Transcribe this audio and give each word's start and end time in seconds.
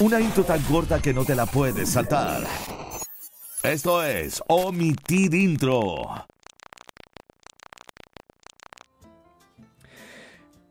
Una 0.00 0.18
intro 0.18 0.44
tan 0.44 0.62
corta 0.62 0.98
que 1.02 1.12
no 1.12 1.26
te 1.26 1.34
la 1.34 1.44
puedes 1.44 1.90
saltar. 1.90 2.40
Esto 3.62 4.02
es 4.02 4.42
Omitir 4.48 5.34
Intro. 5.34 6.24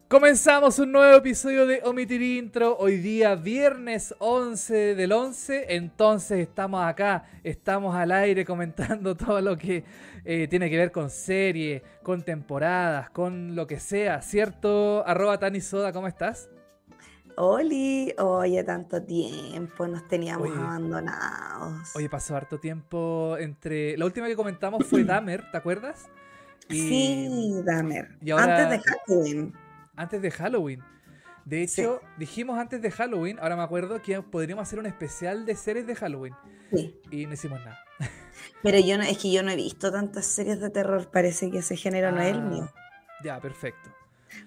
Comenzamos 0.08 0.80
un 0.80 0.92
nuevo 0.92 1.16
episodio 1.16 1.68
de 1.68 1.82
Omitir 1.84 2.24
Intro. 2.24 2.76
Hoy 2.80 2.98
día, 2.98 3.36
viernes 3.36 4.16
11 4.18 4.96
del 4.96 5.12
11. 5.12 5.76
Entonces, 5.76 6.40
estamos 6.40 6.84
acá, 6.84 7.26
estamos 7.44 7.96
al 7.96 8.12
aire 8.12 8.44
comentando 8.44 9.16
todo 9.16 9.42
lo 9.42 9.56
que 9.56 9.84
eh, 10.26 10.48
tiene 10.50 10.72
que 10.72 10.78
ver 10.78 10.92
con 10.92 11.12
series, 11.12 11.84
con 12.02 12.24
temporadas, 12.24 13.12
con 13.12 13.56
lo 13.56 13.68
que 13.68 13.80
sea, 13.80 14.24
¿cierto? 14.24 15.04
Arroba 15.06 15.38
Tani 15.38 15.62
Soda, 15.62 15.94
¿cómo 15.94 16.08
estás? 16.08 16.50
Oli, 17.42 18.14
oye, 18.18 18.64
tanto 18.64 19.02
tiempo, 19.02 19.88
nos 19.88 20.08
teníamos 20.08 20.50
abandonados. 20.58 21.96
Oye, 21.96 22.10
pasó 22.10 22.36
harto 22.36 22.60
tiempo 22.60 23.38
entre. 23.40 23.98
La 23.98 24.06
última 24.06 24.28
que 24.28 24.36
comentamos 24.36 24.86
fue 24.86 25.04
Dahmer, 25.06 25.50
¿te 25.52 25.58
acuerdas? 25.58 26.08
Sí, 26.70 27.62
Dahmer. 27.66 28.18
Antes 28.38 28.70
de 28.70 28.80
Halloween 28.80 29.54
antes 30.00 30.22
de 30.22 30.32
Halloween. 30.32 30.82
De 31.46 31.64
hecho, 31.64 32.02
dijimos 32.18 32.58
antes 32.58 32.82
de 32.82 32.92
Halloween, 32.92 33.38
ahora 33.40 33.56
me 33.56 33.64
acuerdo 33.64 34.02
que 34.02 34.22
podríamos 34.22 34.64
hacer 34.64 34.80
un 34.80 34.86
especial 34.86 35.46
de 35.46 35.56
series 35.56 35.86
de 35.88 35.96
Halloween. 35.96 36.34
Sí. 36.74 37.02
Y 37.12 37.26
no 37.26 37.34
hicimos 37.34 37.60
nada. 37.60 37.80
Pero 38.64 38.80
yo 38.80 38.98
no, 38.98 39.04
es 39.04 39.18
que 39.18 39.32
yo 39.32 39.44
no 39.44 39.52
he 39.52 39.56
visto 39.56 39.92
tantas 39.92 40.26
series 40.26 40.60
de 40.60 40.70
terror, 40.70 41.10
parece 41.12 41.52
que 41.52 41.60
ese 41.60 41.76
género 41.76 42.12
no 42.12 42.22
es 42.22 42.32
el 42.32 42.38
ah, 42.38 42.42
mío. 42.42 42.70
Ya, 43.24 43.42
perfecto. 43.42 43.90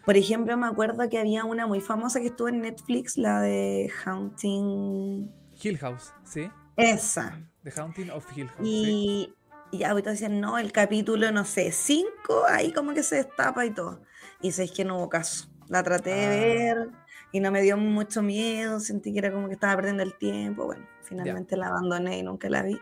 Por 0.05 0.17
ejemplo, 0.17 0.57
me 0.57 0.67
acuerdo 0.67 1.09
que 1.09 1.19
había 1.19 1.45
una 1.45 1.67
muy 1.67 1.81
famosa 1.81 2.21
que 2.21 2.27
estuvo 2.27 2.49
en 2.49 2.61
Netflix, 2.61 3.17
la 3.17 3.41
de 3.41 3.91
Haunting. 4.05 5.31
Hill 5.63 5.79
House, 5.79 6.13
¿sí? 6.25 6.51
Esa. 6.77 7.41
The 7.65 7.73
Haunting 7.77 8.11
of 8.11 8.27
Hill 8.37 8.49
House. 8.49 8.67
Y, 8.67 9.33
¿sí? 9.71 9.79
y 9.79 9.85
ahorita 9.85 10.11
decían, 10.11 10.41
no, 10.41 10.59
el 10.59 10.73
capítulo, 10.73 11.31
no 11.33 11.45
sé, 11.45 11.73
cinco, 11.73 12.45
ahí 12.49 12.73
como 12.73 12.95
que 12.95 13.03
se 13.03 13.17
destapa 13.17 13.65
y 13.65 13.71
todo. 13.71 14.03
Y 14.41 14.53
sabéis 14.53 14.73
que 14.73 14.85
no 14.85 14.99
hubo 14.99 15.09
caso. 15.09 15.49
La 15.69 15.83
traté 15.83 16.11
de 16.11 16.27
ah. 16.27 16.29
ver 16.29 16.89
y 17.33 17.41
no 17.41 17.51
me 17.51 17.63
dio 17.63 17.77
mucho 17.77 18.23
miedo, 18.23 18.79
sentí 18.79 19.13
que 19.13 19.19
era 19.19 19.33
como 19.33 19.49
que 19.49 19.55
estaba 19.55 19.75
perdiendo 19.77 20.03
el 20.03 20.15
tiempo. 20.15 20.67
Bueno, 20.67 20.87
finalmente 21.03 21.57
la 21.57 21.69
abandoné 21.69 22.19
y 22.19 22.23
nunca 22.23 22.49
la 22.51 22.63
vi. 22.63 22.79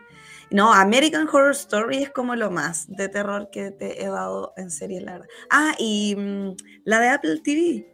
No, 0.51 0.73
American 0.73 1.27
Horror 1.27 1.51
Story 1.51 2.03
es 2.03 2.09
como 2.09 2.35
lo 2.35 2.51
más 2.51 2.85
de 2.89 3.07
terror 3.07 3.49
que 3.51 3.71
te 3.71 4.03
he 4.03 4.07
dado 4.07 4.53
en 4.57 4.69
serie, 4.69 4.99
la 4.99 5.13
verdad. 5.13 5.27
Ah, 5.49 5.73
y 5.79 6.13
mm, 6.17 6.55
la 6.83 6.99
de 6.99 7.07
Apple 7.07 7.41
TV, 7.41 7.87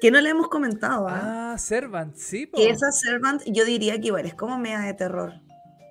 que 0.00 0.12
no 0.12 0.20
le 0.20 0.30
hemos 0.30 0.48
comentado. 0.48 1.08
¿ah? 1.08 1.52
ah, 1.52 1.58
Servant, 1.58 2.14
sí. 2.14 2.48
Y 2.54 2.66
esa 2.66 2.92
Servant, 2.92 3.42
yo 3.46 3.64
diría 3.64 4.00
que 4.00 4.06
igual 4.06 4.26
es 4.26 4.34
como 4.34 4.58
media 4.58 4.78
de 4.78 4.94
terror. 4.94 5.32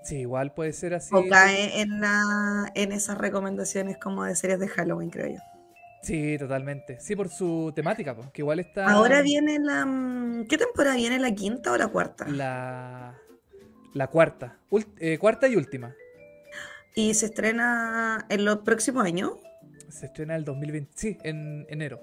Sí, 0.04 0.20
igual 0.20 0.54
puede 0.54 0.72
ser 0.72 0.94
así. 0.94 1.14
O 1.14 1.28
cae 1.28 1.82
en, 1.82 2.00
la, 2.00 2.72
en 2.74 2.94
esas 2.94 3.18
recomendaciones 3.18 3.98
como 3.98 4.24
de 4.24 4.36
series 4.36 4.60
de 4.60 4.70
Halloween, 4.70 5.10
creo 5.10 5.28
yo. 5.28 5.40
Sí, 6.04 6.38
totalmente. 6.38 7.00
Sí, 7.02 7.16
por 7.18 7.30
su 7.30 7.72
temática, 7.76 8.16
que 8.34 8.42
igual 8.42 8.60
está. 8.60 8.90
Ahora 8.90 9.22
viene 9.22 9.60
la. 9.60 9.86
Mm, 9.86 10.48
¿Qué 10.48 10.58
temporada 10.58 10.96
viene? 10.96 11.20
¿La 11.20 11.34
quinta 11.34 11.72
o 11.72 11.78
la 11.78 11.88
cuarta? 11.88 12.28
La. 12.28 13.18
La 13.94 14.08
cuarta. 14.08 14.58
Eh, 15.00 15.18
cuarta 15.18 15.48
y 15.48 15.56
última. 15.56 15.96
¿Y 16.96 17.14
se 17.14 17.28
estrena 17.28 18.26
en 18.30 18.46
los 18.46 18.60
próximos 18.60 19.06
años? 19.06 19.34
Se 19.90 20.08
estrena 20.08 20.36
el 20.36 20.46
2020. 20.46 20.92
Sí, 20.96 21.18
en 21.24 21.66
enero. 21.70 22.00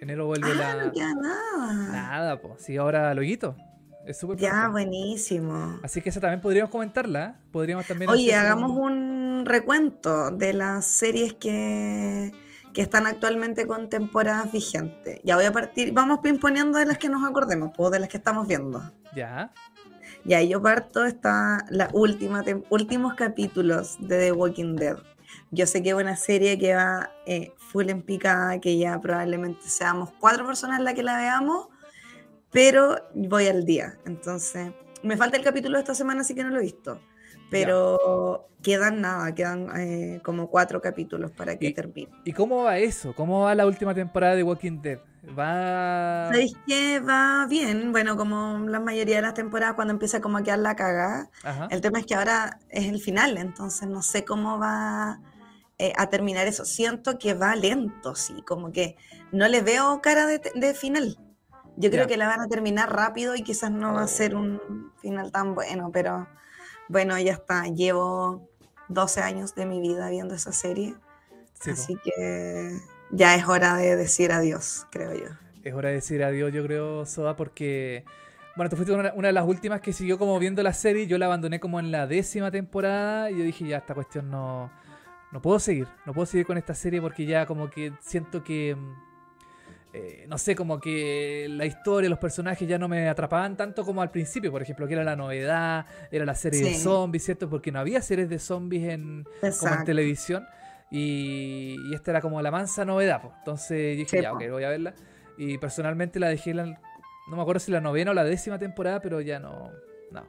Enero 0.00 0.26
vuelve 0.26 0.50
ah, 0.52 0.54
la. 0.54 0.84
No 0.86 0.92
queda 0.92 1.14
nada. 1.14 1.92
Nada, 1.92 2.40
pues. 2.40 2.62
Sí, 2.62 2.76
ahora 2.76 3.14
loguito. 3.14 3.56
Es 4.06 4.18
súper 4.18 4.36
Ya, 4.36 4.68
buenísimo. 4.68 5.80
Así 5.82 6.02
que 6.02 6.10
esa 6.10 6.20
también 6.20 6.40
podríamos 6.40 6.70
comentarla. 6.70 7.24
¿eh? 7.24 7.48
Podríamos 7.50 7.86
también. 7.86 8.10
Oye, 8.10 8.34
hagamos 8.34 8.72
un 8.72 9.44
recuento 9.46 10.30
de 10.30 10.52
las 10.52 10.86
series 10.86 11.34
que 11.34 12.32
que 12.74 12.82
están 12.82 13.06
actualmente 13.06 13.66
con 13.66 13.88
temporadas 13.88 14.52
vigentes. 14.52 15.20
Ya 15.22 15.36
voy 15.36 15.44
a 15.46 15.52
partir, 15.52 15.92
vamos 15.92 16.18
imponiendo 16.24 16.78
de 16.78 16.84
las 16.84 16.98
que 16.98 17.08
nos 17.08 17.24
acordemos, 17.24 17.70
pues, 17.74 17.92
de 17.92 18.00
las 18.00 18.08
que 18.08 18.16
estamos 18.18 18.46
viendo. 18.48 18.82
Ya. 19.14 19.52
Ya, 20.24 20.42
yo 20.42 20.62
parto 20.62 21.04
está 21.04 21.66
la 21.68 21.90
última 21.92 22.42
últimos 22.70 23.14
capítulos 23.14 23.96
de 24.00 24.18
The 24.18 24.32
Walking 24.32 24.76
Dead. 24.76 24.96
Yo 25.50 25.66
sé 25.66 25.82
que 25.82 25.90
es 25.90 25.94
una 25.94 26.16
serie 26.16 26.58
que 26.58 26.74
va 26.74 27.10
eh, 27.26 27.52
full 27.58 27.90
en 27.90 28.02
picada, 28.02 28.58
que 28.60 28.78
ya 28.78 28.98
probablemente 29.00 29.68
seamos 29.68 30.12
cuatro 30.18 30.46
personas 30.46 30.80
las 30.80 30.94
que 30.94 31.02
la 31.02 31.18
veamos, 31.18 31.68
pero 32.50 32.96
voy 33.14 33.48
al 33.48 33.64
día. 33.64 33.98
Entonces, 34.06 34.72
me 35.02 35.16
falta 35.16 35.36
el 35.36 35.44
capítulo 35.44 35.76
de 35.76 35.82
esta 35.82 35.94
semana, 35.94 36.22
así 36.22 36.34
que 36.34 36.42
no 36.42 36.50
lo 36.50 36.60
he 36.60 36.62
visto. 36.62 37.00
Pero 37.50 38.48
quedan 38.62 39.02
nada, 39.02 39.34
quedan 39.34 39.68
eh, 39.76 40.20
como 40.24 40.48
cuatro 40.48 40.80
capítulos 40.80 41.30
para 41.30 41.56
que 41.56 41.70
termine. 41.72 42.10
¿Y 42.24 42.32
cómo 42.32 42.64
va 42.64 42.78
eso? 42.78 43.14
¿Cómo 43.14 43.42
va 43.42 43.54
la 43.54 43.66
última 43.66 43.94
temporada 43.94 44.34
de 44.34 44.42
Walking 44.42 44.80
Dead? 44.80 44.98
¿Va...? 45.38 46.26
¿Sabéis 46.28 46.54
que 46.66 47.00
va 47.00 47.46
bien? 47.48 47.92
Bueno, 47.92 48.16
como 48.16 48.58
la 48.68 48.80
mayoría 48.80 49.16
de 49.16 49.22
las 49.22 49.34
temporadas 49.34 49.74
cuando 49.74 49.92
empieza 49.92 50.20
como 50.20 50.38
a 50.38 50.42
quedar 50.42 50.58
la 50.58 50.76
cagada. 50.76 51.30
El 51.70 51.80
tema 51.80 52.00
es 52.00 52.06
que 52.06 52.14
ahora 52.14 52.58
es 52.68 52.86
el 52.86 53.00
final, 53.00 53.38
entonces 53.38 53.88
no 53.88 54.02
sé 54.02 54.24
cómo 54.24 54.58
va 54.58 55.20
eh, 55.78 55.92
a 55.96 56.08
terminar 56.08 56.46
eso. 56.46 56.64
Siento 56.64 57.18
que 57.18 57.34
va 57.34 57.56
lento, 57.56 58.14
sí, 58.14 58.42
como 58.46 58.70
que 58.72 58.96
no 59.32 59.48
le 59.48 59.62
veo 59.62 60.00
cara 60.00 60.26
de, 60.26 60.74
final. 60.74 61.18
Yo 61.76 61.90
creo 61.90 62.06
que 62.06 62.16
la 62.16 62.28
van 62.28 62.40
a 62.40 62.46
terminar 62.46 62.94
rápido 62.94 63.34
y 63.34 63.42
quizás 63.42 63.70
no 63.70 63.94
va 63.94 64.02
a 64.02 64.08
ser 64.08 64.36
un 64.36 64.92
final 65.00 65.32
tan 65.32 65.54
bueno, 65.54 65.90
pero 65.92 66.28
bueno, 66.88 67.18
ya 67.18 67.32
está, 67.32 67.64
llevo 67.64 68.48
12 68.88 69.20
años 69.22 69.54
de 69.56 69.66
mi 69.66 69.80
vida 69.80 70.08
viendo 70.08 70.34
esa 70.34 70.52
serie, 70.52 70.94
así 71.66 71.96
que 72.04 72.78
ya 73.14 73.34
es 73.34 73.46
hora 73.46 73.76
de 73.76 73.96
decir 73.96 74.32
adiós, 74.32 74.86
creo 74.90 75.14
yo. 75.14 75.26
Es 75.62 75.74
hora 75.74 75.88
de 75.88 75.96
decir 75.96 76.22
adiós, 76.22 76.52
yo 76.52 76.62
creo, 76.64 77.06
Soda, 77.06 77.36
porque... 77.36 78.04
Bueno, 78.56 78.70
tú 78.70 78.76
fuiste 78.76 78.92
una, 78.92 79.10
de 79.10 79.32
las 79.32 79.46
últimas 79.46 79.80
que 79.80 79.92
siguió 79.92 80.16
como 80.16 80.38
viendo 80.38 80.62
la 80.62 80.72
serie. 80.72 81.08
Yo 81.08 81.18
la 81.18 81.26
abandoné 81.26 81.58
como 81.58 81.80
en 81.80 81.90
la 81.90 82.06
décima 82.06 82.52
temporada. 82.52 83.28
Y 83.30 83.38
yo 83.38 83.44
dije, 83.44 83.66
ya, 83.66 83.78
esta 83.78 83.94
cuestión 83.94 84.30
no, 84.30 84.70
no 85.32 85.42
puedo 85.42 85.58
seguir. 85.58 85.88
No 86.06 86.12
puedo 86.12 86.26
seguir 86.26 86.46
con 86.46 86.56
esta 86.56 86.72
serie 86.72 87.00
porque 87.00 87.26
ya 87.26 87.46
como 87.46 87.68
que 87.68 87.92
siento 88.00 88.44
que 88.44 88.76
mm, 88.76 88.94
eh, 89.96 90.26
no 90.28 90.38
sé, 90.38 90.56
como 90.56 90.80
que 90.80 91.46
la 91.48 91.66
historia, 91.66 92.10
los 92.10 92.18
personajes 92.18 92.66
ya 92.66 92.78
no 92.78 92.88
me 92.88 93.08
atrapaban 93.08 93.56
tanto 93.56 93.84
como 93.84 94.02
al 94.02 94.10
principio, 94.10 94.50
por 94.50 94.60
ejemplo, 94.60 94.88
que 94.88 94.94
era 94.94 95.04
la 95.04 95.14
novedad, 95.14 95.86
era 96.10 96.24
la 96.24 96.34
serie 96.34 96.64
de 96.64 96.74
zombies, 96.74 97.24
¿cierto? 97.24 97.48
Porque 97.48 97.70
no 97.70 97.78
había 97.78 98.02
series 98.02 98.28
de 98.28 98.40
zombies 98.40 98.88
en, 98.88 99.24
televisión. 99.86 100.44
Y, 100.90 101.92
esta 101.94 102.12
era 102.12 102.20
como 102.20 102.40
la 102.40 102.50
mansa 102.50 102.84
novedad, 102.84 103.22
pues. 103.22 103.34
Entonces 103.38 103.96
dije, 103.96 104.22
ya, 104.22 104.32
ok, 104.32 104.42
voy 104.50 104.64
a 104.64 104.68
verla. 104.68 104.94
Y 105.36 105.58
personalmente 105.58 106.20
la 106.20 106.28
dejé, 106.28 106.54
no 106.54 106.76
me 107.26 107.42
acuerdo 107.42 107.60
si 107.60 107.72
la 107.72 107.80
novena 107.80 108.12
o 108.12 108.14
la 108.14 108.24
décima 108.24 108.58
temporada, 108.58 109.00
pero 109.00 109.20
ya 109.20 109.40
no, 109.40 109.70
no. 110.10 110.24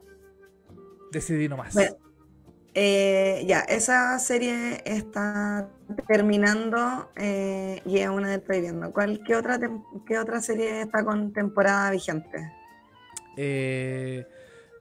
Decidí 1.11 1.47
nomás. 1.47 1.73
Bueno, 1.73 1.95
eh, 2.77 3.45
ya, 3.47 3.61
esa 3.61 4.19
serie 4.19 4.81
está 4.83 5.69
terminando 6.07 7.09
eh, 7.15 7.81
y 7.85 7.99
es 7.99 8.09
una 8.09 8.29
de 8.29 8.35
estoy 8.35 8.59
viendo. 8.59 8.91
¿Cuál, 8.91 9.21
qué, 9.23 9.35
otra 9.35 9.57
qué 10.05 10.19
otra 10.19 10.41
serie 10.41 10.81
está 10.81 11.05
con 11.05 11.31
temporada 11.31 11.89
vigente? 11.91 12.51
Eh, 13.37 14.25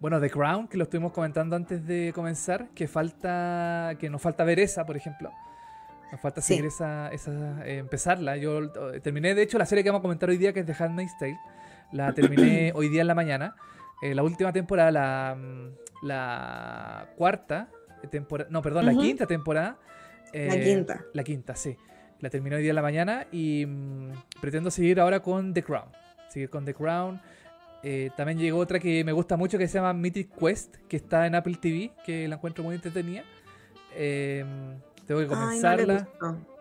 bueno, 0.00 0.20
The 0.20 0.28
Crown, 0.28 0.66
que 0.66 0.76
lo 0.76 0.84
estuvimos 0.84 1.12
comentando 1.12 1.54
antes 1.54 1.86
de 1.86 2.12
comenzar, 2.12 2.68
que 2.74 2.88
falta, 2.88 3.92
que 4.00 4.10
nos 4.10 4.20
falta 4.20 4.42
ver 4.42 4.58
esa, 4.58 4.84
por 4.84 4.96
ejemplo. 4.96 5.30
Nos 6.12 6.20
falta 6.20 6.40
seguir 6.40 6.66
esa, 6.66 7.08
esa 7.08 7.66
empezarla. 7.66 8.36
Yo 8.36 8.70
terminé, 9.02 9.34
de 9.34 9.42
hecho, 9.42 9.58
la 9.58 9.66
serie 9.66 9.82
que 9.82 9.90
vamos 9.90 10.00
a 10.00 10.02
comentar 10.02 10.28
hoy 10.28 10.36
día, 10.36 10.52
que 10.52 10.60
es 10.60 10.66
The 10.66 10.74
Handmaid's 10.78 11.16
Tale. 11.18 11.38
La 11.92 12.12
terminé 12.12 12.72
hoy 12.76 12.88
día 12.88 13.00
en 13.00 13.06
la 13.08 13.14
mañana. 13.14 13.56
la 14.02 14.22
última 14.22 14.52
temporada, 14.52 14.90
la, 14.90 15.36
la 16.02 17.08
cuarta, 17.16 17.68
temporada, 18.08 18.50
no, 18.50 18.62
perdón, 18.62 18.86
la 18.86 18.94
quinta 18.94 19.26
temporada. 19.26 19.78
la 20.32 20.54
eh, 20.54 20.62
quinta. 20.62 21.04
La 21.12 21.24
quinta, 21.24 21.54
sí. 21.54 21.76
La 22.20 22.30
terminé 22.30 22.56
hoy 22.56 22.62
día 22.62 22.70
en 22.70 22.76
la 22.76 22.82
mañana 22.82 23.26
y 23.32 23.66
mm, 23.66 24.12
pretendo 24.40 24.70
seguir 24.70 25.00
ahora 25.00 25.20
con 25.20 25.52
The 25.52 25.62
Crown. 25.62 25.88
Seguir 26.28 26.50
con 26.50 26.64
The 26.64 26.74
Crown. 26.74 27.20
Eh, 27.82 28.10
también 28.16 28.38
llegó 28.38 28.58
otra 28.58 28.78
que 28.78 29.04
me 29.04 29.12
gusta 29.12 29.36
mucho 29.36 29.58
que 29.58 29.68
se 29.68 29.74
llama 29.74 29.92
Mythic 29.92 30.34
Quest, 30.38 30.76
que 30.88 30.96
está 30.96 31.26
en 31.26 31.34
Apple 31.34 31.56
TV, 31.60 31.90
que 32.04 32.26
la 32.28 32.36
encuentro 32.36 32.64
muy 32.64 32.74
entretenida. 32.74 33.24
Em, 33.94 34.78
tengo 35.06 35.20
que 35.20 35.26
comenzarla. 35.26 36.08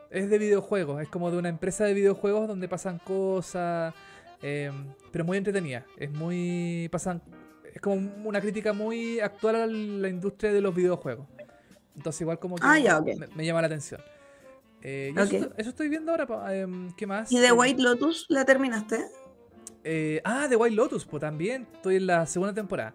es 0.09 0.29
de 0.29 0.37
videojuegos, 0.37 1.01
es 1.01 1.09
como 1.09 1.31
de 1.31 1.37
una 1.37 1.49
empresa 1.49 1.85
de 1.85 1.93
videojuegos 1.93 2.47
donde 2.47 2.67
pasan 2.67 2.99
cosas, 2.99 3.93
em, 4.41 4.93
pero 5.11 5.25
muy 5.25 5.37
entretenida. 5.37 5.85
Es 5.97 6.11
muy. 6.11 6.89
pasan 6.91 7.21
es 7.73 7.81
como 7.81 7.95
una 8.23 8.39
crítica 8.39 8.71
muy 8.71 9.19
actual 9.19 9.55
a 9.55 9.67
la 9.67 10.07
industria 10.07 10.53
de 10.53 10.61
los 10.61 10.75
videojuegos. 10.75 11.27
Entonces 11.95 12.21
igual 12.21 12.39
como 12.39 12.55
que 12.55 12.63
ah, 12.65 13.01
me, 13.35 13.45
llama 13.45 13.61
la 13.61 13.67
atención. 13.67 14.01
Eh, 14.81 15.13
eso, 15.57 15.69
estoy 15.69 15.89
viendo 15.89 16.11
ahora. 16.11 16.55
Em, 16.55 16.91
¿Qué 16.95 17.07
más? 17.07 17.31
¿Y 17.31 17.39
The 17.39 17.51
White 17.51 17.81
Lotus 17.81 18.25
la 18.29 18.45
terminaste? 18.45 19.05
Eh, 19.83 20.21
ah, 20.23 20.45
The 20.49 20.55
White 20.55 20.75
Lotus, 20.75 21.05
pues 21.05 21.21
también. 21.21 21.67
Estoy 21.73 21.97
en 21.97 22.07
la 22.07 22.25
segunda 22.25 22.53
temporada. 22.53 22.93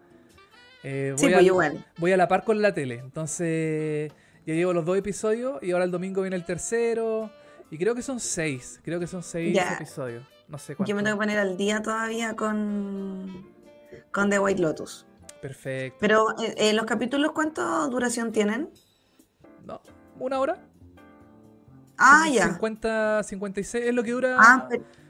Eh, 0.84 1.14
voy, 1.16 1.28
sí, 1.28 1.50
pues, 1.50 1.72
a, 1.72 1.84
voy 1.98 2.12
a 2.12 2.16
la 2.16 2.28
par 2.28 2.44
con 2.44 2.62
la 2.62 2.72
tele. 2.72 3.00
Entonces, 3.02 4.12
ya 4.48 4.54
llevo 4.54 4.72
los 4.72 4.86
dos 4.86 4.96
episodios 4.96 5.62
y 5.62 5.72
ahora 5.72 5.84
el 5.84 5.90
domingo 5.90 6.22
viene 6.22 6.34
el 6.34 6.44
tercero. 6.46 7.30
Y 7.70 7.76
creo 7.76 7.94
que 7.94 8.00
son 8.00 8.18
seis. 8.18 8.80
Creo 8.82 8.98
que 8.98 9.06
son 9.06 9.22
seis 9.22 9.54
episodios. 9.74 10.24
No 10.48 10.56
sé 10.56 10.74
cuánto. 10.74 10.88
Yo 10.88 10.96
me 10.96 11.02
tengo 11.02 11.16
que 11.16 11.20
poner 11.20 11.38
al 11.38 11.58
día 11.58 11.82
todavía 11.82 12.34
con, 12.34 13.46
con 14.10 14.30
The 14.30 14.38
White 14.38 14.62
Lotus. 14.62 15.06
Perfecto. 15.42 15.98
Pero, 16.00 16.30
eh, 16.40 16.54
eh, 16.56 16.72
¿los 16.72 16.86
capítulos 16.86 17.32
cuánta 17.32 17.86
duración 17.88 18.32
tienen? 18.32 18.70
No, 19.66 19.82
una 20.18 20.40
hora. 20.40 20.66
Ah, 21.98 22.26
ya. 22.32 22.48
50, 22.48 23.24
56 23.24 23.84
es 23.84 23.94
lo 23.94 24.02
que 24.02 24.12
dura. 24.12 24.36
Ah, 24.38 24.66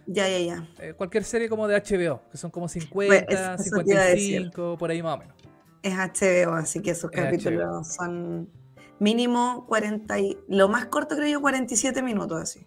ya, 0.09 0.29
ya, 0.29 0.39
ya. 0.41 0.69
Eh, 0.81 0.95
cualquier 0.95 1.23
serie 1.23 1.49
como 1.49 1.69
de 1.69 1.77
HBO, 1.77 2.23
que 2.29 2.39
son 2.39 2.51
como 2.51 2.67
50, 2.67 3.57
55, 3.57 4.77
por 4.77 4.91
ahí 4.91 5.01
más 5.01 5.15
o 5.15 5.19
menos. 5.19 5.37
Es 5.81 5.95
HBO, 5.95 6.55
así 6.55 6.83
que 6.83 6.91
esos 6.91 7.09
capítulos 7.13 7.95
son 7.95 8.51
mínimo 8.99 9.65
40 9.69 10.19
y 10.19 10.39
lo 10.49 10.69
más 10.69 10.87
corto 10.87 11.17
creo 11.17 11.29
yo 11.29 11.41
47 11.41 12.03
minutos 12.03 12.43
así. 12.43 12.67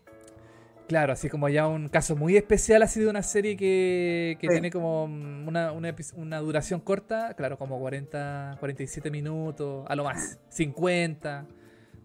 Claro, 0.87 1.13
así 1.13 1.29
como 1.29 1.47
ya 1.47 1.67
un 1.67 1.87
caso 1.87 2.17
muy 2.17 2.35
especial 2.35 2.83
así 2.83 2.99
de 2.99 3.07
una 3.07 3.23
serie 3.23 3.55
que, 3.55 4.37
tiene 4.41 4.69
como 4.71 5.05
una, 5.05 5.71
una, 5.71 6.39
duración 6.39 6.81
corta, 6.81 7.33
claro, 7.35 7.57
como 7.57 7.79
40, 7.79 8.57
47 8.59 9.09
minutos, 9.09 9.85
a 9.87 9.95
lo 9.95 10.03
más, 10.03 10.37
50, 10.49 11.47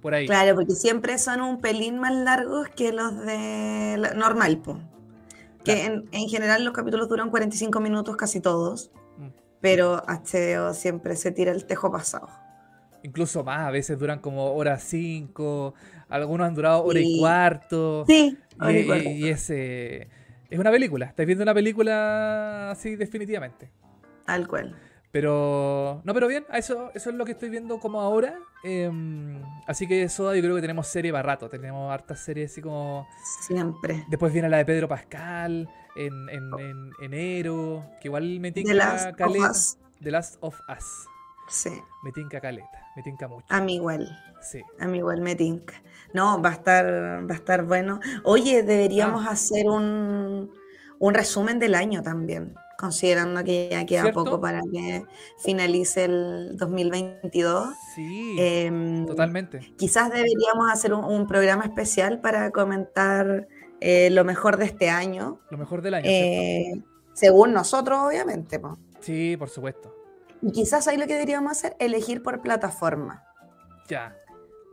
por 0.00 0.14
ahí. 0.14 0.28
Claro, 0.28 0.55
porque 0.55 0.75
siempre 0.75 1.19
son 1.19 1.40
un 1.40 1.61
pelín 1.61 1.99
más 1.99 2.14
largos 2.14 2.69
que 2.69 2.93
los 2.93 3.26
de 3.26 4.12
normal, 4.14 4.58
po. 4.58 4.78
Que 5.64 5.87
en, 5.87 6.08
en, 6.12 6.28
general 6.28 6.64
los 6.64 6.73
capítulos 6.73 7.08
duran 7.08 7.31
45 7.31 7.81
minutos 7.81 8.17
casi 8.17 8.38
todos, 8.38 8.93
mm. 9.19 9.26
pero 9.61 10.05
HBO 10.06 10.75
siempre 10.75 11.17
se 11.17 11.32
tira 11.32 11.50
el 11.50 11.67
tejo 11.67 11.90
pasado 11.90 12.28
incluso 13.06 13.44
más, 13.44 13.67
a 13.67 13.70
veces 13.70 13.99
duran 13.99 14.19
como 14.19 14.53
hora 14.55 14.79
cinco, 14.79 15.75
algunos 16.08 16.47
han 16.47 16.55
durado 16.55 16.85
hora 16.85 17.00
y 17.00 17.19
cuarto. 17.19 18.05
Sí, 18.06 18.37
y, 18.69 19.29
es, 19.29 19.50
es 19.50 20.58
una 20.58 20.70
película, 20.70 21.06
estáis 21.06 21.26
viendo 21.26 21.43
una 21.43 21.55
película 21.55 22.70
así 22.70 22.97
definitivamente. 22.97 23.70
Tal 24.26 24.47
cual. 24.49 24.76
Pero, 25.17 26.03
no, 26.05 26.12
pero 26.12 26.29
bien, 26.29 26.44
eso, 26.53 26.91
eso 26.94 27.08
es 27.08 27.17
lo 27.17 27.25
que 27.25 27.32
estoy 27.32 27.49
viendo 27.49 27.79
como 27.79 28.03
ahora. 28.03 28.38
Em, 28.62 29.41
así 29.67 29.87
que 29.87 30.02
eso 30.02 30.35
yo 30.35 30.43
creo 30.43 30.55
que 30.56 30.61
tenemos 30.61 30.88
serie 30.88 31.11
para 31.11 31.23
rato. 31.23 31.49
Tenemos 31.49 31.91
hartas 31.91 32.20
series 32.20 32.52
así 32.52 32.61
como. 32.61 33.09
Siempre. 33.47 34.05
Después 34.09 34.31
viene 34.32 34.50
la 34.50 34.59
de 34.59 34.67
Pedro 34.67 34.88
Pascal 34.88 35.70
en, 35.97 36.29
en, 36.29 36.91
enero. 37.00 37.87
Que 37.99 38.09
igual 38.09 38.41
me 38.41 38.52
tinca 38.52 39.14
caleta. 39.17 39.52
The 40.02 40.11
Last 40.11 40.37
of 40.41 40.61
Us. 40.69 41.06
Sí. 41.49 41.70
Me 42.05 42.12
tinca 42.12 42.38
caleta. 42.38 42.86
Me 42.96 43.02
tinca 43.02 43.28
mucho. 43.28 43.46
A 43.50 43.60
mí 43.60 43.75
igual. 43.75 44.19
Sí. 44.40 44.62
A 44.81 44.87
mí 44.87 44.98
igual 44.98 45.20
me 45.20 45.37
tinca. 45.37 45.75
No, 46.14 46.40
va 46.40 46.48
a 46.48 46.52
estar, 46.52 46.87
va 46.87 47.34
a 47.34 47.37
estar 47.37 47.64
bueno. 47.64 48.00
Oye, 48.25 48.62
deberíamos 48.62 49.26
ah. 49.26 49.32
hacer 49.32 49.69
un, 49.69 50.50
resumen 51.00 51.58
del 51.58 51.75
año 51.75 52.02
también, 52.02 52.54
considerando 52.78 53.44
que 53.44 53.69
ya 53.70 53.84
queda 53.84 54.12
poco 54.12 54.40
para 54.40 54.62
que 54.72 55.04
finalice 55.38 56.06
el 56.06 56.56
2022. 56.56 57.69
Sí, 57.94 58.37
em, 58.38 59.04
totalmente. 59.04 59.75
Quizás 59.76 60.10
deberíamos 60.10 60.72
hacer 60.72 60.94
un, 60.94 61.26
programa 61.26 61.64
especial 61.64 62.20
para 62.20 62.50
comentar 62.50 63.46
eh, 63.81 64.08
lo 64.10 64.25
mejor 64.25 64.56
de 64.56 64.64
este 64.64 64.88
año. 64.88 65.40
Lo 65.50 65.58
mejor 65.58 65.82
del 65.82 65.94
año. 65.94 66.06
Eh, 66.08 66.82
según 67.12 67.52
nosotros, 67.52 67.99
obviamente. 67.99 68.58
Sí, 69.00 69.37
por 69.37 69.50
supuesto. 69.50 69.95
Y 70.43 70.53
quizás 70.53 70.87
ahí 70.88 70.97
lo 70.97 71.06
que 71.06 71.15
deberíamos 71.15 71.53
hacer, 71.53 71.77
elegir 71.79 72.23
por 72.23 72.41
plataforma. 72.43 73.25
Ya. 73.88 74.17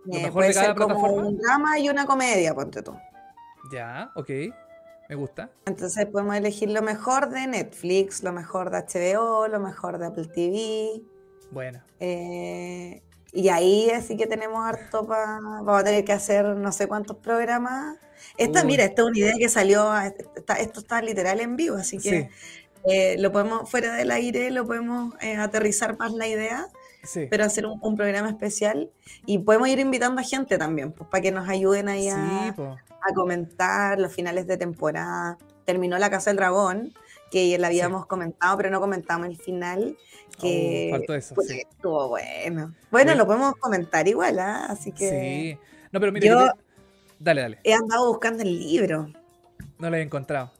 ¿Lo 0.06 0.18
eh, 0.18 0.32
puede 0.32 0.54
ser 0.54 0.76
como 0.76 1.00
un 1.14 1.38
drama 1.38 1.80
y 1.80 1.90
una 1.90 2.06
comedia, 2.06 2.54
ponte 2.54 2.82
tú. 2.82 2.96
Ya, 3.72 4.12
ok. 4.16 4.30
Me 5.10 5.16
gusta. 5.16 5.50
Entonces 5.66 6.06
podemos 6.08 6.36
elegir 6.36 6.70
lo 6.70 6.82
mejor 6.82 7.30
de 7.30 7.48
Netflix, 7.48 8.24
lo 8.24 8.32
mejor 8.32 8.70
de 8.70 8.80
HBO, 8.80 9.48
lo 9.48 9.60
mejor 9.60 9.98
de 9.98 10.08
Apple 10.08 10.28
TV. 10.34 11.02
Bueno. 11.52 11.82
Eh, 12.00 13.02
y 13.32 13.50
ahí 13.50 13.90
sí 14.06 14.16
que 14.16 14.28
tenemos 14.28 14.66
harto 14.66 15.06
para... 15.06 15.40
Vamos 15.42 15.82
a 15.82 15.84
tener 15.84 16.06
que 16.06 16.14
hacer 16.14 16.46
no 16.46 16.72
sé 16.72 16.88
cuántos 16.88 17.18
programas. 17.18 17.98
Esta, 18.38 18.64
mira, 18.64 18.86
esta 18.86 19.02
es 19.02 19.08
una 19.08 19.20
idea 19.20 19.34
que 19.38 19.50
salió, 19.50 19.92
esto 20.00 20.80
está 20.80 21.02
literal 21.02 21.40
en 21.40 21.56
vivo, 21.56 21.76
así 21.76 21.98
que 21.98 22.30
eh, 22.86 23.16
lo 23.20 23.32
podemos, 23.32 23.70
fuera 23.70 23.96
del 23.96 24.12
aire, 24.12 24.52
lo 24.52 24.66
podemos 24.66 25.14
eh, 25.22 25.36
aterrizar 25.36 25.98
más 25.98 26.12
la 26.14 26.28
idea, 26.28 26.68
pero 27.30 27.44
hacer 27.44 27.66
un, 27.66 27.96
programa 27.98 28.30
especial 28.30 28.90
y 29.26 29.40
podemos 29.40 29.68
ir 29.68 29.80
invitando 29.80 30.22
a 30.22 30.24
gente 30.24 30.58
también, 30.58 30.92
pues 30.92 31.10
para 31.10 31.22
que 31.22 31.32
nos 31.32 31.48
ayuden 31.48 31.90
ahí 31.90 32.10
a, 32.10 32.56
comentar 33.14 34.00
los 34.00 34.14
finales 34.14 34.48
de 34.48 34.58
temporada. 34.58 35.38
Terminó 35.66 35.98
La 35.98 36.10
Casa 36.10 36.30
del 36.30 36.38
Dragón, 36.38 36.94
que 37.32 37.58
la 37.58 37.68
habíamos 37.68 38.06
comentado, 38.06 38.56
pero 38.58 38.70
no 38.70 38.80
comentamos 38.80 39.28
el 39.28 39.38
final. 39.38 39.98
Que 40.40 40.90
oh, 40.92 40.98
faltó 40.98 41.14
eso, 41.14 41.36
estuvo 41.42 42.08
bueno. 42.10 42.74
Bueno, 42.90 43.14
lo 43.16 43.26
podemos 43.26 43.56
comentar 43.58 44.08
igual, 44.08 44.40
¿ah? 44.40 44.66
así 44.70 44.92
que. 44.92 45.10
Sí. 45.10 45.60
No, 45.92 46.00
pero 46.00 46.12
mira, 46.12 46.56
dale, 47.20 47.42
dale. 47.42 47.60
He 47.64 47.74
andado 47.74 48.08
buscando 48.08 48.44
el 48.44 48.58
libro. 48.58 49.10
No 49.78 49.90
lo 49.90 49.98
he 49.98 50.02
encontrado 50.02 50.52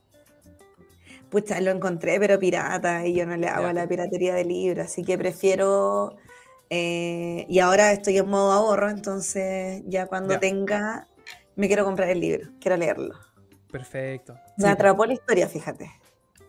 pucha, 1.34 1.60
lo 1.62 1.72
encontré, 1.72 2.20
pero 2.20 2.38
pirata, 2.38 3.08
y 3.08 3.16
yo 3.16 3.26
no 3.26 3.36
le 3.36 3.48
hago 3.48 3.66
a 3.66 3.74
la 3.74 3.88
piratería 3.88 4.36
de 4.36 4.46
libros, 4.46 4.86
así 4.86 5.04
que 5.04 5.18
prefiero. 5.18 6.16
Eh, 6.70 7.48
y 7.50 7.58
ahora 7.58 7.92
estoy 7.92 8.20
en 8.20 8.30
modo 8.30 8.52
ahorro, 8.52 8.88
entonces 8.92 9.82
ya 9.88 10.06
cuando 10.06 10.38
tenga, 10.38 11.08
me 11.56 11.66
quiero 11.66 11.86
comprar 11.86 12.10
el 12.10 12.20
libro, 12.20 12.52
quiero 12.62 12.78
leerlo. 12.78 13.16
Perfecto. 13.72 14.36
Me 14.58 14.68
atrapó 14.68 15.08
la 15.08 15.14
historia, 15.14 15.48
fíjate. 15.48 15.90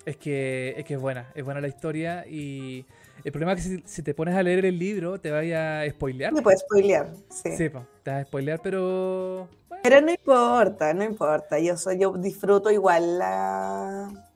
Es 0.05 0.19
que, 0.19 0.75
es 0.77 0.85
que 0.85 0.95
es 0.95 1.01
buena, 1.01 1.33
es 1.35 1.43
buena 1.43 1.63
la 1.63 1.69
historia 1.69 2.27
y 2.27 2.85
el 3.25 3.33
problema 3.33 3.55
es 3.55 3.67
que 3.67 3.83
si, 3.87 4.03
te 4.03 4.13
pones 4.13 4.35
a 4.35 4.43
leer 4.43 4.67
el 4.67 4.79
libro 4.79 5.19
te 5.19 5.31
vaya 5.31 5.81
a 5.81 5.89
spoilear. 5.89 6.31
Me 6.31 6.43
puedes 6.43 6.61
spoilear, 6.61 7.11
sí. 7.31 7.57
Sí, 7.57 7.71
te 8.03 8.11
vas 8.11 8.21
a 8.21 8.25
spoilear, 8.25 8.61
pero... 8.63 9.49
Pero 9.83 10.03
no 10.03 10.11
importa, 10.11 10.93
no 10.93 11.05
importa, 11.05 11.59
yo, 11.59 11.79
soy, 11.79 11.99
yo 11.99 12.13
disfruto 12.13 12.71
igual 12.71 13.19
la, 13.19 14.34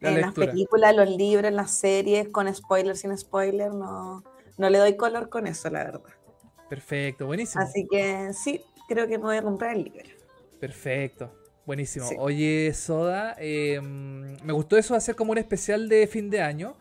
en 0.00 0.20
las 0.20 0.34
películas, 0.34 0.94
los 0.94 1.10
libros, 1.10 1.46
en 1.46 1.56
las 1.56 1.72
series, 1.72 2.28
con 2.28 2.52
spoiler, 2.54 2.96
sin 2.96 3.16
spoiler, 3.16 3.72
no, 3.72 4.22
no 4.56 4.70
le 4.70 4.78
doy 4.78 4.96
color 4.96 5.28
con 5.28 5.46
eso, 5.46 5.70
la 5.70 5.84
verdad. 5.84 6.02
Perfecto, 6.68 7.26
buenísimo. 7.26 7.62
Así 7.62 7.86
que 7.90 8.32
sí, 8.32 8.60
creo 8.88 9.06
que 9.06 9.18
me 9.18 9.24
voy 9.24 9.36
a 9.36 9.42
comprar 9.42 9.74
el 9.74 9.84
libro. 9.84 10.02
Perfecto, 10.60 11.32
buenísimo. 11.64 12.06
Oye, 12.18 12.72
Soda, 12.74 13.34
em, 13.38 14.36
me 14.44 14.52
gustó 14.52 14.76
eso 14.76 14.94
de 14.94 14.98
hacer 14.98 15.16
como 15.16 15.32
un 15.32 15.38
especial 15.38 15.88
de 15.88 16.06
fin 16.06 16.30
de 16.30 16.42
año. 16.42 16.74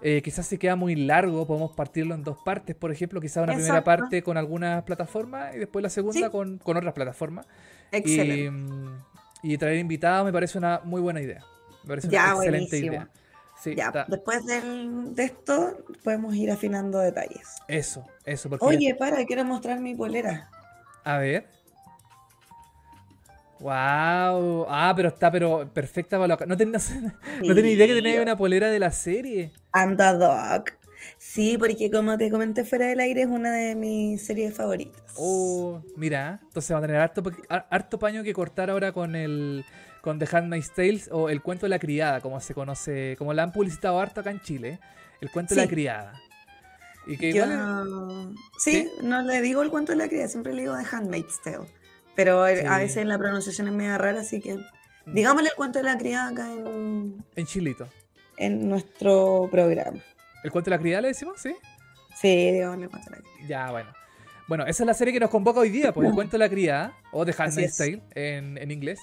Eh, 0.00 0.22
quizás 0.22 0.46
se 0.46 0.58
queda 0.58 0.76
muy 0.76 0.94
largo, 0.94 1.44
podemos 1.46 1.72
partirlo 1.72 2.14
en 2.14 2.22
dos 2.22 2.38
partes, 2.44 2.76
por 2.76 2.92
ejemplo, 2.92 3.20
quizás 3.20 3.42
una 3.42 3.54
primera 3.54 3.82
parte 3.82 4.22
con 4.22 4.36
algunas 4.36 4.84
plataformas 4.84 5.56
y 5.56 5.58
después 5.58 5.82
la 5.82 5.90
segunda 5.90 6.30
con, 6.30 6.60
otras 6.64 6.94
plataformas. 6.94 7.46
Excelente. 7.90 8.52
y 9.42 9.56
traer 9.56 9.78
invitados 9.78 10.26
me 10.26 10.32
parece 10.32 10.58
una 10.58 10.80
muy 10.84 11.00
buena 11.00 11.20
idea. 11.20 11.44
Parece 11.88 12.08
una 12.08 12.34
excelente 12.34 12.78
idea. 12.78 13.08
ya, 13.64 14.06
después 14.06 14.46
de 14.46 15.24
esto 15.24 15.78
podemos 16.04 16.34
ir 16.36 16.50
afinando 16.50 16.98
detalles. 16.98 17.56
Eso, 17.66 18.06
eso. 18.24 18.50
Oye, 18.60 18.94
para, 18.94 19.24
quiero 19.24 19.44
mostrar 19.44 19.80
mi 19.80 19.94
polera. 19.94 20.50
A 21.02 21.18
ver. 21.18 21.48
Wow. 23.60 24.66
Ah, 24.68 24.92
pero 24.94 25.08
está 25.08 25.32
pero 25.32 25.68
perfecta 25.72 26.18
para 26.18 26.36
No 26.46 26.56
tenía, 26.56 26.78
no 27.44 27.54
tenía 27.54 27.72
idea 27.72 27.86
que 27.86 27.94
tenía 27.94 28.22
una 28.22 28.36
polera 28.36 28.70
de 28.70 28.78
la 28.78 28.92
serie. 28.92 29.50
Underdog. 29.74 30.64
Sí, 31.16 31.56
porque 31.58 31.90
como 31.90 32.16
te 32.18 32.30
comenté 32.30 32.64
fuera 32.64 32.86
del 32.86 33.00
aire 33.00 33.22
es 33.22 33.28
una 33.28 33.52
de 33.52 33.74
mis 33.74 34.24
series 34.24 34.54
favoritas. 34.54 35.02
Oh, 35.16 35.82
mira, 35.96 36.40
entonces 36.42 36.72
va 36.74 36.78
a 36.78 36.82
tener 36.82 36.96
harto, 36.96 37.22
harto 37.48 37.98
paño 37.98 38.22
que 38.22 38.32
cortar 38.32 38.70
ahora 38.70 38.92
con 38.92 39.16
el 39.16 39.64
con 40.08 40.18
The 40.18 40.26
Handmaid's 40.34 40.70
Tales 40.70 41.10
o 41.12 41.28
El 41.28 41.42
cuento 41.42 41.66
de 41.66 41.68
la 41.68 41.78
criada, 41.78 42.22
como 42.22 42.40
se 42.40 42.54
conoce, 42.54 43.14
como 43.18 43.34
la 43.34 43.42
han 43.42 43.52
publicitado 43.52 44.00
harto 44.00 44.22
acá 44.22 44.30
en 44.30 44.40
Chile, 44.40 44.80
El 45.20 45.30
cuento 45.30 45.54
de 45.54 45.60
la 45.60 45.68
criada. 45.68 46.14
Y 47.06 47.18
que 47.18 47.30
sí, 48.58 48.88
no 49.02 49.20
le 49.20 49.42
digo 49.42 49.60
el 49.60 49.68
cuento 49.68 49.92
de 49.92 49.98
la 49.98 50.08
criada, 50.08 50.26
siempre 50.28 50.54
le 50.54 50.62
digo 50.62 50.74
The 50.78 50.96
Handmaid's 50.96 51.42
Tale. 51.44 51.66
Pero 52.16 52.42
a 52.42 52.78
veces 52.78 53.04
la 53.04 53.18
pronunciación 53.18 53.68
es 53.68 53.74
medio 53.74 53.98
rara, 53.98 54.22
así 54.22 54.40
que 54.40 54.54
mm. 54.54 55.12
digámosle 55.12 55.50
el 55.50 55.54
cuento 55.54 55.78
de 55.78 55.84
la 55.84 55.98
criada 55.98 56.30
acá 56.30 56.50
en... 56.54 57.22
En 57.36 57.44
Chilito. 57.44 57.86
En 58.38 58.66
nuestro 58.66 59.46
programa. 59.50 59.98
¿El 60.42 60.50
cuento 60.50 60.70
de 60.70 60.76
la 60.78 60.80
criada 60.80 61.02
le 61.02 61.08
decimos? 61.08 61.38
¿Sí? 61.38 61.54
Sí, 62.18 62.50
digámosle 62.50 62.84
el 62.84 62.90
cuento 62.90 63.10
de 63.10 63.16
la 63.16 63.22
criada. 63.22 63.46
Ya, 63.46 63.70
bueno. 63.72 63.90
Bueno, 64.46 64.64
esa 64.64 64.84
es 64.84 64.86
la 64.86 64.94
serie 64.94 65.12
que 65.12 65.20
nos 65.20 65.28
convoca 65.28 65.60
hoy 65.60 65.68
día, 65.68 65.92
pues 65.92 66.08
el 66.08 66.14
cuento 66.14 66.38
de 66.38 66.38
la 66.38 66.48
criada, 66.48 66.96
o 67.12 67.26
The 67.26 67.34
Handmaid's 67.36 67.76
Tale 67.76 68.02
en, 68.14 68.56
en 68.56 68.70
inglés. 68.70 69.00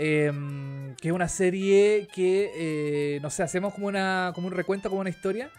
Em, 0.00 0.94
que 0.94 1.08
es 1.08 1.12
una 1.14 1.26
serie 1.26 2.06
que, 2.14 2.52
eh, 2.54 3.20
no 3.20 3.30
sé, 3.30 3.42
hacemos 3.42 3.74
como, 3.74 3.88
una, 3.88 4.30
como 4.32 4.46
un 4.46 4.54
recuento, 4.54 4.88
como 4.88 5.00
una 5.00 5.10
historia. 5.10 5.50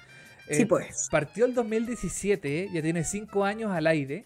sí, 0.50 0.64
pues. 0.64 1.10
Partió 1.12 1.46
el 1.46 1.54
2017, 1.54 2.70
ya 2.72 2.82
tiene 2.82 3.04
cinco 3.04 3.44
años 3.44 3.70
al 3.72 3.86
aire. 3.86 4.26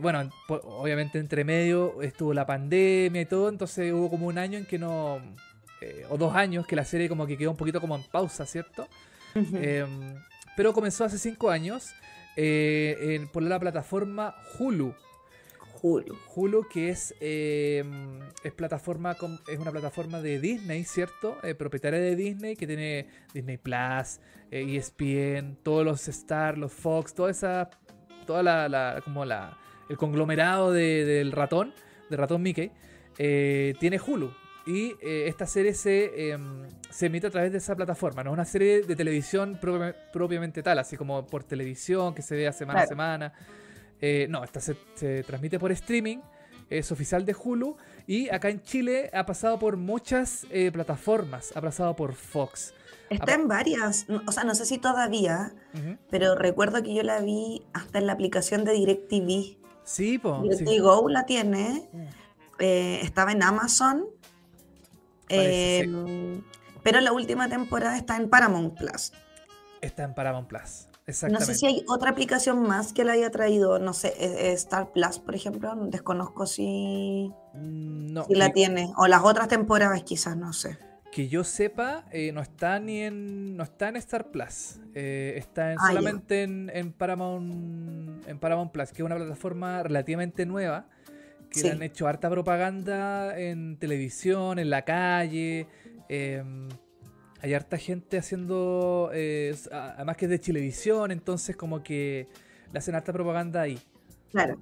bueno, 0.00 0.30
obviamente 0.48 1.18
entre 1.18 1.44
medio 1.44 2.00
estuvo 2.00 2.32
la 2.32 2.46
pandemia 2.46 3.20
y 3.20 3.26
todo, 3.26 3.50
entonces 3.50 3.92
hubo 3.92 4.08
como 4.08 4.26
un 4.26 4.38
año 4.38 4.56
en 4.56 4.64
que 4.64 4.78
no, 4.78 5.20
o 6.08 6.16
dos 6.16 6.34
años 6.34 6.66
que 6.66 6.74
la 6.74 6.86
serie 6.86 7.06
como 7.06 7.26
que 7.26 7.36
quedó 7.36 7.50
un 7.50 7.58
poquito 7.58 7.78
como 7.78 7.94
en 7.94 8.04
pausa, 8.04 8.46
¿cierto? 8.46 8.88
Em, 9.34 10.14
pero 10.56 10.72
comenzó 10.72 11.04
hace 11.04 11.18
cinco 11.18 11.50
años 11.50 11.92
por 13.32 13.42
la 13.42 13.60
plataforma 13.60 14.34
Hulu. 14.58 14.94
Hulu. 15.86 16.16
Hulu, 16.34 16.68
que 16.68 16.90
es, 16.90 17.14
em, 17.20 18.18
es, 18.42 18.52
plataforma, 18.52 19.16
es 19.46 19.58
una 19.58 19.70
plataforma 19.70 20.20
de 20.20 20.40
Disney, 20.40 20.82
¿cierto? 20.82 21.38
Eh, 21.44 21.54
propietaria 21.54 22.00
de 22.00 22.16
Disney, 22.16 22.56
que 22.56 22.66
tiene 22.66 23.06
Disney 23.32 23.56
Plus, 23.56 24.18
ESPN, 24.50 25.52
e 25.52 25.56
todos 25.62 25.84
los 25.84 26.08
Star, 26.08 26.58
los 26.58 26.72
Fox, 26.72 27.14
toda 27.14 27.30
esa, 27.30 27.70
toda 28.26 28.42
la, 28.42 29.00
como 29.04 29.24
la, 29.24 29.56
el 29.88 29.96
conglomerado 29.96 30.72
del 30.72 31.30
ratón, 31.30 31.72
del 32.10 32.18
ratón 32.18 32.42
Mickey, 32.42 32.72
eh, 33.18 33.74
tiene 33.78 34.00
Hulu. 34.04 34.32
Y 34.66 34.96
eh, 35.00 35.28
esta 35.28 35.46
serie 35.46 35.72
se, 35.72 36.30
em, 36.32 36.66
se 36.90 37.06
emite 37.06 37.28
a 37.28 37.30
través 37.30 37.52
de 37.52 37.58
esa 37.58 37.76
plataforma, 37.76 38.24
no 38.24 38.30
es 38.30 38.34
una 38.34 38.44
serie 38.44 38.82
de 38.82 38.96
televisión 38.96 39.60
propiamente 40.12 40.64
tal, 40.64 40.80
así 40.80 40.96
como 40.96 41.24
por 41.24 41.44
televisión, 41.44 42.12
que 42.12 42.22
se 42.22 42.34
vea 42.34 42.52
semana 42.52 42.80
a 42.80 42.86
semana. 42.88 43.32
Eh, 44.00 44.26
no, 44.28 44.44
esta 44.44 44.60
se, 44.60 44.74
transmite 45.24 45.58
por 45.58 45.72
streaming, 45.72 46.18
es 46.68 46.92
oficial 46.92 47.24
de 47.24 47.34
Hulu 47.34 47.76
y 48.06 48.28
acá 48.28 48.50
en 48.50 48.62
Chile 48.62 49.10
ha 49.12 49.24
pasado 49.24 49.58
por 49.58 49.76
muchas 49.76 50.46
eh, 50.50 50.70
plataformas, 50.72 51.52
ha 51.56 51.60
pasado 51.60 51.96
por 51.96 52.14
Fox. 52.14 52.74
Está 53.08 53.34
en 53.34 53.46
varias, 53.46 54.06
o 54.26 54.32
sea, 54.32 54.42
no 54.42 54.54
sé 54.56 54.66
si 54.66 54.78
todavía, 54.78 55.54
pero 56.10 56.34
recuerdo 56.34 56.82
que 56.82 56.92
yo 56.92 57.04
la 57.04 57.20
vi 57.20 57.62
hasta 57.72 57.98
en 57.98 58.06
la 58.08 58.14
aplicación 58.14 58.64
de 58.64 58.72
DirecTV. 58.72 59.58
Sí, 59.84 60.18
pues. 60.18 60.42
DirecTV 60.42 60.82
Go 60.82 61.08
la 61.08 61.24
tiene, 61.24 61.88
mm. 61.92 62.02
eh, 62.58 63.00
estaba 63.02 63.30
en 63.30 63.44
Amazon, 63.44 64.06
pero 65.28 67.00
la 67.00 67.12
última 67.12 67.48
temporada 67.48 67.96
está 67.96 68.16
en 68.16 68.28
Paramount 68.28 68.76
Plus. 68.76 69.12
Está 69.80 70.02
en 70.02 70.14
Paramount 70.14 70.48
Plus. 70.48 70.88
No 71.30 71.40
sé 71.40 71.54
si 71.54 71.66
hay 71.66 71.84
otra 71.86 72.10
aplicación 72.10 72.62
más 72.66 72.92
que 72.92 73.04
la 73.04 73.12
haya 73.12 73.30
traído, 73.30 73.78
no 73.78 73.92
sé, 73.92 74.12
e, 74.18 74.50
e, 74.50 74.52
Star 74.54 74.90
Plus, 74.90 75.20
por 75.20 75.36
ejemplo, 75.36 75.72
desconozco 75.76 76.46
si, 76.46 77.30
mm, 77.54 78.12
no, 78.12 78.24
si 78.24 78.34
la 78.34 78.52
tiene, 78.52 78.92
o 78.96 79.06
las 79.06 79.22
otras 79.22 79.46
temporadas 79.46 80.02
quizás, 80.02 80.36
no 80.36 80.52
sé. 80.52 80.78
Que 81.12 81.28
yo 81.28 81.44
sepa, 81.44 82.06
eh, 82.10 82.32
no 82.32 82.40
está 82.42 82.80
ni 82.80 83.02
en 83.02 83.56
no 83.56 83.62
está 83.62 83.88
en 83.88 83.96
Star 83.96 84.32
Plus, 84.32 84.80
eh, 84.94 85.34
está 85.36 85.72
en, 85.72 85.78
ah, 85.80 85.86
solamente 85.86 86.42
en, 86.42 86.92
Paramount 86.92 88.26
en 88.26 88.38
Paramount 88.40 88.72
Plus, 88.72 88.90
que 88.90 89.02
es 89.02 89.06
una 89.06 89.14
plataforma 89.16 89.84
relativamente 89.84 90.44
nueva, 90.44 90.88
que 91.50 91.62
le 91.62 91.70
han 91.70 91.82
hecho 91.84 92.08
harta 92.08 92.28
propaganda 92.28 93.38
en 93.38 93.78
televisión, 93.78 94.58
en 94.58 94.70
la 94.70 94.84
calle. 94.84 95.68
Eh, 96.08 96.42
hay 97.46 97.54
harta 97.54 97.78
gente 97.78 98.18
haciendo, 98.18 99.10
eh, 99.14 99.54
además 99.70 100.16
que 100.16 100.24
es 100.24 100.30
de 100.32 100.38
televisión, 100.40 101.12
entonces 101.12 101.56
como 101.56 101.80
que 101.80 102.26
le 102.72 102.78
hacen 102.78 102.96
harta 102.96 103.12
propaganda 103.12 103.62
ahí. 103.62 103.78
Claro. 104.32 104.58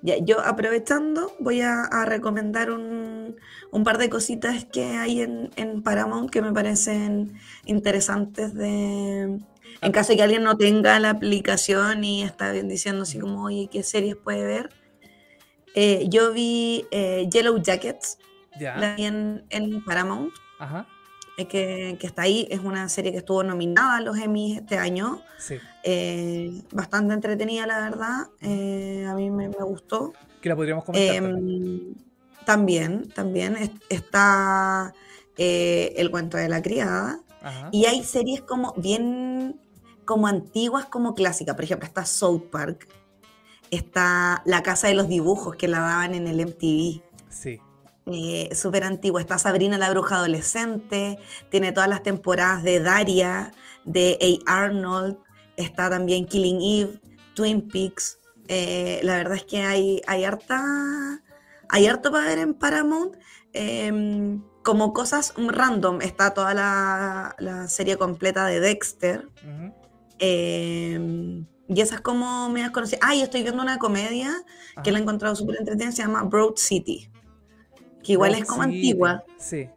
Ya, 0.00 0.16
yo 0.18 0.40
aprovechando 0.40 1.32
voy 1.40 1.60
a, 1.60 1.88
recomendar 2.06 2.70
un, 2.70 3.36
par 3.84 3.98
de 3.98 4.08
cositas 4.08 4.64
que 4.64 4.84
hay 4.96 5.20
en, 5.20 5.50
en, 5.56 5.82
Paramount 5.82 6.30
que 6.30 6.40
me 6.40 6.52
parecen 6.52 7.34
interesantes 7.66 8.54
de... 8.54 9.22
En 9.22 9.44
ah. 9.82 9.92
caso 9.92 10.12
de 10.12 10.16
que 10.16 10.22
alguien 10.22 10.42
no 10.42 10.56
tenga 10.56 10.98
la 11.00 11.10
aplicación 11.10 12.02
y 12.02 12.22
está 12.22 12.50
bien 12.50 12.66
diciendo 12.66 13.02
así 13.02 13.18
como, 13.18 13.44
oye, 13.44 13.68
¿qué 13.70 13.82
series 13.82 14.16
puede 14.16 14.42
ver? 14.42 14.70
Eh, 15.74 16.06
yo 16.08 16.32
vi 16.32 16.86
eh, 16.90 17.28
Yellow 17.30 17.62
Jackets, 17.62 18.18
en, 18.58 19.44
en 19.50 19.84
Paramount. 19.84 20.32
Ajá. 20.58 20.86
Eh, 21.36 21.46
que, 21.46 22.06
está 22.06 22.22
ahí. 22.22 22.46
Es 22.50 22.60
una 22.60 22.88
serie 22.88 23.12
que 23.12 23.18
estuvo 23.18 23.42
nominada 23.42 23.98
a 23.98 24.00
los 24.00 24.16
Emmys 24.16 24.58
este 24.58 24.78
año. 24.78 25.20
Sí. 25.38 25.56
Eh, 25.84 26.62
bastante 26.72 27.14
entretenida, 27.14 27.66
la 27.66 27.80
verdad. 27.80 28.28
Eh, 28.40 29.06
a 29.08 29.14
mí 29.14 29.30
me, 29.30 29.48
gustó. 29.48 30.14
Que 30.40 30.48
la 30.48 30.56
podríamos 30.56 30.84
comentar. 30.84 31.16
Em, 31.16 31.94
también, 32.44 33.08
también, 33.10 33.78
está 33.88 34.94
El 35.36 36.10
cuento 36.10 36.36
de 36.36 36.48
la 36.48 36.62
criada. 36.62 37.20
Y 37.70 37.84
hay 37.84 38.02
series 38.02 38.40
como 38.40 38.72
bien 38.76 39.60
como 40.04 40.26
antiguas 40.26 40.86
como 40.86 41.14
clásicas. 41.14 41.54
Por 41.54 41.64
ejemplo, 41.64 41.86
está 41.86 42.06
South 42.06 42.44
Park. 42.50 42.88
Está 43.70 44.42
La 44.46 44.62
Casa 44.62 44.88
de 44.88 44.94
los 44.94 45.08
Dibujos, 45.08 45.56
que 45.56 45.68
la 45.68 45.80
daban 45.80 46.14
en 46.14 46.26
el 46.28 46.40
MTV. 46.40 47.02
Sí 47.28 47.60
eh, 48.06 48.54
súper 48.54 48.84
antigua. 48.84 49.20
Está 49.20 49.36
Sabrina 49.36 49.78
la 49.78 49.90
Bruja 49.90 50.16
Adolescente, 50.16 51.18
tiene 51.50 51.72
todas 51.72 51.88
las 51.88 52.04
temporadas 52.04 52.62
de 52.62 52.80
Daria, 52.80 53.52
de 53.84 54.40
A. 54.46 54.64
Arnold, 54.64 55.18
está 55.56 55.90
también 55.90 56.26
Killing 56.26 56.60
Eve, 56.60 57.00
Twin 57.34 57.66
Peaks. 57.68 58.18
Eh, 58.48 59.00
la 59.02 59.16
verdad 59.16 59.36
es 59.36 59.44
que 59.44 59.62
hay, 59.62 60.02
hay 60.06 60.24
harta. 60.24 61.22
Hay 61.68 61.86
harto 61.86 62.12
para 62.12 62.26
ver 62.26 62.38
en 62.38 62.54
Paramount. 62.54 63.16
Em, 63.52 64.40
como 64.62 64.92
cosas 64.92 65.34
random, 65.36 66.00
está 66.00 66.32
toda 66.32 66.54
la, 66.54 67.66
serie 67.68 67.96
completa 67.96 68.46
de 68.46 68.60
Dexter. 68.60 69.28
Em, 70.18 71.46
y 71.68 71.80
esas 71.80 72.00
como 72.02 72.48
me 72.50 72.64
has 72.64 72.70
conocido. 72.70 73.00
Ah, 73.02 73.16
y 73.16 73.22
estoy 73.22 73.42
viendo 73.42 73.62
una 73.62 73.78
comedia 73.78 74.32
que 74.84 74.92
la 74.92 74.98
he 74.98 75.02
encontrado 75.02 75.34
súper 75.34 75.56
entretenida, 75.58 75.90
se 75.90 76.02
llama 76.02 76.22
Broad 76.22 76.54
City 76.56 77.10
que 78.06 78.12
igual 78.12 78.34
es 78.34 78.44
como 78.44 78.62
antigua. 78.62 79.24
Sí. 79.36 79.68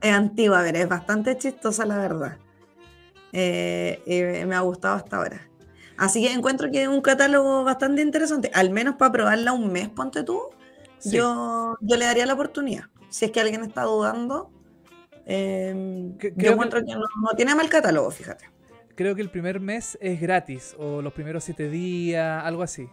Es 0.00 0.12
antigua, 0.12 0.60
a 0.60 0.62
ver, 0.62 0.76
es 0.76 0.88
bastante 0.88 1.36
chistosa 1.36 1.84
la 1.84 1.98
verdad. 1.98 2.38
Eh, 3.32 4.44
me 4.46 4.54
ha 4.54 4.60
gustado 4.60 4.94
hasta 4.94 5.16
ahora. 5.16 5.48
Así 5.96 6.22
que 6.22 6.32
encuentro 6.32 6.70
que 6.70 6.82
es 6.82 6.88
un 6.88 7.00
catálogo 7.00 7.64
bastante 7.64 8.02
interesante, 8.02 8.50
al 8.54 8.70
menos 8.70 8.94
para 8.96 9.10
probarla 9.10 9.52
un 9.52 9.72
mes, 9.72 9.88
ponte 9.88 10.22
tú. 10.22 10.40
Yo, 11.04 11.76
yo 11.80 11.96
le 11.96 12.04
daría 12.04 12.26
la 12.26 12.34
oportunidad. 12.34 12.84
Si 13.08 13.24
es 13.24 13.30
que 13.30 13.40
alguien 13.40 13.62
está 13.62 13.82
dudando, 13.82 14.50
em, 15.26 16.16
yo 16.18 16.52
encuentro 16.52 16.80
que, 16.84 16.94
no, 16.94 17.04
tiene 17.36 17.54
mal 17.54 17.68
catálogo, 17.68 18.10
fíjate. 18.10 18.50
Creo 18.94 19.14
que 19.14 19.22
el 19.22 19.30
primer 19.30 19.60
mes 19.60 19.98
es 20.00 20.20
gratis, 20.20 20.74
o 20.78 21.02
los 21.02 21.12
primeros 21.12 21.44
siete 21.44 21.68
días, 21.68 22.44
algo 22.44 22.62
así. 22.62 22.88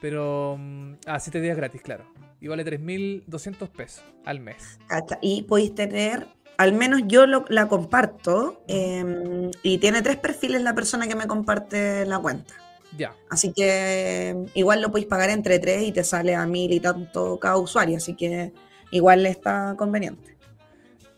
Pero. 0.00 0.56
Mm, 0.58 0.94
ah, 1.06 1.20
siete 1.20 1.40
días 1.40 1.56
gratis, 1.56 1.82
claro 1.82 2.13
y 2.44 2.48
vale 2.48 2.62
3.200 2.62 3.70
pesos 3.70 4.04
al 4.26 4.38
mes. 4.38 4.78
Y 5.22 5.44
podéis 5.44 5.74
tener, 5.74 6.26
al 6.58 6.74
menos 6.74 7.00
yo 7.06 7.24
la 7.26 7.68
comparto, 7.68 8.62
em, 8.68 9.50
y 9.62 9.78
tiene 9.78 10.02
tres 10.02 10.18
perfiles 10.18 10.60
la 10.60 10.74
persona 10.74 11.08
que 11.08 11.14
me 11.14 11.26
comparte 11.26 12.04
la 12.04 12.18
cuenta. 12.18 12.52
Ya. 12.98 13.14
Así 13.30 13.54
que 13.54 14.28
em, 14.28 14.46
igual 14.52 14.82
lo 14.82 14.90
podéis 14.90 15.06
pagar 15.06 15.30
entre 15.30 15.58
tres 15.58 15.84
y 15.84 15.92
te 15.92 16.04
sale 16.04 16.34
a 16.34 16.44
mil 16.46 16.70
y 16.70 16.80
tanto 16.80 17.38
cada 17.38 17.56
usuario, 17.56 17.96
así 17.96 18.14
que 18.14 18.52
igual 18.90 19.24
está 19.24 19.74
conveniente. 19.78 20.36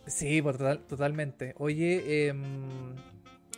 Sí, 0.06 0.40
por 0.40 0.58
totalmente. 0.86 1.54
Oye, 1.58 2.28
em, 2.28 2.94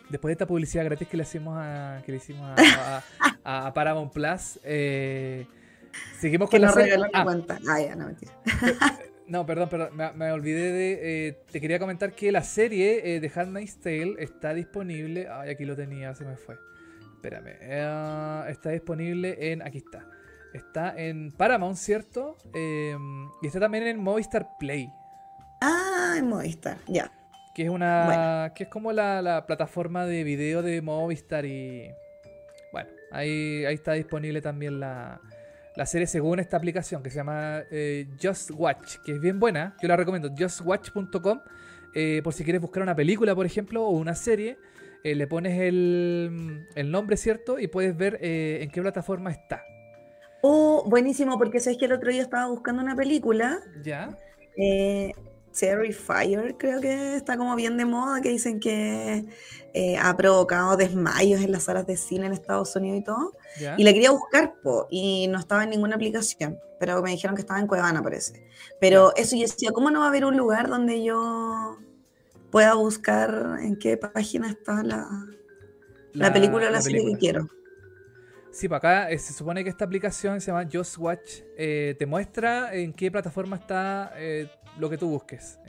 después 0.09 0.29
de 0.29 0.33
esta 0.33 0.47
publicidad 0.47 0.85
gratis 0.85 1.07
que 1.07 1.17
le 1.17 1.21
hicimos 1.21 1.55
a, 1.55 2.01
que 2.03 2.13
le 2.13 2.17
hicimos 2.17 2.49
a, 2.49 3.03
a 3.43 3.73
Paramount 3.75 4.11
Plus, 4.11 4.59
eh, 4.63 5.45
Seguimos 6.19 6.49
con 6.49 6.61
la 6.61 6.71
serie. 6.71 6.95
Ah. 7.13 7.25
ah. 7.25 7.81
ya, 7.81 7.95
no, 7.95 8.07
mentira. 8.07 8.33
No, 9.29 9.45
perdón, 9.45 9.69
perdón, 9.69 9.89
me, 10.15 10.31
olvidé 10.31 10.71
de. 10.71 10.99
Eh, 11.27 11.43
te 11.51 11.61
quería 11.61 11.77
comentar 11.77 12.13
que 12.13 12.31
la 12.31 12.41
serie 12.41 13.15
eh, 13.15 13.19
de 13.19 13.31
Handmaid's 13.33 13.79
Tale 13.79 14.15
está 14.17 14.55
disponible. 14.55 15.27
Ay, 15.29 15.51
aquí 15.51 15.65
lo 15.65 15.75
tenía, 15.75 16.15
se 16.15 16.25
me 16.25 16.35
fue. 16.35 16.57
Espérame. 17.13 17.55
Eh, 17.61 18.45
está 18.49 18.71
disponible 18.71 19.51
en. 19.51 19.61
Aquí 19.61 19.77
está. 19.77 20.07
Está 20.51 20.95
en 20.97 21.31
Paramount, 21.31 21.77
¿cierto? 21.77 22.37
Em, 22.55 23.29
y 23.43 23.47
está 23.47 23.59
también 23.59 23.83
en 23.85 23.99
Movistar 24.01 24.57
Play. 24.57 24.91
Ah, 25.61 26.15
en 26.17 26.27
Movistar, 26.27 26.79
ya. 26.87 27.11
Que 27.53 27.65
es 27.65 27.69
una. 27.69 28.51
Que 28.55 28.63
es 28.63 28.69
como 28.69 28.91
la, 28.91 29.21
la, 29.21 29.45
plataforma 29.45 30.07
de 30.07 30.23
video 30.23 30.63
de 30.63 30.81
Movistar 30.81 31.45
y. 31.45 31.87
Bueno, 32.71 32.89
ahí, 33.11 33.63
ahí 33.63 33.75
está 33.75 33.93
disponible 33.93 34.41
también 34.41 34.79
la, 34.79 35.21
la 35.79 35.85
serie 35.85 36.07
según 36.07 36.41
esta 36.41 36.57
aplicación 36.57 37.01
que 37.01 37.09
se 37.09 37.15
llama 37.15 37.63
eh, 37.71 38.05
Just 38.21 38.51
Watch, 38.53 38.97
que 38.97 39.13
es 39.13 39.21
bien 39.21 39.39
buena, 39.39 39.77
yo 39.81 39.87
la 39.87 39.95
recomiendo, 39.95 40.29
justwatch.com, 40.37 41.39
eh, 41.95 42.19
por 42.21 42.33
si 42.33 42.43
quieres 42.43 42.61
buscar 42.61 42.83
una 42.83 42.93
película, 42.93 43.33
por 43.33 43.45
ejemplo, 43.45 43.85
o 43.85 43.91
una 43.91 44.13
serie, 44.13 44.57
eh, 45.05 45.15
le 45.15 45.25
pones 45.25 45.57
el, 45.57 46.91
nombre, 46.91 47.15
¿cierto? 47.15 47.59
Y 47.59 47.69
puedes 47.69 47.95
ver 47.95 48.19
en 48.21 48.69
qué 48.71 48.81
plataforma 48.81 49.31
está. 49.31 49.63
Oh, 50.41 50.83
buenísimo, 50.85 51.37
porque 51.37 51.61
sabes 51.61 51.77
que 51.77 51.85
el 51.85 51.93
otro 51.93 52.11
día 52.11 52.23
estaba 52.23 52.49
buscando 52.49 52.83
una 52.83 52.97
película. 52.97 53.61
Ya. 53.81 54.17
Terrifier, 55.57 56.55
creo 56.57 56.79
que 56.79 57.15
está 57.15 57.37
como 57.37 57.55
bien 57.55 57.77
de 57.77 57.85
moda, 57.85 58.21
que 58.21 58.29
dicen 58.29 58.59
que 58.59 59.25
eh, 59.73 59.97
ha 59.97 60.15
provocado 60.15 60.77
desmayos 60.77 61.41
en 61.41 61.51
las 61.51 61.63
salas 61.63 61.85
de 61.85 61.97
cine 61.97 62.27
en 62.27 62.33
Estados 62.33 62.75
Unidos 62.75 62.99
y 62.99 63.03
todo. 63.03 63.33
Y 63.77 63.83
la 63.83 63.93
quería 63.93 64.11
buscar, 64.11 64.53
po, 64.61 64.87
y 64.89 65.27
no 65.27 65.39
estaba 65.39 65.63
en 65.63 65.71
ninguna 65.71 65.95
aplicación, 65.95 66.59
pero 66.79 67.01
me 67.01 67.11
dijeron 67.11 67.35
que 67.35 67.41
estaba 67.41 67.59
en 67.59 67.67
Cuevana, 67.67 68.01
parece. 68.01 68.47
Pero 68.79 69.13
eso 69.15 69.35
yo 69.35 69.43
decía, 69.43 69.71
¿cómo 69.71 69.91
no 69.91 69.99
va 69.99 70.05
a 70.05 70.09
haber 70.09 70.25
un 70.25 70.37
lugar 70.37 70.69
donde 70.69 71.03
yo 71.03 71.77
pueda 72.51 72.73
buscar 72.75 73.57
en 73.61 73.77
qué 73.77 73.97
página 73.97 74.49
está 74.49 74.83
la, 74.83 75.07
la, 76.13 76.33
película 76.33 76.67
o 76.67 76.69
la, 76.71 76.81
serie 76.81 77.05
que 77.05 77.17
quiero? 77.17 77.49
Sí, 78.51 78.67
para 78.67 78.77
acá 78.77 79.11
eh, 79.11 79.19
se 79.19 79.33
supone 79.33 79.63
que 79.63 79.69
esta 79.69 79.85
aplicación 79.85 80.41
se 80.41 80.51
llama 80.51 80.67
Just 80.71 80.97
Watch, 80.97 81.41
eh, 81.57 81.95
te 81.97 82.05
muestra 82.05 82.73
en 82.73 82.93
qué 82.93 83.11
plataforma 83.11 83.57
está 83.57 84.13
lo 84.77 84.89
que 84.89 84.97
tú 84.97 85.09
busques. 85.09 85.59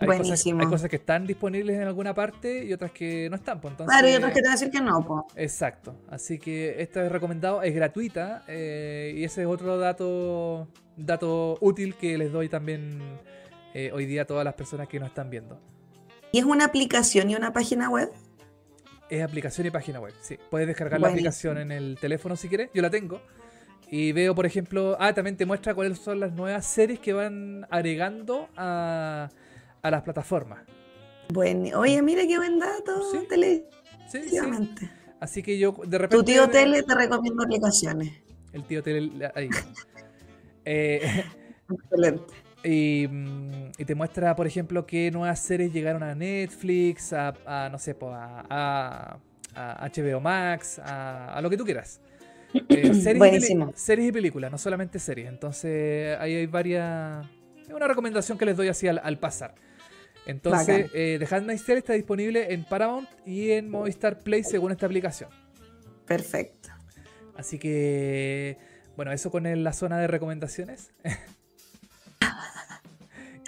Hay 0.00 0.18
cosas, 0.18 0.46
hay 0.46 0.66
cosas, 0.66 0.88
que 0.88 0.96
están 0.96 1.26
disponibles 1.26 1.76
en 1.76 1.82
alguna 1.82 2.14
parte 2.14 2.64
y 2.64 2.72
otras 2.72 2.90
que 2.90 3.28
no 3.28 3.36
están. 3.36 3.60
Pues, 3.60 3.74
claro, 3.74 4.08
y 4.08 4.14
otras 4.14 4.32
que 4.32 4.40
te 4.40 4.48
van 4.48 4.52
a 4.52 4.54
decir 4.54 4.70
que 4.70 4.80
no. 4.80 5.06
Pues. 5.06 5.24
Exacto. 5.36 5.94
Así 6.08 6.38
que 6.38 6.80
esta 6.80 7.04
es 7.04 7.12
recomendado, 7.12 7.62
es 7.62 7.74
gratuita 7.74 8.42
eh, 8.48 9.12
y 9.14 9.24
ese 9.24 9.42
es 9.42 9.46
otro 9.46 9.76
dato, 9.76 10.68
dato 10.96 11.58
útil 11.60 11.96
que 11.96 12.16
les 12.16 12.32
doy 12.32 12.48
también 12.48 12.98
eh, 13.74 13.90
hoy 13.92 14.06
día 14.06 14.22
a 14.22 14.24
todas 14.24 14.44
las 14.44 14.54
personas 14.54 14.88
que 14.88 14.98
nos 14.98 15.10
están 15.10 15.28
viendo. 15.28 15.60
¿Y 16.32 16.38
es 16.38 16.44
una 16.44 16.64
aplicación 16.64 17.28
y 17.28 17.34
una 17.34 17.52
página 17.52 17.90
web? 17.90 18.10
Es 19.10 19.22
aplicación 19.22 19.66
y 19.66 19.70
página 19.70 20.00
web, 20.00 20.14
sí. 20.20 20.38
Puedes 20.50 20.68
descargar 20.68 21.00
la 21.00 21.08
aplicación 21.08 21.58
en 21.58 21.72
el 21.72 21.98
teléfono 22.00 22.36
si 22.36 22.48
quieres, 22.48 22.70
yo 22.72 22.80
la 22.80 22.90
tengo. 22.90 23.20
Y 23.90 24.12
veo, 24.12 24.36
por 24.36 24.46
ejemplo, 24.46 24.96
ah, 25.00 25.12
también 25.12 25.36
te 25.36 25.44
muestra 25.46 25.74
cuáles 25.74 25.98
son 25.98 26.20
las 26.20 26.32
nuevas 26.32 26.64
series 26.64 27.00
que 27.00 27.12
van 27.12 27.66
agregando 27.70 28.48
a 28.56 29.30
a 29.82 29.90
las 29.90 30.02
plataformas. 30.02 30.60
Bueno, 31.32 31.78
oye, 31.78 32.02
mira 32.02 32.26
qué 32.26 32.36
buen 32.36 32.58
dato, 32.58 33.10
¿Sí? 33.12 33.18
Tele. 33.28 33.64
Sí, 34.08 34.28
sí. 34.28 34.38
Así 35.20 35.42
que 35.42 35.58
yo 35.58 35.72
de 35.86 35.98
repente. 35.98 36.16
Tu 36.16 36.24
tío 36.24 36.48
Tele 36.48 36.82
te 36.82 36.94
recomiendo 36.94 37.42
aplicaciones. 37.42 38.12
El 38.52 38.64
tío 38.64 38.82
Tele, 38.82 39.30
ahí. 39.34 39.48
eh, 40.64 41.24
Excelente. 41.70 42.34
Y, 42.62 43.06
mm, 43.08 43.72
y, 43.78 43.84
te 43.84 43.94
muestra, 43.94 44.36
por 44.36 44.46
ejemplo, 44.46 44.86
qué 44.86 45.10
nuevas 45.10 45.40
series 45.40 45.72
llegaron 45.72 46.02
a 46.02 46.14
Netflix, 46.14 47.12
a, 47.12 47.68
no 47.70 47.78
sé, 47.78 47.96
a, 48.02 49.18
a, 49.54 49.88
HBO 49.88 50.20
Max, 50.20 50.78
a, 50.78 51.40
lo 51.42 51.48
que 51.48 51.56
tú 51.56 51.64
quieras. 51.64 52.00
Eh, 52.54 52.94
series, 52.94 53.18
Buenísimo. 53.18 53.72
Y 53.74 53.78
series 53.78 54.08
y 54.08 54.12
películas, 54.12 54.50
no 54.50 54.58
solamente 54.58 54.98
series. 54.98 55.28
Entonces, 55.28 56.18
ahí 56.18 56.34
hay 56.34 56.46
varias. 56.46 57.26
Es 57.66 57.74
una 57.74 57.88
recomendación 57.88 58.36
que 58.36 58.44
les 58.44 58.56
doy 58.56 58.68
así 58.68 58.88
al 58.88 59.18
pasar. 59.18 59.54
Entonces, 60.26 60.90
eh, 60.94 61.16
The 61.18 61.34
Handmaid's 61.34 61.64
Tale 61.64 61.78
está 61.78 61.92
disponible 61.94 62.52
en 62.52 62.64
Paramount 62.64 63.08
y 63.26 63.52
en 63.52 63.70
Movistar 63.70 64.18
Play 64.18 64.44
según 64.44 64.72
esta 64.72 64.86
aplicación. 64.86 65.30
Perfecto. 66.06 66.68
Así 67.36 67.58
que, 67.58 68.58
bueno, 68.96 69.12
eso 69.12 69.30
con 69.30 69.62
la 69.62 69.72
zona 69.72 69.98
de 69.98 70.06
recomendaciones. 70.06 70.92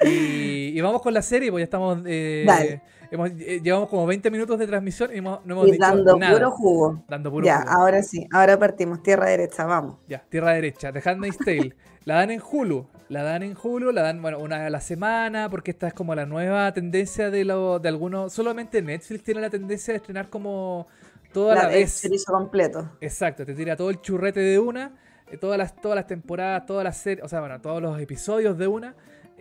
y, 0.04 0.80
vamos 0.80 1.02
con 1.02 1.14
la 1.14 1.22
serie, 1.22 1.50
pues 1.50 1.62
ya 1.62 1.64
estamos... 1.64 1.98
Eh, 2.06 2.80
eh, 3.12 3.60
llevamos 3.62 3.90
como 3.90 4.06
20 4.06 4.30
minutos 4.30 4.58
de 4.58 4.66
transmisión 4.66 5.14
y 5.14 5.20
no 5.20 5.42
hemos 5.44 5.68
y 5.68 5.76
dando 5.76 6.18
puro 6.18 6.50
jugo. 6.50 7.04
Dando 7.06 7.30
puro 7.30 7.44
ya, 7.44 7.58
ahora 7.60 8.02
sí, 8.02 8.26
ahora 8.32 8.58
partimos. 8.58 9.02
Tierra 9.02 9.26
derecha, 9.26 9.66
vamos. 9.66 9.98
Ya, 10.08 10.24
tierra 10.30 10.52
derecha. 10.54 10.90
The 10.92 11.02
Handmaid's 11.04 11.36
Tale. 11.36 11.76
la 12.04 12.14
dan 12.14 12.30
en 12.30 12.40
Hulu. 12.40 12.86
La 13.10 13.22
dan 13.22 13.42
en 13.42 13.54
Hulu, 13.62 13.92
la 13.92 14.00
dan 14.00 14.22
bueno, 14.22 14.38
una 14.38 14.64
a 14.64 14.70
la 14.70 14.80
semana, 14.80 15.50
porque 15.50 15.72
esta 15.72 15.88
es 15.88 15.94
como 15.94 16.14
la 16.14 16.24
nueva 16.24 16.72
tendencia 16.72 17.30
de, 17.30 17.44
lo, 17.44 17.78
de 17.78 17.90
algunos. 17.90 18.32
Solamente 18.32 18.80
Netflix 18.80 19.22
tiene 19.22 19.42
la 19.42 19.50
tendencia 19.50 19.92
de 19.92 19.98
estrenar 19.98 20.30
como 20.30 20.86
toda 21.34 21.54
la, 21.54 21.62
la 21.64 21.68
vez. 21.68 22.02
El 22.06 22.12
completo. 22.24 22.92
Exacto, 23.02 23.44
te 23.44 23.52
tira 23.52 23.76
todo 23.76 23.90
el 23.90 24.00
churrete 24.00 24.40
de 24.40 24.58
una, 24.58 24.92
eh, 25.30 25.36
todas 25.36 25.58
las, 25.58 25.76
todas 25.76 25.96
las 25.96 26.06
temporadas, 26.06 26.64
todas 26.64 26.84
las 26.84 26.96
series, 26.96 27.22
o 27.22 27.28
sea, 27.28 27.40
bueno, 27.40 27.60
todos 27.60 27.82
los 27.82 28.00
episodios 28.00 28.56
de 28.56 28.66
una. 28.66 28.94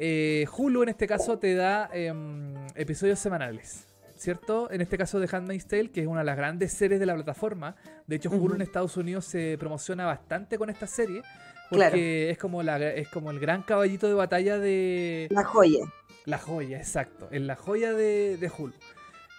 Eh, 0.04 0.48
Hulu 0.58 0.82
en 0.82 0.90
este 0.90 1.06
caso 1.06 1.38
te 1.38 1.54
da 1.54 1.88
em, 1.94 2.56
episodios 2.74 3.20
semanales. 3.20 3.86
¿Cierto? 4.18 4.72
En 4.72 4.82
este 4.82 4.98
caso 4.98 5.20
de 5.20 5.28
Handmaid's 5.32 5.68
Tale, 5.68 5.92
que 5.92 6.02
es 6.02 6.08
una 6.08 6.20
de 6.20 6.26
las 6.26 6.38
grandes 6.38 6.74
series 6.74 7.00
de 7.00 7.06
la 7.06 7.16
plataforma. 7.16 7.76
De 8.08 8.16
hecho, 8.16 8.30
Hulu 8.30 8.56
en 8.56 8.62
Estados 8.62 8.98
Unidos 8.98 9.26
se 9.26 9.58
promociona 9.60 10.06
bastante 10.06 10.58
con 10.58 10.70
esta 10.70 10.88
serie. 10.88 11.22
Porque 11.70 12.30
es 12.30 12.38
como 12.38 12.62
la 12.64 12.78
es 12.90 13.08
como 13.10 13.32
el 13.32 13.40
gran 13.40 13.64
caballito 13.64 14.08
de 14.08 14.14
batalla 14.14 14.58
de. 14.58 15.28
La 15.32 15.44
joya. 15.44 15.86
La 16.26 16.38
joya, 16.38 16.78
exacto. 16.78 17.30
Es 17.32 17.42
la 17.42 17.56
joya 17.56 17.94
de, 17.94 18.38
de 18.38 18.52
Hulk. 18.56 18.76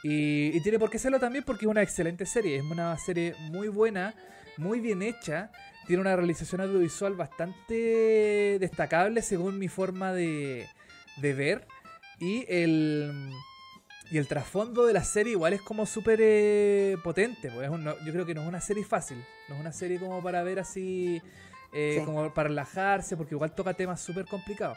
Y, 0.03 0.61
tiene 0.61 0.79
por 0.79 0.91
qué 0.91 0.99
serlo 0.99 1.21
también 1.21 1.45
porque 1.45 1.65
es 1.65 1.71
una 1.71 1.83
excelente 1.83 2.27
serie. 2.27 2.57
Es 2.57 2.65
una 2.65 2.97
serie 2.99 3.35
muy 3.51 3.69
buena, 3.69 4.15
muy 4.57 4.81
bien 4.81 5.03
hecha. 5.03 5.51
Tiene 5.87 6.01
una 6.01 6.15
realización 6.17 6.61
audiovisual 6.61 7.15
bastante 7.15 8.59
destacable 8.61 9.23
según 9.23 9.59
mi 9.59 9.69
forma 9.69 10.13
de, 10.13 10.67
de 11.17 11.35
ver. 11.35 11.67
Y 12.19 12.45
el. 12.49 13.33
Y 14.11 14.19
el 14.19 14.29
trasfondo 14.29 14.85
de 14.85 14.93
la 14.93 15.05
serie 15.05 15.33
igual 15.33 15.55
es 15.55 15.63
como 15.63 15.87
súper 15.87 16.19
eh, 16.23 16.99
potente. 17.03 17.51
Pues 17.51 17.71
yo 18.05 18.13
creo 18.13 18.27
que 18.27 18.35
no 18.35 18.43
es 18.43 18.49
una 18.49 18.61
serie 18.61 18.85
fácil. 18.85 19.17
No 19.49 19.55
es 19.55 19.61
una 19.61 19.73
serie 19.73 19.99
como 19.99 20.23
para 20.23 20.43
ver 20.43 20.59
así 20.59 21.23
eh, 21.73 22.03
como 22.05 22.33
para 22.35 22.51
relajarse, 22.51 23.17
porque 23.17 23.35
igual 23.35 23.55
toca 23.55 23.73
temas 23.73 24.03
súper 24.03 24.27
complicados. 24.27 24.77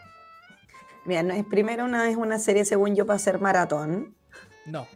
Mira, 1.03 1.21
no 1.21 1.33
es 1.33 1.45
primero 1.45 1.83
una 1.83 2.09
es 2.09 2.15
una 2.15 2.39
serie, 2.39 2.63
según 2.63 2.95
yo, 2.95 3.05
para 3.05 3.17
hacer 3.17 3.39
maratón. 3.39 4.15
No. 4.65 4.87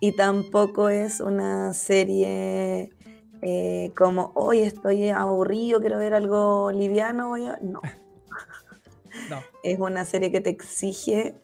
Y 0.00 0.12
tampoco 0.12 0.88
es 0.88 1.20
una 1.20 1.74
serie 1.74 2.90
eh, 3.42 3.92
como, 3.96 4.32
hoy 4.34 4.60
estoy 4.60 5.08
aburrido, 5.10 5.80
quiero 5.80 5.98
ver 5.98 6.14
algo 6.14 6.70
liviano. 6.72 7.36
No. 7.60 7.80
no. 9.30 9.42
Es 9.62 9.78
una 9.78 10.04
serie 10.04 10.30
que 10.30 10.40
te 10.40 10.50
exige, 10.50 11.34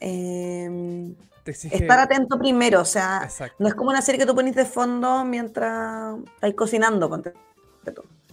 em, 0.00 1.14
te 1.44 1.52
exige... 1.52 1.76
estar 1.76 1.98
atento 1.98 2.38
primero. 2.38 2.80
O 2.80 2.84
sea, 2.84 3.28
no 3.58 3.68
es 3.68 3.74
como 3.74 3.90
una 3.90 4.02
serie 4.02 4.18
que 4.18 4.26
tú 4.26 4.34
pones 4.34 4.54
de 4.54 4.64
fondo 4.64 5.24
mientras 5.24 6.18
estás 6.34 6.54
cocinando. 6.54 7.08
Ponte 7.08 7.32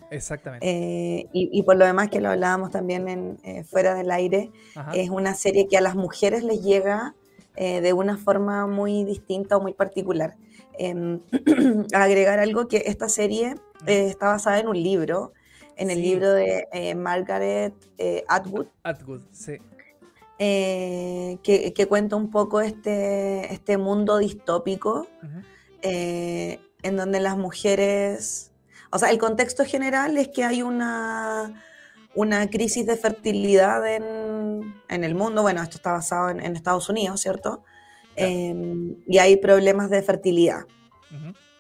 Exactamente. 0.10 0.66
Eh, 0.68 1.28
y, 1.34 1.62
por 1.64 1.76
lo 1.76 1.86
demás 1.86 2.10
que 2.10 2.22
lo 2.22 2.30
hablábamos 2.30 2.72
también 2.72 3.08
en, 3.08 3.40
eh, 3.44 3.64
fuera 3.64 3.94
del 3.94 4.12
aire, 4.12 4.52
es 4.94 5.10
una 5.10 5.34
serie 5.34 5.68
que 5.68 5.78
a 5.78 5.82
las 5.82 5.96
mujeres 5.96 6.44
les 6.44 6.62
llega 6.62 7.14
eh, 7.58 7.82
de 7.82 7.94
una 7.94 8.18
forma 8.18 8.68
muy 8.68 9.04
distinta 9.04 9.58
o 9.58 9.62
muy 9.62 9.74
particular. 9.74 10.36
Em, 10.78 11.20
agregar 11.94 12.40
algo 12.40 12.68
que 12.68 12.84
esta 12.86 13.10
serie 13.10 13.56
está 13.86 14.28
basada 14.28 14.60
en 14.60 14.68
un 14.68 14.82
libro, 14.82 15.34
en 15.76 15.92
el 15.92 16.02
libro 16.02 16.32
de 16.32 16.96
Margaret 16.96 17.74
Atwood. 18.28 18.68
Atwood, 18.84 19.22
sí. 19.32 19.58
Que, 20.38 21.74
que, 21.76 21.86
cuenta 21.88 22.16
un 22.16 22.32
poco 22.32 22.62
este, 22.62 23.54
este 23.54 23.78
mundo 23.78 24.18
distópico 24.18 25.08
en 25.82 26.96
donde 26.96 27.20
las 27.20 27.38
mujeres 27.38 28.52
o 28.92 29.00
sea, 29.00 29.10
el 29.10 29.18
contexto 29.18 29.66
general 29.66 30.18
es 30.18 30.30
que 30.30 30.44
hay 30.44 30.62
una, 30.62 31.54
una 32.18 32.50
crisis 32.50 32.88
de 32.88 32.98
fertilidad 32.98 33.88
en, 33.88 34.74
el 34.90 35.14
mundo. 35.14 35.44
Bueno, 35.44 35.62
esto 35.62 35.78
está 35.78 35.92
basado 35.92 36.32
en, 36.32 36.56
Estados 36.56 36.90
Unidos, 36.90 37.22
¿cierto? 37.22 37.64
Em, 38.16 38.96
y 39.06 39.20
hay 39.20 39.38
problemas 39.38 39.92
de 39.92 40.02
fertilidad. 40.02 40.66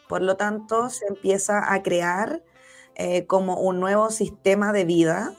Por 0.10 0.24
lo 0.24 0.36
tanto, 0.36 0.90
se 0.90 1.06
empieza 1.06 1.72
a 1.72 1.84
crear 1.84 2.44
eh, 2.96 3.28
como 3.28 3.60
un 3.60 3.80
nuevo 3.80 4.10
sistema 4.10 4.74
de 4.74 4.86
vida 4.86 5.36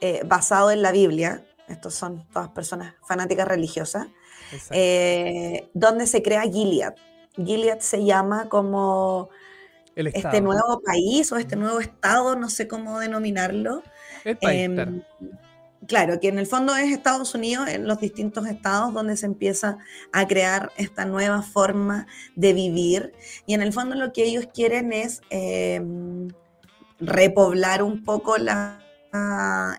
eh, 0.00 0.22
basado 0.24 0.70
en 0.70 0.80
la 0.80 0.90
Biblia. 0.90 1.44
Estos 1.68 1.92
son 1.94 2.26
todas 2.32 2.48
personas 2.48 2.94
fanáticas 3.06 3.46
religiosas. 3.46 4.06
Eh, 4.70 5.68
donde 5.74 6.06
se 6.06 6.22
crea 6.22 6.42
Gilead. 6.42 6.94
Gilead 7.36 7.80
se 7.80 8.04
llama 8.04 8.48
como 8.48 9.28
este 9.94 10.40
nuevo 10.40 10.80
país 10.80 11.30
o 11.32 11.36
este 11.36 11.56
nuevo 11.56 11.80
estado, 11.80 12.36
no 12.36 12.48
sé 12.48 12.68
cómo 12.68 12.98
denominarlo. 13.00 13.82
Em, 14.24 15.02
claro. 15.86 16.20
que 16.20 16.28
en 16.28 16.38
el 16.38 16.46
fondo 16.46 16.74
es 16.76 16.92
Estados 16.92 17.34
Unidos, 17.34 17.68
en 17.68 17.86
los 17.86 18.00
distintos 18.00 18.46
estados 18.46 18.94
donde 18.94 19.16
se 19.16 19.26
empieza 19.26 19.78
a 20.12 20.26
crear 20.26 20.72
esta 20.76 21.04
nueva 21.04 21.42
forma 21.42 22.06
de 22.36 22.52
vivir. 22.52 23.12
Y 23.46 23.54
en 23.54 23.62
el 23.62 23.72
fondo 23.72 23.94
lo 23.94 24.12
que 24.12 24.24
ellos 24.24 24.48
quieren 24.52 24.92
es 24.92 25.22
em, 25.30 26.28
repoblar 27.00 27.82
un 27.82 28.04
poco 28.04 28.38
la, 28.38 28.78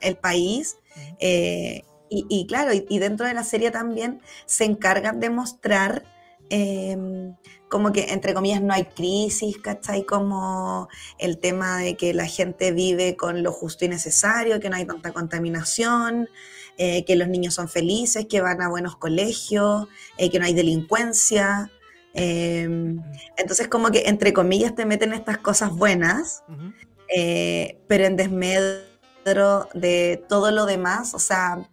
el 0.02 0.18
país. 0.18 0.78
Eh, 1.20 1.84
y, 2.16 2.46
claro, 2.46 2.72
y, 2.74 3.00
dentro 3.00 3.26
de 3.26 3.34
la 3.34 3.44
serie 3.44 3.72
también 3.72 4.22
se 4.46 4.66
encargan 4.66 5.20
de 5.20 5.32
mostrar 5.32 6.04
em, 6.52 7.36
como 7.74 7.92
que, 7.92 8.14
entre 8.14 8.36
comillas, 8.36 8.62
no 8.62 8.72
hay 8.72 8.86
crisis, 8.86 9.58
¿cachai? 9.58 10.06
Como 10.06 10.90
el 11.18 11.40
tema 11.40 11.80
de 11.80 11.98
que 11.98 12.14
la 12.14 12.28
gente 12.28 12.72
vive 12.72 13.16
con 13.16 13.42
lo 13.42 13.52
justo 13.52 13.84
y 13.84 13.88
necesario, 13.88 14.60
que 14.60 14.70
no 14.70 14.76
hay 14.76 14.86
tanta 14.86 15.12
contaminación, 15.12 16.30
eh, 16.78 17.04
que 17.04 17.16
los 17.16 17.30
niños 17.30 17.56
son 17.56 17.68
felices, 17.68 18.28
que 18.28 18.42
van 18.42 18.62
a 18.62 18.70
buenos 18.70 18.96
colegios, 18.98 19.88
eh, 20.20 20.30
que 20.30 20.38
no 20.38 20.46
hay 20.46 20.54
delincuencia. 20.54 21.72
Em, 22.14 23.02
entonces 23.38 23.68
como 23.70 23.90
que 23.90 24.04
entre 24.06 24.34
comillas 24.34 24.76
te 24.76 24.86
meten 24.86 25.12
estas 25.12 25.40
cosas 25.40 25.72
buenas, 25.72 26.44
pero 27.88 28.06
en 28.06 28.16
desmedro 28.16 29.68
de 29.74 30.24
todo 30.30 30.52
lo 30.52 30.68
demás, 30.68 31.16
o 31.16 31.20
sea, 31.20 31.68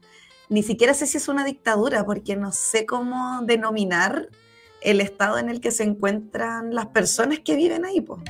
ni 0.48 0.62
siquiera 0.62 0.94
sé 0.94 1.06
si 1.06 1.18
es 1.18 1.28
una 1.28 1.44
dictadura, 1.44 2.06
porque 2.06 2.36
no 2.36 2.52
sé 2.52 2.86
cómo 2.86 3.42
denominar 3.42 4.30
el 4.82 5.00
estado 5.00 5.38
en 5.38 5.48
el 5.48 5.60
que 5.60 5.70
se 5.70 5.84
encuentran 5.84 6.74
las 6.74 6.86
personas 6.86 7.40
que 7.40 7.56
viven 7.56 7.84
ahí. 7.84 8.00
pues 8.00 8.20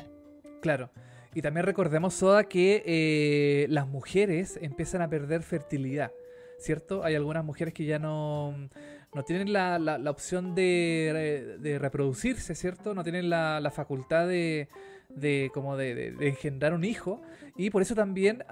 Claro. 0.60 0.90
Y 1.34 1.42
también 1.42 1.64
recordemos, 1.64 2.14
Soda, 2.14 2.44
que 2.44 2.82
eh, 2.84 3.66
las 3.68 3.86
mujeres 3.86 4.58
empiezan 4.60 5.00
a 5.00 5.08
perder 5.08 5.42
fertilidad, 5.42 6.10
¿cierto? 6.58 7.04
Hay 7.04 7.14
algunas 7.14 7.44
mujeres 7.44 7.72
que 7.72 7.84
ya 7.84 8.00
no, 8.00 8.68
no 9.14 9.22
tienen 9.22 9.52
la, 9.52 9.78
la, 9.78 10.10
opción 10.10 10.56
de, 10.56 11.56
de, 11.60 11.78
reproducirse, 11.78 12.56
¿cierto? 12.56 12.94
No 12.94 13.04
tienen 13.04 13.30
la, 13.30 13.72
facultad 13.72 14.26
de, 14.26 14.68
de 15.08 15.52
como 15.54 15.76
de, 15.76 16.16
engendrar 16.20 16.74
un 16.74 16.82
hijo. 16.82 17.22
Y 17.56 17.70
por 17.70 17.82
eso 17.82 17.94
también 17.94 18.42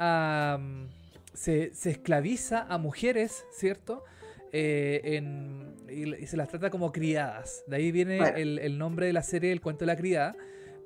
se, 1.34 1.74
se, 1.74 1.90
esclaviza 1.90 2.64
a 2.68 2.78
mujeres, 2.78 3.44
¿cierto? 3.50 4.04
Eh, 4.52 5.00
en, 5.04 5.74
y, 5.88 6.26
se 6.26 6.36
las 6.36 6.48
trata 6.48 6.70
como 6.70 6.92
criadas. 6.92 7.64
De 7.66 7.76
ahí 7.76 7.92
viene 7.92 8.18
el, 8.36 8.58
el 8.58 8.78
nombre 8.78 9.06
de 9.06 9.12
la 9.12 9.22
serie 9.22 9.52
El 9.52 9.60
cuento 9.60 9.80
de 9.80 9.86
la 9.86 9.96
criada 9.96 10.36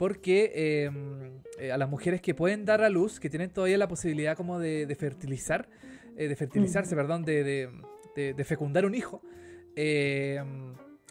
porque 0.03 0.85
em, 0.85 1.42
eh, 1.61 1.70
a 1.70 1.79
las 1.79 1.88
mujeres 1.88 2.20
que 2.20 2.35
pueden 2.35 2.64
dar 2.64 2.83
a 2.83 2.88
luz, 2.88 3.20
que 3.20 3.31
tienen 3.31 3.51
todavía 3.51 3.79
la 3.79 3.87
posibilidad 3.87 4.37
como 4.37 4.59
de, 4.59 4.92
fertilizar, 4.98 5.68
eh, 6.16 6.27
de 6.27 6.35
fertilizarse, 6.35 6.96
perdón, 6.96 7.25
de, 7.25 7.70
fecundar 8.44 8.85
un 8.85 8.96
hijo, 8.96 9.22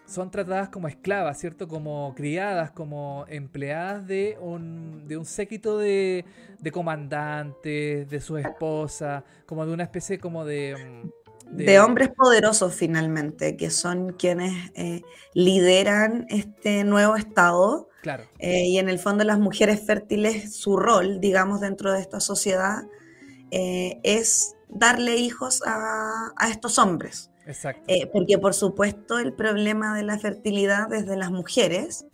son 0.05 0.29
tratadas 0.29 0.67
como 0.67 0.89
esclavas, 0.89 1.39
¿cierto? 1.39 1.69
Como 1.69 2.13
criadas, 2.15 2.71
como 2.71 3.23
empleadas 3.29 4.05
de 4.07 4.37
un, 4.41 5.07
de 5.07 5.15
un 5.15 5.23
séquito 5.23 5.77
de, 5.77 6.25
comandantes, 6.73 8.09
de 8.09 8.19
su 8.19 8.37
esposa, 8.37 9.23
como 9.45 9.65
de 9.65 9.71
una 9.71 9.83
especie 9.83 10.19
como 10.19 10.43
de... 10.43 10.75
De, 11.51 11.79
hombres 11.79 12.09
poderosos 12.09 12.73
finalmente, 12.73 13.57
que 13.57 13.69
son 13.69 14.13
quienes 14.13 14.71
eh, 14.75 15.01
lideran 15.33 16.25
este 16.29 16.83
nuevo 16.83 17.15
Estado. 17.15 17.89
Claro. 18.01 18.23
Eh, 18.39 18.65
y 18.67 18.79
en 18.79 18.89
el 18.89 18.99
fondo 18.99 19.23
las 19.23 19.39
mujeres 19.39 19.81
fértiles, 19.85 20.55
su 20.55 20.77
rol, 20.77 21.19
digamos, 21.19 21.61
dentro 21.61 21.91
de 21.91 21.99
esta 21.99 22.19
sociedad, 22.19 22.83
eh, 23.51 23.99
es 24.03 24.55
darle 24.69 25.17
hijos 25.17 25.61
a, 25.65 26.33
estos 26.49 26.79
hombres. 26.79 27.27
Exacto. 27.47 27.81
porque 28.13 28.37
por 28.37 28.53
supuesto 28.53 29.17
el 29.17 29.33
problema 29.33 29.95
de 29.97 30.03
la 30.03 30.19
fertilidad 30.19 30.93
es 30.93 31.07
de 31.07 31.17
las 31.17 31.31
mujeres 31.31 32.05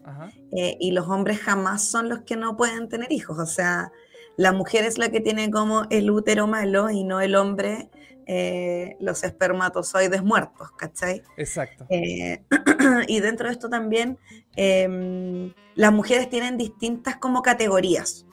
y 0.80 0.92
los 0.92 1.10
hombres 1.10 1.40
jamás 1.40 1.84
son 1.84 2.08
los 2.08 2.22
que 2.22 2.38
no 2.38 2.56
pueden 2.56 2.88
tener 2.88 3.12
hijos. 3.12 3.38
O 3.38 3.46
sea, 3.46 3.92
la 4.38 4.54
mujer 4.54 4.86
es 4.86 4.98
la 4.98 5.10
que 5.10 5.20
tiene 5.20 5.52
como 5.52 5.86
el 5.90 6.10
útero 6.12 6.48
malo 6.48 6.90
y 6.92 7.04
no 7.04 7.20
el 7.22 7.36
hombre 7.36 7.90
eh, 8.30 8.98
los 9.00 9.24
espermatozoides 9.24 10.22
muertos, 10.22 10.72
¿cachai? 10.72 11.24
Exacto. 11.38 11.86
Eh, 11.88 12.44
y 13.08 13.22
dentro 13.22 13.48
de 13.48 13.54
esto 13.54 13.70
también 13.70 14.18
em, 14.58 15.54
las 15.76 15.94
mujeres 15.94 16.30
tienen 16.30 16.58
distintas 16.58 17.16
como 17.16 17.42
categorías. 17.42 18.26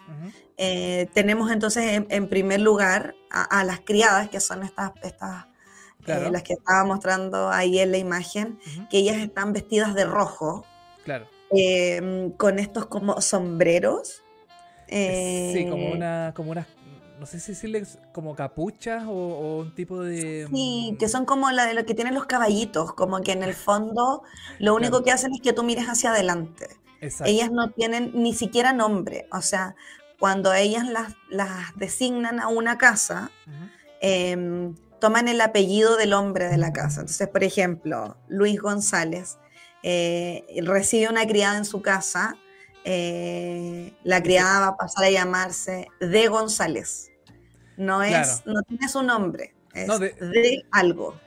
Eh, 0.57 1.09
tenemos 1.15 1.51
entonces 1.51 2.05
en, 2.09 2.29
primer 2.29 2.61
lugar 2.61 3.15
a, 3.31 3.65
las 3.65 3.81
criadas, 3.81 4.29
que 4.29 4.41
son 4.41 4.63
estas, 4.63 4.93
estas 5.03 5.47
las 6.07 6.43
que 6.43 6.55
estaba 6.55 6.85
mostrando 6.85 7.51
ahí 7.51 7.79
en 7.79 7.91
la 7.93 7.99
imagen, 7.99 8.59
que 8.91 8.99
ellas 8.99 9.17
están 9.19 9.53
vestidas 9.53 9.95
de 9.95 10.05
rojo. 10.05 10.65
Claro. 11.05 11.29
Em, 11.51 12.31
con 12.33 12.59
estos 12.59 12.87
como 12.87 13.21
sombreros. 13.21 14.25
sí, 14.89 15.67
como, 15.71 15.93
una, 15.93 16.33
como 16.35 16.51
unas 16.51 16.67
no 17.25 17.31
sé 17.31 17.41
si 17.41 17.53
decirles 17.53 17.97
como 18.13 18.37
capuchas 18.37 19.05
o, 19.07 19.61
un 19.61 19.75
tipo 19.75 20.03
de... 20.03 20.47
Sí, 20.53 20.91
mm, 20.93 20.99
que 20.99 21.09
son 21.09 21.25
como 21.25 21.51
la 21.51 21.65
de 21.65 21.73
lo 21.73 21.87
que 21.87 21.95
tienen 21.95 22.13
los 22.13 22.27
caballitos, 22.27 22.93
como 22.93 23.23
que 23.23 23.33
en 23.33 23.43
el 23.43 23.55
fondo 23.67 24.23
lo 24.59 24.75
único 24.75 25.03
que 25.03 25.11
hacen 25.11 25.33
es 25.33 25.41
que 25.41 25.55
tú 25.55 25.63
mires 25.63 25.87
hacia 25.87 26.11
adelante. 26.11 26.69
Ellas 27.25 27.51
no 27.51 27.71
tienen 27.71 28.13
ni 28.15 28.35
siquiera 28.35 28.75
nombre, 28.75 29.27
o 29.33 29.41
sea, 29.41 29.75
cuando 30.19 30.53
ellas 30.53 30.87
las, 30.87 31.15
las 31.31 31.75
designan 31.77 32.41
a 32.41 32.49
una 32.49 32.77
casa, 32.77 33.31
em, 34.03 34.75
toman 35.01 35.27
el 35.27 35.41
apellido 35.41 35.97
del 35.97 36.13
hombre 36.13 36.49
de 36.49 36.59
la 36.59 36.75
casa. 36.75 37.01
Entonces, 37.01 37.29
por 37.29 37.43
ejemplo, 37.43 38.19
Luis 38.29 38.61
González 38.61 39.39
eh, 39.83 40.45
recibe 40.63 41.09
una 41.09 41.27
criada 41.27 41.57
en 41.57 41.65
su 41.65 41.81
casa 41.81 42.37
eh, 42.85 43.95
la 44.05 44.23
criada 44.23 44.61
va 44.61 44.67
a 44.69 44.77
pasar 44.77 45.05
a 45.07 45.11
llamarse 45.11 45.89
De 46.01 46.29
González. 46.29 47.11
No 47.77 48.03
es, 48.03 48.43
no 48.47 48.63
tiene 48.63 48.89
su 48.89 49.03
nombre, 49.03 49.55
es 49.75 49.99
de, 49.99 50.65
algo. 50.71 51.19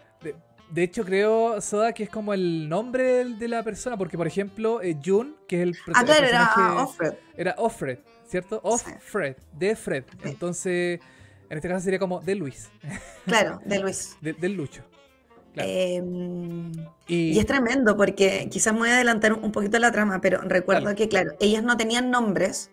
De, 0.69 0.83
hecho, 0.83 1.05
creo, 1.05 1.61
Soda, 1.61 1.93
que 1.93 2.03
es 2.03 2.09
como 2.09 2.33
el 2.33 2.67
nombre 2.67 3.25
de, 3.25 3.47
la 3.47 3.63
persona, 3.63 3.97
porque 3.97 4.17
por 4.17 4.27
ejemplo, 4.27 4.81
eh, 4.81 4.97
June, 5.03 5.33
que 5.47 5.57
es 5.57 5.63
el 5.63 5.77
Ah, 5.93 6.03
claro, 6.03 6.27
era 6.27 6.83
Offred. 6.83 7.13
Era 7.35 7.55
Offred, 7.57 7.99
¿cierto? 8.27 8.59
Offred, 8.63 9.35
de 9.53 9.75
Fred. 9.75 10.03
Entonces, 10.23 10.99
en 11.49 11.57
este 11.57 11.69
caso 11.69 11.83
sería 11.83 11.99
como 11.99 12.19
de 12.21 12.35
Luis. 12.35 12.69
Claro, 13.25 13.61
de 13.65 13.79
Luis. 13.79 14.17
del 14.21 14.53
Lucho. 14.53 14.83
Em, 15.55 16.71
y... 17.07 17.37
es 17.39 17.45
tremendo 17.45 17.97
porque 17.97 18.47
quizás 18.51 18.73
me 18.73 18.79
voy 18.79 18.89
a 18.89 18.95
adelantar 18.95 19.33
un 19.33 19.51
poquito 19.51 19.79
la 19.79 19.91
trama, 19.91 20.21
pero 20.21 20.41
recuerdo 20.41 20.93
que, 20.95 21.09
claro, 21.09 21.31
ellas 21.39 21.63
no 21.63 21.77
tenían 21.77 22.11
nombres. 22.11 22.71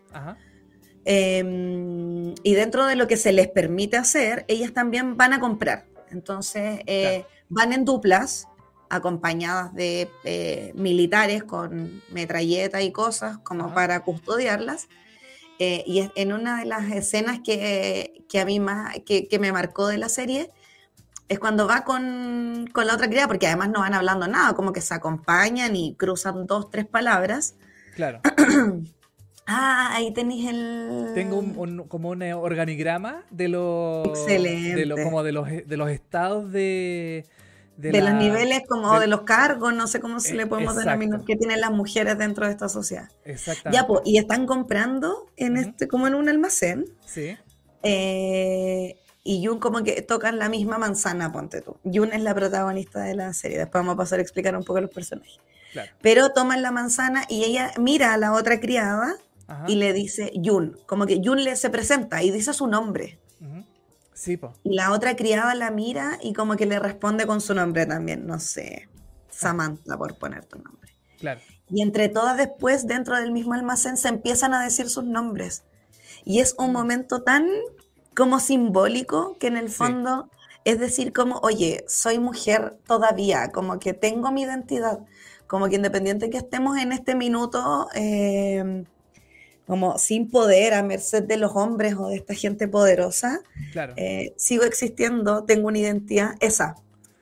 Em, 1.05 2.33
y 2.43 2.55
dentro 2.55 2.85
de 2.85 2.95
lo 2.95 3.07
que 3.07 3.15
se 3.15 3.31
les 3.31 3.47
permite 3.47 3.95
hacer, 3.95 4.43
ellas 4.47 4.73
también 4.73 5.15
van 5.15 5.33
a 5.33 5.39
comprar. 5.39 5.85
Entonces, 6.09 6.81
eh, 6.87 7.25
van 7.47 7.73
en 7.73 7.85
duplas, 7.85 8.47
acompañadas 8.89 9.73
de 9.73 10.09
eh, 10.23 10.71
militares 10.75 11.43
con 11.43 12.01
metralleta 12.11 12.81
y 12.81 12.91
cosas 12.91 13.37
como 13.39 13.73
para 13.73 13.99
custodiarlas. 14.01 14.87
Eh, 15.59 15.83
y 15.85 16.09
en 16.15 16.33
una 16.33 16.59
de 16.59 16.65
las 16.65 16.91
escenas 16.91 17.39
que, 17.43 18.25
a 18.39 18.45
mí 18.45 18.59
más, 18.59 18.97
que, 19.05 19.27
que 19.27 19.39
me 19.39 19.51
marcó 19.51 19.87
de 19.87 19.97
la 19.97 20.09
serie, 20.09 20.51
es 21.27 21.39
cuando 21.39 21.67
va 21.67 21.83
con, 21.83 22.65
la 22.73 22.93
otra 22.93 23.07
criada, 23.07 23.27
porque 23.27 23.47
además 23.47 23.69
no 23.69 23.79
van 23.79 23.93
hablando 23.93 24.27
nada, 24.27 24.53
como 24.53 24.73
que 24.73 24.81
se 24.81 24.93
acompañan 24.93 25.75
y 25.75 25.95
cruzan 25.95 26.45
dos, 26.45 26.69
tres 26.69 26.85
palabras. 26.85 27.55
Claro. 27.95 28.21
ah, 29.47 29.91
ahí 29.93 30.11
tenéis 30.13 30.49
el... 30.49 31.11
Tengo 31.13 31.37
un, 31.37 31.87
como 31.87 32.09
un 32.09 32.21
organigrama 32.23 33.23
de 33.31 33.47
los... 33.49 34.07
Excelente. 34.07 34.85
De 34.85 35.03
como 35.03 35.23
de 35.23 35.31
los, 35.31 35.47
de 35.47 35.77
los 35.77 35.89
estados 35.89 36.51
de... 36.51 37.25
De, 37.77 38.01
los 38.01 38.13
niveles 38.13 38.61
como 38.69 38.97
de, 39.01 39.07
los 39.07 39.23
cargos, 39.23 39.73
no 39.73 39.85
sé 39.87 39.99
cómo 39.99 40.21
se 40.21 40.33
le 40.33 40.47
podemos 40.47 40.77
denominar, 40.77 41.25
que 41.25 41.35
tienen 41.35 41.59
las 41.59 41.71
mujeres 41.71 42.17
dentro 42.17 42.45
de 42.45 42.53
esta 42.53 42.69
sociedad. 42.69 43.09
Exactamente. 43.25 43.77
Ya, 43.77 43.85
pues, 43.85 43.99
y 44.05 44.17
están 44.17 44.45
comprando 44.45 45.25
en 45.35 45.57
este, 45.57 45.89
como 45.89 46.07
en 46.07 46.15
un 46.15 46.29
almacén. 46.29 46.85
Sí. 47.05 47.35
Eh, 47.83 48.95
y 49.25 49.45
Jun 49.45 49.59
como 49.59 49.83
que 49.83 50.01
tocan 50.03 50.39
la 50.39 50.47
misma 50.47 50.77
manzana, 50.77 51.33
ponte 51.33 51.61
tú. 51.61 51.75
Jun 51.83 52.13
es 52.13 52.21
la 52.21 52.33
protagonista 52.33 53.01
de 53.01 53.15
la 53.15 53.33
serie, 53.33 53.57
después 53.57 53.81
vamos 53.81 53.95
a 53.95 53.97
pasar 53.97 54.19
a 54.19 54.21
explicar 54.21 54.55
un 54.55 54.63
poco 54.63 54.79
los 54.79 54.91
personajes. 54.91 55.39
Pero 56.01 56.29
toman 56.29 56.61
la 56.61 56.71
manzana 56.71 57.25
y 57.27 57.43
ella 57.43 57.71
mira 57.77 58.13
a 58.13 58.17
la 58.17 58.31
otra 58.31 58.61
criada 58.61 59.17
y 59.67 59.75
le 59.75 59.93
dice 59.93 60.31
Jun, 60.43 60.77
como 60.85 61.05
que 61.05 61.21
Jun 61.23 61.43
le 61.43 61.55
se 61.55 61.69
presenta 61.69 62.23
y 62.23 62.31
dice 62.31 62.53
su 62.53 62.67
nombre. 62.67 63.19
Sí, 64.13 64.37
po. 64.37 64.53
Y 64.63 64.75
la 64.75 64.91
otra 64.91 65.15
criada 65.15 65.53
la 65.55 65.71
mira 65.71 66.17
y 66.21 66.33
como 66.33 66.55
que 66.55 66.65
le 66.65 66.79
responde 66.79 67.27
con 67.27 67.41
su 67.41 67.53
nombre 67.53 67.85
también, 67.85 68.25
no 68.25 68.39
sé, 68.39 68.87
Samantha 69.29 69.97
por 69.97 70.17
poner 70.17 70.45
tu 70.45 70.57
nombre. 70.57 70.95
Claro. 71.19 71.41
Y 71.69 71.81
entre 71.81 72.07
todas 72.07 72.37
después, 72.37 72.87
dentro 72.87 73.17
del 73.17 73.31
mismo 73.31 73.53
almacén, 73.53 73.97
se 73.97 74.07
empiezan 74.07 74.53
a 74.53 74.63
decir 74.63 74.89
sus 74.89 75.03
nombres. 75.03 75.63
Y 76.23 76.39
es 76.39 76.55
un 76.57 76.71
momento 76.71 77.23
tan 77.23 77.47
como 78.15 78.39
simbólico, 78.39 79.37
que 79.37 79.47
en 79.47 79.57
el 79.57 79.69
fondo 79.69 80.29
es 80.65 80.79
decir 80.79 81.13
como, 81.13 81.37
oye, 81.43 81.85
soy 81.87 82.17
mujer 82.17 82.77
todavía, 82.87 83.51
como 83.51 83.79
que 83.79 83.93
tengo 83.93 84.31
mi 84.31 84.41
identidad, 84.41 84.99
como 85.47 85.69
que 85.69 85.75
independiente 85.75 86.29
que 86.31 86.37
estemos 86.37 86.77
en 86.77 86.91
este 86.91 87.13
minuto, 87.13 87.87
em, 87.93 88.85
como 89.67 89.97
sin 89.97 90.29
poder, 90.29 90.73
a 90.73 90.83
merced 90.83 91.23
de 91.23 91.37
los 91.37 91.55
hombres 91.55 91.95
o 91.95 92.09
de 92.09 92.17
esta 92.17 92.33
gente 92.33 92.67
poderosa, 92.67 93.41
eh, 93.95 94.33
sigo 94.37 94.63
existiendo, 94.63 95.43
tengo 95.43 95.67
una 95.67 95.79
identidad, 95.79 96.35
esa. 96.39 96.75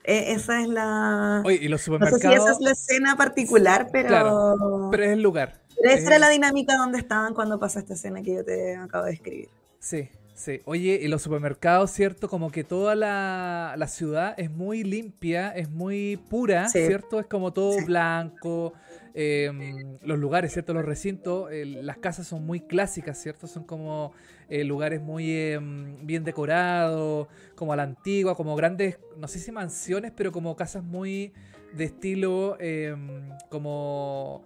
E, 0.04 0.34
esa 0.34 0.62
es 0.62 0.68
la... 0.68 1.42
Oye, 1.46 1.60
y 1.62 1.68
los 1.70 1.82
supermercados... 1.82 2.24
No 2.24 2.30
sé 2.30 2.38
si 2.38 2.44
esa 2.44 2.52
es 2.52 2.60
la 2.60 2.72
escena 2.72 3.16
particular, 3.16 3.88
pero... 3.92 4.90
pero 4.92 5.04
es 5.04 5.12
el 5.12 5.22
lugar. 5.22 5.62
esa 5.82 6.08
era 6.08 6.20
la 6.20 6.30
dinámica 6.30 6.76
donde 6.76 7.00
estaban 7.00 7.34
cuando 7.34 7.60
pasa 7.60 7.80
esta 7.80 7.94
escena 7.94 8.22
que 8.22 8.36
yo 8.36 8.44
te 8.44 8.76
acabo 8.76 9.06
de 9.06 9.14
escribir. 9.14 9.50
Sí, 9.80 10.10
Sí, 10.36 10.62
oye, 10.66 11.06
en 11.06 11.12
los 11.12 11.22
supermercados, 11.22 11.92
¿cierto? 11.92 12.28
Como 12.28 12.52
que 12.52 12.64
toda 12.64 12.96
la, 12.96 13.88
ciudad 13.88 14.34
es 14.38 14.50
muy 14.50 14.84
limpia, 14.84 15.52
es 15.52 15.70
muy 15.70 16.18
pura, 16.30 16.68
¿cierto? 16.70 17.20
Es 17.20 17.28
como 17.28 17.54
todo 17.54 17.78
blanco. 17.86 18.74
Em, 19.16 20.00
los 20.02 20.18
lugares, 20.18 20.54
¿cierto? 20.54 20.74
Los 20.74 20.86
recintos, 20.86 21.50
las 21.52 21.98
casas 21.98 22.26
son 22.26 22.46
muy 22.46 22.62
clásicas, 22.62 23.22
¿cierto? 23.22 23.46
Son 23.46 23.64
como 23.64 24.12
eh, 24.50 24.64
lugares 24.64 25.02
muy 25.02 25.32
em, 25.32 26.06
bien 26.06 26.24
decorados, 26.24 27.28
como 27.56 27.74
a 27.74 27.76
la 27.76 27.84
antigua, 27.84 28.36
como 28.36 28.56
grandes, 28.56 29.00
no 29.18 29.28
sé 29.28 29.38
si 29.38 29.52
mansiones, 29.52 30.12
pero 30.16 30.32
como 30.32 30.56
casas 30.56 30.84
muy 30.84 31.32
de 31.76 31.84
estilo 31.84 32.58
em, 32.60 33.30
como, 33.50 34.44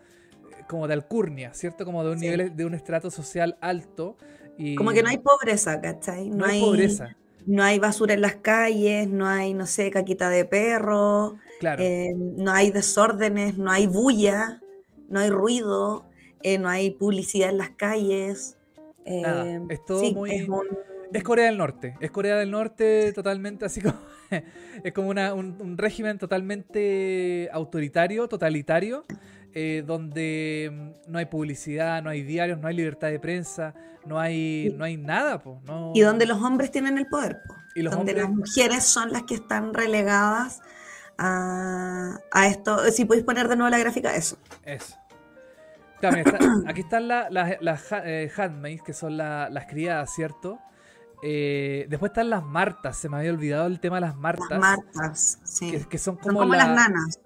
como 0.67 0.87
de 0.87 0.95
alcurnia, 0.95 1.53
¿cierto? 1.53 1.85
Como 1.85 2.03
de 2.03 2.11
un 2.11 2.19
nivel, 2.19 2.55
de 2.55 2.65
un 2.65 2.73
estrato 2.73 3.09
social 3.09 3.57
alto. 3.61 4.17
Como 4.75 4.91
que 4.91 5.01
no 5.01 5.09
hay 5.09 5.19
pobreza, 5.19 5.79
¿cachai? 5.79 6.29
No, 6.29 6.45
hay 6.45 6.59
pobreza. 6.59 7.15
No 7.47 7.63
hay 7.63 7.79
basura 7.79 8.13
en 8.13 8.21
las 8.21 8.35
calles, 8.35 9.07
no 9.07 9.25
hay, 9.25 9.53
no 9.53 9.65
sé, 9.65 9.89
caquita 9.89 10.29
de 10.29 10.43
perro, 10.43 11.37
eh, 11.79 12.13
no 12.15 12.51
hay 12.51 12.71
desórdenes, 12.71 13.57
no 13.57 13.71
hay 13.71 13.87
bulla, 13.87 14.61
no 15.09 15.21
hay 15.21 15.29
ruido, 15.29 16.05
eh, 16.43 16.59
no 16.59 16.67
hay 16.67 16.91
publicidad 16.91 17.49
en 17.49 17.57
las 17.57 17.69
calles. 17.69 18.57
Eh, 19.05 19.61
es 19.69 19.85
todo 19.85 20.11
muy... 20.11 20.47
Es, 21.13 21.23
Corea 21.23 21.45
del 21.45 21.57
Norte, 21.57 21.95
es 22.01 22.11
Corea 22.11 22.35
del 22.35 22.51
Norte 22.51 23.13
totalmente 23.13 23.63
así 23.65 23.79
como... 23.79 23.97
es 24.83 24.91
como 24.91 25.09
un 25.09 25.77
régimen 25.77 26.17
totalmente 26.17 27.49
autoritario, 27.53 28.27
totalitario, 28.27 29.05
eh, 29.59 29.81
donde 29.83 30.69
mm, 30.71 31.11
no 31.11 31.17
hay 31.17 31.25
publicidad, 31.25 32.03
no 32.03 32.11
hay 32.11 32.21
diarios, 32.21 32.59
no 32.59 32.67
hay 32.67 32.75
libertad 32.75 33.07
de 33.07 33.19
prensa, 33.19 33.73
no 34.05 34.19
hay, 34.19 34.71
no 34.77 34.85
hay 34.85 34.97
nada. 34.97 35.41
Y 35.95 36.01
donde 36.01 36.27
los 36.27 36.39
hombres 36.43 36.69
tienen 36.69 36.99
el 36.99 37.07
poder. 37.07 37.39
Y 37.73 37.81
donde 37.81 38.13
las 38.13 38.29
mujeres 38.29 38.83
son 38.83 39.11
las 39.11 39.23
que 39.23 39.33
están 39.33 39.73
relegadas 39.73 40.61
a, 41.17 42.19
esto. 42.45 42.85
Si 42.91 43.05
podéis 43.05 43.25
poner 43.25 43.47
de 43.47 43.55
nuevo 43.55 43.71
la 43.71 43.79
gráfica, 43.79 44.15
eso. 44.15 44.37
Eso. 44.63 44.95
aquí 46.67 46.81
están 46.81 47.07
las 47.07 47.83
eh, 48.05 48.31
handmaids, 48.37 48.83
que 48.83 48.93
son 48.93 49.17
las 49.17 49.65
criadas, 49.65 50.13
¿cierto? 50.13 50.59
Eh, 51.23 51.87
después 51.89 52.11
están 52.11 52.29
las 52.29 52.43
martas, 52.43 52.95
se 52.95 53.09
me 53.09 53.17
había 53.17 53.31
olvidado 53.31 53.65
el 53.65 53.79
tema 53.79 53.95
de 53.95 54.01
las 54.01 54.15
martas. 54.17 54.51
Las 54.51 54.59
martas, 54.59 55.39
sí. 55.43 55.83
Que, 55.89 55.97
son 55.97 56.17
como, 56.17 56.45
las 56.45 56.69
nanas. 56.69 57.19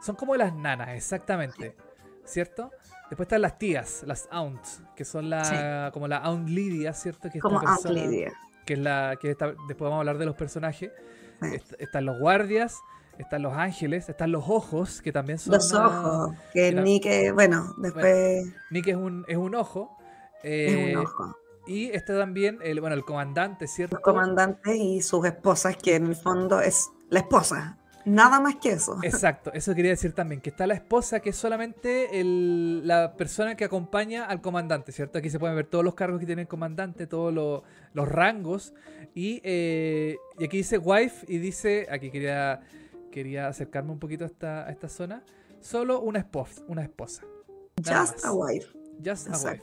Son 0.00 0.16
como 0.16 0.36
las 0.36 0.54
nanas, 0.54 0.90
exactamente. 0.90 1.76
¿Cierto? 2.24 2.70
Después 3.08 3.26
están 3.26 3.42
las 3.42 3.58
tías, 3.58 4.02
las 4.06 4.28
aunts, 4.30 4.82
que 4.94 5.04
son 5.04 5.30
la, 5.30 5.90
como 5.94 6.08
la 6.08 6.18
aunt 6.18 6.48
Lidia, 6.48 6.92
¿cierto? 6.92 7.30
Que 7.30 7.40
como 7.40 7.58
aunt. 7.58 7.86
Que 8.66 8.74
es 8.74 8.78
la 8.78 9.16
que 9.18 9.28
después 9.28 9.78
vamos 9.78 9.96
a 9.96 9.98
hablar 10.00 10.18
de 10.18 10.26
los 10.26 10.36
personajes. 10.36 10.90
están 11.78 12.04
los 12.04 12.18
guardias, 12.18 12.76
están 13.18 13.42
los 13.42 13.54
ángeles, 13.54 14.08
están 14.08 14.30
los 14.30 14.44
ojos, 14.48 15.00
que 15.00 15.12
también 15.12 15.38
son... 15.38 15.54
Los 15.54 15.72
ojos, 15.72 16.36
que 16.52 16.72
Nike, 16.72 17.32
bueno, 17.32 17.74
después... 17.78 18.46
Nike 18.70 18.90
es 18.90 18.96
un, 18.96 19.24
es 19.26 19.36
un 19.36 19.54
ojo. 19.54 19.96
es 20.42 20.74
un 20.74 20.80
eh, 20.80 20.96
ojo. 20.96 21.36
Y 21.66 21.90
está 21.90 22.16
también 22.18 22.58
el, 22.62 22.80
bueno, 22.80 22.94
el 22.94 23.04
comandante, 23.04 23.66
¿cierto? 23.66 23.96
Los 23.96 24.02
comandantes 24.02 24.76
y 24.76 25.02
sus 25.02 25.26
esposas, 25.26 25.76
que 25.76 25.96
en 25.96 26.06
el 26.06 26.16
fondo 26.16 26.60
es 26.60 26.90
la 27.10 27.20
esposa. 27.20 27.78
Nada 28.08 28.40
más 28.40 28.56
que 28.56 28.70
eso. 28.70 28.98
Exacto, 29.02 29.52
eso 29.52 29.74
quería 29.74 29.90
decir 29.90 30.12
también, 30.12 30.40
que 30.40 30.50
está 30.50 30.66
la 30.66 30.74
esposa, 30.74 31.20
que 31.20 31.30
es 31.30 31.36
solamente 31.36 32.08
la 32.84 33.14
persona 33.14 33.56
que 33.56 33.64
acompaña 33.64 34.24
al 34.24 34.40
comandante, 34.40 34.92
¿cierto? 34.92 35.18
Aquí 35.18 35.30
se 35.30 35.38
pueden 35.38 35.56
ver 35.56 35.66
todos 35.66 35.84
los 35.84 35.94
cargos 35.94 36.18
que 36.20 36.26
tiene 36.26 36.42
el 36.42 36.48
comandante, 36.48 37.06
todos 37.06 37.32
los 37.34 38.08
rangos. 38.08 38.74
Eh, 39.14 40.16
y, 40.38 40.44
aquí 40.44 40.58
dice 40.58 40.78
wife 40.78 41.26
y 41.28 41.38
dice, 41.38 41.86
aquí 41.90 42.10
quería, 42.10 42.60
quería 43.10 43.48
acercarme 43.48 43.92
un 43.92 43.98
poquito 43.98 44.24
a 44.24 44.28
esta, 44.28 44.66
a 44.66 44.70
esta 44.70 44.88
zona, 44.88 45.22
solo 45.60 46.00
una 46.00 46.20
esposa. 46.20 46.62
Una 46.68 46.82
esposa 46.82 47.24
Just 47.84 48.24
a 48.24 48.32
wife. 48.32 48.68
Just 49.04 49.28
a 49.28 49.50
wife. 49.50 49.62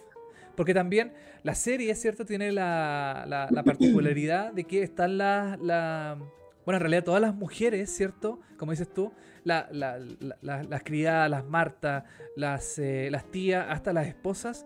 Porque 0.55 0.73
también 0.73 1.13
la 1.43 1.55
serie, 1.55 1.93
¿cierto? 1.95 2.25
Tiene 2.25 2.51
la, 2.51 3.25
la, 3.27 3.63
particularidad 3.63 4.53
de 4.53 4.63
que 4.63 4.83
están 4.83 5.17
las... 5.17 5.59
La, 5.59 6.17
bueno, 6.65 6.77
en 6.77 6.81
realidad 6.81 7.03
todas 7.03 7.21
las 7.21 7.35
mujeres, 7.35 7.95
¿cierto? 7.95 8.39
Como 8.57 8.71
dices 8.71 8.91
tú, 8.91 9.13
las 9.43 10.83
criadas, 10.83 11.29
las 11.29 11.45
Martas, 11.45 12.03
las, 12.35 12.79
eh, 12.79 13.09
las 13.11 13.29
tías, 13.29 13.67
hasta 13.69 13.93
las 13.93 14.07
esposas, 14.07 14.65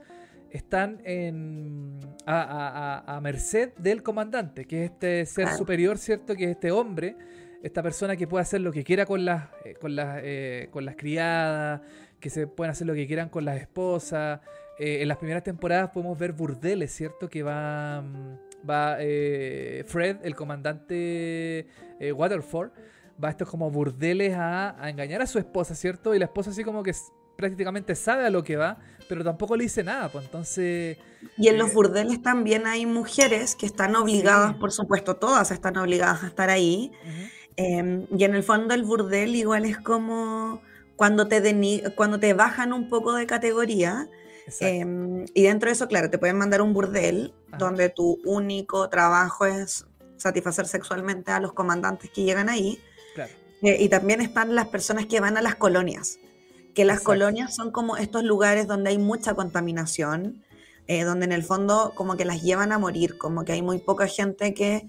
están 0.50 1.02
en, 1.04 2.00
a, 2.26 3.20
merced 3.22 3.74
del 3.78 4.02
comandante, 4.02 4.66
que 4.66 4.86
es 4.86 4.92
este 4.92 5.26
ser 5.26 5.50
superior, 5.50 5.98
¿cierto? 5.98 6.36
Que 6.36 6.46
es 6.46 6.52
este 6.52 6.72
hombre, 6.72 7.18
esta 7.62 7.84
persona 7.84 8.16
que 8.16 8.28
puede 8.28 8.44
hacer 8.44 8.62
lo 8.62 8.72
que 8.72 8.86
quiera 8.86 9.06
con 9.06 9.26
las, 9.26 9.50
eh, 9.66 9.76
con 9.80 9.96
las, 9.96 10.22
eh, 10.24 10.70
con 10.72 10.86
las 10.86 10.96
criadas, 10.96 11.82
que 12.22 12.30
se 12.30 12.48
pueden 12.48 12.72
hacer 12.72 12.88
lo 12.88 12.94
que 12.94 13.08
quieran 13.08 13.30
con 13.30 13.44
las 13.44 13.60
esposas. 13.60 14.40
en 14.82 15.10
las 15.10 15.18
primeras 15.18 15.44
temporadas 15.44 15.90
podemos 15.90 16.18
ver 16.18 16.32
burdeles, 16.32 16.94
¿cierto? 16.94 17.28
Que 17.28 17.44
va 17.44 18.02
eh, 19.00 19.84
Fred, 19.88 20.18
el 20.24 20.36
comandante 20.36 21.68
eh, 22.00 22.12
Waterford, 22.12 22.72
va 23.22 23.30
a 23.30 23.32
estos 23.32 23.50
como 23.50 23.70
burdeles 23.70 24.34
a, 24.36 24.76
engañar 24.90 25.22
a 25.22 25.28
su 25.28 25.40
esposa, 25.40 25.76
¿cierto? 25.76 26.16
Y 26.16 26.20
la 26.20 26.26
esposa 26.26 26.52
así 26.52 26.64
como 26.64 26.84
que 26.84 26.94
prácticamente 27.36 27.96
sabe 27.96 28.26
a 28.26 28.30
lo 28.30 28.44
que 28.44 28.58
va, 28.58 28.78
pero 29.08 29.24
tampoco 29.24 29.56
le 29.56 29.64
dice 29.64 29.84
nada, 29.84 30.10
pues 30.10 30.26
entonces... 30.26 30.98
Y 31.38 31.48
en 31.48 31.58
los 31.58 31.72
eh, 31.72 31.74
burdeles 31.74 32.22
también 32.22 32.68
hay 32.68 32.86
mujeres 32.86 33.56
que 33.56 33.66
están 33.66 33.96
obligadas, 33.96 34.56
por 34.56 34.72
supuesto, 34.72 35.16
todas 35.16 35.52
están 35.52 35.78
obligadas 35.78 36.24
a 36.24 36.28
estar 36.28 36.50
ahí. 36.50 36.92
Em, 37.56 38.06
y 38.16 38.24
en 38.24 38.36
el 38.36 38.44
fondo 38.44 38.74
el 38.74 38.84
burdel 38.84 39.36
igual 39.36 39.66
es 39.66 39.78
como 39.78 40.62
cuando 40.96 41.28
te, 41.28 41.42
cuando 41.96 42.20
te 42.20 42.34
bajan 42.34 42.74
un 42.74 42.90
poco 42.90 43.14
de 43.14 43.26
categoría 43.26 44.10
Em, 44.60 45.26
y 45.34 45.44
dentro 45.44 45.68
de 45.68 45.74
eso, 45.74 45.88
claro, 45.88 46.10
te 46.10 46.18
pueden 46.18 46.38
mandar 46.38 46.62
un 46.62 46.74
burdel 46.74 47.34
donde 47.58 47.90
tu 47.90 48.20
único 48.26 48.90
trabajo 48.90 49.46
es 49.46 49.86
satisfacer 50.20 50.68
sexualmente 50.68 51.32
a 51.32 51.40
los 51.40 51.54
comandantes 51.54 52.12
que 52.12 52.24
llegan 52.24 52.50
ahí. 52.50 52.80
Eh, 53.62 53.78
y 53.80 53.90
también 53.90 54.22
están 54.22 54.56
las 54.56 54.68
personas 54.68 55.06
que 55.06 55.20
van 55.20 55.36
a 55.36 55.42
las 55.42 55.56
colonias, 55.56 56.20
que 56.74 56.86
las 56.86 57.02
colonias 57.02 57.54
son 57.54 57.72
como 57.72 57.98
estos 57.98 58.24
lugares 58.24 58.68
donde 58.68 58.92
hay 58.92 58.98
mucha 58.98 59.34
contaminación, 59.34 60.46
eh, 60.88 61.04
donde 61.04 61.26
en 61.26 61.34
el 61.34 61.44
fondo 61.44 61.92
como 61.94 62.16
que 62.16 62.24
las 62.24 62.42
llevan 62.42 62.72
a 62.72 62.78
morir, 62.78 63.18
como 63.18 63.44
que 63.44 63.52
hay 63.52 63.62
muy 63.62 63.80
poca 63.80 64.08
gente 64.08 64.54
que 64.54 64.88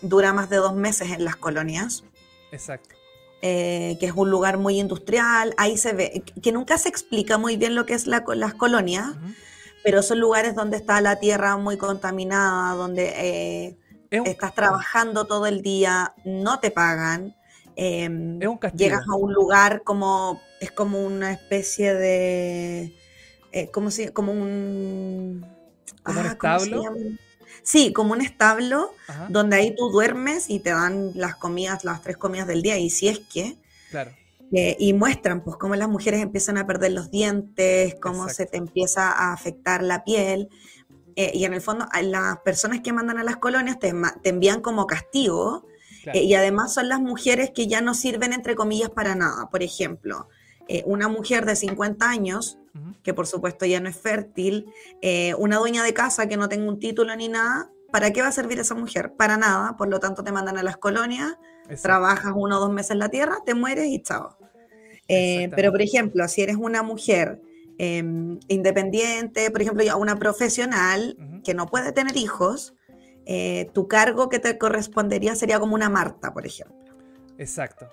dura 0.00 0.32
más 0.32 0.48
de 0.48 0.56
dos 0.56 0.74
meses 0.74 1.10
en 1.10 1.24
las 1.24 1.36
colonias. 1.36 2.04
Exacto. 2.52 2.94
Eh, 3.42 3.96
que 4.00 4.06
es 4.06 4.12
un 4.14 4.30
lugar 4.30 4.58
muy 4.58 4.78
industrial, 4.78 5.54
ahí 5.56 5.78
se 5.78 5.92
ve, 5.92 6.22
que 6.42 6.52
nunca 6.52 6.76
se 6.76 6.90
explica 6.90 7.38
muy 7.38 7.56
bien 7.56 7.74
lo 7.74 7.86
que 7.86 7.94
es 7.94 8.06
la, 8.06 8.22
las 8.34 8.52
colonias, 8.54 9.06
pero 9.82 10.02
son 10.02 10.20
lugares 10.20 10.54
donde 10.54 10.76
está 10.76 11.00
la 11.00 11.16
tierra 11.16 11.56
muy 11.56 11.78
contaminada, 11.78 12.74
donde 12.74 13.12
eh, 13.16 13.76
estás 14.10 14.54
trabajando 14.54 15.26
todo 15.26 15.46
el 15.46 15.62
día, 15.62 16.14
no 16.24 16.60
te 16.60 16.70
pagan. 16.70 17.36
Em, 17.76 18.38
llegas 18.74 19.08
a 19.08 19.14
un 19.14 19.32
lugar 19.32 19.82
como, 19.84 20.40
es 20.60 20.72
como 20.72 21.04
una 21.04 21.32
especie 21.32 21.94
de, 21.94 22.94
eh, 23.52 23.70
como, 23.70 23.90
si, 23.90 24.08
como 24.08 24.32
un... 24.32 25.46
¿Como 26.02 26.20
un 26.20 26.26
ah, 26.26 26.30
establo? 26.30 26.82
Sí, 27.62 27.92
como 27.92 28.12
un 28.12 28.20
establo 28.20 28.92
donde 29.28 29.56
ahí 29.56 29.74
tú 29.74 29.90
duermes 29.90 30.48
y 30.48 30.60
te 30.60 30.70
dan 30.70 31.12
las 31.14 31.36
comidas, 31.36 31.84
las 31.84 32.02
tres 32.02 32.16
comidas 32.16 32.46
del 32.46 32.62
día, 32.62 32.78
y 32.78 32.90
si 32.90 33.08
es 33.08 33.20
que. 33.20 33.56
Claro. 33.90 34.12
Eh, 34.52 34.76
y 34.80 34.94
muestran 34.94 35.44
pues 35.44 35.56
cómo 35.56 35.76
las 35.76 35.88
mujeres 35.88 36.20
empiezan 36.20 36.58
a 36.58 36.66
perder 36.66 36.90
los 36.92 37.10
dientes, 37.10 37.94
cómo 38.02 38.28
se 38.28 38.46
te 38.46 38.56
empieza 38.56 39.10
a 39.12 39.32
afectar 39.32 39.82
la 39.82 40.02
piel. 40.02 40.48
Eh, 41.16 41.32
y 41.34 41.44
en 41.44 41.54
el 41.54 41.60
fondo, 41.60 41.86
las 42.02 42.38
personas 42.40 42.80
que 42.80 42.92
mandan 42.92 43.18
a 43.18 43.24
las 43.24 43.36
colonias 43.36 43.78
te, 43.78 43.92
envían 44.24 44.60
como 44.60 44.86
castigo. 44.86 45.66
Eh, 46.12 46.22
y 46.24 46.34
además 46.34 46.72
son 46.72 46.88
las 46.88 47.00
mujeres 47.00 47.50
que 47.54 47.66
ya 47.66 47.80
no 47.80 47.94
sirven, 47.94 48.32
entre 48.32 48.54
comillas, 48.54 48.90
para 48.90 49.14
nada. 49.14 49.50
Por 49.50 49.62
ejemplo, 49.62 50.28
una 50.84 51.08
mujer 51.08 51.46
de 51.46 51.56
50 51.56 52.08
años 52.08 52.60
que 53.02 53.14
por 53.14 53.26
supuesto 53.26 53.66
ya 53.66 53.80
no 53.80 53.88
es 53.88 53.96
fértil, 53.96 54.72
eh, 55.00 55.34
una 55.38 55.58
dueña 55.58 55.82
de 55.82 55.94
casa 55.94 56.26
que 56.26 56.36
no 56.36 56.48
tenga 56.48 56.68
un 56.68 56.78
título 56.78 57.14
ni 57.16 57.28
nada, 57.28 57.70
¿para 57.90 58.12
qué 58.12 58.22
va 58.22 58.28
a 58.28 58.32
servir 58.32 58.58
esa 58.58 58.74
mujer? 58.74 59.14
Para 59.14 59.36
nada, 59.36 59.76
por 59.76 59.88
lo 59.88 60.00
tanto 60.00 60.22
te 60.22 60.32
mandan 60.32 60.58
a 60.58 60.62
las 60.62 60.76
colonias, 60.76 61.36
trabajas 61.82 62.32
uno 62.34 62.58
o 62.58 62.60
dos 62.60 62.70
meses 62.70 62.92
en 62.92 62.98
la 62.98 63.08
tierra, 63.08 63.38
te 63.44 63.54
mueres 63.54 63.86
y 63.86 64.02
chao. 64.02 64.36
Eh, 65.08 65.50
pero 65.56 65.72
por 65.72 65.82
ejemplo, 65.82 66.26
si 66.28 66.42
eres 66.42 66.56
una 66.56 66.82
mujer 66.82 67.40
em, 67.82 68.38
independiente, 68.48 69.50
por 69.50 69.62
ejemplo, 69.62 69.82
una 69.96 70.16
profesional 70.16 71.16
que 71.42 71.54
no 71.54 71.64
puede 71.64 71.92
tener 71.92 72.14
hijos, 72.18 72.74
eh, 73.24 73.70
tu 73.72 73.88
cargo 73.88 74.28
que 74.28 74.38
te 74.38 74.58
correspondería 74.58 75.34
sería 75.34 75.58
como 75.58 75.76
una 75.76 75.88
Marta, 75.88 76.34
por 76.34 76.44
ejemplo. 76.44 76.76
Exacto. 77.38 77.88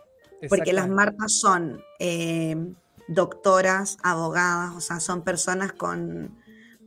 Porque 0.50 0.74
las 0.74 0.90
Martas 0.90 1.40
son 1.40 1.82
em, 2.00 2.76
doctoras, 3.08 3.98
abogadas, 4.04 4.76
o 4.76 4.82
sea, 4.82 5.00
son 5.00 5.24
personas 5.24 5.72
con, 5.72 6.38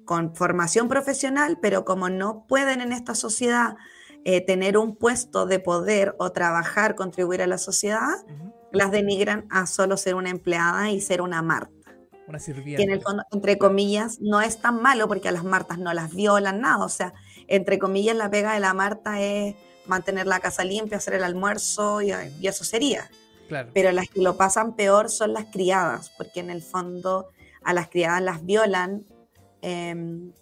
con 0.04 0.36
formación 0.36 0.86
profesional, 0.88 1.58
pero 1.58 1.86
como 1.86 2.10
no 2.10 2.44
pueden 2.46 2.82
en 2.82 2.92
esta 2.92 3.14
sociedad 3.14 3.76
eh, 4.26 4.44
tener 4.44 4.76
un 4.76 4.94
puesto 4.94 5.46
de 5.46 5.58
poder 5.58 6.14
o 6.18 6.32
trabajar, 6.32 6.96
contribuir 6.96 7.40
a 7.40 7.46
la 7.46 7.56
sociedad, 7.56 8.26
las 8.72 8.90
denigran 8.90 9.46
a 9.48 9.64
solo 9.64 9.96
ser 9.96 10.16
una 10.16 10.28
empleada 10.28 10.90
y 10.90 11.00
ser 11.00 11.22
una 11.22 11.40
Marta. 11.40 11.79
Una 12.30 12.38
sirvienta. 12.38 12.76
Que 12.78 12.84
en 12.84 12.90
el 12.90 13.02
fondo, 13.02 13.24
entre 13.32 13.58
comillas, 13.58 14.20
no 14.20 14.40
es 14.40 14.58
tan 14.58 14.80
malo 14.80 15.08
porque 15.08 15.28
a 15.28 15.32
las 15.32 15.44
Martas 15.44 15.78
no 15.78 15.92
las 15.92 16.14
violan, 16.14 16.60
nada. 16.60 16.84
O 16.84 16.88
sea, 16.88 17.12
entre 17.48 17.78
comillas, 17.78 18.16
la 18.16 18.30
pega 18.30 18.54
de 18.54 18.60
la 18.60 18.72
Marta 18.72 19.20
es 19.20 19.56
mantener 19.86 20.26
la 20.26 20.40
casa 20.40 20.64
limpia, 20.64 20.98
hacer 20.98 21.14
el 21.14 21.24
almuerzo 21.24 22.00
y, 22.00 22.12
eso 22.46 22.64
sería. 22.64 23.10
Claro. 23.48 23.70
Pero 23.74 23.90
las 23.90 24.08
que 24.08 24.22
lo 24.22 24.36
pasan 24.36 24.76
peor 24.76 25.10
son 25.10 25.32
las 25.32 25.46
criadas, 25.46 26.12
porque 26.16 26.40
en 26.40 26.50
el 26.50 26.62
fondo 26.62 27.28
a 27.62 27.74
las 27.74 27.88
criadas 27.88 28.22
las 28.22 28.46
violan 28.46 29.04
em, 29.60 30.32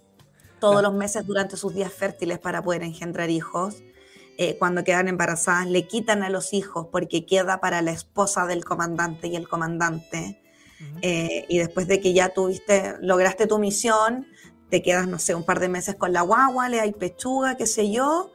todos 0.61 0.83
los 0.83 0.93
meses 0.93 1.27
durante 1.27 1.57
sus 1.57 1.75
días 1.75 1.93
fértiles 1.93 2.39
para 2.39 2.63
poder 2.63 2.83
engendrar 2.83 3.31
hijos. 3.31 3.83
Eh, 4.37 4.57
cuando 4.59 4.85
quedan 4.85 5.09
embarazadas 5.09 5.67
le 5.67 5.89
quitan 5.89 6.23
a 6.23 6.29
los 6.29 6.53
hijos 6.53 6.87
porque 6.93 7.27
queda 7.27 7.59
para 7.61 7.83
la 7.83 7.91
esposa 7.91 8.47
del 8.47 8.65
comandante 8.65 9.29
y 9.29 9.37
el 9.37 9.49
comandante. 9.49 10.41
Eh, 11.03 11.45
y 11.49 11.59
después 11.59 11.89
de 11.89 12.01
que 12.01 12.13
ya 12.13 12.29
tuviste, 12.31 12.95
lograste 13.01 13.47
tu 13.47 13.59
misión, 13.59 14.27
te 14.71 14.83
quedas, 14.83 15.09
no 15.09 15.19
sé, 15.19 15.35
un 15.35 15.45
par 15.45 15.61
de 15.61 15.69
meses 15.69 15.95
con 15.97 16.13
la 16.13 16.23
guagua, 16.23 16.69
le 16.69 16.81
hay 16.81 16.93
pechuga, 16.93 17.57
qué 17.57 17.67
sé 17.67 17.91
yo, 17.91 18.33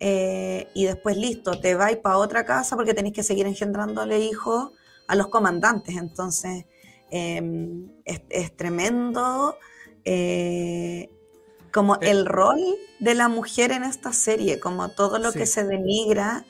eh, 0.00 0.68
y 0.74 0.84
después 0.84 1.16
listo, 1.16 1.60
te 1.60 1.74
vais 1.74 1.96
para 1.96 2.18
otra 2.18 2.44
casa 2.44 2.76
porque 2.76 2.94
tenéis 2.94 3.14
que 3.14 3.22
seguir 3.22 3.46
engendrándole 3.46 4.20
hijos 4.20 4.72
a 5.06 5.14
los 5.14 5.28
comandantes. 5.28 5.96
Entonces, 5.96 6.64
em, 7.10 7.88
es, 8.04 8.56
tremendo 8.56 9.56
como 11.74 11.96
el 11.96 12.24
rol 12.26 12.60
de 13.00 13.14
la 13.14 13.28
mujer 13.28 13.72
en 13.72 13.82
esta 13.82 14.12
serie, 14.12 14.60
como 14.60 14.90
todo 14.90 15.18
lo 15.18 15.32
que 15.32 15.44
se 15.44 15.64
denigra. 15.64 16.46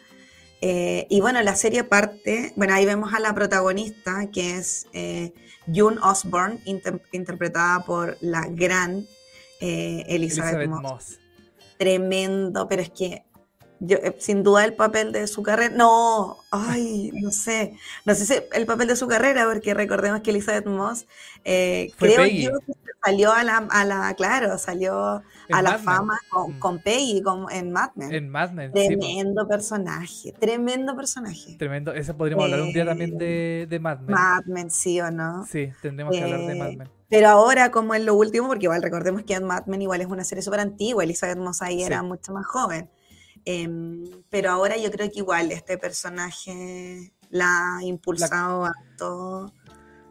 Eh, 0.66 1.06
y 1.10 1.20
bueno, 1.20 1.42
la 1.42 1.56
serie 1.56 1.84
parte, 1.84 2.54
bueno, 2.56 2.72
ahí 2.72 2.86
vemos 2.86 3.12
a 3.12 3.20
la 3.20 3.34
protagonista, 3.34 4.30
que 4.32 4.56
es 4.56 4.86
eh, 4.94 5.34
June 5.66 5.98
Osborne, 6.02 6.58
interpretada 7.12 7.84
por 7.84 8.16
la 8.22 8.46
gran 8.48 9.06
eh, 9.60 10.06
Elizabeth, 10.08 10.66
Moss. 10.66 11.20
Tremendo, 11.76 12.66
pero 12.66 12.80
es 12.80 12.88
que 12.88 13.24
yo, 13.80 13.98
sin 14.18 14.42
duda 14.42 14.64
el 14.64 14.74
papel 14.74 15.12
de 15.12 15.26
su 15.26 15.42
carrera, 15.42 15.74
no, 15.74 16.36
ay, 16.50 17.10
no 17.14 17.30
sé, 17.30 17.76
no 18.04 18.14
sé 18.14 18.26
si 18.26 18.34
el 18.52 18.66
papel 18.66 18.88
de 18.88 18.96
su 18.96 19.06
carrera, 19.06 19.46
porque 19.46 19.74
recordemos 19.74 20.20
que 20.20 20.30
Elizabeth 20.30 20.66
Moss, 20.66 21.06
creo 21.42 22.26
yo 22.26 22.52
salió 23.04 23.32
a 23.32 23.44
la, 23.44 23.56
a 23.70 23.84
la 23.84 24.14
claro, 24.14 24.56
salió 24.58 25.22
a 25.52 25.62
la 25.62 25.78
fama 25.78 26.18
con, 26.30 26.56
mm. 26.56 26.58
con 26.58 26.78
Peggy 26.78 27.22
en 27.50 27.72
Mad 27.72 27.90
Men. 27.94 28.14
En 28.14 28.28
Mad 28.28 28.50
Men. 28.52 28.72
Tremendo 28.72 29.46
personaje, 29.46 30.32
tremendo 30.38 30.96
personaje. 30.96 31.56
Tremendo, 31.58 31.92
ese 31.92 32.14
podríamos 32.14 32.44
hablar 32.44 32.62
un 32.62 32.72
día 32.72 32.84
también 32.84 33.18
de, 33.18 33.66
de, 33.68 33.78
Mad 33.78 34.00
Men. 34.00 34.10
Mad 34.10 34.44
Men, 34.46 34.70
sí 34.70 35.00
o 35.00 35.10
no. 35.10 35.44
Sí, 35.46 35.70
tendremos 35.82 36.14
que 36.14 36.22
hablar 36.22 36.40
de 36.40 36.54
Mad 36.54 36.72
Men. 36.72 36.88
Pero 37.08 37.28
ahora, 37.28 37.70
como 37.70 37.94
en 37.94 38.06
lo 38.06 38.14
último, 38.14 38.48
porque 38.48 38.64
igual 38.64 38.82
recordemos 38.82 39.22
que 39.22 39.38
Mad 39.38 39.66
Men 39.66 39.82
igual 39.82 40.00
es 40.00 40.06
una 40.06 40.24
serie 40.24 40.42
súper 40.42 40.60
antigua, 40.60 41.04
Elizabeth 41.04 41.38
Moss 41.38 41.62
ahí 41.62 41.82
era 41.82 42.02
mucho 42.02 42.32
más 42.32 42.46
joven. 42.46 42.88
Em, 43.44 44.04
pero 44.30 44.50
ahora 44.50 44.76
yo 44.76 44.90
creo 44.90 45.10
que 45.10 45.18
igual 45.18 45.52
este 45.52 45.76
personaje 45.76 47.12
la 47.30 47.76
ha 47.76 47.84
impulsado 47.84 48.64
a 48.64 48.72
todo 48.96 49.52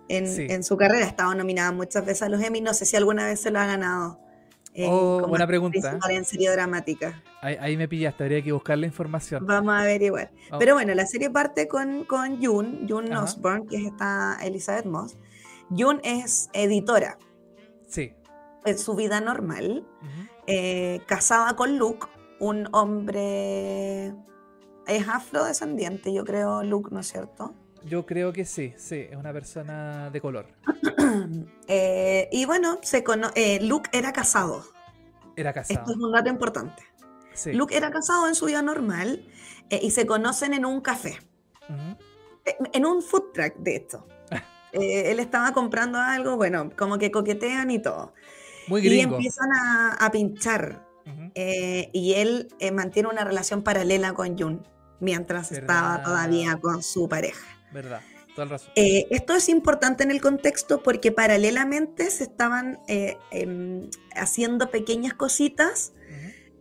en, 0.07 0.63
su 0.63 0.77
carrera. 0.77 1.05
Ha 1.05 1.09
estado 1.09 1.33
nominada 1.33 1.71
muchas 1.71 2.05
veces 2.05 2.23
a 2.23 2.29
los 2.29 2.41
Emmy. 2.41 2.61
No 2.61 2.73
sé 2.73 2.85
si 2.85 2.95
alguna 2.95 3.25
vez 3.25 3.39
se 3.39 3.51
lo 3.51 3.59
ha 3.59 3.65
ganado. 3.65 4.19
Eh, 4.75 4.87
oh, 4.89 5.27
buena 5.27 5.45
pregunta. 5.45 5.99
En 6.09 6.25
serie 6.25 6.51
dramática. 6.51 7.21
Ahí, 7.41 7.77
me 7.77 7.87
pillaste, 7.87 8.23
habría 8.23 8.41
que 8.41 8.51
buscar 8.51 8.77
la 8.77 8.87
información. 8.87 9.45
Vamos 9.45 9.73
a 9.73 9.81
averiguar. 9.81 10.31
Oh. 10.51 10.57
Pero 10.57 10.75
bueno, 10.75 10.93
la 10.93 11.05
serie 11.05 11.29
parte 11.29 11.67
con, 11.67 12.05
con 12.05 12.43
June, 12.43 12.85
June 12.87 13.15
Osborne, 13.15 13.65
que 13.69 13.77
es 13.77 13.85
esta 13.85 14.37
Elizabeth 14.41 14.85
Moss. 14.85 15.17
June 15.69 15.99
es 16.03 16.49
editora. 16.53 17.17
Sí. 17.87 18.13
En 18.65 18.79
su 18.79 18.95
vida 18.95 19.19
normal, 19.19 19.85
eh, 20.47 21.01
casada 21.05 21.55
con 21.55 21.77
Luke, 21.77 22.07
un 22.43 22.67
hombre. 22.73 24.13
Es 24.85 25.07
afrodescendiente, 25.07 26.13
yo 26.13 26.25
creo, 26.25 26.61
Luke, 26.63 26.89
¿no 26.91 26.99
es 26.99 27.07
cierto? 27.07 27.55
Yo 27.85 28.05
creo 28.05 28.33
que 28.33 28.45
sí, 28.45 28.73
sí, 28.77 29.07
es 29.09 29.15
una 29.15 29.33
persona 29.33 30.09
de 30.09 30.21
color. 30.21 30.47
Eh, 31.67 32.27
y 32.31 32.45
bueno, 32.45 32.79
se 32.81 33.03
eh, 33.35 33.59
Luke 33.61 33.89
era 33.93 34.11
casado. 34.11 34.63
Era 35.35 35.53
casado. 35.53 35.79
Esto 35.79 35.91
es 35.91 35.97
un 35.97 36.11
dato 36.11 36.29
importante. 36.29 36.83
Luke 37.53 37.75
era 37.75 37.91
casado 37.91 38.27
en 38.27 38.35
su 38.35 38.45
vida 38.45 38.61
normal 38.61 39.25
eh, 39.69 39.79
y 39.81 39.91
se 39.91 40.05
conocen 40.05 40.53
en 40.53 40.65
un 40.65 40.81
café. 40.81 41.19
En 42.73 42.85
un 42.85 43.01
food 43.01 43.31
truck, 43.33 43.55
de 43.57 43.75
hecho. 43.75 44.07
él 44.73 45.19
estaba 45.19 45.53
comprando 45.53 45.99
algo, 45.99 46.35
bueno, 46.35 46.71
como 46.75 46.97
que 46.97 47.11
coquetean 47.11 47.71
y 47.71 47.79
todo. 47.79 48.13
Muy 48.67 48.81
gringo. 48.81 49.13
Y 49.13 49.15
empiezan 49.15 49.49
a, 49.53 50.09
pinchar. 50.11 50.85
Y 51.35 52.13
él 52.13 52.47
mantiene 52.73 53.09
una 53.09 53.23
relación 53.23 53.63
paralela 53.63 54.13
con 54.13 54.37
Jun 54.37 54.65
mientras 55.03 55.51
estaba 55.51 56.01
todavía 56.01 56.57
con 56.57 56.81
su 56.81 57.07
pareja. 57.07 57.45
Verdad. 57.71 58.01
Toda 58.35 58.47
razón. 58.47 58.71
Eh, 58.75 59.07
esto 59.11 59.35
es 59.35 59.49
importante 59.49 60.03
en 60.03 60.09
el 60.09 60.21
contexto 60.21 60.81
porque 60.81 61.11
paralelamente 61.11 62.09
se 62.09 62.23
estaban 62.23 62.79
eh, 62.87 63.17
em, 63.31 63.89
haciendo 64.15 64.71
pequeñas 64.71 65.13
cositas 65.13 65.93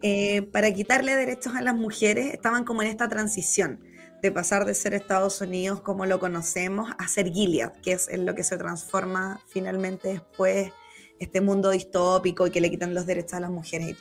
eh, 0.02 0.42
para 0.42 0.72
quitarle 0.74 1.14
derechos 1.14 1.54
a 1.54 1.62
las 1.62 1.74
mujeres. 1.74 2.34
Estaban 2.34 2.64
como 2.64 2.82
en 2.82 2.88
esta 2.88 3.08
transición 3.08 3.80
de 4.20 4.32
pasar 4.32 4.64
de 4.64 4.74
ser 4.74 4.94
Estados 4.94 5.40
Unidos 5.40 5.80
como 5.80 6.04
lo 6.04 6.18
conocemos 6.18 6.90
a 6.98 7.08
ser 7.08 7.32
Gilead, 7.32 7.72
que 7.82 7.92
es 7.92 8.08
en 8.08 8.26
lo 8.26 8.34
que 8.34 8.44
se 8.44 8.56
transforma 8.58 9.40
finalmente 9.48 10.08
después 10.08 10.72
este 11.20 11.40
mundo 11.40 11.70
distópico 11.70 12.46
y 12.46 12.50
que 12.50 12.60
le 12.60 12.70
quitan 12.70 12.94
los 12.94 13.06
derechos 13.06 13.34
a 13.34 13.40
las 13.40 13.50
mujeres. 13.50 13.96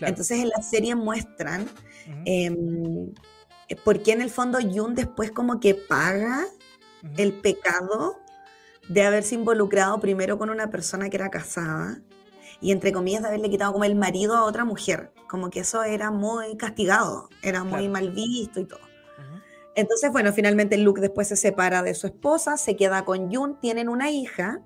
Entonces 0.00 0.38
en 0.40 0.48
la 0.48 0.62
serie 0.62 0.94
muestran 0.94 1.66
eh, 2.24 2.50
porque 3.84 4.12
en 4.12 4.22
el 4.22 4.30
fondo 4.30 4.58
Jun 4.60 4.94
después 4.94 5.30
como 5.30 5.60
que 5.60 5.74
paga 5.74 6.46
el 7.16 7.32
pecado 7.34 8.18
de 8.88 9.02
haberse 9.02 9.34
involucrado 9.34 9.98
primero 10.00 10.38
con 10.38 10.50
una 10.50 10.70
persona 10.70 11.08
que 11.08 11.16
era 11.16 11.30
casada 11.30 12.00
y 12.60 12.72
entre 12.72 12.92
comillas 12.92 13.22
de 13.22 13.28
haberle 13.28 13.50
quitado 13.50 13.72
como 13.72 13.84
el 13.84 13.94
marido 13.94 14.36
a 14.36 14.44
otra 14.44 14.64
mujer, 14.64 15.12
como 15.28 15.50
que 15.50 15.60
eso 15.60 15.82
era 15.82 16.10
muy 16.10 16.56
castigado, 16.56 17.28
era 17.42 17.64
muy 17.64 17.88
mal 17.88 18.10
visto 18.10 18.60
y 18.60 18.64
todo. 18.64 18.80
Entonces, 19.76 20.12
bueno, 20.12 20.32
finalmente 20.32 20.78
Luke 20.78 21.00
después 21.00 21.26
se 21.28 21.36
separa 21.36 21.82
de 21.82 21.94
su 21.94 22.06
esposa, 22.06 22.56
se 22.56 22.76
queda 22.76 23.04
con 23.04 23.34
Jun, 23.34 23.58
tienen 23.60 23.88
una 23.88 24.10
hija 24.10 24.62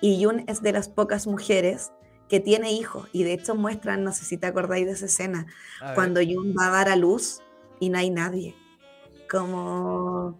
y 0.00 0.22
Jun 0.22 0.44
es 0.46 0.62
de 0.62 0.72
las 0.72 0.88
pocas 0.88 1.26
mujeres 1.26 1.90
que 2.28 2.40
tiene 2.40 2.72
hijos 2.72 3.08
y 3.12 3.22
de 3.22 3.34
hecho 3.34 3.54
muestran, 3.54 4.04
no 4.04 4.12
sé 4.12 4.24
si 4.24 4.36
te 4.36 4.46
acordáis 4.46 4.86
de 4.86 4.92
esa 4.92 5.06
escena, 5.06 5.46
cuando 5.94 6.20
Jun 6.20 6.54
va 6.58 6.68
a 6.68 6.70
dar 6.70 6.88
a 6.88 6.96
luz 6.96 7.42
y 7.80 7.90
no 7.90 7.98
hay 7.98 8.10
nadie. 8.10 8.54
Como, 9.30 10.38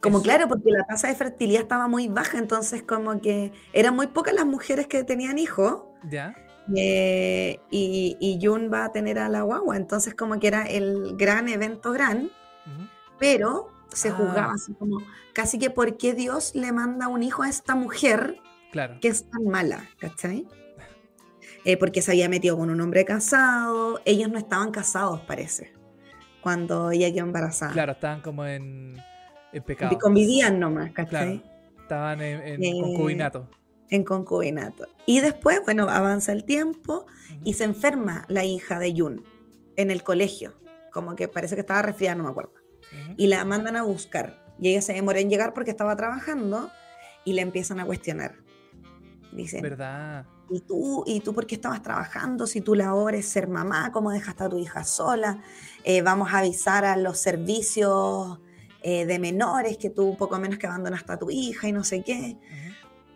como 0.00 0.22
claro, 0.22 0.48
porque 0.48 0.70
la 0.70 0.84
tasa 0.84 1.08
de 1.08 1.14
fertilidad 1.14 1.62
estaba 1.62 1.88
muy 1.88 2.08
baja, 2.08 2.38
entonces 2.38 2.82
como 2.82 3.20
que 3.20 3.52
eran 3.72 3.94
muy 3.96 4.08
pocas 4.08 4.34
las 4.34 4.46
mujeres 4.46 4.86
que 4.86 5.04
tenían 5.04 5.38
hijos. 5.38 5.82
Ya. 6.10 6.34
Eh, 6.76 7.60
y, 7.70 8.16
y 8.20 8.38
Jun 8.44 8.70
va 8.72 8.84
a 8.84 8.92
tener 8.92 9.18
a 9.18 9.28
la 9.28 9.42
guagua, 9.42 9.76
entonces 9.76 10.14
como 10.14 10.38
que 10.38 10.48
era 10.48 10.64
el 10.64 11.16
gran 11.16 11.48
evento 11.48 11.92
gran, 11.92 12.30
pero 13.18 13.70
se 13.88 14.10
juzgaba 14.10 14.52
ah. 14.52 14.54
así 14.54 14.74
como 14.74 14.98
casi 15.32 15.58
que 15.58 15.70
por 15.70 15.96
qué 15.96 16.12
Dios 16.12 16.54
le 16.54 16.72
manda 16.72 17.08
un 17.08 17.22
hijo 17.22 17.42
a 17.42 17.48
esta 17.48 17.74
mujer 17.74 18.38
claro. 18.70 18.98
que 19.00 19.08
es 19.08 19.28
tan 19.30 19.44
mala, 19.46 19.88
¿cachai? 19.98 20.46
Eh, 21.68 21.76
porque 21.76 22.00
se 22.00 22.12
había 22.12 22.30
metido 22.30 22.56
con 22.56 22.70
un 22.70 22.80
hombre 22.80 23.04
casado, 23.04 24.00
ellos 24.06 24.30
no 24.30 24.38
estaban 24.38 24.70
casados, 24.70 25.20
parece 25.20 25.74
cuando 26.40 26.90
ella 26.90 27.12
quedó 27.12 27.26
embarazada. 27.26 27.72
Claro, 27.72 27.92
estaban 27.92 28.22
como 28.22 28.46
en, 28.46 28.96
en 29.52 29.62
pecado. 29.62 29.98
Convivían 29.98 30.58
nomás, 30.58 30.92
¿cachai? 30.92 31.44
estaban 31.82 32.22
en, 32.22 32.64
eh, 32.64 32.80
concubinato. 32.80 33.50
En 33.90 34.02
concubinato. 34.02 34.86
Y 35.04 35.20
después, 35.20 35.60
bueno, 35.62 35.90
avanza 35.90 36.32
el 36.32 36.44
tiempo 36.44 37.04
y 37.44 37.52
se 37.52 37.64
enferma 37.64 38.24
la 38.28 38.44
hija 38.44 38.78
de 38.78 38.94
Jun 38.96 39.22
en 39.76 39.90
el 39.90 40.02
colegio. 40.02 40.54
Como 40.90 41.16
que 41.16 41.28
parece 41.28 41.54
que 41.54 41.60
estaba 41.60 41.82
resfriada, 41.82 42.14
no 42.14 42.24
me 42.24 42.30
acuerdo. 42.30 42.54
Y 43.18 43.26
la 43.26 43.44
mandan 43.44 43.76
a 43.76 43.82
buscar. 43.82 44.42
Y 44.58 44.70
ella 44.70 44.80
se 44.80 44.94
demora 44.94 45.20
en 45.20 45.28
llegar 45.28 45.52
porque 45.52 45.70
estaba 45.70 45.94
trabajando 45.96 46.70
y 47.26 47.34
le 47.34 47.42
empiezan 47.42 47.78
a 47.78 47.84
cuestionar. 47.84 48.36
Dicen, 49.32 49.60
¿verdad? 49.60 50.24
¿Y 50.50 50.60
tú, 50.60 51.04
¿Y 51.06 51.20
tú 51.20 51.34
por 51.34 51.46
qué 51.46 51.56
estabas 51.56 51.82
trabajando? 51.82 52.46
Si 52.46 52.60
tú 52.60 52.74
labor 52.74 53.14
es 53.14 53.28
ser 53.28 53.48
mamá, 53.48 53.92
¿cómo 53.92 54.10
dejaste 54.10 54.44
a 54.44 54.48
tu 54.48 54.58
hija 54.58 54.84
sola? 54.84 55.42
Eh, 55.84 56.00
vamos 56.00 56.32
a 56.32 56.38
avisar 56.38 56.84
a 56.84 56.96
los 56.96 57.18
servicios 57.18 58.38
eh, 58.82 59.04
de 59.04 59.18
menores 59.18 59.76
que 59.76 59.90
tú 59.90 60.16
poco 60.16 60.38
menos 60.38 60.58
que 60.58 60.66
abandonaste 60.66 61.12
a 61.12 61.18
tu 61.18 61.30
hija 61.30 61.68
y 61.68 61.72
no 61.72 61.84
sé 61.84 62.02
qué. 62.02 62.38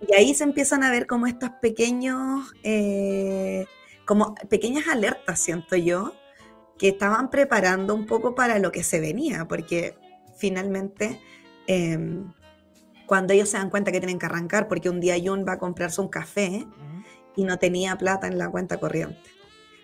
Y 0.07 0.15
ahí 0.15 0.35
se 0.35 0.45
empiezan 0.45 0.83
a 0.83 0.91
ver 0.91 1.07
como 1.07 1.27
estos 1.27 1.51
pequeños, 1.63 2.53
eh, 2.65 3.67
como 4.05 4.35
pequeñas 4.51 4.89
alertas, 4.89 5.39
siento 5.41 5.77
yo, 5.77 6.13
que 6.77 6.89
estaban 6.89 7.31
preparando 7.31 7.95
un 7.95 8.07
poco 8.07 8.35
para 8.35 8.59
lo 8.59 8.73
que 8.73 8.83
se 8.83 9.01
venía, 9.01 9.47
porque 9.47 9.97
finalmente 10.37 11.21
em, 11.69 12.33
cuando 13.07 13.33
ellos 13.33 13.49
se 13.49 13.57
dan 13.57 13.71
cuenta 13.71 13.93
que 13.93 14.01
tienen 14.01 14.19
que 14.19 14.27
arrancar, 14.27 14.67
porque 14.69 14.91
un 14.91 15.01
día 15.01 15.15
Jun 15.23 15.45
va 15.47 15.53
a 15.53 15.59
comprarse 15.59 16.01
un 16.01 16.09
café 16.09 16.67
y 17.37 17.45
no 17.45 17.59
tenía 17.59 17.97
plata 17.97 18.27
en 18.27 18.39
la 18.39 18.51
cuenta 18.51 18.79
corriente, 18.79 19.31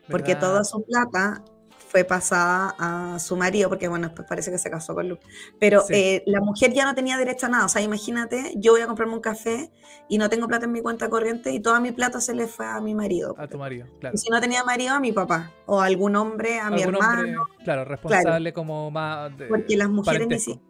porque 0.08 0.34
toda 0.34 0.64
su 0.64 0.82
plata 0.84 1.42
fue 1.88 2.04
pasada 2.04 2.74
a 2.78 3.18
su 3.18 3.36
marido, 3.36 3.68
porque 3.68 3.88
bueno, 3.88 4.12
pues 4.14 4.28
parece 4.28 4.50
que 4.50 4.58
se 4.58 4.70
casó 4.70 4.94
con 4.94 5.08
Luke. 5.08 5.26
Pero 5.58 5.84
eh, 5.88 6.22
la 6.26 6.40
mujer 6.40 6.72
ya 6.72 6.84
no 6.84 6.94
tenía 6.94 7.16
derecho 7.16 7.46
a 7.46 7.48
nada. 7.48 7.64
O 7.64 7.68
sea, 7.68 7.80
imagínate, 7.80 8.52
yo 8.56 8.72
voy 8.72 8.82
a 8.82 8.86
comprarme 8.86 9.14
un 9.14 9.20
café 9.20 9.70
y 10.08 10.18
no 10.18 10.28
tengo 10.28 10.46
plata 10.46 10.66
en 10.66 10.72
mi 10.72 10.82
cuenta 10.82 11.08
corriente 11.08 11.50
y 11.50 11.60
toda 11.60 11.80
mi 11.80 11.92
plata 11.92 12.20
se 12.20 12.34
le 12.34 12.46
fue 12.46 12.66
a 12.66 12.80
mi 12.80 12.94
marido. 12.94 13.34
A 13.38 13.48
tu 13.48 13.58
marido, 13.58 13.86
claro. 14.00 14.14
Y 14.14 14.18
si 14.18 14.28
no 14.28 14.40
tenía 14.40 14.62
marido, 14.64 14.94
a 14.94 15.00
mi 15.00 15.12
papá. 15.12 15.50
O 15.66 15.80
a 15.80 15.86
algún 15.86 16.14
hombre, 16.16 16.60
a 16.60 16.70
mi 16.70 16.82
hermano. 16.82 17.46
claro, 17.64 17.84
responsable 17.84 18.52
como 18.52 18.90
más. 18.90 19.32
porque 19.48 19.76
las 19.76 19.88
mujeres 19.88 20.28
ni 20.28 20.60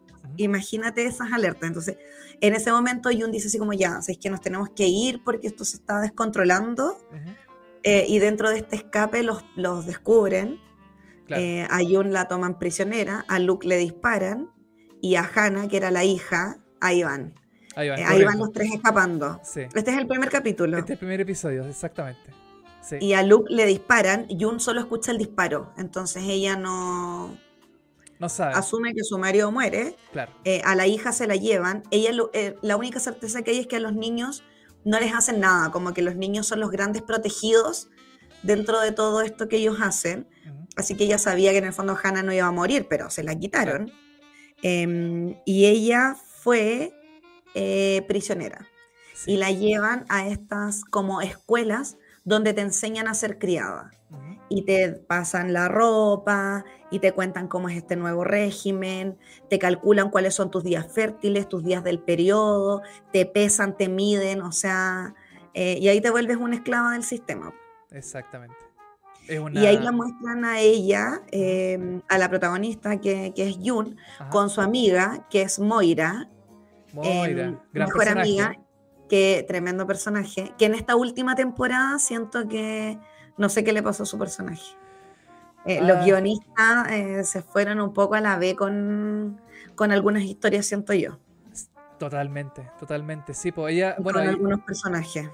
Imagínate 0.43 1.05
esas 1.05 1.31
alertas. 1.31 1.67
Entonces, 1.67 1.97
en 2.41 2.55
ese 2.55 2.71
momento 2.71 3.09
Jun 3.11 3.31
dice 3.31 3.47
así 3.47 3.59
como 3.59 3.73
ya, 3.73 3.99
es 4.07 4.17
que 4.17 4.29
nos 4.29 4.41
tenemos 4.41 4.69
que 4.69 4.87
ir 4.87 5.23
porque 5.23 5.47
esto 5.47 5.65
se 5.65 5.77
está 5.77 5.99
descontrolando. 5.99 6.97
Eh, 7.83 8.05
y 8.07 8.19
dentro 8.19 8.49
de 8.49 8.57
este 8.57 8.75
escape 8.75 9.23
los, 9.23 9.43
los 9.55 9.85
descubren 9.85 10.59
eh, 11.37 11.67
a 11.69 11.79
Jun 11.79 12.11
la 12.11 12.27
toman 12.27 12.57
prisionera, 12.57 13.25
a 13.27 13.39
Luke 13.39 13.67
le 13.67 13.77
disparan 13.77 14.49
y 15.01 15.15
a 15.15 15.29
Hannah, 15.33 15.67
que 15.67 15.77
era 15.77 15.91
la 15.91 16.03
hija, 16.03 16.57
ahí 16.81 17.03
van. 17.03 17.35
Ahí 17.75 17.89
van, 17.89 17.99
eh, 17.99 18.25
van 18.25 18.39
los 18.39 18.51
tres 18.51 18.73
escapando. 18.73 19.39
Este 19.43 19.91
es 19.91 19.97
el 19.97 20.07
primer 20.07 20.29
capítulo. 20.29 20.77
Este 20.77 20.93
es 20.93 20.95
el 20.95 20.99
primer 20.99 21.21
episodio, 21.21 21.65
exactamente. 21.65 22.31
Y 22.99 23.13
a 23.13 23.23
Luke 23.23 23.53
le 23.53 23.65
disparan, 23.65 24.27
Jun 24.39 24.59
solo 24.59 24.79
escucha 24.79 25.11
el 25.11 25.17
disparo, 25.17 25.73
entonces 25.77 26.23
ella 26.25 26.55
no... 26.55 27.37
No 28.19 28.29
sabe. 28.29 28.53
Asume 28.53 28.93
que 28.93 29.03
su 29.03 29.17
marido 29.17 29.51
muere. 29.51 29.95
Claro. 30.11 30.31
Eh, 30.43 30.61
a 30.65 30.75
la 30.75 30.87
hija 30.87 31.11
se 31.13 31.25
la 31.25 31.35
llevan. 31.35 31.83
Ella, 31.89 32.11
la 32.61 32.77
única 32.77 32.99
certeza 32.99 33.41
que 33.41 33.51
hay 33.51 33.59
es 33.59 33.67
que 33.67 33.77
a 33.77 33.79
los 33.79 33.93
niños 33.93 34.43
no 34.83 34.99
les 34.99 35.13
hacen 35.13 35.39
nada, 35.39 35.71
como 35.71 35.93
que 35.93 36.01
los 36.01 36.15
niños 36.15 36.47
son 36.47 36.59
los 36.59 36.71
grandes 36.71 37.01
protegidos 37.01 37.89
dentro 38.43 38.79
de 38.79 38.91
todo 38.91 39.21
esto 39.21 39.47
que 39.47 39.57
ellos 39.57 39.77
hacen. 39.81 40.27
Así 40.75 40.95
que 40.95 41.05
ella 41.05 41.17
sabía 41.17 41.51
que 41.51 41.57
en 41.57 41.65
el 41.65 41.73
fondo 41.73 41.97
Hannah 42.01 42.23
no 42.23 42.33
iba 42.33 42.47
a 42.47 42.51
morir, 42.51 42.87
pero 42.89 43.09
se 43.09 43.23
la 43.23 43.37
quitaron. 43.37 43.91
Em, 44.61 45.35
y 45.45 45.65
ella 45.65 46.15
fue 46.15 46.93
eh, 47.55 48.03
prisionera. 48.07 48.67
Y 49.25 49.37
la 49.37 49.51
llevan 49.51 50.05
a 50.07 50.27
estas 50.27 50.85
como 50.85 51.21
escuelas 51.21 51.97
donde 52.23 52.53
te 52.53 52.61
enseñan 52.61 53.07
a 53.07 53.13
ser 53.13 53.37
criada. 53.37 53.91
Y 54.49 54.63
te 54.63 54.91
pasan 54.91 55.53
la 55.53 55.67
ropa 55.67 56.65
y 56.91 56.99
te 56.99 57.11
cuentan 57.11 57.47
cómo 57.47 57.69
es 57.69 57.77
este 57.77 57.95
nuevo 57.95 58.23
régimen, 58.23 59.17
te 59.49 59.59
calculan 59.59 60.09
cuáles 60.09 60.33
son 60.33 60.49
tus 60.49 60.63
días 60.63 60.91
fértiles, 60.91 61.47
tus 61.47 61.63
días 61.63 61.83
del 61.83 61.99
periodo, 61.99 62.81
te 63.13 63.25
pesan, 63.25 63.77
te 63.77 63.89
miden, 63.89 64.41
o 64.41 64.51
sea, 64.51 65.13
eh, 65.53 65.77
y 65.79 65.87
ahí 65.87 66.01
te 66.01 66.09
vuelves 66.09 66.37
una 66.37 66.55
esclava 66.55 66.93
del 66.93 67.03
sistema. 67.03 67.53
Exactamente. 67.91 68.55
Y 69.29 69.65
ahí 69.65 69.77
la 69.77 69.91
muestran 69.91 70.43
a 70.43 70.59
ella, 70.59 71.21
em, 71.31 72.01
a 72.09 72.17
la 72.17 72.29
protagonista 72.29 72.99
que, 72.99 73.31
es 73.35 73.57
Jun, 73.63 73.97
con 74.31 74.49
su 74.49 74.59
amiga, 74.61 75.27
que 75.29 75.43
es 75.43 75.59
Moira. 75.59 76.27
Moira, 76.93 77.45
em, 77.45 77.57
mejor 77.71 78.09
amiga, 78.09 78.55
que 79.07 79.45
tremendo 79.47 79.85
personaje, 79.85 80.51
que 80.57 80.65
en 80.65 80.73
esta 80.73 80.95
última 80.95 81.35
temporada 81.35 81.99
siento 81.99 82.47
que 82.47 82.97
no 83.39 83.49
sé 83.49 83.63
qué 83.63 83.73
le 83.73 83.81
pasó 83.81 84.03
a 84.03 84.05
su 84.05 84.19
personaje. 84.19 84.75
Eh, 85.65 85.81
los 85.81 85.97
ah. 85.97 86.03
guionistas 86.03 86.91
eh, 86.91 87.23
se 87.23 87.41
fueron 87.41 87.81
un 87.81 87.93
poco 87.93 88.15
a 88.15 88.21
la 88.21 88.37
B 88.37 88.55
con, 88.55 89.41
con 89.75 89.91
algunas 89.91 90.23
historias, 90.23 90.67
siento 90.67 90.93
yo. 90.93 91.17
Totalmente, 91.97 92.69
totalmente. 92.79 93.33
Sí, 93.33 93.51
pues 93.51 93.73
ella. 93.73 93.95
Bueno, 93.99 94.19
con 94.19 94.29
algunos 94.29 94.59
personajes 94.61 95.29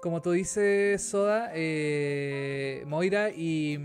como 0.00 0.22
tú 0.22 0.32
dices, 0.32 1.02
Soda, 1.02 1.50
eh, 1.54 2.82
Moira 2.86 3.30
y, 3.30 3.78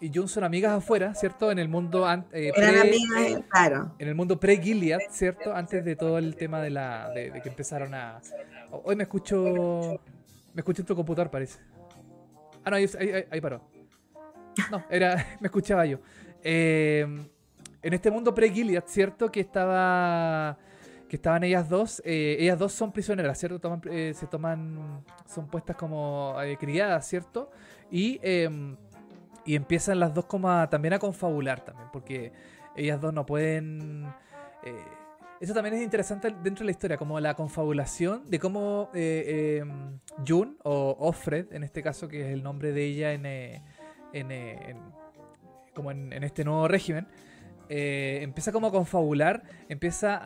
y, 0.00 0.10
Jun 0.14 0.28
son 0.28 0.44
amigas 0.44 0.72
afuera, 0.72 1.14
¿cierto? 1.14 1.50
En 1.50 1.58
el 1.58 1.68
mundo 1.68 2.06
eh, 2.32 2.52
Eran 2.54 2.76
amigas, 2.76 3.42
claro. 3.48 3.92
En 3.98 4.08
el 4.08 4.14
mundo 4.14 4.38
pre-Gilead, 4.38 5.00
¿cierto? 5.10 5.54
Antes 5.54 5.84
de 5.84 5.96
todo 5.96 6.18
el 6.18 6.36
tema 6.36 6.60
de 6.60 6.70
la 6.70 7.10
de, 7.10 7.40
que 7.42 7.48
empezaron 7.48 7.94
a. 7.94 8.20
Hoy 8.70 8.96
me 8.96 9.04
escucho. 9.04 10.00
Me 10.52 10.60
escuché 10.60 10.82
en 10.82 10.86
tu 10.86 10.94
computador, 10.94 11.30
parece. 11.30 11.58
Ah, 12.64 12.70
no, 12.70 12.76
ahí, 12.76 13.40
paró. 13.40 13.60
No, 14.70 14.84
era. 14.88 15.16
me 15.40 15.46
escuchaba 15.46 15.84
yo. 15.84 15.98
Eh, 16.42 17.06
en 17.82 17.92
este 17.92 18.10
mundo 18.10 18.34
pre-Gilead, 18.34 18.84
¿cierto? 18.86 19.30
Que 19.30 19.40
estaba 19.40 20.58
que 21.08 21.16
estaban 21.16 21.44
ellas 21.44 21.68
dos. 21.68 22.02
Eh, 22.04 22.36
ellas 22.40 22.58
dos 22.58 22.72
son 22.72 22.92
prisioneras, 22.92 23.38
¿cierto? 23.38 23.80
Eh, 23.90 24.12
se 24.14 24.26
toman, 24.26 25.04
son 25.26 25.46
puestas 25.46 25.76
como 25.76 26.36
criadas, 26.58 27.06
¿cierto? 27.06 27.50
Y, 27.90 28.18
em, 28.22 28.76
y 29.44 29.54
empiezan 29.54 30.00
las 30.00 30.14
dos 30.14 30.24
como 30.24 30.68
también 30.70 30.94
a 30.94 30.98
confabular 30.98 31.60
también, 31.60 31.88
porque 31.92 32.32
ellas 32.74 33.00
dos 33.00 33.12
no 33.12 33.26
pueden... 33.26 34.06
eso 35.44 35.54
también 35.54 35.74
es 35.74 35.82
interesante 35.82 36.34
dentro 36.42 36.62
de 36.62 36.66
la 36.66 36.70
historia, 36.70 36.96
como 36.96 37.20
la 37.20 37.34
confabulación 37.34 38.28
de 38.28 38.38
cómo 38.38 38.90
em, 38.94 39.98
June 40.26 40.54
o 40.62 40.96
Offred, 40.98 41.52
en 41.52 41.62
este 41.64 41.82
caso, 41.82 42.08
que 42.08 42.22
es 42.22 42.32
el 42.32 42.42
nombre 42.42 42.72
de 42.72 42.84
ella 42.84 43.12
en, 43.12 43.26
en, 44.12 44.78
como 45.74 45.90
en, 45.90 46.12
este 46.24 46.44
nuevo 46.44 46.66
régimen, 46.66 47.06
eh, 47.68 48.20
empieza 48.22 48.52
como 48.52 48.68
a 48.68 48.70
confabular, 48.70 49.42
empieza 49.68 50.16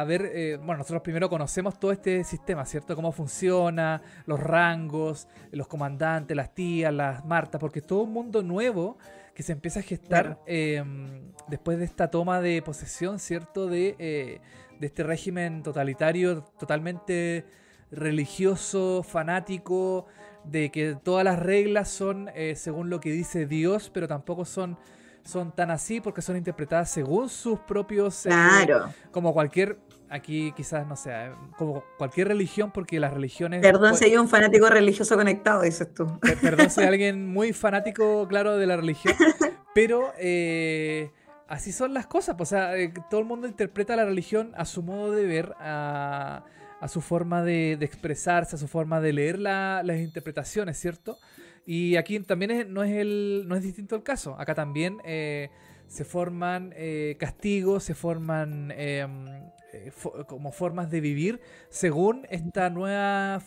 a, 0.00 0.04
ver, 0.04 0.30
eh, 0.34 0.56
bueno, 0.56 0.78
nosotros 0.78 1.02
primero 1.02 1.28
conocemos 1.28 1.78
todo 1.78 1.92
este 1.92 2.22
sistema, 2.24 2.64
¿cierto? 2.64 2.94
Cómo 2.94 3.12
funciona, 3.12 4.02
los 4.26 4.40
rangos, 4.40 5.28
los 5.50 5.68
comandantes, 5.68 6.36
las 6.36 6.54
tías, 6.54 6.92
las 6.92 7.24
martas, 7.24 7.60
porque 7.60 7.80
es 7.80 7.86
todo 7.86 8.02
un 8.02 8.12
mundo 8.12 8.42
nuevo 8.42 8.98
que 9.34 9.42
se 9.42 9.52
empieza 9.52 9.80
a 9.80 9.82
gestar 9.82 10.38
em, 10.46 11.32
después 11.48 11.78
de 11.78 11.84
esta 11.84 12.10
toma 12.10 12.40
de 12.40 12.60
posesión, 12.62 13.18
¿cierto? 13.18 13.66
De, 13.66 13.96
eh, 13.98 14.40
de 14.82 14.88
este 14.88 15.02
régimen 15.02 15.62
totalitario, 15.62 16.42
totalmente 16.58 17.46
religioso, 17.90 19.02
fanático, 19.02 20.04
de 20.44 20.70
que 20.70 20.96
todas 21.02 21.24
las 21.24 21.38
reglas 21.38 21.88
son 21.88 22.28
según 22.54 22.90
lo 22.90 23.00
que 23.00 23.10
dice 23.10 23.46
Dios, 23.46 23.90
pero 23.94 24.06
tampoco 24.08 24.44
son 24.44 24.76
son 25.24 25.52
tan 25.52 25.70
así 25.70 26.00
porque 26.00 26.22
son 26.22 26.36
interpretadas 26.36 26.90
según 26.90 27.28
sus 27.28 27.58
propios... 27.60 28.26
Eh, 28.26 28.30
claro. 28.30 28.92
como 29.10 29.32
cualquier... 29.32 29.78
Aquí 30.10 30.52
quizás, 30.54 30.86
no 30.86 30.94
sé, 30.94 31.10
eh, 31.10 31.32
como 31.56 31.82
cualquier 31.96 32.28
religión, 32.28 32.70
porque 32.70 33.00
las 33.00 33.14
religiones... 33.14 33.62
Perdón 33.62 33.96
si 33.96 34.04
hay 34.04 34.18
un 34.18 34.28
fanático 34.28 34.68
religioso 34.68 35.16
conectado, 35.16 35.62
dices 35.62 35.94
tú. 35.94 36.20
Perdón 36.42 36.68
si 36.68 36.82
hay 36.82 36.86
alguien 36.88 37.28
muy 37.28 37.54
fanático, 37.54 38.28
claro, 38.28 38.58
de 38.58 38.66
la 38.66 38.76
religión, 38.76 39.14
pero... 39.74 40.12
Eh, 40.18 41.10
así 41.52 41.70
son 41.70 41.92
las 41.92 42.06
cosas. 42.06 42.34
Pues, 42.36 42.48
o 42.48 42.56
sea, 42.56 42.72
todo 43.10 43.20
el 43.20 43.26
mundo 43.26 43.46
interpreta 43.46 43.94
la 43.94 44.06
religión 44.06 44.52
a 44.56 44.64
su 44.64 44.82
modo 44.82 45.12
de 45.12 45.26
ver, 45.26 45.54
a, 45.60 46.44
su 46.88 47.00
forma 47.02 47.44
de, 47.44 47.74
expresarse, 47.74 48.56
a 48.56 48.58
su 48.58 48.66
forma 48.68 49.00
de 49.00 49.12
leer 49.12 49.38
las 49.38 49.98
interpretaciones, 49.98 50.78
¿cierto? 50.78 51.18
Y 51.66 51.96
aquí 51.96 52.18
también 52.20 52.72
no, 52.72 52.82
es 52.82 53.06
no 53.46 53.54
es 53.54 53.62
distinto 53.62 53.94
el 53.94 54.02
caso. 54.02 54.34
Acá 54.38 54.54
también 54.54 54.98
eh, 55.04 55.50
se 55.86 56.04
forman 56.04 56.72
eh, 56.74 57.16
castigos, 57.20 57.84
se 57.84 57.94
forman 57.94 58.72
em, 58.72 59.26
eh, 59.74 59.92
como 60.26 60.52
formas 60.52 60.90
de 60.90 61.00
vivir 61.02 61.40
según 61.68 62.26
esta 62.30 62.70
nueva, 62.70 63.42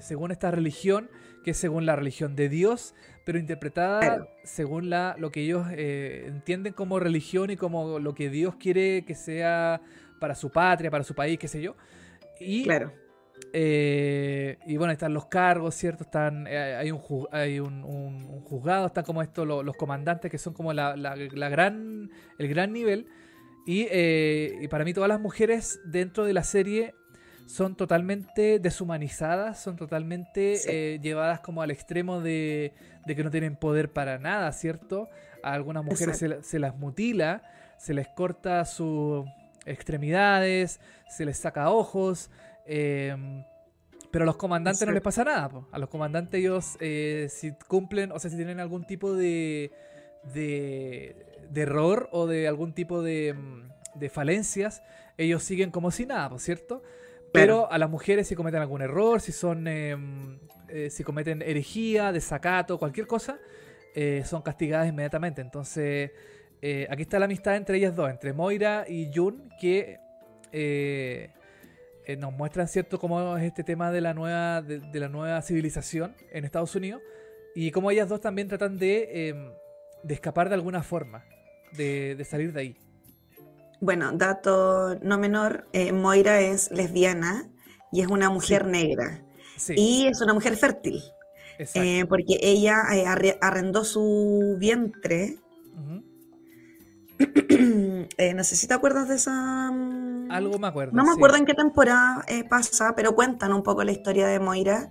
según 0.00 0.30
esta 0.32 0.50
religión, 0.50 1.10
que 1.44 1.50
es 1.50 1.58
según 1.58 1.84
la 1.84 1.94
religión 1.94 2.34
de 2.34 2.48
Dios, 2.48 2.94
pero 3.24 3.38
interpretada 3.38 4.28
según 4.42 4.90
la, 4.90 5.16
lo 5.18 5.30
que 5.30 5.40
ellos 5.40 5.66
entienden 5.70 6.72
como 6.72 7.00
religión 7.00 7.50
y 7.50 7.56
como 7.56 7.98
lo 7.98 8.14
que 8.14 8.30
Dios 8.30 8.56
quiere 8.56 9.04
que 9.04 9.14
sea 9.14 9.80
para 10.20 10.34
su 10.34 10.50
patria, 10.50 10.90
para 10.90 11.04
su 11.04 11.14
país, 11.14 11.38
qué 11.38 11.48
sé 11.48 11.62
yo. 11.62 11.76
Y 12.38 12.64
claro 12.64 12.92
eh, 13.52 14.58
y 14.66 14.76
bueno, 14.76 14.92
están 14.92 15.14
los 15.14 15.26
cargos, 15.26 15.74
¿cierto? 15.74 16.04
Están, 16.04 16.46
eh, 16.46 16.76
hay 16.76 16.90
un, 16.90 17.00
hay 17.30 17.60
un, 17.60 18.42
juzgado, 18.42 18.86
están 18.86 19.04
como 19.04 19.22
estos 19.22 19.46
los, 19.46 19.76
comandantes 19.76 20.30
que 20.30 20.38
son 20.38 20.54
como 20.54 20.72
la, 20.72 20.94
gran, 20.94 22.10
el 22.38 22.48
gran 22.48 22.72
nivel. 22.72 23.06
Eh, 23.66 24.58
y, 24.60 24.68
para 24.68 24.84
mí 24.84 24.92
todas 24.92 25.08
las 25.08 25.20
mujeres 25.20 25.80
dentro 25.84 26.24
de 26.24 26.32
la 26.32 26.44
serie 26.44 26.94
son 27.46 27.76
totalmente 27.76 28.58
deshumanizadas, 28.58 29.62
son 29.62 29.76
totalmente 29.76 30.98
llevadas 31.00 31.40
como 31.40 31.62
al 31.62 31.70
extremo 31.70 32.20
de, 32.20 32.72
que 33.06 33.24
no 33.24 33.30
tienen 33.30 33.56
poder 33.56 33.92
para 33.92 34.18
nada, 34.18 34.50
¿cierto? 34.52 35.08
A 35.42 35.52
algunas 35.52 35.84
mujeres 35.84 36.18
se, 36.18 36.42
se, 36.42 36.58
las 36.58 36.76
mutila, 36.76 37.42
se 37.76 37.92
les 37.92 38.08
corta 38.08 38.64
sus 38.64 39.26
extremidades, 39.66 40.80
se 41.08 41.24
les 41.24 41.38
saca 41.38 41.70
ojos. 41.70 42.30
Em, 42.66 43.44
Pero 44.10 44.22
a 44.22 44.26
los 44.26 44.36
comandantes 44.36 44.86
no 44.86 44.92
les 44.92 45.02
pasa 45.02 45.24
nada. 45.24 45.50
A 45.72 45.78
los 45.78 45.88
comandantes 45.88 46.40
ellos, 46.40 46.76
eh, 46.80 47.28
si 47.30 47.52
cumplen, 47.68 48.12
o 48.12 48.18
sea, 48.18 48.30
si 48.30 48.36
tienen 48.36 48.60
algún 48.60 48.86
tipo 48.86 49.12
de, 49.12 49.72
de, 50.32 51.16
error 51.54 52.08
o 52.12 52.26
de 52.26 52.48
algún 52.48 52.72
tipo 52.72 53.02
de, 53.02 53.34
mm, 53.34 53.98
de, 53.98 54.08
falencias, 54.08 54.82
ellos 55.18 55.42
siguen 55.42 55.70
como 55.70 55.90
si 55.90 56.06
nada, 56.06 56.28
¿por 56.28 56.40
cierto? 56.40 56.82
Pero 57.32 57.70
a 57.72 57.78
las 57.78 57.90
mujeres 57.90 58.28
si 58.28 58.36
cometen 58.36 58.60
algún 58.60 58.80
error, 58.80 59.20
si 59.20 59.32
son 59.32 59.66
em, 59.66 60.38
eh, 60.74 60.90
si 60.90 61.04
cometen 61.04 61.40
herejía, 61.40 62.10
desacato, 62.10 62.80
cualquier 62.80 63.06
cosa, 63.06 63.38
eh, 63.94 64.24
son 64.26 64.42
castigadas 64.42 64.88
inmediatamente. 64.88 65.40
Entonces, 65.40 66.10
eh, 66.60 66.88
aquí 66.90 67.02
está 67.02 67.20
la 67.20 67.26
amistad 67.26 67.54
entre 67.54 67.76
ellas 67.76 67.94
dos, 67.94 68.10
entre 68.10 68.32
Moira 68.32 68.84
y 68.88 69.08
Jun, 69.14 69.50
que 69.60 70.00
nos 72.18 72.32
muestran 72.32 72.66
cierto 72.66 72.98
cómo 72.98 73.36
es 73.36 73.44
este 73.44 73.62
tema 73.62 73.92
de 73.92 74.00
la 74.00 74.14
nueva, 74.14 74.62
de, 74.62 74.98
la 74.98 75.08
nueva 75.08 75.40
civilización 75.42 76.16
en 76.32 76.44
Estados 76.44 76.74
Unidos 76.74 77.00
y 77.54 77.70
cómo 77.70 77.92
ellas 77.92 78.08
dos 78.08 78.20
también 78.20 78.48
tratan 78.48 78.76
de, 78.76 79.28
em, 79.28 79.52
de 80.02 80.14
escapar 80.14 80.48
de 80.48 80.56
alguna 80.56 80.82
forma, 80.82 81.24
de, 81.76 82.16
de, 82.16 82.24
salir 82.24 82.52
de 82.52 82.60
ahí. 82.60 82.76
Bueno, 83.80 84.10
dato 84.10 84.98
no 85.02 85.18
menor, 85.18 85.68
Moira 85.92 86.40
es 86.40 86.72
lesbiana 86.72 87.48
y 87.92 88.00
es 88.00 88.08
una 88.08 88.28
mujer 88.28 88.66
negra. 88.66 89.23
Y 89.76 90.06
es 90.06 90.20
una 90.20 90.34
mujer 90.34 90.56
fértil. 90.56 91.02
Eh, 91.58 92.04
porque 92.08 92.38
ella 92.40 92.82
eh, 92.92 93.04
arrendó 93.40 93.84
su 93.84 94.56
vientre. 94.58 95.38
Eh, 98.18 98.34
no 98.34 98.44
sé 98.44 98.54
si 98.54 98.66
te 98.66 98.74
acuerdas 98.74 99.08
de 99.08 99.14
esa. 99.14 99.70
Mm, 99.72 100.30
Algo 100.30 100.58
me 100.58 100.66
acuerdo. 100.66 100.92
No 100.94 101.04
me 101.04 101.12
acuerdo 101.12 101.36
en 101.36 101.46
qué 101.46 101.54
temporada 101.54 102.24
pasa, 102.50 102.92
pero 102.94 103.14
cuentan 103.14 103.52
un 103.52 103.62
poco 103.62 103.82
la 103.82 103.92
historia 103.92 104.26
de 104.26 104.40
Moira. 104.40 104.90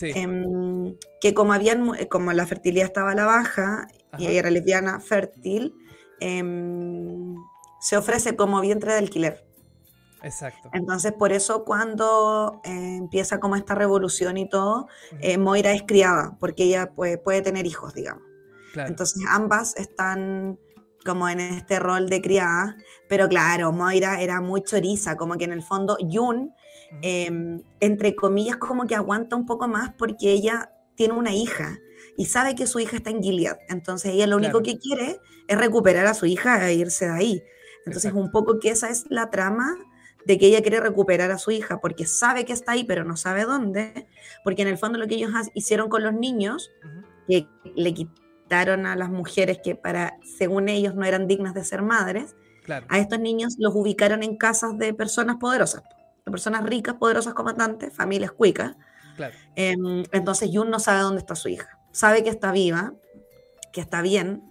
Em, 0.00 0.96
que 1.20 1.34
como 1.34 1.52
habían, 1.52 1.92
como 2.08 2.32
la 2.32 2.46
fertilidad 2.46 2.86
estaba 2.86 3.12
a 3.12 3.14
la 3.14 3.26
baja 3.26 3.88
y 4.18 4.26
ella 4.26 4.40
era 4.40 4.50
lesbiana 4.50 5.00
fértil, 5.00 5.74
em, 6.20 7.34
se 7.80 7.96
ofrece 7.96 8.36
como 8.36 8.60
vientre 8.60 8.92
de 8.92 8.98
alquiler. 8.98 9.44
Exacto. 10.26 10.70
Entonces, 10.72 11.12
por 11.12 11.30
eso 11.30 11.64
cuando 11.64 12.60
eh, 12.64 12.96
empieza 12.96 13.38
como 13.38 13.54
esta 13.54 13.76
revolución 13.76 14.36
y 14.36 14.48
todo, 14.48 14.88
eh, 15.20 15.38
Moira 15.38 15.72
es 15.72 15.84
criada, 15.86 16.36
porque 16.40 16.64
ella 16.64 16.90
puede, 16.90 17.16
puede 17.16 17.42
tener 17.42 17.64
hijos, 17.64 17.94
digamos. 17.94 18.24
Entonces, 18.74 19.22
ambas 19.30 19.74
están 19.76 20.58
como 21.04 21.28
en 21.28 21.40
este 21.40 21.78
rol 21.78 22.10
de 22.10 22.20
criada, 22.20 22.76
pero 23.08 23.28
claro, 23.28 23.72
Moira 23.72 24.20
era 24.20 24.40
muy 24.40 24.62
choriza, 24.62 25.16
como 25.16 25.36
que 25.36 25.44
en 25.44 25.52
el 25.52 25.62
fondo 25.62 25.96
Jun, 26.00 26.52
em, 27.00 27.62
entre 27.80 28.16
comillas, 28.16 28.56
como 28.56 28.86
que 28.86 28.96
aguanta 28.96 29.36
un 29.36 29.46
poco 29.46 29.68
más 29.68 29.94
porque 29.96 30.32
ella 30.32 30.72
tiene 30.96 31.14
una 31.14 31.32
hija 31.32 31.78
y 32.18 32.26
sabe 32.26 32.54
que 32.56 32.66
su 32.66 32.80
hija 32.80 32.96
está 32.96 33.10
en 33.10 33.22
Gilead, 33.22 33.56
entonces 33.68 34.12
ella 34.12 34.26
lo 34.26 34.36
único 34.36 34.60
que 34.62 34.78
quiere 34.78 35.20
es 35.46 35.56
recuperar 35.56 36.06
a 36.06 36.14
su 36.14 36.26
hija 36.26 36.68
e 36.68 36.74
irse 36.74 37.06
de 37.06 37.12
ahí. 37.12 37.42
Entonces, 37.86 38.12
un 38.12 38.32
poco 38.32 38.58
que 38.58 38.70
esa 38.70 38.90
es 38.90 39.04
la 39.08 39.30
trama 39.30 39.76
de 40.26 40.38
que 40.38 40.46
ella 40.48 40.60
quiere 40.60 40.80
recuperar 40.80 41.30
a 41.30 41.38
su 41.38 41.52
hija 41.52 41.80
porque 41.80 42.04
sabe 42.04 42.44
que 42.44 42.52
está 42.52 42.72
ahí, 42.72 42.82
pero 42.82 43.04
no 43.04 43.16
sabe 43.16 43.44
dónde, 43.44 44.08
porque 44.42 44.62
en 44.62 44.68
el 44.68 44.76
fondo 44.76 44.98
lo 44.98 45.06
que 45.06 45.14
ellos 45.14 45.30
hicieron 45.54 45.88
con 45.88 46.02
los 46.02 46.12
niños, 46.12 46.72
que 47.28 47.46
le 47.76 47.94
quitaron 47.94 48.86
a 48.86 48.96
las 48.96 49.08
mujeres 49.08 49.60
que 49.62 49.76
para, 49.76 50.18
según 50.36 50.68
ellos, 50.68 50.96
no 50.96 51.04
eran 51.04 51.28
dignas 51.28 51.54
de 51.54 51.64
ser 51.64 51.82
madres, 51.82 52.34
a 52.88 52.98
estos 52.98 53.20
niños 53.20 53.54
los 53.60 53.72
ubicaron 53.76 54.24
en 54.24 54.36
casas 54.36 54.76
de 54.76 54.92
personas 54.92 55.36
poderosas, 55.36 55.84
de 56.24 56.32
personas 56.32 56.64
ricas, 56.64 56.96
poderosas, 56.96 57.32
comandantes, 57.32 57.94
familias 57.94 58.32
cuicas. 58.32 58.74
Em, 59.54 60.02
entonces 60.10 60.50
Jun 60.52 60.70
no 60.70 60.80
sabe 60.80 61.02
dónde 61.02 61.20
está 61.20 61.36
su 61.36 61.48
hija. 61.48 61.78
Sabe 61.92 62.24
que 62.24 62.30
está 62.30 62.50
viva, 62.50 62.94
que 63.72 63.80
está 63.80 64.02
bien, 64.02 64.42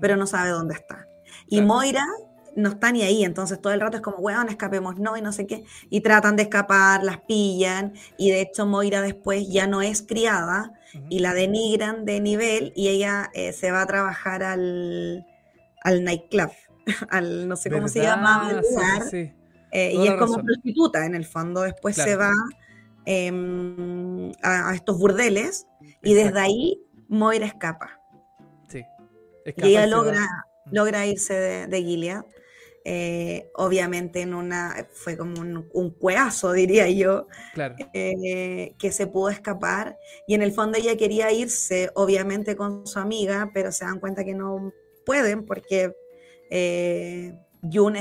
pero 0.00 0.16
no 0.16 0.28
sabe 0.28 0.50
dónde 0.50 0.74
está. 0.74 1.08
Y 1.48 1.60
Moira 1.60 2.06
no 2.56 2.70
está 2.70 2.92
ni 2.92 3.02
ahí, 3.02 3.24
entonces 3.24 3.60
todo 3.60 3.72
el 3.72 3.80
rato 3.80 3.96
es 3.96 4.02
como, 4.02 4.18
weón, 4.18 4.48
escapemos, 4.48 4.98
no, 4.98 5.16
y 5.16 5.22
no 5.22 5.32
sé 5.32 5.46
qué, 5.46 5.64
y 5.90 6.00
tratan 6.00 6.36
de 6.36 6.44
escapar, 6.44 7.02
las 7.02 7.18
pillan, 7.20 7.94
y 8.16 8.30
de 8.30 8.40
hecho 8.40 8.66
Moira 8.66 9.02
después 9.02 9.48
ya 9.48 9.66
no 9.66 9.82
es 9.82 10.02
criada, 10.02 10.72
y 11.08 11.18
la 11.18 11.34
denigran 11.34 12.04
de 12.04 12.20
nivel, 12.20 12.72
y 12.76 12.88
ella 12.88 13.30
eh, 13.34 13.52
se 13.52 13.72
va 13.72 13.82
a 13.82 13.86
trabajar 13.86 14.42
al, 14.42 15.26
al 15.82 16.04
nightclub, 16.04 16.50
al, 17.10 17.48
no 17.48 17.56
sé 17.56 17.70
cómo 17.70 17.88
se 17.88 18.02
llama, 18.02 18.50
eh, 19.72 19.92
y 19.92 20.06
es 20.06 20.14
como 20.14 20.42
prostituta, 20.42 21.04
en 21.04 21.16
el 21.16 21.24
fondo, 21.24 21.62
después 21.62 21.96
se 21.96 22.14
va 22.14 22.32
em, 23.06 24.30
a, 24.42 24.72
estos 24.74 24.98
burdeles, 24.98 25.66
y 26.02 26.14
desde 26.14 26.38
ahí 26.38 26.80
Moira 27.08 27.46
escapa. 27.46 28.00
Sí. 28.68 28.84
y 29.44 29.66
ella 29.66 29.86
logra, 29.86 30.26
logra 30.70 31.06
irse 31.06 31.34
de, 31.34 31.66
de 31.66 31.82
Gilead. 31.82 32.24
Eh, 32.86 33.50
obviamente 33.54 34.20
en 34.20 34.34
una, 34.34 34.86
fue 34.92 35.16
como 35.16 35.40
un, 35.40 35.68
un 35.72 35.90
cueazo, 35.90 36.52
diría 36.52 36.88
yo, 36.90 37.26
eh, 37.94 38.74
que 38.78 38.92
se 38.92 39.06
pudo 39.06 39.30
escapar. 39.30 39.98
Y 40.26 40.34
en 40.34 40.42
el 40.42 40.52
fondo 40.52 40.78
ella 40.78 40.96
quería 40.96 41.32
irse, 41.32 41.90
obviamente, 41.94 42.56
con 42.56 42.86
su 42.86 42.98
amiga, 42.98 43.50
pero 43.54 43.72
se 43.72 43.84
dan 43.84 44.00
cuenta 44.00 44.24
que 44.24 44.34
no 44.34 44.72
pueden 45.04 45.44
porque 45.44 45.94
eh, 46.50 47.34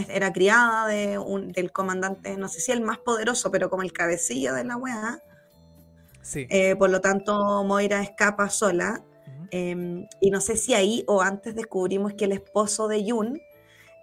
era 0.10 0.34
criada 0.34 0.88
de 0.88 1.18
un, 1.18 1.52
del 1.52 1.72
comandante, 1.72 2.36
no 2.38 2.50
sé 2.50 2.60
si 2.60 2.72
el 2.72 2.82
más 2.82 2.98
poderoso, 3.00 3.50
pero 3.52 3.70
como 3.70 3.84
el 3.84 3.94
cabecilla 3.94 4.54
de 4.54 4.66
la 4.66 4.78
weá. 4.78 5.22
Eh, 6.36 6.76
por 6.76 6.90
lo 6.90 7.02
tanto, 7.02 7.64
Moira 7.64 8.02
escapa 8.02 8.50
sola. 8.50 9.04
Em, 9.52 10.08
y 10.20 10.32
no 10.32 10.42
sé 10.42 10.58
si 10.58 10.74
ahí 10.74 11.04
o 11.08 11.22
antes 11.22 11.56
descubrimos 11.56 12.14
que 12.14 12.26
el 12.26 12.32
esposo 12.32 12.88
de 12.88 13.10
Jun 13.10 13.40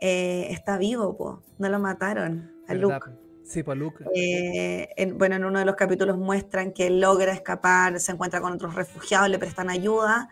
eh, 0.01 0.49
está 0.51 0.79
vivo, 0.79 1.43
no 1.59 1.69
lo 1.69 1.79
mataron 1.79 2.53
a 2.67 2.75
Luke. 2.75 3.11
Sí, 3.45 3.63
pues 3.63 3.77
Luke. 3.77 4.05
Eh, 4.15 5.13
bueno, 5.15 5.35
en 5.35 5.45
uno 5.45 5.59
de 5.59 5.65
los 5.65 5.75
capítulos 5.75 6.17
muestran 6.17 6.73
que 6.73 6.89
logra 6.89 7.33
escapar, 7.33 7.99
se 7.99 8.13
encuentra 8.13 8.41
con 8.41 8.53
otros 8.53 8.75
refugiados, 8.75 9.29
le 9.29 9.39
prestan 9.39 9.71
ayuda. 9.71 10.29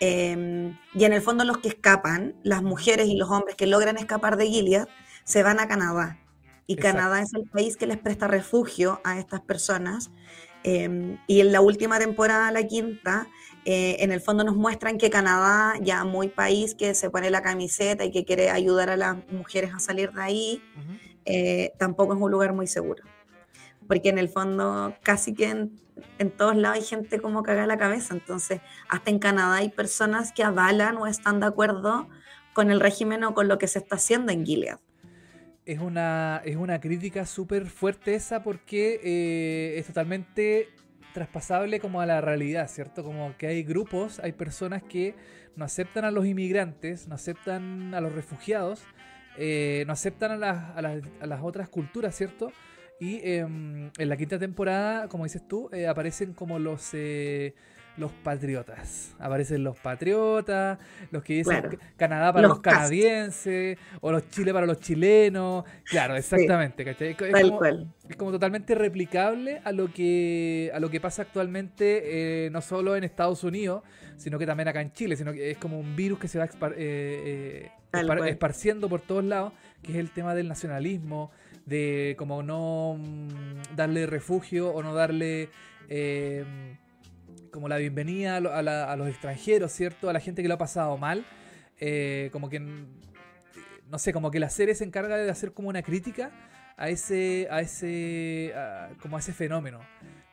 Em, 0.00 0.76
y 0.94 1.04
en 1.04 1.12
el 1.12 1.22
fondo 1.22 1.44
los 1.44 1.58
que 1.58 1.68
escapan, 1.68 2.34
las 2.42 2.62
mujeres 2.62 3.06
y 3.06 3.16
los 3.16 3.30
hombres 3.30 3.54
que 3.54 3.66
logran 3.66 3.98
escapar 3.98 4.36
de 4.36 4.46
Gilead, 4.46 4.88
se 5.24 5.42
van 5.42 5.60
a 5.60 5.68
Canadá. 5.68 6.18
Y 6.66 6.76
Canadá 6.76 7.20
es 7.20 7.34
el 7.34 7.44
país 7.48 7.76
que 7.76 7.86
les 7.86 7.98
presta 7.98 8.26
refugio 8.26 9.00
a 9.04 9.18
estas 9.18 9.42
personas. 9.42 10.10
Em, 10.62 11.18
y 11.26 11.40
en 11.40 11.52
la 11.52 11.60
última 11.60 11.98
temporada, 11.98 12.50
la 12.50 12.66
quinta, 12.66 13.28
eh, 13.64 13.96
en 14.00 14.12
el 14.12 14.20
fondo 14.20 14.44
nos 14.44 14.56
muestran 14.56 14.98
que 14.98 15.08
Canadá, 15.08 15.74
ya 15.80 16.04
muy 16.04 16.28
país 16.28 16.74
que 16.74 16.94
se 16.94 17.08
pone 17.08 17.30
la 17.30 17.42
camiseta 17.42 18.04
y 18.04 18.10
que 18.10 18.24
quiere 18.24 18.50
ayudar 18.50 18.90
a 18.90 18.96
las 18.96 19.16
mujeres 19.32 19.72
a 19.74 19.78
salir 19.78 20.12
de 20.12 20.22
ahí, 20.22 20.62
eh, 21.24 21.72
tampoco 21.78 22.14
es 22.14 22.20
un 22.20 22.30
lugar 22.30 22.52
muy 22.52 22.66
seguro. 22.66 23.02
Porque 23.88 24.10
en 24.10 24.18
el 24.18 24.28
fondo 24.28 24.94
casi 25.02 25.34
que 25.34 25.68
en, 26.18 26.30
todos 26.36 26.56
lados 26.56 26.78
hay 26.78 26.84
gente 26.84 27.20
como 27.20 27.42
caga 27.42 27.66
la 27.66 27.78
cabeza. 27.78 28.12
Entonces, 28.12 28.60
hasta 28.88 29.10
en 29.10 29.18
Canadá 29.18 29.56
hay 29.56 29.70
personas 29.70 30.32
que 30.32 30.42
avalan 30.42 30.98
o 30.98 31.06
están 31.06 31.40
de 31.40 31.46
acuerdo 31.46 32.08
con 32.52 32.70
el 32.70 32.80
régimen 32.80 33.24
o 33.24 33.34
con 33.34 33.48
lo 33.48 33.56
que 33.58 33.66
se 33.66 33.78
está 33.78 33.96
haciendo 33.96 34.30
en 34.30 34.44
Gilead. 34.44 34.78
Es 35.64 35.78
una, 35.78 36.42
es 36.44 36.56
una 36.56 36.78
crítica 36.78 37.24
súper 37.24 37.66
fuerte 37.66 38.14
esa 38.14 38.42
porque 38.42 39.00
eh, 39.02 39.78
es 39.78 39.86
totalmente 39.86 40.68
traspasable 41.14 41.80
como 41.80 42.00
a 42.00 42.06
la 42.06 42.20
realidad, 42.20 42.68
¿cierto? 42.68 43.02
Como 43.04 43.34
que 43.38 43.46
hay 43.46 43.62
grupos, 43.62 44.18
hay 44.18 44.32
personas 44.32 44.82
que 44.82 45.14
no 45.56 45.64
aceptan 45.64 46.04
a 46.04 46.10
los 46.10 46.26
inmigrantes, 46.26 47.08
no 47.08 47.14
aceptan 47.14 47.94
a 47.94 48.00
los 48.00 48.12
refugiados, 48.12 48.82
eh, 49.38 49.84
no 49.86 49.92
aceptan 49.92 50.32
a 50.32 50.36
las, 50.36 50.76
a, 50.76 50.82
las, 50.82 51.02
a 51.20 51.26
las, 51.26 51.40
otras 51.42 51.68
culturas, 51.68 52.14
¿cierto? 52.16 52.52
Y 53.00 53.20
em, 53.22 53.90
en 53.96 54.08
la 54.08 54.16
quinta 54.16 54.38
temporada, 54.38 55.08
como 55.08 55.24
dices 55.24 55.46
tú, 55.48 55.70
eh, 55.72 55.86
aparecen 55.86 56.34
como 56.34 56.58
los... 56.58 56.92
Eh, 57.94 58.00
los 58.00 58.12
patriotas. 58.12 59.14
Aparecen 59.18 59.64
los 59.64 59.78
patriotas, 59.78 60.78
los 61.10 61.22
que 61.22 61.34
dicen 61.34 61.78
Canadá 61.96 62.32
para 62.32 62.48
los, 62.48 62.60
canadienses, 62.60 63.78
o 64.00 64.12
los 64.12 64.28
Chile 64.30 64.52
para 64.52 64.66
los 64.66 64.80
chilenos. 64.80 65.64
Claro, 65.84 66.16
exactamente. 66.16 66.84
Es, 66.98 67.16
como, 68.16 68.32
totalmente 68.32 68.74
replicable 68.74 69.60
a 69.64 69.72
lo 69.72 69.92
que, 69.92 70.70
a 70.74 70.80
lo 70.80 70.90
que 70.90 71.00
pasa 71.00 71.22
actualmente, 71.22 72.46
eh, 72.46 72.50
no 72.50 72.60
solo 72.60 72.96
en 72.96 73.04
Estados 73.04 73.44
Unidos, 73.44 73.82
sino 74.16 74.38
que 74.38 74.46
también 74.46 74.68
acá 74.68 74.80
en 74.80 74.92
Chile, 74.92 75.16
sino 75.16 75.32
que 75.32 75.52
es 75.52 75.58
como 75.58 75.78
un 75.78 75.96
virus 75.96 76.18
que 76.18 76.28
se 76.28 76.38
va 76.38 76.48
eh, 76.76 77.70
eh, 77.92 78.20
esparciendo 78.26 78.88
por 78.88 79.00
todos 79.00 79.24
lados, 79.24 79.52
que 79.82 79.92
es 79.92 79.98
el 79.98 80.10
tema 80.10 80.34
del 80.34 80.48
nacionalismo, 80.48 81.30
de 81.66 82.14
como 82.18 82.42
no 82.42 82.96
mm, 82.98 83.76
darle 83.76 84.06
refugio 84.06 84.70
o 84.70 84.82
no 84.82 84.94
darle 84.94 85.48
como 87.54 87.68
la 87.68 87.76
bienvenida 87.76 88.38
a, 88.38 88.96
los 88.96 89.08
extranjeros, 89.08 89.70
¿cierto? 89.70 90.10
A 90.10 90.12
la 90.12 90.18
gente 90.18 90.42
que 90.42 90.48
lo 90.48 90.54
ha 90.54 90.58
pasado 90.58 90.98
mal. 90.98 91.24
Eh, 91.78 92.28
como 92.32 92.48
que, 92.48 92.58
no 92.58 93.98
sé, 93.98 94.12
como 94.12 94.32
que 94.32 94.40
la 94.40 94.50
serie 94.50 94.74
se 94.74 94.82
encarga 94.82 95.16
de 95.16 95.30
hacer 95.30 95.52
como 95.52 95.68
una 95.68 95.80
crítica 95.80 96.32
a 96.76 96.88
ese, 96.88 97.46
a 97.52 97.60
ese, 97.60 98.52
como 99.00 99.16
a 99.16 99.20
ese 99.20 99.32
fenómeno. 99.32 99.78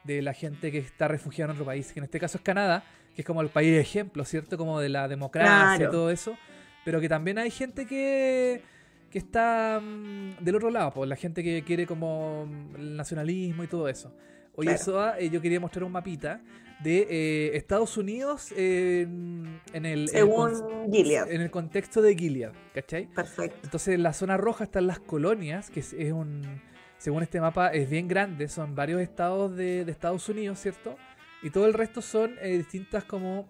de 0.03 0.23
la 0.23 0.33
gente 0.33 0.71
que 0.71 0.79
está 0.79 1.07
refugiada 1.07 1.51
en 1.51 1.57
otro 1.57 1.65
país, 1.65 1.93
que 1.93 1.99
en 1.99 2.05
este 2.05 2.19
caso 2.19 2.39
es 2.39 2.43
Canadá, 2.43 2.83
que 3.15 3.21
es 3.21 3.25
como 3.25 3.41
el 3.41 3.49
país 3.49 3.79
ejemplo, 3.79 4.25
¿cierto? 4.25 4.57
Como 4.57 4.79
de 4.79 4.89
la 4.89 5.07
democracia 5.07 5.85
y 5.85 5.91
todo 5.91 6.09
eso, 6.09 6.35
pero 6.83 6.99
que 6.99 7.07
también 7.07 7.37
hay 7.37 7.51
gente 7.51 7.85
que, 7.85 8.63
que 9.11 9.19
está 9.19 9.79
mm, 9.79 10.43
del 10.43 10.55
otro 10.55 10.71
lado, 10.71 10.91
pues 10.91 11.07
la 11.07 11.15
gente 11.15 11.43
que 11.43 11.61
quiere 11.61 11.85
como 11.85 12.49
el 12.75 12.97
nacionalismo 12.97 13.63
y 13.63 13.67
todo 13.67 13.87
eso. 13.87 14.11
Oye, 14.55 14.75
Soa, 14.79 15.19
eh, 15.19 15.29
yo 15.29 15.39
quería 15.39 15.59
mostrar 15.59 15.83
un 15.83 15.91
mapita 15.91 16.41
de 16.83 17.07
eh, 17.09 17.57
Estados 17.57 17.97
Unidos 17.97 18.51
en 18.55 19.61
el, 19.73 20.09
Según 20.09 20.91
Gilead. 20.91 21.31
en 21.31 21.41
el 21.41 21.51
contexto 21.51 22.01
de 22.01 22.15
Gilead, 22.15 22.53
¿cachai? 22.73 23.07
Perfecto. 23.07 23.59
Entonces 23.63 23.95
en 23.95 24.03
la 24.03 24.13
zona 24.13 24.37
roja 24.37 24.63
están 24.63 24.87
las 24.87 24.99
colonias, 24.99 25.69
que 25.69 25.79
es, 25.81 25.93
un, 25.93 26.61
según 26.97 27.23
este 27.23 27.39
mapa 27.39 27.69
es 27.69 27.89
bien 27.89 28.07
grande, 28.07 28.47
son 28.47 28.75
varios 28.75 29.01
estados 29.01 29.55
de, 29.55 29.81
Estados 29.81 30.27
Unidos, 30.29 30.59
¿cierto? 30.59 30.95
Y 31.43 31.49
todo 31.49 31.65
el 31.65 31.73
resto 31.73 32.01
son 32.01 32.35
eh, 32.41 32.57
distintas 32.57 33.03
como 33.03 33.47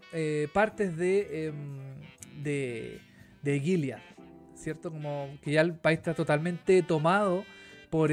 partes 0.53 0.95
de, 0.97 1.47
em, 1.47 2.43
de, 2.43 3.01
de 3.41 3.59
Gilead, 3.59 3.99
¿cierto? 4.55 4.91
Como 4.91 5.38
que 5.41 5.51
ya 5.51 5.61
el 5.61 5.75
país 5.75 5.99
está 5.99 6.13
totalmente 6.13 6.82
tomado 6.84 7.45
por, 7.91 8.09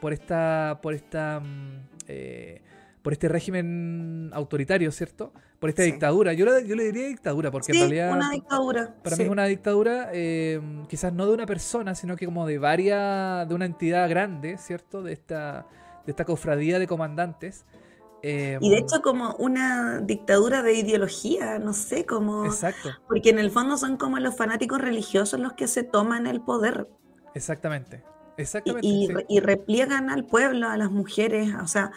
por 0.00 0.12
esta, 0.12 0.80
por 0.82 0.92
esta 0.92 1.40
mm, 1.40 1.94
eh, 2.08 2.60
por 3.04 3.12
este 3.12 3.28
régimen 3.28 4.30
autoritario, 4.32 4.90
¿cierto? 4.90 5.34
Por 5.60 5.68
esta 5.68 5.82
dictadura. 5.82 6.32
Yo, 6.32 6.46
yo, 6.60 6.74
le 6.74 6.84
diría 6.84 7.06
dictadura, 7.06 7.50
porque 7.50 7.72
en 7.72 7.80
realidad. 7.80 8.16
Una 8.16 8.30
dictadura. 8.30 8.94
Para 9.04 9.16
mí 9.16 9.24
es 9.24 9.28
una 9.28 9.44
dictadura, 9.44 10.08
eh, 10.14 10.58
quizás 10.88 11.12
no 11.12 11.26
de 11.26 11.34
una 11.34 11.44
persona, 11.44 11.94
sino 11.94 12.16
que 12.16 12.24
como 12.24 12.46
de 12.46 12.56
varias. 12.56 13.46
de 13.46 13.54
una 13.54 13.66
entidad 13.66 14.08
grande, 14.08 14.56
¿cierto? 14.56 15.02
De 15.02 15.12
esta, 15.12 15.66
de 16.06 16.12
esta 16.12 16.24
cofradía 16.24 16.78
de 16.78 16.86
comandantes. 16.86 17.66
Eh, 18.22 18.56
y 18.62 18.70
de 18.70 18.78
hecho 18.78 19.02
como 19.02 19.34
una 19.34 20.00
dictadura 20.00 20.62
de 20.62 20.72
ideología, 20.72 21.58
no 21.58 21.74
sé, 21.74 22.06
como... 22.06 22.46
Exacto. 22.46 22.88
Porque 23.06 23.28
en 23.28 23.38
el 23.38 23.50
fondo 23.50 23.76
son 23.76 23.98
como 23.98 24.18
los 24.18 24.34
fanáticos 24.34 24.80
religiosos 24.80 25.38
los 25.38 25.52
que 25.52 25.68
se 25.68 25.82
toman 25.82 26.26
el 26.26 26.40
poder. 26.40 26.88
Exactamente. 27.34 28.02
Exactamente. 28.38 28.88
Y, 29.28 29.40
repliegan 29.40 30.08
al 30.08 30.24
pueblo, 30.24 30.70
a 30.70 30.78
las 30.78 30.90
mujeres, 30.90 31.50
o 31.62 31.66
sea, 31.66 31.92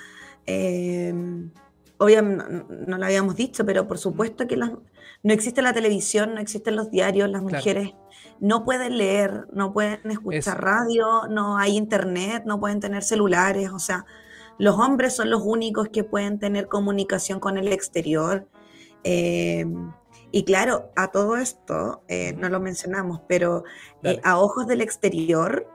eh, 0.48 1.14
obviamente 1.98 2.46
no, 2.88 2.98
lo 2.98 3.06
habíamos 3.06 3.36
dicho, 3.36 3.66
pero 3.66 3.88
por 3.88 3.98
supuesto 3.98 4.48
que 4.48 4.56
no 4.56 4.82
existe 5.24 5.62
la 5.62 5.74
televisión, 5.74 6.34
no 6.34 6.42
existen 6.42 6.76
los 6.76 6.90
diarios, 6.90 7.30
las 7.30 7.42
mujeres 7.42 7.94
no 8.40 8.64
pueden 8.64 8.98
leer, 8.98 9.48
no 9.52 9.74
pueden 9.74 10.10
escuchar 10.10 10.64
radio, 10.64 11.28
no 11.30 11.58
hay 11.58 11.76
internet, 11.76 12.44
no 12.46 12.60
pueden 12.60 12.80
tener 12.80 13.04
celulares, 13.04 13.72
o 13.72 13.80
sea, 13.80 14.06
los 14.58 14.78
hombres 14.80 15.16
son 15.16 15.30
los 15.30 15.42
únicos 15.44 15.90
que 15.90 16.04
pueden 16.04 16.40
tener 16.40 16.68
comunicación 16.68 17.40
con 17.40 17.58
el 17.58 17.72
exterior. 17.72 18.48
Eh, 19.04 19.66
y 20.32 20.44
claro, 20.44 20.92
a 20.96 21.10
todo 21.10 21.38
esto, 21.38 22.04
eh, 22.08 22.34
no 22.34 22.50
lo 22.50 22.60
mencionamos, 22.60 23.22
pero 23.28 23.64
a 24.24 24.40
ojos 24.40 24.68
del 24.68 24.82
exterior, 24.82 25.68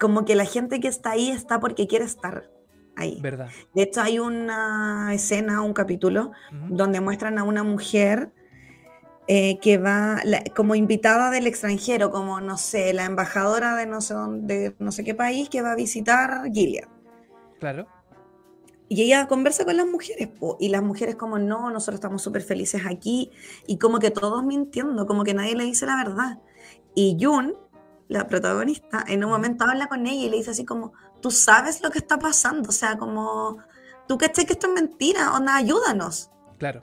como 0.00 0.24
que 0.24 0.34
la 0.34 0.44
gente 0.44 0.80
que 0.80 0.88
está 0.88 1.12
ahí 1.12 1.30
está 1.30 1.60
porque 1.60 1.86
quiere 1.86 2.04
estar 2.04 2.50
ahí. 2.96 3.18
Verdad. 3.20 3.48
De 3.74 3.82
hecho, 3.82 4.00
hay 4.00 4.18
una 4.18 5.12
escena, 5.12 5.62
un 5.62 5.72
capítulo, 5.72 6.32
donde 6.68 7.00
muestran 7.00 7.38
a 7.38 7.44
una 7.44 7.62
mujer 7.62 8.32
eh, 9.26 9.58
que 9.60 9.78
va 9.78 10.20
como 10.54 10.74
invitada 10.74 11.30
del 11.30 11.46
extranjero, 11.46 12.10
como, 12.10 12.40
no 12.40 12.56
sé, 12.58 12.92
la 12.92 13.04
embajadora 13.04 13.74
de 13.76 13.86
no 13.86 14.00
sé, 14.00 14.14
dónde, 14.14 14.76
no 14.78 14.92
sé 14.92 15.04
qué 15.04 15.14
país 15.14 15.48
que 15.48 15.62
va 15.62 15.72
a 15.72 15.76
visitar 15.76 16.50
Gilead. 16.52 16.88
Claro. 17.58 17.86
Y 18.88 19.02
ella 19.02 19.26
conversa 19.26 19.64
con 19.64 19.76
las 19.76 19.86
mujeres, 19.86 20.28
y 20.60 20.68
las 20.68 20.82
mujeres 20.82 21.16
como, 21.16 21.38
no, 21.38 21.70
nosotros 21.70 21.96
estamos 21.96 22.22
súper 22.22 22.42
felices 22.42 22.82
aquí, 22.86 23.30
y 23.66 23.78
como 23.78 23.98
que 23.98 24.10
todos 24.10 24.44
mintiendo, 24.44 25.06
como 25.06 25.24
que 25.24 25.32
nadie 25.32 25.56
le 25.56 25.64
dice 25.64 25.86
la 25.86 25.96
verdad. 25.96 26.38
Y 26.94 27.16
Jun 27.20 27.54
la 28.08 28.28
protagonista, 28.28 29.04
en 29.08 29.24
un 29.24 29.30
momento 29.30 29.64
habla 29.64 29.86
con 29.86 30.06
ella 30.06 30.26
y 30.26 30.30
le 30.30 30.36
dice 30.36 30.50
así 30.50 30.64
como, 30.64 30.92
tú 31.24 31.30
sabes 31.30 31.80
lo 31.80 31.90
que 31.90 32.00
está 32.00 32.18
pasando, 32.18 32.68
o 32.68 32.72
sea, 32.72 32.98
como, 32.98 33.56
tú 34.06 34.18
caché 34.18 34.44
que 34.44 34.52
esto 34.52 34.66
es 34.66 34.74
mentira, 34.74 35.32
onda, 35.32 35.56
ayúdanos. 35.56 36.28
Claro. 36.58 36.82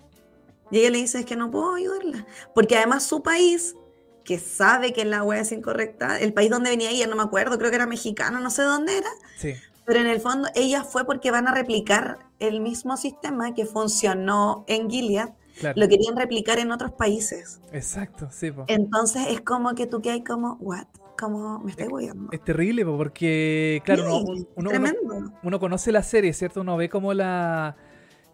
Y 0.71 0.79
ella 0.79 0.89
le 0.89 0.97
dice, 0.97 1.19
es 1.19 1.25
que 1.27 1.35
no 1.35 1.51
puedo 1.51 1.75
ayudarla, 1.75 2.25
porque 2.55 2.75
además 2.75 3.03
su 3.03 3.21
país, 3.21 3.75
que 4.23 4.39
sabe 4.39 4.93
que 4.93 5.05
la 5.05 5.21
web 5.21 5.41
es 5.41 5.51
incorrecta, 5.51 6.19
el 6.19 6.33
país 6.33 6.49
donde 6.49 6.71
venía 6.71 6.89
ella, 6.89 7.05
no 7.05 7.15
me 7.15 7.21
acuerdo, 7.21 7.59
creo 7.59 7.69
que 7.69 7.75
era 7.75 7.85
mexicano, 7.85 8.39
no 8.39 8.49
sé 8.49 8.63
dónde 8.63 8.97
era, 8.97 9.11
sí. 9.37 9.53
pero 9.85 9.99
en 9.99 10.07
el 10.07 10.19
fondo 10.19 10.49
ella 10.55 10.83
fue 10.83 11.05
porque 11.05 11.29
van 11.29 11.47
a 11.47 11.53
replicar 11.53 12.17
el 12.39 12.61
mismo 12.61 12.97
sistema 12.97 13.53
que 13.53 13.67
funcionó 13.67 14.65
en 14.67 14.89
Gilead, 14.89 15.29
lo 15.75 15.87
querían 15.87 16.15
replicar 16.15 16.57
en 16.57 16.71
otros 16.71 16.93
países. 16.93 17.59
Exacto, 17.71 18.29
sí. 18.31 18.51
Entonces 18.65 19.27
es 19.29 19.41
como 19.41 19.75
que 19.75 19.85
tú 19.85 20.01
que 20.01 20.09
hay 20.09 20.23
como, 20.23 20.57
what? 20.61 20.87
Como 21.21 21.59
me 21.59 21.71
estoy 21.71 21.87
guiando. 21.87 22.29
Es 22.31 22.43
terrible 22.43 22.83
porque, 22.83 23.81
claro, 23.85 24.23
uno, 24.55 25.59
conoce 25.59 25.91
la 25.91 26.03
serie, 26.03 26.33
¿cierto? 26.33 26.61
Uno 26.61 26.75
ve 26.75 26.89
como 26.89 27.13
la... 27.13 27.77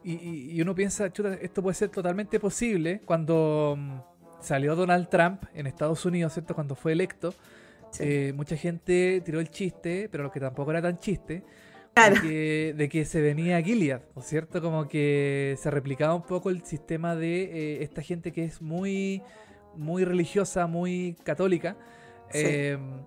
Y, 0.03 0.61
uno 0.61 0.73
piensa, 0.73 1.11
chuta, 1.11 1.33
esto 1.33 1.61
puede 1.61 1.75
ser 1.75 1.89
totalmente 1.89 2.39
posible 2.39 3.01
cuando 3.03 3.75
mm, 3.77 3.99
salió 4.39 4.73
Donald 4.75 5.09
Trump 5.09 5.43
en 5.53 5.67
Estados 5.67 6.05
Unidos, 6.05 6.33
¿cierto? 6.33 6.55
Cuando 6.55 6.75
fue 6.75 6.93
electo. 6.93 7.33
Eh, 7.99 8.31
mucha 8.35 8.55
gente 8.55 9.21
tiró 9.25 9.39
el 9.41 9.49
chiste, 9.49 10.07
pero 10.09 10.23
lo 10.23 10.31
que 10.31 10.39
tampoco 10.39 10.71
era 10.71 10.81
tan 10.81 10.97
chiste, 10.99 11.43
de, 12.21 12.89
que, 12.91 13.05
se 13.05 13.21
venía 13.21 13.61
Gilead, 13.61 14.01
¿cierto? 14.21 14.61
Como 14.61 14.87
que 14.87 15.55
se 15.57 15.71
replicaba 15.71 16.13
un 16.13 16.23
poco 16.23 16.49
el 16.49 16.63
sistema 16.63 17.15
de 17.15 17.43
eh, 17.43 17.83
esta 17.83 18.01
gente 18.01 18.31
que 18.31 18.45
es 18.45 18.61
muy, 18.61 19.23
muy 19.75 20.05
religiosa, 20.05 20.67
muy 20.67 21.17
católica, 21.23 21.75
Em, 22.33 23.01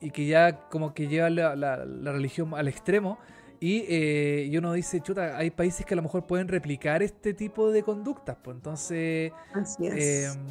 y 0.00 0.10
que 0.10 0.26
ya 0.26 0.68
como 0.68 0.92
que 0.92 1.08
lleva 1.08 1.30
la, 1.30 1.76
religión 2.12 2.52
al 2.54 2.68
extremo. 2.68 3.18
Eh, 3.60 4.48
y, 4.50 4.58
uno 4.58 4.74
dice, 4.74 5.00
chuta, 5.00 5.38
hay 5.38 5.50
países 5.50 5.86
que 5.86 5.94
a 5.94 5.96
lo 5.96 6.02
mejor 6.02 6.26
pueden 6.26 6.48
replicar 6.48 7.02
este 7.02 7.32
tipo 7.32 7.70
de 7.70 7.82
conductas. 7.82 8.36
Pues 8.42 8.56
entonces, 8.56 9.32
em, 9.80 10.46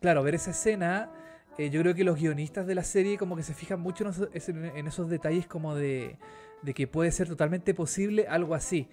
claro, 0.00 0.22
ver 0.22 0.34
esa 0.34 0.50
escena, 0.50 1.10
eh, 1.56 1.70
yo 1.70 1.80
creo 1.80 1.94
que 1.94 2.04
los 2.04 2.18
guionistas 2.18 2.66
de 2.66 2.74
la 2.74 2.84
serie 2.84 3.16
como 3.16 3.36
que 3.36 3.42
se 3.42 3.54
fijan 3.54 3.80
mucho 3.80 4.04
en 4.04 4.86
esos, 4.86 5.08
detalles 5.08 5.46
como 5.46 5.74
de, 5.74 6.18
que 6.74 6.86
puede 6.86 7.10
ser 7.12 7.28
totalmente 7.28 7.72
posible 7.72 8.26
algo 8.28 8.54
así. 8.54 8.88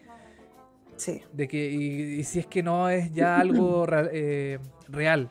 Sí. 0.95 1.21
De 1.33 1.47
que, 1.49 1.69
y, 1.69 2.23
si 2.23 2.39
es 2.39 2.47
que 2.47 2.63
no 2.63 2.89
es 2.89 3.11
ya 3.11 3.37
algo 3.37 3.85
eh, 4.13 4.59
real, 4.87 5.29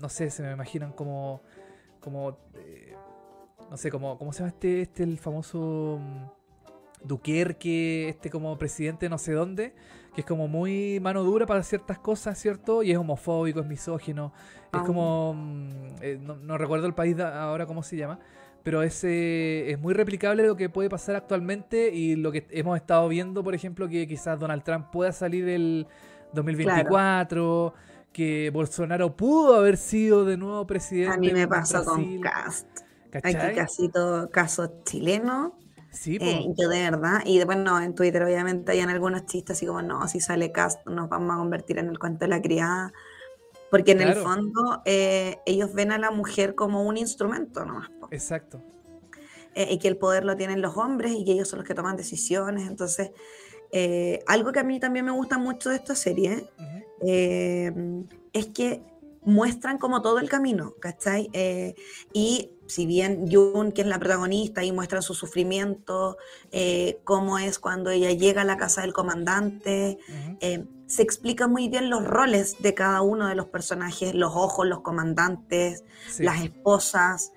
no 0.00 0.08
sé, 0.08 0.30
se 0.30 0.42
me 0.42 0.52
imaginan 0.52 0.92
como 0.92 1.42
como, 2.06 2.38
eh, 2.54 2.94
no 3.68 3.76
sé, 3.76 3.90
como, 3.90 4.16
¿cómo 4.16 4.32
se 4.32 4.38
llama 4.38 4.50
este, 4.50 4.82
este 4.82 5.02
el 5.02 5.18
famoso 5.18 5.98
mm, 6.00 7.04
Duquerque, 7.04 8.08
este 8.08 8.30
como 8.30 8.56
presidente 8.56 9.08
no 9.08 9.18
sé 9.18 9.32
dónde, 9.32 9.74
que 10.14 10.20
es 10.20 10.24
como 10.24 10.46
muy 10.46 11.00
mano 11.00 11.24
dura 11.24 11.46
para 11.46 11.64
ciertas 11.64 11.98
cosas, 11.98 12.38
¿cierto? 12.38 12.84
Y 12.84 12.92
es 12.92 12.96
homofóbico, 12.96 13.58
es 13.58 13.66
misógino, 13.66 14.32
es 14.72 14.82
como, 14.82 15.34
mm, 15.34 15.68
eh, 16.00 16.20
no, 16.20 16.56
recuerdo 16.56 16.86
el 16.86 16.94
país 16.94 17.18
ahora 17.18 17.66
cómo 17.66 17.82
se 17.82 17.96
llama, 17.96 18.20
pero 18.62 18.84
es, 18.84 19.02
es 19.02 19.76
muy 19.80 19.92
replicable 19.92 20.46
lo 20.46 20.54
que 20.54 20.68
puede 20.68 20.88
pasar 20.88 21.16
actualmente 21.16 21.92
y 21.92 22.14
lo 22.14 22.30
que 22.30 22.46
hemos 22.50 22.76
estado 22.76 23.08
viendo, 23.08 23.42
por 23.42 23.56
ejemplo, 23.56 23.88
que 23.88 24.06
quizás 24.06 24.38
Donald 24.38 24.62
Trump 24.62 24.92
pueda 24.92 25.10
salir 25.10 25.48
el 25.48 25.88
2024 26.34 27.74
que 28.16 28.48
Bolsonaro 28.48 29.14
pudo 29.14 29.56
haber 29.56 29.76
sido 29.76 30.24
de 30.24 30.38
nuevo 30.38 30.66
presidente. 30.66 31.14
A 31.14 31.18
mí 31.18 31.32
me 31.32 31.46
pasó 31.46 31.84
con 31.84 32.18
Cast. 32.22 32.66
Aquí 33.12 33.34
casi 33.34 33.90
todo 33.90 34.30
caso 34.30 34.80
chileno. 34.86 35.58
Sí, 35.90 36.16
eh, 36.18 36.46
yo 36.56 36.70
de 36.70 36.90
verdad, 36.90 37.20
y 37.26 37.44
bueno, 37.44 37.78
en 37.78 37.94
Twitter 37.94 38.22
obviamente 38.22 38.72
hay 38.72 38.80
algunos 38.80 39.26
chistes 39.26 39.58
así 39.58 39.66
como, 39.66 39.82
no, 39.82 40.08
si 40.08 40.20
sale 40.20 40.50
Cast 40.50 40.86
nos 40.86 41.10
vamos 41.10 41.34
a 41.34 41.36
convertir 41.36 41.76
en 41.76 41.90
el 41.90 41.98
cuento 41.98 42.20
de 42.20 42.28
la 42.28 42.40
criada. 42.40 42.94
Porque 43.70 43.92
en 43.92 44.00
el 44.00 44.14
fondo 44.14 44.80
eh, 44.86 45.36
ellos 45.44 45.74
ven 45.74 45.92
a 45.92 45.98
la 45.98 46.10
mujer 46.10 46.54
como 46.54 46.84
un 46.84 46.96
instrumento 46.96 47.66
nomás. 47.66 47.90
Exacto. 48.10 48.62
Eh, 49.54 49.68
y 49.72 49.78
que 49.78 49.88
el 49.88 49.98
poder 49.98 50.24
lo 50.24 50.36
tienen 50.36 50.62
los 50.62 50.78
hombres 50.78 51.12
y 51.12 51.22
que 51.26 51.32
ellos 51.32 51.48
son 51.48 51.58
los 51.58 51.68
que 51.68 51.74
toman 51.74 51.96
decisiones. 51.96 52.66
Entonces, 52.66 53.10
algo 54.26 54.52
que 54.52 54.60
a 54.60 54.64
mí 54.64 54.80
también 54.80 55.04
me 55.04 55.12
gusta 55.12 55.38
mucho 55.38 55.70
de 55.70 55.76
esta 55.76 55.94
serie 55.94 56.48
Em, 57.00 58.06
es 58.32 58.46
que 58.46 58.82
muestran 59.22 59.78
como 59.78 60.02
todo 60.02 60.18
el 60.18 60.28
camino, 60.28 60.74
¿cachai? 60.80 61.28
Eh, 61.32 61.74
y 62.12 62.52
si 62.68 62.86
bien 62.86 63.28
Jun, 63.30 63.72
que 63.72 63.82
es 63.82 63.86
la 63.86 63.98
protagonista, 63.98 64.64
y 64.64 64.72
muestran 64.72 65.02
su 65.02 65.14
sufrimiento, 65.14 66.16
eh, 66.52 67.00
cómo 67.04 67.38
es 67.38 67.58
cuando 67.58 67.90
ella 67.90 68.12
llega 68.12 68.42
a 68.42 68.44
la 68.44 68.56
casa 68.56 68.82
del 68.82 68.92
comandante, 68.92 69.98
se 70.86 71.02
explican 71.02 71.50
muy 71.50 71.68
bien 71.68 71.90
los 71.90 72.04
roles 72.04 72.62
de 72.62 72.74
cada 72.74 73.02
uno 73.02 73.26
de 73.26 73.34
los 73.34 73.46
personajes, 73.46 74.14
los 74.14 74.32
ojos, 74.36 74.66
los 74.66 74.80
comandantes, 74.80 75.84
las 76.18 76.42
esposas, 76.42 77.32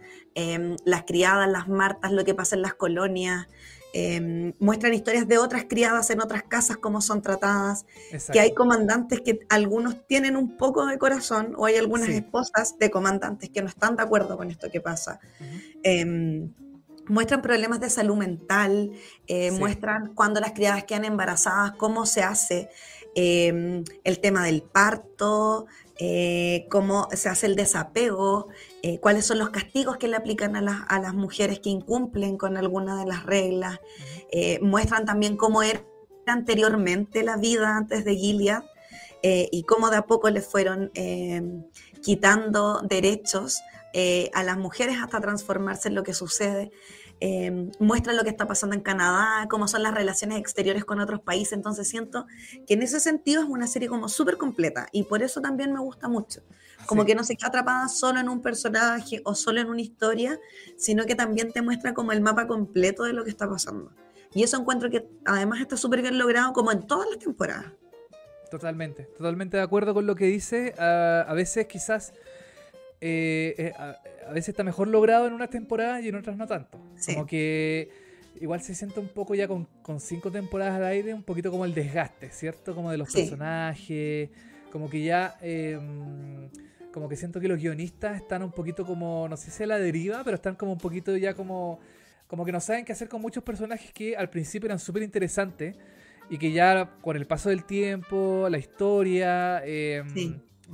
las 0.85 1.03
criadas, 1.03 1.49
las 1.49 1.67
martas, 1.67 2.11
lo 2.11 2.23
que 2.23 2.35
pasa 2.35 2.55
en 2.55 2.61
las 2.61 2.75
colonias. 2.75 3.47
Em, 3.91 4.53
muestran 4.59 4.93
historias 4.93 5.27
de 5.27 5.39
otras 5.39 5.65
criadas 5.67 6.11
en 6.11 6.21
otras 6.21 6.43
casas, 6.43 6.77
cómo 6.77 7.01
son 7.01 7.23
tratadas, 7.23 7.85
que 8.31 8.39
hay 8.39 8.53
comandantes 8.53 9.21
que 9.21 9.39
algunos 9.49 10.05
tienen 10.05 10.37
un 10.37 10.57
poco 10.57 10.85
de 10.85 10.99
corazón 10.99 11.55
o 11.57 11.65
hay 11.65 11.75
algunas 11.75 12.09
esposas 12.09 12.77
de 12.77 12.91
comandantes 12.91 13.49
que 13.49 13.61
no 13.63 13.67
están 13.67 13.95
de 13.95 14.03
acuerdo 14.03 14.37
con 14.37 14.51
esto 14.51 14.69
que 14.69 14.79
pasa. 14.79 15.19
Em, 15.81 16.53
muestran 17.07 17.41
problemas 17.41 17.79
de 17.79 17.89
salud 17.89 18.15
mental, 18.15 18.91
eh, 19.25 19.51
muestran 19.51 20.13
cuando 20.13 20.39
las 20.39 20.51
criadas 20.51 20.83
quedan 20.83 21.05
embarazadas, 21.05 21.71
cómo 21.71 22.05
se 22.05 22.21
hace 22.21 22.69
em, 23.15 23.83
el 24.03 24.19
tema 24.19 24.45
del 24.45 24.61
parto, 24.61 25.65
eh, 25.97 26.67
cómo 26.69 27.07
se 27.11 27.27
hace 27.27 27.47
el 27.47 27.55
desapego, 27.55 28.49
eh, 28.83 28.99
cuáles 28.99 29.25
son 29.25 29.39
los 29.39 29.49
castigos 29.49 29.97
que 29.97 30.07
le 30.07 30.15
aplican 30.15 30.55
a 30.55 30.61
las, 30.61 30.81
a 30.87 30.99
las 30.99 31.13
mujeres 31.13 31.59
que 31.59 31.69
incumplen 31.69 32.37
con 32.37 32.57
alguna 32.57 32.99
de 32.99 33.05
las 33.05 33.25
reglas. 33.25 33.79
Eh, 34.31 34.59
muestran 34.61 35.05
también 35.05 35.37
cómo 35.37 35.63
era 35.63 35.83
anteriormente 36.25 37.23
la 37.23 37.37
vida 37.37 37.75
antes 37.75 38.05
de 38.05 38.15
Gilead 38.15 38.63
y 39.21 39.63
cómo 39.63 39.89
de 39.89 39.97
a 39.97 40.03
poco 40.03 40.29
le 40.29 40.41
fueron 40.41 40.91
quitando 42.01 42.79
derechos 42.81 43.59
a 44.33 44.43
las 44.43 44.57
mujeres 44.57 44.95
hasta 45.01 45.19
transformarse 45.19 45.89
en 45.89 45.95
lo 45.95 46.03
que 46.03 46.13
sucede. 46.13 46.71
Em, 47.21 47.71
muestra 47.79 48.13
lo 48.13 48.23
que 48.23 48.29
está 48.29 48.47
pasando 48.47 48.75
en 48.75 48.81
Canadá, 48.81 49.45
cómo 49.49 49.67
son 49.67 49.83
las 49.83 49.93
relaciones 49.93 50.39
exteriores 50.39 50.85
con 50.85 51.01
otros 51.01 51.19
países. 51.19 51.53
Entonces 51.53 51.87
siento 51.89 52.25
que 52.65 52.75
en 52.75 52.81
ese 52.81 52.99
sentido 52.99 53.41
es 53.41 53.49
una 53.49 53.67
serie 53.67 53.89
como 53.89 54.07
súper 54.07 54.37
completa 54.37 54.87
y 54.93 55.03
por 55.03 55.21
eso 55.21 55.41
también 55.41 55.73
me 55.73 55.79
gusta 55.79 56.07
mucho. 56.07 56.41
Como 56.89 57.05
que 57.05 57.13
no 57.13 57.23
se 57.23 57.35
queda 57.35 57.49
atrapada 57.49 57.87
solo 57.87 58.19
en 58.19 58.29
un 58.29 58.41
personaje 58.41 59.21
o 59.23 59.35
solo 59.35 59.61
en 59.61 59.69
una 59.69 59.79
historia, 59.79 60.39
sino 60.75 61.05
que 61.05 61.13
también 61.13 61.51
te 61.51 61.61
muestra 61.61 61.93
como 61.93 62.13
el 62.13 62.19
mapa 62.19 62.47
completo 62.47 63.03
de 63.03 63.13
lo 63.13 63.23
que 63.23 63.29
está 63.29 63.47
pasando. 63.47 63.91
Y 64.33 64.41
eso 64.41 64.57
encuentro 64.57 64.89
que 64.89 65.07
además 65.23 65.61
está 65.61 65.77
súper 65.77 66.01
bien 66.01 66.17
logrado 66.17 66.51
como 66.51 66.71
en 66.71 66.87
todas 66.87 67.07
las 67.07 67.19
temporadas. 67.19 67.73
Totalmente, 68.49 69.03
totalmente 69.03 69.57
de 69.57 69.61
acuerdo 69.61 69.93
con 69.93 70.07
lo 70.07 70.15
que 70.15 70.25
dice. 70.25 70.73
A 70.79 71.31
veces 71.35 71.67
quizás 71.67 72.11
eh, 73.01 73.53
eh, 73.59 73.73
a, 73.77 74.31
veces 74.33 74.49
está 74.49 74.63
mejor 74.63 74.87
logrado 74.87 75.27
en 75.27 75.33
unas 75.33 75.51
temporadas 75.51 76.03
y 76.03 76.07
en 76.07 76.15
otras 76.15 76.37
no 76.37 76.47
tanto. 76.47 76.79
Como 77.05 77.27
que 77.27 77.91
igual 78.41 78.63
se 78.63 78.73
siente 78.73 78.99
un 78.99 79.09
poco 79.09 79.35
ya 79.35 79.47
con, 79.47 79.67
cinco 79.99 80.31
temporadas 80.31 80.73
al 80.73 80.85
aire, 80.85 81.13
un 81.13 81.21
poquito 81.21 81.51
como 81.51 81.65
el 81.65 81.75
desgaste, 81.75 82.31
¿cierto? 82.31 82.73
Como 82.73 82.89
de 82.89 82.97
los 82.97 83.13
personajes, 83.13 84.31
como 84.71 84.89
que 84.89 85.03
ya... 85.03 85.37
Em, 85.41 86.49
como 86.91 87.07
que 87.07 87.15
siento 87.15 87.39
que 87.39 87.47
los 87.47 87.59
guionistas 87.59 88.15
están 88.15 88.43
un 88.43 88.51
poquito 88.51 88.85
como, 88.85 89.27
no 89.29 89.37
sé 89.37 89.51
si 89.51 89.63
a 89.63 89.67
la 89.67 89.79
deriva, 89.79 90.23
pero 90.23 90.35
están 90.35 90.55
como 90.55 90.71
un 90.71 90.77
poquito 90.77 91.15
ya 91.17 91.33
como, 91.33 91.79
como 92.27 92.45
que 92.45 92.51
no 92.51 92.59
saben 92.59 92.85
qué 92.85 92.91
hacer 92.91 93.09
con 93.09 93.21
muchos 93.21 93.43
personajes 93.43 93.91
que 93.93 94.15
al 94.15 94.29
principio 94.29 94.67
eran 94.67 94.79
súper 94.79 95.03
interesantes 95.03 95.75
y 96.29 96.37
que 96.37 96.51
ya 96.51 96.97
con 97.01 97.15
el 97.15 97.25
paso 97.25 97.49
del 97.49 97.65
tiempo, 97.65 98.47
la 98.49 98.57
historia, 98.57 99.61
eh, 99.65 100.03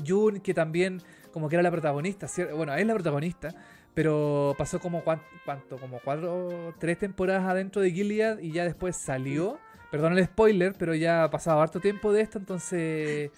Jun, 0.05 0.39
que 0.41 0.53
también 0.53 1.01
como 1.31 1.49
que 1.49 1.55
era 1.55 1.63
la 1.63 1.71
protagonista, 1.71 2.27
bueno, 2.55 2.73
es 2.75 2.85
la 2.85 2.93
protagonista, 2.93 3.53
pero 3.93 4.55
pasó 4.57 4.79
como 4.79 5.03
cuánto, 5.03 5.77
como 5.79 5.99
cuatro, 6.03 6.73
tres 6.79 6.97
temporadas 6.97 7.43
adentro 7.43 7.81
de 7.81 7.91
Gilead 7.91 8.39
y 8.39 8.51
ya 8.51 8.63
después 8.63 8.95
salió. 8.95 9.57
Perdón 9.91 10.17
el 10.17 10.25
spoiler, 10.25 10.73
pero 10.77 10.93
ya 10.93 11.23
ha 11.23 11.29
pasado 11.29 11.61
harto 11.61 11.79
tiempo 11.79 12.11
de 12.11 12.21
esto, 12.21 12.37
entonces 12.37 13.31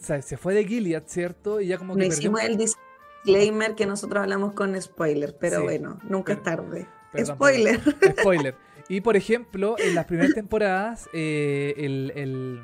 se, 0.00 0.36
fue 0.36 0.54
de 0.54 0.64
Gilead, 0.64 1.04
¿cierto? 1.06 1.60
Y 1.60 1.68
ya 1.68 1.78
como 1.78 1.96
que... 1.96 2.06
hicimos 2.06 2.42
el 2.42 2.56
disclaimer 2.56 3.74
que 3.74 3.86
nosotros 3.86 4.22
hablamos 4.22 4.54
con 4.54 4.80
spoiler, 4.80 5.36
pero 5.38 5.62
bueno, 5.62 5.98
nunca 6.02 6.34
es 6.34 6.42
tarde. 6.42 6.88
spoiler. 7.24 7.80
Spoiler. 8.20 8.56
Y 8.88 9.00
por 9.00 9.16
ejemplo, 9.16 9.76
en 9.78 9.94
las 9.94 10.06
primeras 10.06 10.34
temporadas, 10.34 11.08
eh, 11.12 11.74
el 11.76 12.62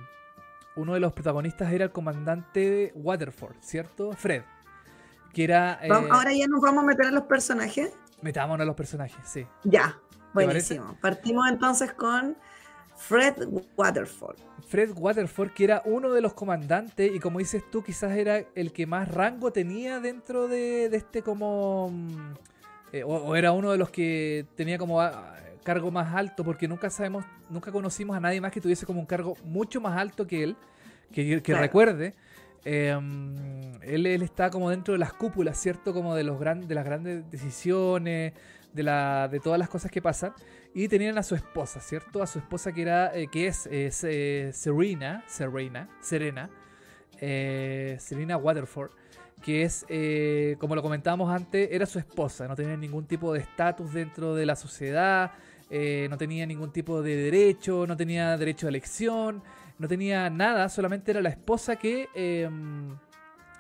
uno 0.79 0.95
de 0.95 1.01
los 1.01 1.13
protagonistas 1.13 1.73
era 1.73 1.85
el 1.85 1.93
comandante 1.93 2.93
Waterford, 2.95 3.57
¿cierto? 3.61 4.13
Fred. 4.13 4.43
Que 5.33 5.45
era. 5.45 5.81
Eh, 5.83 5.89
ahora 5.91 6.33
ya 6.33 6.47
nos 6.47 6.61
vamos 6.61 6.85
a 6.85 6.87
meter 6.87 7.07
a 7.07 7.11
los 7.11 7.25
personajes. 7.25 7.93
Metámonos 8.23 8.63
a 8.63 8.67
los 8.67 8.77
personajes, 8.77 9.19
sí. 9.25 9.47
Ya, 9.65 9.99
buenísimo. 10.33 10.97
Partimos 11.01 11.49
entonces 11.49 11.93
con 11.93 12.37
Fred 12.99 13.49
Waterford. 13.77 14.37
Fred 14.67 14.91
Waterford, 14.95 15.53
que 15.53 15.65
era 15.65 15.83
uno 15.85 16.13
de 16.13 16.21
los 16.21 16.35
comandantes, 16.35 17.15
y 17.15 17.21
como 17.21 17.39
dices 17.39 17.63
tú, 17.71 17.83
quizás 17.83 18.17
era 18.17 18.45
el 18.55 18.73
que 18.73 18.87
más 18.87 19.09
rango 19.09 19.53
tenía 19.53 20.01
dentro 20.01 20.49
de, 20.49 20.87
este 20.87 21.23
como. 21.23 21.91
Mm, 21.91 22.35
eh, 22.93 23.05
o, 23.05 23.37
era 23.37 23.53
uno 23.53 23.71
de 23.71 23.79
los 23.79 23.91
que 23.91 24.47
tenía 24.57 24.79
como 24.79 25.01
cargo 25.63 25.91
más 25.91 26.15
alto, 26.15 26.45
porque 26.45 26.67
nunca 26.67 26.91
sabemos, 26.91 27.25
nunca 27.49 27.71
conocimos 27.71 28.17
a 28.17 28.21
nadie 28.21 28.41
más 28.41 28.51
que 28.51 28.61
tuviese 28.61 28.85
como 28.85 29.01
un 29.01 29.07
cargo 29.07 29.37
mucho 29.45 29.81
más 29.81 29.97
alto 29.97 30.27
que 30.27 30.43
él, 30.43 30.57
que, 31.13 31.41
recuerde. 31.55 32.15
Em, 32.65 33.81
él, 33.83 34.07
él, 34.07 34.23
está 34.23 34.51
como 34.51 34.71
dentro 34.71 34.93
de 34.93 34.99
las 34.99 35.13
cúpulas, 35.13 35.57
¿cierto? 35.59 35.95
Como 35.95 36.15
de, 36.15 36.25
los 36.25 36.41
gran, 36.41 36.67
de 36.67 36.75
las 36.75 36.85
grandes 36.85 37.31
decisiones, 37.31 38.33
de, 38.79 38.85
la, 38.85 39.29
de 39.29 39.41
todas 39.41 39.59
las 39.59 39.69
cosas 39.69 39.91
que 39.91 40.01
pasan. 40.01 40.33
Y 40.73 40.89
tenían 40.89 41.19
a 41.19 41.23
su 41.23 41.35
esposa, 41.35 41.81
¿cierto? 41.81 42.23
A 42.23 42.27
su 42.27 42.39
esposa 42.39 42.73
que, 42.73 42.83
era, 42.83 43.15
eh, 43.15 43.29
que 43.29 43.49
es, 43.49 43.69
eh, 43.71 44.51
Serena, 44.53 45.25
Serena, 45.27 45.89
Serena, 46.01 46.51
eh, 47.21 47.97
Serena 48.01 48.37
Waterford 48.39 48.93
que 49.43 49.63
es, 49.63 49.87
como 50.59 50.75
lo 50.75 50.83
comentábamos 50.83 51.31
antes, 51.31 51.69
era 51.71 51.87
su 51.87 52.01
esposa, 52.01 52.49
no 52.49 52.57
tenía 52.57 52.77
ningún 52.77 53.07
tipo 53.07 53.33
de 53.33 53.39
estatus 53.39 53.93
dentro 53.93 54.35
de 54.35 54.45
la 54.45 54.57
sociedad, 54.57 55.31
no 55.71 56.19
tenía 56.19 56.45
ningún 56.45 56.73
tipo 56.73 57.03
de 57.03 57.15
derecho, 57.15 57.87
no 57.87 57.97
tenía 57.97 58.37
derecho 58.37 58.67
a 58.67 58.71
elección, 58.71 59.45
no 59.79 59.87
tenía 59.87 60.29
nada, 60.29 60.69
solamente 60.69 61.13
era 61.13 61.21
la 61.21 61.29
esposa 61.29 61.77
que 61.77 62.09
em, 62.17 62.97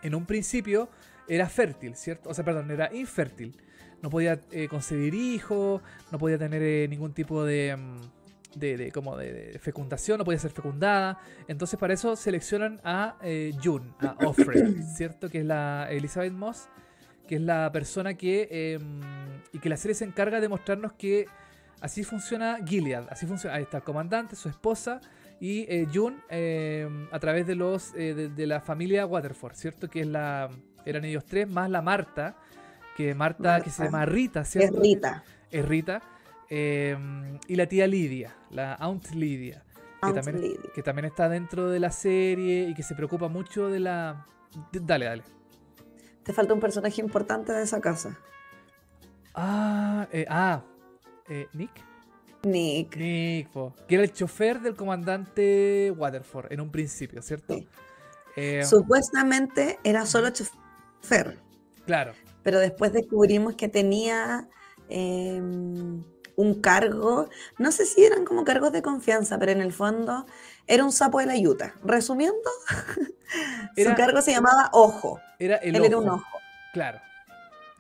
en 0.02 0.14
un 0.16 0.26
principio 0.26 0.88
era 1.28 1.48
fértil, 1.48 1.94
¿cierto? 1.94 2.30
O 2.30 2.34
sea, 2.34 2.44
perdón, 2.44 2.72
era 2.72 2.92
infértil. 2.92 3.56
No 4.02 4.10
podía 4.10 4.40
eh, 4.52 4.68
concebir 4.68 5.14
hijos, 5.14 5.82
no 6.12 6.18
podía 6.18 6.38
tener 6.38 6.62
eh, 6.62 6.86
ningún 6.88 7.12
tipo 7.12 7.44
de, 7.44 7.70
em, 7.70 8.00
de, 8.54 8.92
como 8.92 9.16
de, 9.16 9.58
fecundación, 9.60 10.18
no 10.18 10.24
podía 10.24 10.38
ser 10.38 10.52
fecundada. 10.52 11.18
Entonces 11.48 11.78
para 11.78 11.94
eso 11.94 12.14
seleccionan 12.16 12.80
a 12.84 13.16
June, 13.62 13.92
a 13.98 14.16
Offred, 14.26 14.82
¿cierto? 14.96 15.28
Que 15.28 15.40
es 15.40 15.44
la 15.44 15.88
Elizabeth 15.90 16.32
Moss, 16.32 16.68
que 17.26 17.36
es 17.36 17.42
la 17.42 17.70
persona 17.72 18.14
que... 18.14 18.48
Em, 18.74 19.00
y 19.52 19.60
que 19.60 19.68
la 19.68 19.76
serie 19.76 19.94
se 19.94 20.04
encarga 20.04 20.40
de 20.40 20.48
mostrarnos 20.48 20.92
que 20.92 21.26
Así 21.80 22.02
funciona 22.02 22.58
Gilead, 22.64 23.06
así 23.10 23.26
funciona. 23.26 23.56
Ahí 23.56 23.62
está 23.62 23.78
el 23.78 23.82
comandante, 23.84 24.34
su 24.34 24.48
esposa 24.48 25.00
y 25.40 25.60
eh, 25.68 25.86
June 25.92 26.16
eh, 26.28 26.88
a 27.12 27.18
través 27.20 27.46
de 27.46 27.54
los 27.54 27.94
eh, 27.94 28.30
de, 28.34 28.46
la 28.46 28.60
familia 28.60 29.06
Waterford, 29.06 29.54
¿cierto? 29.54 29.88
Que 29.88 30.00
es 30.00 30.06
la 30.06 30.50
eran 30.84 31.04
ellos 31.04 31.24
tres 31.24 31.48
más 31.48 31.70
la 31.70 31.82
Marta, 31.82 32.36
que 32.98 33.14
Marta, 33.14 33.60
que 33.60 33.70
se 33.70 33.84
llama 33.84 34.04
Rita, 34.04 34.44
¿cierto? 34.44 34.74
Es 34.74 34.82
Rita. 34.82 35.22
Es 35.52 35.64
Rita. 35.64 36.02
y 36.50 37.54
la 37.54 37.66
tía 37.66 37.86
Lidia, 37.86 38.34
la 38.50 38.74
Aunt 38.74 39.12
Lidia, 39.12 39.62
que, 40.02 40.12
también, 40.12 40.56
que 40.74 40.82
también 40.82 41.04
está 41.04 41.28
dentro 41.28 41.70
de 41.70 41.78
la 41.78 41.92
serie 41.92 42.68
y 42.68 42.74
que 42.74 42.82
se 42.82 42.96
preocupa 42.96 43.28
mucho 43.28 43.68
de 43.68 43.78
la... 43.78 44.26
Dale, 44.72 45.04
dale. 45.04 45.22
Te 46.24 46.32
falta 46.32 46.52
un 46.52 46.58
personaje 46.58 47.00
importante 47.00 47.52
de 47.52 47.62
esa 47.62 47.80
casa. 47.80 48.18
Ah, 49.32 50.08
ah 50.28 50.64
eh, 51.28 51.46
Nick. 51.52 51.70
Nick. 52.42 52.96
Nick, 52.96 53.48
que 53.86 53.94
era 53.94 54.02
el 54.02 54.12
chofer 54.12 54.60
del 54.60 54.74
comandante 54.74 55.94
Waterford 55.96 56.52
en 56.52 56.60
un 56.60 56.72
principio, 56.72 57.22
¿cierto? 57.22 57.54
Eh, 58.34 58.64
Supuestamente 58.64 59.78
era 59.84 60.04
solo 60.04 60.30
chofer. 60.30 61.38
Claro. 61.86 62.12
Pero 62.42 62.58
después 62.60 62.92
descubrimos 62.92 63.54
que 63.54 63.68
tenía 63.68 64.48
em, 64.88 66.02
un 66.36 66.60
cargo, 66.60 67.28
no 67.58 67.72
sé 67.72 67.84
si 67.84 68.04
eran 68.04 68.24
como 68.24 68.44
cargos 68.44 68.72
de 68.72 68.82
confianza, 68.82 69.38
pero 69.38 69.52
en 69.52 69.60
el 69.60 69.72
fondo 69.72 70.24
era 70.66 70.84
un 70.84 70.92
sapo 70.92 71.20
de 71.20 71.26
la 71.26 71.36
yuta. 71.36 71.74
Resumiendo, 71.84 72.50
su 73.76 73.94
cargo 73.96 74.22
se 74.22 74.32
llamaba 74.32 74.70
Ojo. 74.72 75.20
Era 75.38 75.56
el 75.56 75.76
Él 75.76 75.84
era 75.84 75.98
un 75.98 76.08
ojo. 76.08 76.38
Claro. 76.72 77.00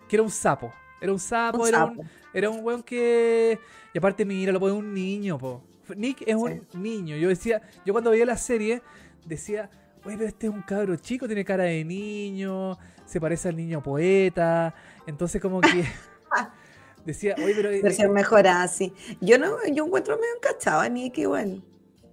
Que 0.08 0.16
era 0.16 0.22
un 0.22 0.30
sapo. 0.30 0.72
Era 1.00 1.12
un 1.12 1.20
sapo, 1.20 1.66
era 1.66 1.84
un 1.84 2.08
era 2.32 2.50
un 2.50 2.64
weón 2.64 2.82
que. 2.82 3.58
Y 3.92 3.98
aparte, 3.98 4.24
mira, 4.24 4.52
lo 4.52 4.60
pone 4.60 4.72
un 4.72 4.92
niño, 4.92 5.38
po. 5.38 5.62
Nick 5.96 6.22
es 6.26 6.34
un 6.34 6.66
niño. 6.74 7.16
Yo 7.16 7.28
decía, 7.28 7.62
yo 7.84 7.92
cuando 7.92 8.10
veía 8.10 8.26
la 8.26 8.36
serie, 8.36 8.82
decía, 9.24 9.70
oye, 10.04 10.16
pero 10.16 10.28
este 10.28 10.46
es 10.46 10.52
un 10.52 10.62
cabro 10.62 10.96
chico, 10.96 11.26
tiene 11.26 11.44
cara 11.44 11.64
de 11.64 11.84
niño, 11.84 12.78
se 13.08 13.20
parece 13.20 13.48
al 13.48 13.56
niño 13.56 13.82
poeta. 13.82 14.74
Entonces, 15.06 15.40
como 15.40 15.60
que. 15.60 15.84
decía, 17.04 17.34
oye, 17.38 17.54
pero. 17.56 17.70
Eh, 17.70 17.80
Versión 17.82 18.12
mejorada, 18.12 18.68
sí. 18.68 18.92
Yo 19.20 19.38
no, 19.38 19.56
yo 19.72 19.86
encuentro 19.86 20.16
medio 20.16 20.34
encachado 20.36 20.80
a 20.80 20.88
Nick 20.88 21.18
igual. 21.18 21.62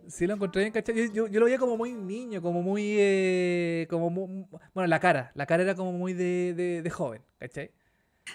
Sí, 0.07 0.25
lo 0.25 0.35
encontré 0.35 0.61
bien 0.61 0.71
cachado. 0.71 0.97
Yo, 0.97 1.27
yo, 1.27 1.39
lo 1.39 1.45
veía 1.45 1.57
como 1.57 1.75
muy 1.77 1.93
niño, 1.93 2.41
como 2.41 2.61
muy. 2.61 2.95
Eh, 2.97 3.87
como 3.89 4.09
bueno, 4.73 4.87
la 4.87 4.99
cara. 4.99 5.31
La 5.35 5.45
cara 5.45 5.63
era 5.63 5.75
como 5.75 5.91
muy 5.91 6.13
de, 6.13 6.53
de, 6.53 6.81
de 6.81 6.89
joven, 6.89 7.21
¿cachai? 7.39 7.71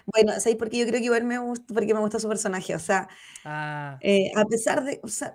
Bueno, 0.07 0.33
¿sabes? 0.39 0.57
Porque 0.57 0.79
yo 0.79 0.87
creo 0.87 0.99
que 0.99 1.07
igual 1.07 1.25
me 1.25 1.39
gusta, 1.39 1.73
porque 1.73 1.95
me 1.95 2.01
gusta 2.01 2.19
su 2.19 2.29
personaje. 2.29 2.75
O 2.75 2.79
sea, 2.79 3.09
ah. 3.45 3.99
eh, 4.03 4.31
a 4.37 4.45
pesar 4.45 4.85
de. 4.85 5.01
O 5.03 5.09
sea, 5.09 5.35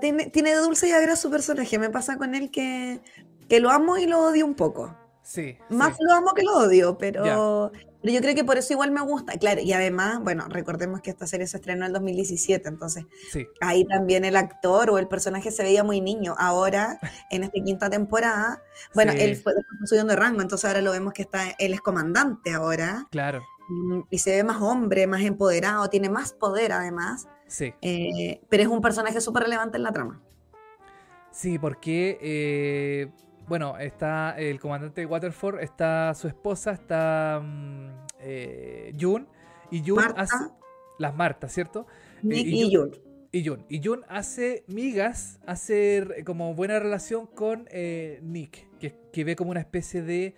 tiene, 0.00 0.30
tiene 0.30 0.54
dulce 0.56 0.88
y 0.88 0.92
agra 0.92 1.14
su 1.14 1.30
personaje. 1.30 1.78
Me 1.78 1.90
pasa 1.90 2.16
con 2.18 2.34
él 2.34 2.50
que, 2.50 3.00
que 3.48 3.60
lo 3.60 3.70
amo 3.70 3.98
y 3.98 4.06
lo 4.06 4.20
odio 4.20 4.44
un 4.44 4.54
poco. 4.54 5.05
Sí. 5.26 5.58
Más 5.70 5.96
lo 5.98 6.14
amo 6.14 6.34
que 6.34 6.44
lo 6.44 6.56
odio, 6.56 6.96
pero, 6.96 7.72
pero 8.00 8.14
yo 8.14 8.20
creo 8.20 8.32
que 8.36 8.44
por 8.44 8.58
eso 8.58 8.72
igual 8.74 8.92
me 8.92 9.00
gusta. 9.00 9.36
Claro, 9.38 9.60
y 9.60 9.72
además, 9.72 10.20
bueno, 10.22 10.46
recordemos 10.48 11.00
que 11.00 11.10
esta 11.10 11.26
serie 11.26 11.48
se 11.48 11.56
estrenó 11.56 11.80
en 11.80 11.88
el 11.88 11.92
2017, 11.94 12.68
entonces 12.68 13.06
ahí 13.60 13.84
también 13.86 14.24
el 14.24 14.36
actor 14.36 14.88
o 14.88 14.98
el 14.98 15.08
personaje 15.08 15.50
se 15.50 15.64
veía 15.64 15.82
muy 15.82 16.00
niño. 16.00 16.36
Ahora, 16.38 17.00
en 17.32 17.42
esta 17.42 17.60
quinta 17.60 17.90
temporada, 17.90 18.62
bueno, 18.94 19.10
él 19.18 19.34
fue 19.34 19.52
subiendo 19.84 20.12
de 20.14 20.20
rango, 20.20 20.42
entonces 20.42 20.64
ahora 20.64 20.80
lo 20.80 20.92
vemos 20.92 21.12
que 21.12 21.22
está, 21.22 21.50
él 21.58 21.74
es 21.74 21.80
comandante 21.80 22.52
ahora. 22.52 23.08
Claro. 23.10 23.42
Mm, 23.68 24.02
y 24.08 24.18
se 24.20 24.30
ve 24.30 24.44
más 24.44 24.62
hombre, 24.62 25.08
más 25.08 25.22
empoderado, 25.22 25.90
tiene 25.90 26.08
más 26.08 26.32
poder 26.34 26.70
además. 26.70 27.26
Sí. 27.48 27.74
Eh, 27.82 28.42
pero 28.48 28.62
es 28.62 28.68
un 28.68 28.80
personaje 28.80 29.20
súper 29.20 29.42
relevante 29.42 29.76
en 29.76 29.82
la 29.82 29.90
trama. 29.90 30.22
Sí, 31.32 31.58
porque, 31.58 32.16
eh, 32.22 33.10
bueno, 33.48 33.78
está 33.78 34.38
el 34.38 34.60
comandante 34.60 35.06
Waterford, 35.06 35.60
está 35.60 36.14
su 36.14 36.28
esposa, 36.28 36.72
está 36.72 37.40
mm, 37.42 37.88
eh, 38.20 38.94
Jun, 38.98 39.28
y 39.70 39.82
Jun 39.88 40.02
hace... 40.16 40.34
Las 40.98 41.14
Martas, 41.14 41.52
¿cierto? 41.52 41.86
y, 42.22 42.74
Jun. 42.74 42.90
Y 43.30 43.46
Jun. 43.46 43.66
Y 43.68 43.84
Jun 43.84 44.02
hace 44.08 44.64
migas, 44.66 45.38
hace 45.46 46.24
como 46.24 46.54
buena 46.54 46.78
relación 46.78 47.26
con 47.26 47.68
Nick, 48.22 48.66
que, 48.78 48.98
que, 49.12 49.24
ve 49.24 49.36
como 49.36 49.50
una 49.50 49.60
especie 49.60 50.00
de 50.00 50.34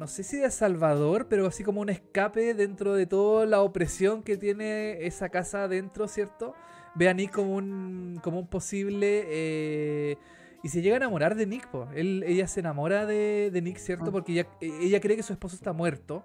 no 0.00 0.06
sé 0.06 0.22
si 0.22 0.38
de 0.38 0.50
Salvador, 0.50 1.26
pero 1.28 1.46
así 1.46 1.62
como 1.62 1.82
un 1.82 1.90
escape 1.90 2.54
dentro 2.54 2.94
de 2.94 3.04
toda 3.04 3.44
la 3.44 3.60
opresión 3.60 4.22
que 4.22 4.38
tiene 4.38 5.04
esa 5.06 5.28
casa 5.28 5.64
adentro, 5.64 6.08
¿cierto? 6.08 6.54
Ve 6.94 7.10
a 7.10 7.12
Nick 7.12 7.32
como 7.32 7.54
un, 7.54 8.18
como 8.22 8.38
un 8.38 8.46
posible... 8.46 10.16
Y 10.62 10.68
se 10.68 10.82
llega 10.82 10.96
a 10.96 10.98
enamorar 10.98 11.34
de 11.36 11.46
Nick, 11.46 11.68
po. 11.68 11.88
Él, 11.94 12.22
ella 12.26 12.46
se 12.46 12.60
enamora 12.60 13.06
de, 13.06 13.50
Nick, 13.62 13.78
¿cierto? 13.78 14.12
Porque 14.12 14.32
ella, 14.32 14.46
ella, 14.60 15.00
cree 15.00 15.16
que 15.16 15.22
su 15.22 15.32
esposo 15.32 15.56
está 15.56 15.72
muerto 15.72 16.24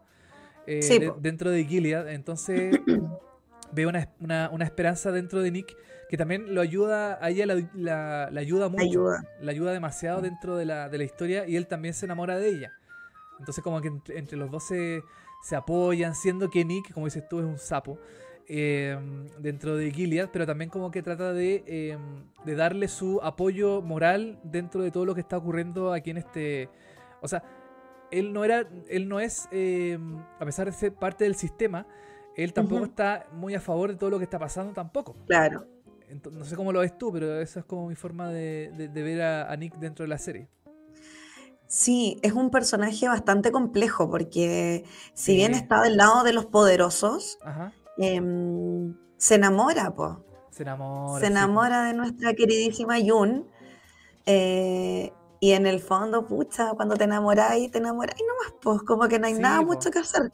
eh, 0.67 1.11
dentro 1.19 1.51
de 1.51 1.63
Gilead. 1.63 2.09
Entonces 2.09 2.77
ve 3.71 3.85
una, 3.87 4.09
una, 4.19 4.65
esperanza 4.65 5.11
dentro 5.11 5.41
de 5.41 5.51
Nick 5.51 5.75
que 6.09 6.17
también 6.17 6.53
lo 6.53 6.61
ayuda, 6.61 7.17
a 7.21 7.29
ella 7.29 7.45
la, 7.73 8.25
ayuda 8.35 8.69
mucho. 8.69 8.83
Ayuda. 8.83 9.23
La 9.41 9.51
ayuda 9.51 9.71
demasiado 9.71 10.21
dentro 10.21 10.57
de 10.57 10.65
la, 10.65 10.89
de 10.89 10.97
la 10.97 11.03
historia 11.03 11.47
y 11.47 11.55
él 11.55 11.67
también 11.67 11.93
se 11.93 12.05
enamora 12.05 12.37
de 12.37 12.49
ella. 12.49 12.73
Entonces 13.39 13.63
como 13.63 13.81
que 13.81 13.91
entre, 14.09 14.37
los 14.37 14.51
dos 14.51 14.65
se, 14.67 15.03
apoyan, 15.55 16.15
siendo 16.15 16.49
que 16.49 16.63
Nick, 16.65 16.93
como 16.93 17.05
dices 17.05 17.27
tú, 17.27 17.39
es 17.39 17.45
un 17.45 17.57
sapo 17.57 17.99
em, 18.47 19.27
dentro 19.39 19.75
de 19.75 19.91
Gilead, 19.91 20.29
pero 20.31 20.45
también 20.45 20.69
como 20.69 20.91
que 20.91 21.01
trata 21.01 21.33
de, 21.33 21.63
em, 21.67 22.23
de, 22.45 22.55
darle 22.55 22.87
su 22.87 23.19
apoyo 23.23 23.81
moral 23.81 24.39
dentro 24.43 24.81
de 24.81 24.91
todo 24.91 25.05
lo 25.05 25.15
que 25.15 25.21
está 25.21 25.37
ocurriendo 25.37 25.93
aquí 25.93 26.11
en 26.11 26.17
este... 26.17 26.69
O 27.21 27.27
sea, 27.27 27.43
él 28.11 28.33
no, 28.33 28.43
era, 28.43 28.67
él 28.87 29.09
no 29.09 29.19
es, 29.19 29.47
em, 29.51 30.17
a 30.39 30.45
pesar 30.45 30.67
de 30.67 30.73
ser 30.73 30.93
parte 30.93 31.23
del 31.23 31.35
sistema, 31.35 31.87
él 32.35 32.53
tampoco 32.53 32.85
está 32.85 33.27
muy 33.31 33.55
a 33.55 33.61
favor 33.61 33.91
de 33.91 33.97
todo 33.97 34.09
lo 34.09 34.17
que 34.17 34.25
está 34.25 34.37
pasando 34.37 34.73
tampoco. 34.73 35.15
Claro. 35.25 35.65
no 36.31 36.45
sé 36.45 36.55
cómo 36.55 36.71
lo 36.71 36.81
ves 36.81 36.97
tú, 36.97 37.11
pero 37.11 37.39
esa 37.39 37.61
es 37.61 37.65
como 37.65 37.87
mi 37.87 37.95
forma 37.95 38.29
de, 38.29 38.89
ver 38.93 39.21
a 39.21 39.55
Nick 39.55 39.75
dentro 39.77 40.03
de 40.03 40.09
la 40.09 40.17
serie. 40.17 40.49
Sí, 41.67 42.19
es 42.21 42.33
un 42.33 42.51
personaje 42.51 43.07
bastante 43.07 43.51
complejo 43.51 44.09
porque 44.09 44.85
si 45.13 45.35
bien 45.35 45.53
está 45.53 45.81
del 45.81 45.97
lado 45.97 46.23
de 46.23 46.31
los 46.31 46.45
poderosos, 46.45 47.39
em, 47.97 48.95
se 49.17 49.35
enamora, 49.35 49.93
po. 49.93 50.23
Se 50.51 50.63
enamora. 50.63 51.19
Se 51.19 51.27
enamora 51.27 51.83
de 51.85 51.93
nuestra 51.93 52.33
queridísima 52.33 52.99
Yun. 52.99 53.47
Eh, 54.25 55.11
y 55.39 55.51
en 55.51 55.67
el 55.67 55.79
fondo, 55.79 56.25
pucha, 56.25 56.71
cuando 56.75 56.95
te 56.95 57.03
enamoráis, 57.03 57.69
te 57.69 57.77
enamoráis 57.77 58.21
nomás, 58.27 58.55
pues 58.61 58.81
como 58.81 59.07
que 59.07 59.19
no 59.19 59.27
hay 59.27 59.33
nada 59.33 59.61
mucho 59.61 59.91
que 59.91 59.99
hacer. 59.99 60.31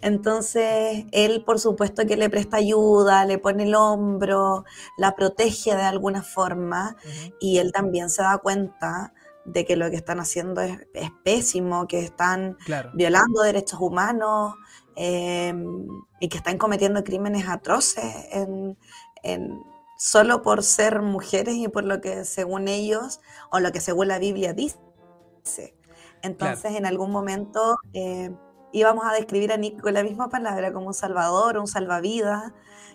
Entonces, 0.00 1.04
él, 1.12 1.44
por 1.44 1.58
supuesto, 1.58 2.06
que 2.06 2.16
le 2.16 2.30
presta 2.30 2.58
ayuda, 2.58 3.24
le 3.26 3.38
pone 3.38 3.64
el 3.64 3.74
hombro, 3.74 4.64
la 4.96 5.14
protege 5.16 5.74
de 5.74 5.82
alguna 5.82 6.22
forma, 6.22 6.96
y 7.40 7.58
él 7.58 7.72
también 7.72 8.08
se 8.08 8.22
da 8.22 8.38
cuenta 8.38 9.12
de 9.44 9.66
que 9.66 9.76
lo 9.76 9.90
que 9.90 9.96
están 9.96 10.20
haciendo 10.20 10.60
es, 10.62 10.78
pésimo, 11.24 11.86
que 11.86 12.00
están 12.00 12.56
violando 12.94 13.42
derechos 13.42 13.80
humanos 13.80 14.54
em, 14.96 15.86
y 16.20 16.28
que 16.28 16.36
están 16.36 16.58
cometiendo 16.58 17.02
crímenes 17.04 17.48
atroces 17.48 18.04
en, 18.32 18.76
solo 19.96 20.42
por 20.42 20.62
ser 20.62 21.02
mujeres 21.02 21.54
y 21.54 21.68
por 21.68 21.84
lo 21.84 22.00
que 22.00 22.24
según 22.24 22.68
ellos 22.68 23.20
o 23.50 23.60
lo 23.60 23.72
que 23.72 23.80
según 23.80 24.08
la 24.08 24.18
Biblia 24.18 24.52
dice. 24.52 24.78
Entonces 26.22 26.74
en 26.74 26.86
algún 26.86 27.10
momento 27.10 27.76
eh, 27.92 28.30
íbamos 28.72 29.06
a 29.06 29.12
describir 29.12 29.52
a 29.52 29.56
Nick 29.56 29.80
con 29.80 29.94
la 29.94 30.02
misma 30.02 30.28
palabra 30.28 30.72
como 30.72 30.88
un 30.88 30.94
salvador, 30.94 31.58
un 31.58 31.68
salvavidas, 31.68 32.52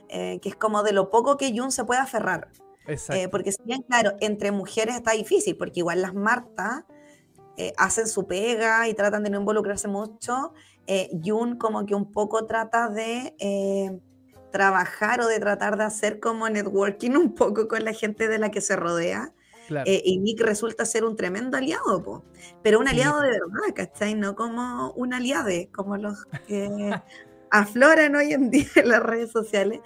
eh, 0.09 0.39
que 0.41 0.49
es 0.49 0.55
como 0.55 0.83
de 0.83 0.91
lo 0.91 1.09
poco 1.09 1.37
que 1.37 1.57
Jun 1.57 1.71
se 1.71 1.85
puede 1.85 2.01
aferrar. 2.01 2.49
Eh, 2.87 3.27
porque 3.29 3.51
si 3.51 3.61
bien, 3.63 3.83
claro, 3.83 4.13
entre 4.19 4.51
mujeres 4.51 4.95
está 4.95 5.11
difícil, 5.11 5.55
porque 5.55 5.81
igual 5.81 6.01
las 6.01 6.15
Martas 6.15 6.85
eh, 7.55 7.73
hacen 7.77 8.07
su 8.07 8.25
pega 8.25 8.87
y 8.87 8.93
tratan 8.93 9.23
de 9.23 9.29
no 9.29 9.39
involucrarse 9.39 9.87
mucho. 9.87 10.53
Eh, 10.91 11.09
Jun 11.23 11.55
como 11.57 11.85
que 11.85 11.93
un 11.93 12.11
poco 12.11 12.47
trata 12.47 12.89
de 12.89 13.35
eh, 13.37 13.99
trabajar 14.51 15.21
o 15.21 15.27
de 15.27 15.39
tratar 15.39 15.77
de 15.77 15.83
hacer 15.83 16.19
como 16.19 16.49
networking 16.49 17.11
un 17.11 17.35
poco 17.35 17.67
con 17.67 17.85
la 17.85 17.93
gente 17.93 18.27
de 18.27 18.39
la 18.39 18.49
que 18.49 18.59
se 18.59 18.75
rodea. 18.75 19.31
y 19.85 20.17
Nick 20.17 20.41
resulta 20.41 20.83
ser 20.85 21.05
un 21.05 21.15
tremendo 21.15 21.57
aliado, 21.57 22.25
pero 22.63 22.79
un 22.79 22.87
aliado 22.87 23.21
de 23.21 23.29
verdad, 23.29 23.75
¿cachai? 23.75 24.15
No 24.15 24.35
como 24.35 24.91
un 24.93 25.13
aliade, 25.13 25.69
como 25.71 25.95
los 25.95 26.25
que 26.47 26.67
afloran 27.51 28.15
hoy 28.15 28.33
en 28.33 28.49
día 28.49 28.65
en 28.75 28.89
las 28.89 29.03
redes 29.03 29.31
sociales, 29.31 29.81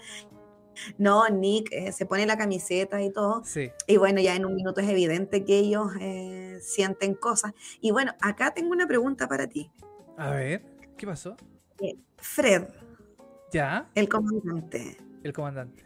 no, 0.98 1.28
Nick 1.28 1.70
eh, 1.72 1.92
se 1.92 2.06
pone 2.06 2.26
la 2.26 2.38
camiseta 2.38 3.02
y 3.02 3.12
todo. 3.12 3.44
Sí. 3.44 3.72
Y 3.88 3.98
bueno, 3.98 4.22
ya 4.22 4.36
en 4.36 4.46
un 4.46 4.56
minuto 4.56 4.80
es 4.80 4.90
evidente 4.90 5.44
que 5.44 5.58
ellos 5.60 5.92
eh, 6.00 6.60
sienten 6.62 7.14
cosas. 7.14 7.54
Y 7.82 7.92
bueno, 7.92 8.14
acá 8.22 8.54
tengo 8.54 8.72
una 8.72 8.88
pregunta 8.88 9.28
para 9.28 9.48
ti. 9.48 9.70
A 10.18 10.32
ver, 10.32 10.64
¿qué 11.04 11.08
pasó? 11.08 11.36
Eh, 11.82 11.98
Fred. 12.16 12.64
¿Ya? 13.52 13.90
El 13.94 14.08
comandante. 14.08 14.98
El 15.22 15.34
comandante. 15.34 15.84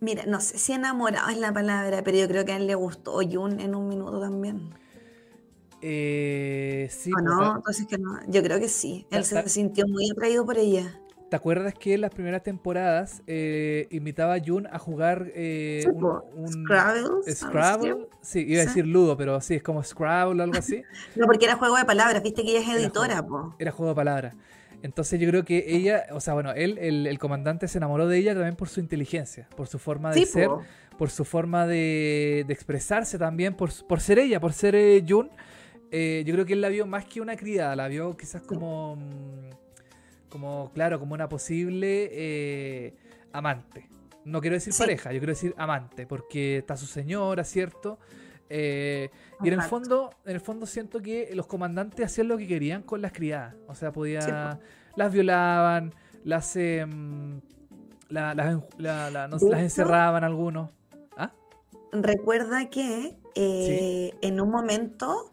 Mira, 0.00 0.26
no 0.26 0.38
sé 0.42 0.58
si 0.58 0.74
enamorado 0.74 1.30
es 1.30 1.38
la 1.38 1.50
palabra, 1.50 2.02
pero 2.04 2.18
yo 2.18 2.28
creo 2.28 2.44
que 2.44 2.52
a 2.52 2.56
él 2.58 2.66
le 2.66 2.74
gustó 2.74 3.20
Jun 3.26 3.58
en 3.58 3.74
un 3.74 3.88
minuto 3.88 4.20
también. 4.20 4.74
sí. 5.80 7.10
¿O 7.10 7.14
pues, 7.14 7.24
no? 7.24 7.56
Entonces 7.56 7.86
que 7.86 7.96
no. 7.96 8.20
Yo 8.28 8.42
creo 8.42 8.60
que 8.60 8.68
sí. 8.68 9.06
Él 9.10 9.24
se 9.24 9.48
sintió 9.48 9.88
muy 9.88 10.10
atraído 10.10 10.44
por 10.44 10.58
ella. 10.58 11.00
¿Te 11.28 11.34
acuerdas 11.34 11.74
que 11.74 11.94
en 11.94 12.02
las 12.02 12.12
primeras 12.12 12.44
temporadas 12.44 13.22
eh, 13.26 13.88
invitaba 13.90 14.34
a 14.34 14.40
Jun 14.40 14.68
a 14.70 14.78
jugar 14.78 15.32
eh, 15.34 15.84
un, 15.92 16.48
Scrabble? 16.48 17.34
Scrabble. 17.34 18.08
Sí, 18.20 18.44
iba 18.46 18.62
a 18.62 18.66
decir 18.66 18.86
Ludo, 18.86 19.16
pero 19.16 19.40
sí, 19.40 19.54
es 19.54 19.62
como 19.62 19.82
Scrabble 19.82 20.40
o 20.40 20.44
algo 20.44 20.56
así. 20.56 20.84
no, 21.16 21.26
porque 21.26 21.46
era 21.46 21.56
juego 21.56 21.76
de 21.76 21.84
palabras, 21.84 22.22
viste 22.22 22.44
que 22.44 22.50
ella 22.50 22.60
es 22.60 22.80
editora, 22.80 23.14
era 23.14 23.22
juego, 23.22 23.56
Era 23.58 23.72
juego 23.72 23.90
de 23.90 23.96
palabras. 23.96 24.34
Entonces 24.82 25.18
yo 25.18 25.28
creo 25.28 25.44
que 25.44 25.64
ella, 25.66 26.06
o 26.12 26.20
sea, 26.20 26.34
bueno, 26.34 26.52
él, 26.52 26.78
el, 26.78 27.18
comandante 27.18 27.66
se 27.66 27.78
enamoró 27.78 28.06
de 28.06 28.18
ella 28.18 28.34
también 28.34 28.54
por 28.54 28.68
su 28.68 28.78
inteligencia, 28.78 29.48
por 29.56 29.66
su 29.66 29.80
forma 29.80 30.12
de 30.12 30.26
ser, 30.26 30.48
por 30.96 31.10
su 31.10 31.24
forma 31.24 31.66
de, 31.66 32.46
expresarse 32.48 33.18
también, 33.18 33.54
por, 33.54 33.70
por 33.88 34.00
ser 34.00 34.20
ella, 34.20 34.38
por 34.38 34.52
ser 34.52 34.76
eh, 34.76 35.04
Jun. 35.08 35.28
yo 35.90 36.34
creo 36.34 36.46
que 36.46 36.52
él 36.52 36.60
la 36.60 36.68
vio 36.68 36.86
más 36.86 37.04
que 37.04 37.20
una 37.20 37.34
criada, 37.36 37.74
la 37.74 37.88
vio 37.88 38.16
quizás 38.16 38.42
como... 38.42 38.96
Como, 40.36 40.70
claro, 40.74 41.00
como 41.00 41.14
una 41.14 41.30
posible 41.30 42.10
eh, 42.12 42.94
amante. 43.32 43.88
No 44.26 44.42
quiero 44.42 44.52
decir 44.52 44.74
pareja, 44.76 45.10
yo 45.14 45.18
quiero 45.18 45.32
decir 45.32 45.54
amante, 45.56 46.06
porque 46.06 46.58
está 46.58 46.76
su 46.76 46.84
señora, 46.84 47.42
¿cierto? 47.42 47.98
Eh, 48.50 49.08
y 49.42 49.48
en 49.48 49.54
el 49.54 49.62
fondo, 49.62 50.10
en 50.26 50.34
el 50.34 50.42
fondo 50.42 50.66
siento 50.66 51.00
que 51.00 51.30
los 51.32 51.46
comandantes 51.46 52.04
hacían 52.04 52.28
lo 52.28 52.36
que 52.36 52.46
querían 52.46 52.82
con 52.82 53.00
las 53.00 53.12
criadas. 53.12 53.54
O 53.66 53.74
sea, 53.74 53.92
podía, 53.92 54.60
las 54.94 55.10
violaban, 55.10 55.94
las, 56.22 56.54
em, 56.56 57.40
las, 58.10 58.36
encerraban 59.40 60.22
algunos. 60.22 60.70
¿Ah? 61.16 61.32
Recuerda 61.92 62.68
que 62.68 63.16
eh, 63.36 64.12
en 64.20 64.38
un 64.42 64.50
momento 64.50 65.32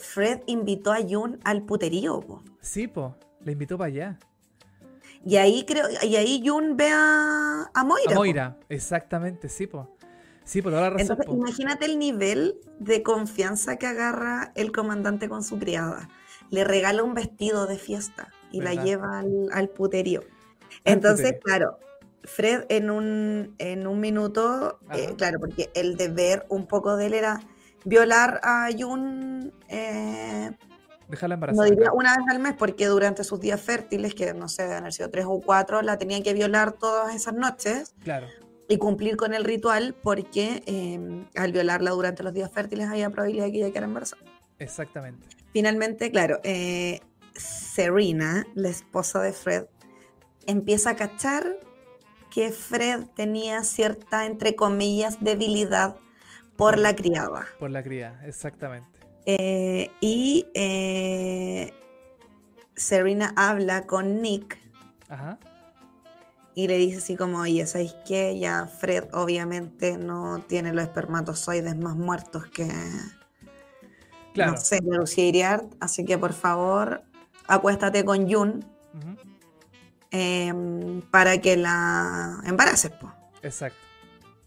Fred 0.00 0.40
invitó 0.46 0.92
a 0.92 0.98
Jun 1.08 1.38
al 1.44 1.62
puterío. 1.62 2.42
Sí, 2.60 2.88
po. 2.88 3.14
Le 3.46 3.52
invitó 3.52 3.78
para 3.78 3.86
allá. 3.86 4.18
Y 5.24 5.36
ahí 5.36 5.64
creo, 5.64 5.86
y 6.02 6.16
ahí 6.16 6.42
Jun 6.44 6.76
ve 6.76 6.90
a, 6.92 7.70
Moira. 7.84 8.12
A 8.12 8.14
Moira, 8.16 8.56
exactamente, 8.68 9.48
sí, 9.48 9.68
po. 9.68 9.88
Sí, 10.42 10.62
por 10.62 10.72
la 10.72 10.90
razón. 10.90 11.00
Entonces, 11.00 11.26
imagínate 11.28 11.84
el 11.84 11.96
nivel 12.00 12.56
de 12.80 13.04
confianza 13.04 13.76
que 13.76 13.86
agarra 13.86 14.50
el 14.56 14.72
comandante 14.72 15.28
con 15.28 15.44
su 15.44 15.60
criada. 15.60 16.08
Le 16.50 16.64
regala 16.64 17.04
un 17.04 17.14
vestido 17.14 17.68
de 17.68 17.78
fiesta 17.78 18.32
y 18.50 18.62
la 18.62 18.74
lleva 18.74 19.20
al, 19.52 19.68
puterío. 19.68 20.22
Entonces, 20.84 21.36
claro, 21.40 21.78
Fred 22.24 22.64
en 22.68 22.90
un, 22.90 23.54
en 23.58 23.86
un 23.86 24.00
minuto, 24.00 24.80
eh, 24.92 25.14
claro, 25.16 25.38
porque 25.38 25.70
el 25.74 25.96
deber 25.96 26.46
un 26.48 26.66
poco 26.66 26.96
de 26.96 27.06
él 27.06 27.14
era 27.14 27.40
violar 27.84 28.40
a 28.42 28.68
Jun. 28.76 29.52
Eh, 29.68 30.50
Dejarla 31.08 31.34
embarazada. 31.34 31.68
No 31.68 31.74
diría 31.74 31.92
una 31.92 32.16
vez 32.16 32.26
al 32.30 32.38
mes, 32.40 32.54
porque 32.54 32.86
durante 32.86 33.24
sus 33.24 33.40
días 33.40 33.60
fértiles, 33.60 34.14
que 34.14 34.34
no 34.34 34.48
sé, 34.48 34.64
han 34.64 34.90
sido 34.92 35.10
tres 35.10 35.24
o 35.28 35.40
cuatro, 35.40 35.82
la 35.82 35.98
tenían 35.98 36.22
que 36.22 36.34
violar 36.34 36.72
todas 36.72 37.14
esas 37.14 37.34
noches. 37.34 37.94
Claro. 38.02 38.26
Y 38.68 38.78
cumplir 38.78 39.16
con 39.16 39.32
el 39.32 39.44
ritual, 39.44 39.94
porque 40.02 40.62
em, 40.66 41.26
al 41.36 41.52
violarla 41.52 41.92
durante 41.92 42.24
los 42.24 42.34
días 42.34 42.50
fértiles 42.50 42.88
había 42.88 43.10
probabilidad 43.10 43.44
de 43.46 43.52
que 43.52 43.58
ella 43.58 43.68
quedara 43.68 43.86
embarazada. 43.86 44.22
Exactamente. 44.58 45.28
Finalmente, 45.52 46.10
claro, 46.10 46.40
eh, 46.42 47.00
Serena, 47.34 48.44
la 48.54 48.68
esposa 48.68 49.22
de 49.22 49.32
Fred, 49.32 49.66
empieza 50.46 50.90
a 50.90 50.96
cachar 50.96 51.58
que 52.30 52.50
Fred 52.50 53.04
tenía 53.14 53.62
cierta, 53.62 54.26
entre 54.26 54.56
comillas, 54.56 55.22
debilidad 55.22 55.96
por 56.56 56.78
la 56.78 56.94
criada. 56.96 57.46
Por 57.58 57.70
la 57.70 57.82
criada, 57.82 58.26
exactamente. 58.26 58.95
Eh, 59.26 59.90
y 60.00 60.46
eh, 60.54 61.74
Serena 62.76 63.32
habla 63.36 63.86
con 63.86 64.22
Nick. 64.22 64.58
Y 66.54 66.68
le 66.68 66.78
dice 66.78 66.98
así 66.98 67.16
como, 67.16 67.40
oye, 67.40 67.66
¿sabéis 67.66 67.94
qué? 68.06 68.38
Ya 68.38 68.66
Fred 68.66 69.04
obviamente 69.12 69.98
no 69.98 70.40
tiene 70.48 70.72
los 70.72 70.84
espermatozoides 70.84 71.76
más 71.76 71.96
muertos 71.96 72.46
que... 72.46 72.66
Claro. 74.32 74.52
No 74.52 74.58
sé, 74.58 74.80
Lucía 74.82 75.62
Así 75.80 76.04
que 76.04 76.16
por 76.16 76.32
favor, 76.32 77.02
acuéstate 77.46 78.04
con 78.04 78.30
Jun. 78.30 78.64
Em, 80.10 81.02
para 81.10 81.38
que 81.42 81.56
la 81.56 82.40
embaraces, 82.46 82.92
Exacto. 83.42 83.78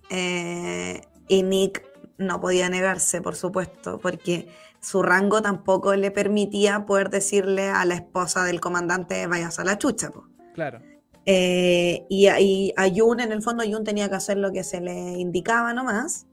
Eh, 0.09 1.01
y 1.27 1.43
Nick 1.43 1.85
no 2.17 2.41
podía 2.41 2.69
negarse, 2.69 3.21
por 3.21 3.35
supuesto, 3.35 3.99
porque 3.99 4.49
su 4.81 5.03
rango 5.03 5.41
tampoco 5.41 5.95
le 5.95 6.11
permitía 6.11 6.85
poder 6.85 7.09
decirle 7.09 7.69
a 7.69 7.83
la 7.85 7.95
esposa 7.95 8.43
del 8.45 8.61
comandante 8.61 9.27
vayas 9.27 9.59
a 9.59 9.63
la 9.63 9.77
chucha. 9.77 10.11
Claro. 10.53 10.81
Eh, 11.25 12.05
y, 12.09 12.73
a 12.75 12.89
Jun, 12.89 13.19
en 13.19 13.31
el 13.31 13.41
fondo, 13.41 13.63
Jun 13.63 13.83
tenía 13.83 14.09
que 14.09 14.15
hacer 14.15 14.37
lo 14.37 14.51
que 14.51 14.63
se 14.63 14.81
le 14.81 15.19
indicaba 15.19 15.73
nomás. 15.73 16.25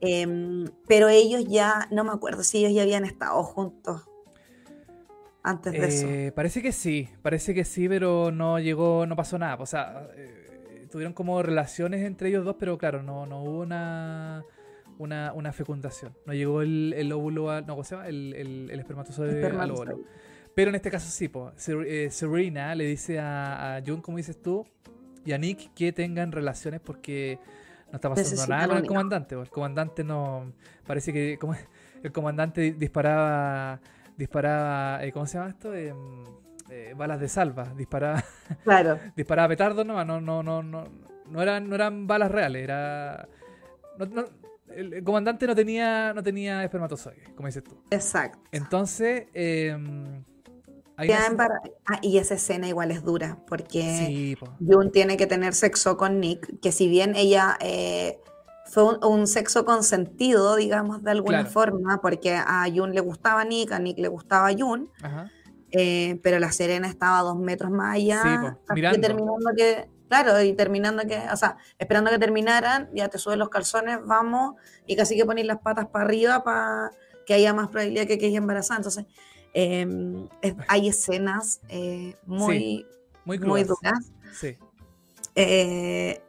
Em, 0.00 0.64
pero 0.88 1.08
ellos 1.08 1.44
ya, 1.46 1.86
no 1.90 2.04
me 2.04 2.12
acuerdo 2.12 2.42
si 2.42 2.58
ellos 2.58 2.72
ya 2.72 2.82
habían 2.82 3.04
estado 3.04 3.42
juntos 3.42 4.08
antes 5.42 5.72
de 5.72 5.86
eso. 5.86 6.06
Eh, 6.08 6.32
parece 6.34 6.62
que 6.62 6.72
sí, 6.72 7.08
parece 7.20 7.52
que 7.52 7.64
sí, 7.64 7.88
pero 7.88 8.30
no 8.30 8.58
llegó, 8.58 9.04
no 9.06 9.14
pasó 9.16 9.38
nada. 9.38 9.56
O 9.56 9.66
sea, 9.66 10.08
eh, 10.16 10.86
tuvieron 10.90 11.12
como 11.12 11.42
relaciones 11.42 12.06
entre 12.06 12.30
ellos 12.30 12.44
dos, 12.44 12.56
pero 12.58 12.78
claro, 12.78 13.02
no, 13.02 13.26
no 13.26 13.42
hubo 13.42 13.60
una 13.60 14.42
una, 15.00 15.32
una 15.32 15.52
fecundación. 15.52 16.14
No 16.26 16.34
llegó 16.34 16.60
el, 16.60 16.94
el 16.96 17.10
óvulo, 17.12 17.50
a, 17.50 17.62
no, 17.62 17.68
¿cómo 17.68 17.84
se 17.84 17.96
llama? 17.96 18.08
El, 18.08 18.34
el, 18.34 18.70
el 18.70 18.78
espermatozoide 18.78 19.46
al 19.46 19.70
óvulo. 19.70 20.00
Pero 20.54 20.68
en 20.68 20.74
este 20.74 20.90
caso 20.90 21.10
sí, 21.10 21.28
po. 21.28 21.52
Eh, 21.86 22.08
Serena 22.10 22.74
le 22.74 22.84
dice 22.84 23.18
a, 23.18 23.76
a 23.76 23.82
Jun, 23.82 24.02
como 24.02 24.18
dices 24.18 24.40
tú, 24.42 24.66
y 25.24 25.32
a 25.32 25.38
Nick 25.38 25.72
que 25.74 25.92
tengan 25.92 26.32
relaciones 26.32 26.80
porque 26.80 27.38
no 27.90 27.96
está 27.96 28.10
pasando 28.10 28.46
nada 28.46 28.68
con 28.68 28.76
el 28.76 28.86
comandante. 28.86 29.34
El 29.36 29.48
comandante 29.48 30.04
no. 30.04 30.52
Parece 30.86 31.12
que 31.12 31.38
como, 31.38 31.56
el 32.02 32.12
comandante 32.12 32.72
disparaba. 32.72 33.80
Disparaba. 34.18 35.02
Eh, 35.02 35.12
¿Cómo 35.12 35.26
se 35.26 35.38
llama 35.38 35.50
esto? 35.50 35.74
Eh, 35.74 35.94
balas 36.94 37.20
de 37.20 37.28
salva. 37.28 37.72
Disparaba. 37.74 38.22
Claro. 38.64 38.98
disparaba 39.16 39.48
petardos 39.48 39.86
no, 39.86 40.04
no, 40.04 40.20
no, 40.20 40.42
no, 40.42 40.62
no. 40.62 40.88
No 41.26 41.40
eran, 41.40 41.68
no 41.68 41.76
eran 41.76 42.06
balas 42.06 42.30
reales, 42.30 42.64
era. 42.64 43.28
No, 43.96 44.06
no, 44.06 44.24
el, 44.74 45.04
comandante 45.04 45.46
no 45.46 45.54
tenía, 45.54 46.12
no 46.14 46.22
tenía 46.22 46.62
espermatozoides, 46.64 47.28
como 47.34 47.46
dices 47.46 47.64
tú. 47.64 47.76
Exacto. 47.90 48.38
Entonces, 48.52 49.26
eh, 49.34 49.76
ah, 50.96 51.98
y 52.02 52.18
esa 52.18 52.34
escena 52.34 52.68
igual 52.68 52.90
es 52.90 53.02
dura, 53.02 53.38
porque 53.46 54.36
Jun 54.60 54.90
tiene 54.90 55.16
que 55.16 55.26
tener 55.26 55.54
sexo 55.54 55.96
con 55.96 56.20
Nick, 56.20 56.60
que 56.60 56.72
si 56.72 56.88
bien 56.88 57.14
ella 57.16 57.56
eh, 57.60 58.18
fue 58.66 58.98
un, 58.98 59.26
sexo 59.26 59.64
consentido, 59.64 60.56
digamos, 60.56 61.02
de 61.02 61.10
alguna 61.10 61.44
forma, 61.46 62.00
porque 62.00 62.34
a 62.34 62.66
Jun 62.72 62.94
le 62.94 63.00
gustaba 63.00 63.44
Nick, 63.44 63.72
a 63.72 63.78
Nick 63.78 63.98
le 63.98 64.08
gustaba 64.08 64.50
Jun, 64.56 64.90
eh, 65.72 66.18
pero 66.22 66.38
la 66.38 66.52
Serena 66.52 66.88
estaba 66.88 67.20
dos 67.20 67.38
metros 67.38 67.70
más 67.70 67.96
allá, 67.96 68.58
sí, 68.74 68.80
terminando 69.00 69.50
que 69.56 69.88
Claro, 70.10 70.42
y 70.42 70.54
terminando 70.54 71.04
que, 71.06 71.22
o 71.32 71.36
sea, 71.36 71.56
esperando 71.78 72.10
que 72.10 72.18
terminaran, 72.18 72.90
ya 72.92 73.06
te 73.06 73.16
subes 73.16 73.38
los 73.38 73.48
calzones, 73.48 74.04
vamos, 74.04 74.56
y 74.84 74.96
casi 74.96 75.16
que 75.16 75.24
pones 75.24 75.46
las 75.46 75.60
patas 75.60 75.86
para 75.86 76.04
arriba 76.04 76.42
para 76.42 76.90
que 77.24 77.34
haya 77.34 77.54
más 77.54 77.68
probabilidad 77.68 78.08
que 78.08 78.18
quede 78.18 78.34
embarazada. 78.34 78.78
Entonces, 78.78 79.06
em, 79.54 80.28
hay 80.66 80.88
escenas 80.88 81.60
eh, 81.68 82.16
muy, 82.26 82.84
muy, 83.24 83.38
duras. 83.38 84.10
Sí. 84.34 84.58
Eh, 85.36 86.20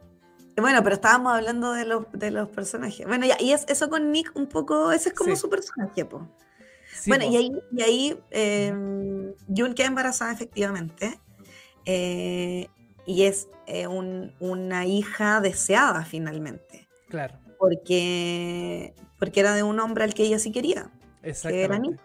bueno, 0.56 0.80
pero 0.84 0.94
estábamos 0.94 1.34
hablando 1.34 1.72
de 1.72 1.84
los, 1.84 2.04
de 2.12 2.30
los 2.30 2.50
personajes. 2.50 3.04
Bueno, 3.04 3.26
y 3.40 3.50
es, 3.50 3.64
eso 3.66 3.90
con 3.90 4.12
Nick 4.12 4.30
un 4.36 4.46
poco, 4.46 4.92
ese 4.92 5.08
es 5.08 5.14
como 5.16 5.34
su 5.34 5.50
personaje, 5.50 6.04
po. 6.04 6.28
bueno, 7.08 7.24
y 7.24 7.34
ahí, 7.34 7.52
y 7.72 7.82
ahí 7.82 8.22
eh, 8.30 8.72
Jun 9.48 9.74
queda 9.74 9.88
embarazada 9.88 10.30
efectivamente. 10.30 11.18
Eh, 11.84 12.68
y 13.06 13.24
es 13.24 13.48
eh, 13.66 13.86
una 13.86 14.86
hija 14.86 15.40
deseada 15.40 16.04
finalmente. 16.04 16.88
Claro. 17.08 17.38
Porque, 17.58 18.94
porque 19.18 19.40
era 19.40 19.54
de 19.54 19.62
un 19.62 19.78
hombre 19.80 20.04
al 20.04 20.14
que 20.14 20.24
ella 20.24 20.38
sí 20.38 20.52
quería. 20.52 20.90
Exactamente. 21.22 21.64
era 21.64 21.78
Nick. 21.78 22.00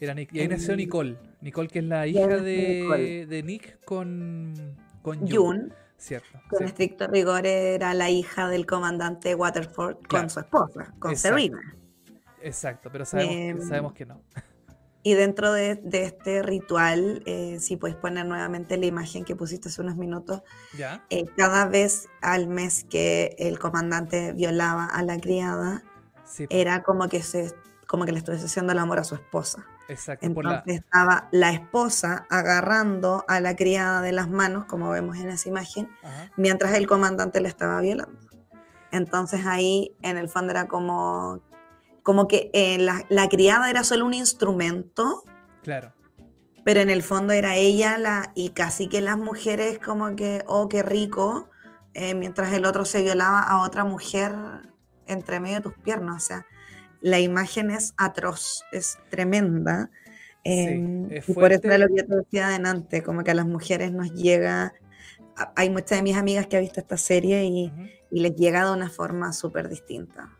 Era 0.00 0.14
Nick. 0.14 0.32
Y 0.32 0.40
ahí 0.40 0.48
nació 0.48 0.76
Nicole. 0.76 1.16
Nicole, 1.40 1.68
que 1.68 1.80
es 1.80 1.84
la 1.84 2.06
hija 2.06 2.26
de, 2.26 3.42
Nick 3.44 3.84
con, 3.84 4.76
con 5.02 5.28
June. 5.28 5.68
Cierto. 5.96 6.40
Con 6.48 6.64
estricto 6.64 7.06
rigor 7.08 7.46
era 7.46 7.92
la 7.92 8.08
hija 8.08 8.48
del 8.48 8.64
comandante 8.64 9.34
Waterford 9.34 9.98
con 10.08 10.30
su 10.30 10.40
esposa, 10.40 10.94
con 10.98 11.14
Serena. 11.14 11.60
Exacto, 12.40 12.88
pero 12.90 13.04
sabemos, 13.04 13.34
em, 13.34 13.68
sabemos 13.68 13.92
que 13.92 14.06
no. 14.06 14.22
Y 15.02 15.14
dentro 15.14 15.52
de, 15.52 15.80
este 15.92 16.42
ritual, 16.42 17.22
eh, 17.24 17.58
si 17.58 17.76
puedes 17.76 17.96
poner 17.96 18.26
nuevamente 18.26 18.76
la 18.76 18.84
imagen 18.84 19.24
que 19.24 19.34
pusiste 19.34 19.68
hace 19.68 19.80
unos 19.80 19.96
minutos, 19.96 20.42
eh, 21.08 21.24
cada 21.36 21.66
vez 21.66 22.08
al 22.20 22.48
mes 22.48 22.84
que 22.84 23.34
el 23.38 23.58
comandante 23.58 24.32
violaba 24.34 24.84
a 24.84 25.02
la 25.02 25.18
criada, 25.18 25.82
era 26.50 26.82
como 26.82 27.08
que, 27.08 27.22
se, 27.22 27.54
como 27.86 28.04
que 28.04 28.12
le 28.12 28.18
estuviese 28.18 28.46
haciendo 28.46 28.72
el 28.72 28.78
amor 28.78 28.98
a 28.98 29.04
su 29.04 29.14
esposa. 29.14 29.66
Exacto. 29.88 30.26
Entonces 30.26 30.76
estaba 30.76 31.28
la 31.32 31.50
esposa 31.50 32.26
agarrando 32.28 33.24
a 33.26 33.40
la 33.40 33.56
criada 33.56 34.02
de 34.02 34.12
las 34.12 34.28
manos, 34.28 34.66
como 34.66 34.90
vemos 34.90 35.16
en 35.16 35.30
esa 35.30 35.48
imagen, 35.48 35.88
mientras 36.36 36.74
el 36.74 36.86
comandante 36.86 37.40
le 37.40 37.48
estaba 37.48 37.80
violando. 37.80 38.20
Entonces 38.92 39.46
ahí 39.46 39.96
en 40.02 40.18
el 40.18 40.28
fondo 40.28 40.52
era 40.52 40.68
como 40.68 41.40
como 42.02 42.28
que 42.28 42.50
eh, 42.52 42.78
la, 42.78 43.28
criada 43.28 43.70
era 43.70 43.84
solo 43.84 44.06
un 44.06 44.14
instrumento. 44.14 45.22
Claro. 45.62 45.92
Pero 46.64 46.80
en 46.80 46.90
el 46.90 47.02
fondo 47.02 47.32
era 47.32 47.56
ella 47.56 47.98
la, 47.98 48.32
y 48.34 48.50
casi 48.50 48.88
que 48.88 49.00
las 49.00 49.18
mujeres 49.18 49.78
como 49.78 50.14
que, 50.16 50.42
oh, 50.46 50.68
qué 50.68 50.82
rico, 50.82 51.48
eh, 51.94 52.14
mientras 52.14 52.52
el 52.52 52.64
otro 52.64 52.84
se 52.84 53.02
violaba 53.02 53.40
a 53.40 53.62
otra 53.62 53.84
mujer 53.84 54.32
entre 55.06 55.40
medio 55.40 55.56
de 55.56 55.62
tus 55.62 55.74
piernas. 55.78 56.24
O 56.24 56.26
sea, 56.26 56.46
la 57.00 57.18
imagen 57.18 57.70
es 57.70 57.94
atroz, 57.96 58.64
es 58.72 58.98
tremenda. 59.08 59.90
Em, 60.44 61.08
y 61.10 61.32
por 61.32 61.52
eso 61.52 61.66
era 61.66 61.78
lo 61.78 61.88
que 61.88 61.96
yo 61.96 62.06
te 62.06 62.16
decía 62.16 62.48
adelante, 62.48 63.02
como 63.02 63.24
que 63.24 63.30
a 63.30 63.34
las 63.34 63.46
mujeres 63.46 63.92
nos 63.92 64.12
llega, 64.12 64.72
hay 65.54 65.68
muchas 65.68 65.98
de 65.98 66.02
mis 66.02 66.16
amigas 66.16 66.46
que 66.46 66.56
han 66.56 66.62
visto 66.62 66.80
esta 66.80 66.96
serie 66.96 67.44
y, 67.44 67.72
y 68.10 68.20
les 68.20 68.34
llega 68.36 68.64
de 68.64 68.72
una 68.72 68.88
forma 68.88 69.32
súper 69.32 69.68
distinta. 69.68 70.30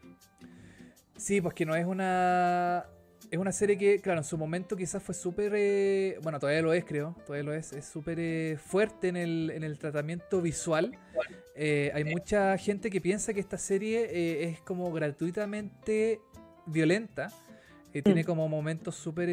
Sí, 1.20 1.42
pues 1.42 1.54
que 1.54 1.66
no 1.66 1.76
es 1.76 1.84
una. 1.84 2.86
Es 3.30 3.38
una 3.38 3.52
serie 3.52 3.76
que, 3.76 4.00
claro, 4.00 4.20
en 4.20 4.24
su 4.24 4.38
momento 4.38 4.74
quizás 4.74 5.02
fue 5.02 5.14
súper. 5.14 5.52
Eh, 5.54 6.18
bueno, 6.22 6.40
todavía 6.40 6.62
lo 6.62 6.72
es, 6.72 6.82
creo. 6.84 7.14
Todavía 7.26 7.44
lo 7.44 7.52
es. 7.52 7.74
Es 7.74 7.84
súper 7.84 8.18
eh, 8.18 8.56
fuerte 8.58 9.08
en 9.08 9.16
el, 9.18 9.50
en 9.54 9.62
el 9.62 9.78
tratamiento 9.78 10.40
visual. 10.40 10.96
Eh, 11.54 11.92
hay 11.94 12.04
mucha 12.04 12.56
gente 12.56 12.88
que 12.88 13.02
piensa 13.02 13.34
que 13.34 13.40
esta 13.40 13.58
serie 13.58 14.48
es 14.48 14.60
como 14.62 14.90
gratuitamente 14.92 16.20
violenta. 16.64 17.30
Tiene 17.92 18.22
mm. 18.22 18.26
como 18.26 18.48
momentos 18.48 18.96
súper 18.96 19.28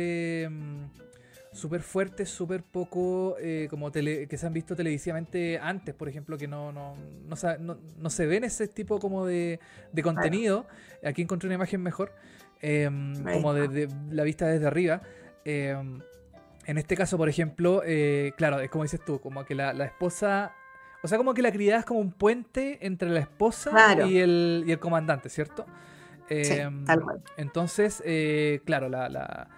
súper 1.58 1.82
fuertes, 1.82 2.30
súper 2.30 2.64
poco 2.64 3.36
eh, 3.39 3.68
como 3.70 3.91
tele, 3.91 4.28
que 4.28 4.38
se 4.38 4.45
han 4.45 4.53
visto 4.53 4.76
televisivamente 4.76 5.60
antes, 5.60 5.95
por 5.95 6.08
ejemplo, 6.08 6.38
que 6.38 6.47
no, 6.47 6.72
no, 6.72 6.95
no, 7.28 7.78
no, 7.97 8.10
se 8.10 8.26
ven 8.28 8.43
ese 8.43 8.68
tipo 8.68 8.99
como 8.99 9.26
de, 9.26 9.60
de 9.91 10.03
contenido. 10.03 10.68
Aquí 11.03 11.24
encontré 11.24 11.47
una 11.47 11.55
imagen 11.55 11.82
mejor, 11.82 12.14
em, 12.62 13.16
como 13.24 13.53
de, 13.53 13.89
la 14.12 14.24
vista 14.24 14.47
desde 14.47 14.68
arriba. 14.68 15.01
Em, 15.45 15.99
en 16.66 16.78
este 16.78 16.95
caso, 16.95 17.18
por 17.18 17.28
ejemplo, 17.28 17.82
eh, 17.86 18.34
claro, 18.38 18.60
es 18.60 18.70
como 18.70 18.84
dices 18.84 19.03
tú, 19.03 19.20
como 19.20 19.43
que 19.43 19.55
la, 19.55 19.72
esposa 19.84 20.53
o 21.01 21.08
sea, 21.08 21.18
como 21.18 21.34
que 21.34 21.41
la 21.41 21.51
criada 21.51 21.80
es 21.80 21.86
como 21.86 21.99
un 21.99 22.12
puente 22.12 22.86
entre 22.86 23.10
la 23.10 23.20
esposa 23.20 23.72
y, 24.05 24.18
el, 24.20 24.64
y, 24.68 24.72
el, 24.72 24.80
comandante, 24.80 25.30
¿cierto? 25.30 25.66
Em, 26.30 26.86
tal 26.86 27.01
cual. 27.01 27.22
Entonces, 27.38 28.03
eh, 28.05 28.62
claro, 28.66 28.89
la, 28.89 29.08
eh, 29.08 29.58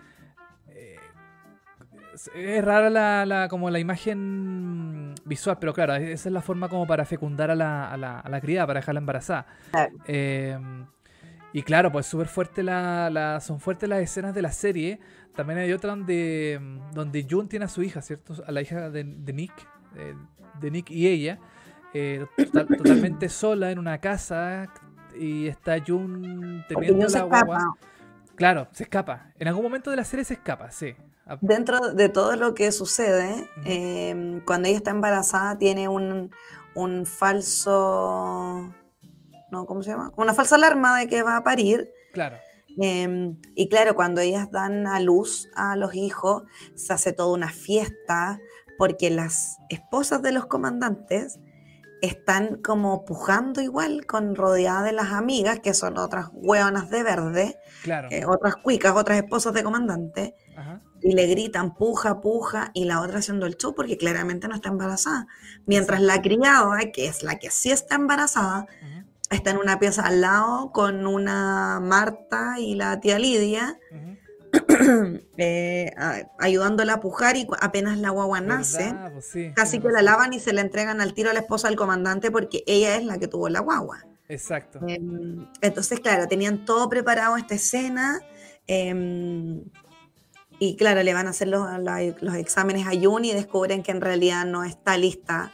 es 2.34 2.63
rara 2.63 3.26
la, 3.26 3.47
como 3.49 3.70
la 3.70 3.80
imagen 3.80 5.15
visual, 5.26 5.57
pero 5.59 5.74
claro, 5.74 5.95
esa 5.95 6.30
es 6.30 6.34
la 6.34 6.41
forma 6.41 6.70
como 6.70 6.86
para 6.86 7.05
fecundar 7.05 7.51
a 7.51 7.55
la, 7.55 7.91
a 7.91 7.97
la, 7.97 8.20
a 8.20 8.30
la 8.30 8.41
criada, 8.41 8.67
para 8.67 8.80
dejarla 8.80 8.99
embarazada. 8.99 9.45
Em, 10.05 10.86
y 11.53 11.63
claro, 11.63 11.91
pues 11.91 12.05
súper 12.05 12.28
fuerte 12.28 12.63
la, 12.63 13.39
son 13.41 13.59
fuertes 13.59 13.88
las 13.89 14.01
escenas 14.01 14.36
de 14.36 14.41
la 14.41 14.51
serie. 14.51 14.99
También 15.36 15.59
hay 15.59 15.72
otra 15.72 15.91
donde, 15.91 16.59
donde 16.93 17.26
Jun 17.30 17.47
tiene 17.47 17.65
a 17.65 17.70
su 17.70 17.82
hija, 17.82 18.01
¿cierto? 18.01 18.34
A 18.45 18.51
la 18.51 18.61
hija 18.61 18.89
de, 18.89 19.03
Nick, 19.03 19.53
de, 20.59 20.72
Nick 20.72 20.91
y 20.91 21.07
ella, 21.07 21.39
eh, 21.93 22.26
totalmente 22.78 23.30
sola 23.30 23.72
en 23.72 23.80
una 23.80 23.99
casa 23.99 24.67
y 25.17 25.47
está 25.47 25.78
Jun 25.86 26.65
teniendo 26.67 27.07
la 27.07 27.22
guagua. 27.24 27.78
Claro, 28.36 28.67
se 28.72 28.84
escapa. 28.84 29.32
En 29.38 29.47
algún 29.47 29.63
momento 29.63 29.89
de 29.89 29.97
la 29.97 30.03
serie 30.03 30.24
se 30.24 30.36
escapa, 30.36 30.72
sí. 30.72 30.95
Dentro 31.41 31.93
de 31.93 32.09
todo 32.09 32.36
lo 32.36 32.53
que 32.53 32.71
sucede, 32.71 33.49
em, 33.65 34.43
cuando 34.45 34.67
ella 34.67 34.77
está 34.77 34.91
embarazada 34.91 35.57
tiene 35.57 35.88
un, 35.88 36.32
un 36.75 37.05
falso... 37.05 38.73
¿no? 39.51 39.65
¿Cómo 39.65 39.82
se 39.82 39.91
llama? 39.91 40.11
Una 40.15 40.34
falsa 40.34 40.55
alarma 40.55 40.99
de 40.99 41.07
que 41.07 41.23
va 41.23 41.38
a 41.38 41.43
parir. 41.43 41.91
Claro. 42.13 42.38
Em, 42.82 43.38
y 43.55 43.67
claro, 43.67 43.95
cuando 43.95 44.21
ellas 44.21 44.51
dan 44.51 44.88
a 44.88 44.99
luz 44.99 45.49
a 45.55 45.75
los 45.75 45.95
hijos, 45.95 46.43
se 46.75 46.93
hace 46.93 47.13
toda 47.13 47.34
una 47.34 47.49
fiesta 47.49 48.39
porque 48.77 49.09
las 49.09 49.57
esposas 49.69 50.21
de 50.21 50.32
los 50.32 50.45
comandantes 50.45 51.39
están 52.01 52.61
como 52.61 53.03
pujando 53.03 53.61
igual 53.61 54.05
con 54.05 54.36
rodeada 54.36 54.84
de 54.84 54.93
las 54.93 55.11
amigas, 55.11 55.59
que 55.59 55.73
son 55.73 55.97
otras 55.97 56.30
hueonas 56.32 56.89
de 56.89 57.03
verde, 57.03 57.59
eh, 58.09 58.25
otras 58.25 58.55
cuicas, 58.55 58.93
otras 58.95 59.17
esposas 59.17 59.53
de 59.53 59.63
comandante, 59.63 60.36
y 61.02 61.14
le 61.14 61.28
gritan 61.28 61.76
puja, 61.76 62.22
puja, 62.22 62.72
y 62.74 62.86
la 62.86 63.02
otra 63.02 63.20
haciendo 63.20 63.45
el 63.45 63.58
show 63.58 63.74
porque 63.76 63.97
claramente 63.97 64.47
no 64.47 64.56
está 64.56 64.70
embarazada. 64.70 65.28
Mientras 65.66 66.02
la 66.02 66.22
criada, 66.22 66.78
que 66.91 67.08
es 67.08 67.24
la 67.24 67.39
que 67.39 67.52
sí 67.52 67.72
está 67.72 67.95
embarazada, 67.95 68.68
está 69.30 69.52
en 69.52 69.58
una 69.58 69.80
pieza 69.80 70.06
al 70.06 70.22
lado 70.22 70.72
con 70.72 71.06
una 71.08 71.80
Marta 71.80 72.56
y 72.60 72.76
la 72.76 73.00
tía 73.00 73.20
Lidia. 73.20 73.80
Eh, 75.41 75.93
ayudándola 76.38 76.93
a 76.95 77.00
pujar 77.00 77.38
y 77.38 77.47
apenas 77.62 77.97
la 78.00 78.10
guagua 78.10 78.41
nace, 78.41 78.93
pues 79.14 79.34
casi 79.56 79.80
que 79.80 79.88
la 79.88 80.02
lavan 80.02 80.34
y 80.34 80.39
se 80.39 80.52
la 80.52 80.60
entregan 80.60 81.00
al 81.00 81.14
tiro 81.14 81.30
a 81.30 81.34
la 81.34 81.39
esposa 81.39 81.70
del 81.70 81.78
comandante 81.78 82.30
porque 82.30 82.64
ella 82.68 82.97
es 82.97 83.06
la 83.06 83.20
que 83.20 83.28
tuvo 83.30 83.47
la 83.47 83.62
guagua. 83.62 84.06
Exacto. 84.28 84.80
Em, 84.88 85.47
entonces, 85.62 86.00
claro, 86.00 86.28
tenían 86.28 86.66
todo 86.66 86.89
preparado 86.89 87.38
esta 87.38 87.56
escena. 87.56 88.22
Em, 88.68 89.64
y 90.60 90.76
claro, 90.76 91.03
le 91.03 91.14
van 91.14 91.28
a 91.28 91.32
hacer 91.32 91.47
los, 91.47 91.68
exámenes 92.36 92.86
a 92.88 92.91
Jun 92.91 93.26
y 93.26 93.34
descubren 93.34 93.84
que 93.84 93.91
en 93.91 94.01
realidad 94.01 94.45
no 94.45 94.64
está 94.64 94.97
lista 94.97 95.51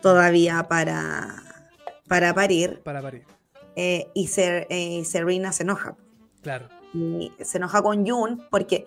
todavía 0.00 0.66
para, 0.68 1.42
para 2.08 2.34
parir. 2.34 2.80
Para 2.82 3.02
parir. 3.02 3.24
Eh, 3.76 4.08
y 4.14 4.30
eh, 4.36 5.02
Serena 5.04 5.52
se 5.52 5.62
enoja. 5.62 5.96
Claro 6.42 6.68
se 7.44 7.58
enoja 7.58 7.82
con 7.82 8.06
Jun 8.06 8.46
porque 8.50 8.86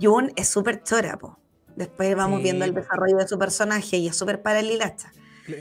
Jun 0.00 0.32
es 0.36 0.48
súper 0.48 0.82
chora, 0.82 1.18
Después 1.76 2.14
vamos 2.14 2.40
viendo 2.40 2.64
el 2.64 2.72
desarrollo 2.72 3.16
de 3.16 3.26
su 3.26 3.36
personaje 3.36 3.96
y 3.96 4.06
es 4.06 4.16
súper 4.16 4.42
paralilacha. 4.42 5.12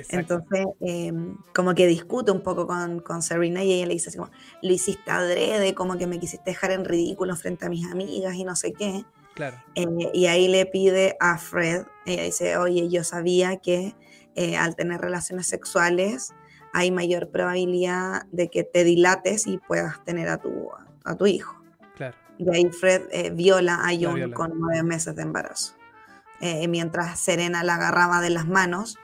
Entonces, 0.09 0.67
em, 0.79 1.35
como 1.55 1.73
que 1.73 1.87
discute 1.87 2.31
un 2.31 2.41
poco 2.41 2.67
con, 2.67 2.99
con, 2.99 3.23
Serena 3.23 3.63
y 3.63 3.73
ella 3.73 3.87
le 3.87 3.93
dice 3.93 4.09
así 4.09 4.19
como, 4.19 4.29
lo 4.61 4.71
hiciste 4.71 5.09
adrede, 5.09 5.73
como 5.73 5.97
que 5.97 6.05
me 6.05 6.19
quisiste 6.19 6.51
dejar 6.51 6.69
en 6.69 6.85
ridículo 6.85 7.35
frente 7.35 7.65
a 7.65 7.69
mis 7.69 7.85
amigas 7.87 8.35
y 8.35 8.43
no 8.43 8.55
sé 8.55 8.73
qué. 8.73 9.03
Claro. 9.33 9.57
Eh, 9.75 9.87
y 10.13 10.27
ahí 10.27 10.47
le 10.47 10.65
pide 10.65 11.17
a 11.19 11.37
Fred, 11.37 11.85
ella 12.05 12.23
dice, 12.23 12.57
oye, 12.57 12.89
yo 12.89 13.03
sabía 13.03 13.57
que 13.57 13.95
eh, 14.35 14.57
al 14.57 14.75
tener 14.75 15.01
relaciones 15.01 15.47
sexuales 15.47 16.33
hay 16.73 16.91
mayor 16.91 17.29
probabilidad 17.29 18.23
de 18.31 18.49
que 18.49 18.63
te 18.63 18.83
dilates 18.83 19.47
y 19.47 19.57
puedas 19.57 20.03
tener 20.03 20.29
a 20.29 20.37
tu, 20.37 20.69
a 21.03 21.15
tu 21.15 21.25
hijo. 21.27 21.59
Y 22.39 22.49
ahí 22.49 22.67
Fred 22.71 23.03
eh, 23.11 23.29
viola 23.29 23.75
a 23.75 23.95
Jun 23.95 24.31
con 24.31 24.59
nueve 24.59 24.81
meses 24.81 25.15
de 25.15 25.21
embarazo. 25.21 25.75
Mientras 26.67 27.19
Serena 27.19 27.63
la 27.63 27.75
agarraba 27.75 28.19
de 28.19 28.31
las 28.31 28.47
manos, 28.47 28.97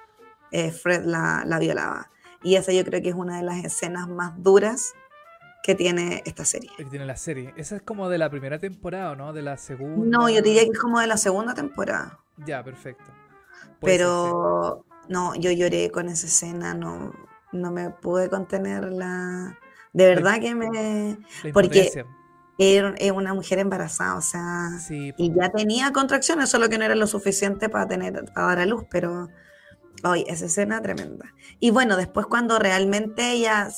Fred 0.51 1.05
la, 1.05 1.57
violaba. 1.59 2.09
Y 2.43 2.55
esa 2.55 2.73
yo 2.73 2.83
creo 2.83 3.01
que 3.01 3.09
es 3.09 3.15
una 3.15 3.37
de 3.37 3.43
las 3.43 3.63
escenas 3.63 4.09
más 4.09 4.33
duras 4.43 4.93
que 5.69 5.75
tiene 5.75 6.23
esta 6.25 6.45
serie. 6.45 6.71
Que 6.77 6.85
tiene 6.85 7.05
la 7.05 7.15
serie. 7.15 7.53
Esa 7.55 7.75
es 7.75 7.83
como 7.83 8.09
de 8.09 8.17
la 8.17 8.27
primera 8.31 8.57
temporada, 8.57 9.15
¿no? 9.15 9.33
De 9.33 9.43
la 9.43 9.55
segunda. 9.55 10.17
No, 10.17 10.27
yo 10.27 10.41
diría 10.41 10.63
que 10.63 10.71
es 10.71 10.79
como 10.79 10.99
de 10.99 11.05
la 11.05 11.15
segunda 11.15 11.53
temporada. 11.53 12.17
Ya, 12.37 12.63
perfecto. 12.63 13.03
Pero 13.79 14.83
no, 15.09 15.35
yo 15.35 15.51
lloré 15.51 15.91
con 15.91 16.09
esa 16.09 16.25
escena, 16.25 16.73
no, 16.73 17.13
no 17.51 17.71
me 17.71 17.91
pude 17.91 18.31
contener 18.31 18.91
la. 18.91 19.59
De 19.93 20.07
verdad 20.07 20.39
que 20.39 20.55
me. 20.55 21.19
porque 21.53 22.03
es 22.57 23.11
una 23.11 23.35
mujer 23.35 23.59
embarazada, 23.59 24.15
o 24.15 24.21
sea, 24.21 24.69
y 24.89 25.31
ya 25.35 25.51
tenía 25.51 25.93
contracciones, 25.93 26.49
solo 26.49 26.67
que 26.67 26.79
no 26.79 26.85
era 26.85 26.95
lo 26.95 27.05
suficiente 27.05 27.69
para 27.69 27.87
tener, 27.87 28.25
para 28.33 28.47
dar 28.47 28.59
a 28.61 28.65
luz, 28.65 28.85
pero 28.89 29.29
hoy 30.03 30.25
esa 30.27 30.47
escena 30.47 30.81
tremenda. 30.81 31.31
Y 31.59 31.69
bueno, 31.69 31.95
después 31.95 32.25
cuando 32.25 32.57
realmente 32.57 33.33
ella 33.33 33.69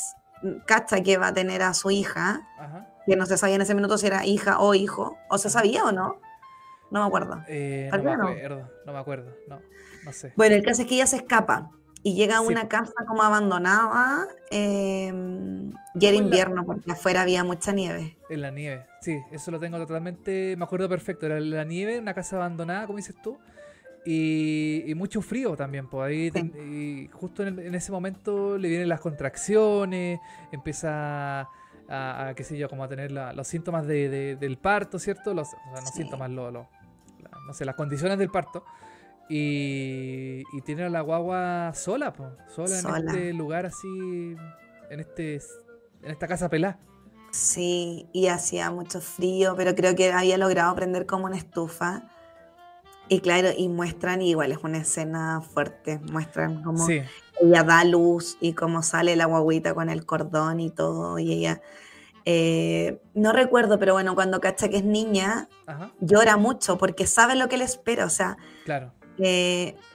cacha 0.66 1.02
que 1.02 1.18
va 1.18 1.28
a 1.28 1.34
tener 1.34 1.62
a 1.62 1.74
su 1.74 1.92
hija, 1.92 2.42
que 3.06 3.16
no 3.16 3.26
se 3.26 3.38
sabía 3.38 3.56
en 3.56 3.62
ese 3.62 3.76
minuto 3.76 3.98
si 3.98 4.08
era 4.08 4.26
hija 4.26 4.60
o 4.60 4.74
hijo, 4.74 5.18
o 5.30 5.38
se 5.38 5.50
sabía 5.50 5.84
o 5.86 5.92
no, 5.92 6.20
no 6.92 7.02
me 7.02 7.06
acuerdo. 7.08 7.42
Eh, 7.48 7.90
no 7.92 8.04
me 8.04 8.12
acuerdo, 8.12 8.70
no 8.86 8.94
me 8.94 9.00
acuerdo, 9.00 9.36
no, 9.48 9.60
no 10.06 10.14
sé. 10.14 10.34
Bueno, 10.36 10.56
el 10.56 10.64
caso 10.64 10.82
es 10.82 10.88
que 10.88 10.96
ella 10.96 11.08
se 11.08 11.18
escapa 11.18 11.72
y 12.04 12.16
llega 12.16 12.38
a 12.38 12.42
una 12.42 12.68
casa 12.68 12.94
como 13.08 13.22
abandonada 13.22 14.28
eh, 14.50 15.14
y 15.94 16.06
era 16.06 16.18
invierno 16.18 16.66
porque 16.66 16.92
afuera 16.92 17.22
había 17.22 17.44
mucha 17.44 17.72
nieve. 17.72 18.18
En 18.30 18.42
la 18.42 18.52
nieve, 18.52 18.86
sí, 19.02 19.20
eso 19.32 19.52
lo 19.52 19.60
tengo 19.60 19.78
totalmente, 19.78 20.56
me 20.58 20.64
acuerdo 20.64 20.90
perfecto, 20.90 21.28
era 21.28 21.40
la 21.40 21.64
nieve, 21.64 22.00
una 22.00 22.14
casa 22.14 22.38
abandonada, 22.38 22.88
como 22.88 22.98
dices 22.98 23.16
tú, 23.22 23.38
y, 24.06 24.94
mucho 24.96 25.22
frío 25.22 25.56
también, 25.56 25.88
pues 25.88 26.08
ahí 26.08 26.32
y 26.36 27.08
justo 27.14 27.46
en, 27.46 27.76
ese 27.76 27.92
momento 27.92 28.58
le 28.58 28.70
vienen 28.70 28.90
las 28.90 29.00
contracciones, 29.00 30.20
empieza 30.52 31.48
a, 31.88 32.34
qué 32.36 32.44
sé 32.44 32.58
yo, 32.58 32.70
como 32.70 32.84
a 32.84 32.88
tener 32.88 33.12
los 33.12 33.48
síntomas 33.48 33.86
del 33.86 34.58
parto, 34.62 34.98
¿cierto? 34.98 35.34
Los, 35.34 35.50
o 35.50 35.74
sea, 35.74 35.82
no 35.82 35.88
síntomas, 35.88 36.32
lo, 36.32 36.52
no 36.52 37.54
sé, 37.54 37.66
las 37.66 37.76
condiciones 37.76 38.18
del 38.18 38.30
parto. 38.30 38.66
Y, 39.30 40.44
tiene 40.66 40.86
a 40.86 40.90
la 40.90 41.02
guagua 41.02 41.74
sola, 41.74 42.14
sola, 42.48 42.80
en 42.80 43.08
este 43.08 43.34
lugar 43.34 43.66
así, 43.66 44.36
en 44.90 45.00
este 45.00 45.40
en 46.04 46.12
esta 46.12 46.28
casa 46.28 46.50
pelada. 46.50 46.80
Sí, 47.32 48.10
y 48.12 48.28
hacía 48.28 48.72
mucho 48.72 49.00
frío, 49.00 49.56
pero 49.56 49.74
creo 49.74 49.96
que 49.96 50.12
había 50.12 50.38
logrado 50.38 50.76
prender 50.76 51.06
como 51.06 51.26
una 51.26 51.38
estufa. 51.38 52.10
Y 53.12 53.20
claro, 53.20 53.50
y 53.56 53.68
muestran, 53.68 54.22
igual 54.22 54.54
es 54.54 54.60
una 54.64 54.78
escena 54.78 55.42
fuerte, 55.42 56.00
muestran 56.12 56.64
cómo 56.64 56.88
ella 56.88 57.64
da 57.64 57.84
luz 57.84 58.38
y 58.40 58.54
cómo 58.54 58.84
sale 58.84 59.16
la 59.18 59.26
guaguita 59.26 59.74
con 59.74 59.90
el 59.90 60.06
cordón 60.06 60.60
y 60.60 60.70
todo, 60.70 61.20
y 61.20 61.34
ella... 61.34 61.62
Eh, 62.24 63.02
no 63.16 63.34
recuerdo, 63.34 63.80
pero 63.80 63.94
bueno, 63.94 64.14
cuando 64.14 64.40
cacha 64.40 64.70
que 64.70 64.78
es 64.78 64.86
niña, 64.86 65.50
llora 66.00 66.38
mucho 66.38 66.78
porque 66.78 67.06
sabe 67.08 67.36
lo 67.36 67.50
que 67.50 67.58
le 67.58 67.66
espera, 67.66 68.06
o 68.06 68.10
sea, 68.10 68.38
claro 68.64 68.94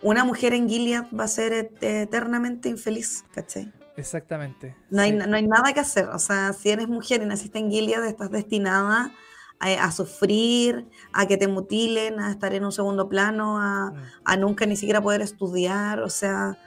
una 0.02 0.24
mujer 0.24 0.54
en 0.54 0.68
Gilead 0.68 1.06
va 1.18 1.24
a 1.24 1.28
ser 1.28 1.72
eternamente 1.80 2.68
infeliz, 2.68 3.24
¿cachai? 3.34 3.72
Exactamente. 3.96 4.76
No, 4.90 5.02
hay, 5.02 5.12
no 5.12 5.34
hay 5.34 5.46
nada 5.46 5.72
que 5.72 5.80
hacer. 5.80 6.08
O 6.08 6.18
sea, 6.18 6.52
si 6.52 6.70
eres 6.70 6.86
mujer 6.86 7.22
y 7.22 7.26
naciste 7.26 7.58
en 7.58 7.70
Gilead, 7.70 8.04
estás 8.04 8.30
destinada 8.30 9.10
a, 9.58 9.90
sufrir, 9.90 10.86
a 11.12 11.26
que 11.26 11.36
te 11.36 11.48
mutilen, 11.48 12.20
a 12.20 12.30
estar 12.30 12.54
en 12.54 12.64
un 12.64 12.72
segundo 12.72 13.08
plano, 13.08 13.58
a, 13.60 13.92
mm. 13.92 14.40
nunca 14.40 14.66
ni 14.66 14.76
siquiera 14.76 15.00
poder 15.00 15.22
estudiar. 15.22 16.00
O 16.00 16.10
sea, 16.10 16.58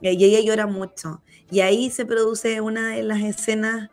y 0.00 0.08
ella 0.08 0.40
llora 0.40 0.66
mucho. 0.66 1.22
Y 1.50 1.60
ahí 1.60 1.90
se 1.90 2.06
produce 2.06 2.60
una 2.60 2.90
de 2.90 3.02
las 3.02 3.20
escenas 3.20 3.90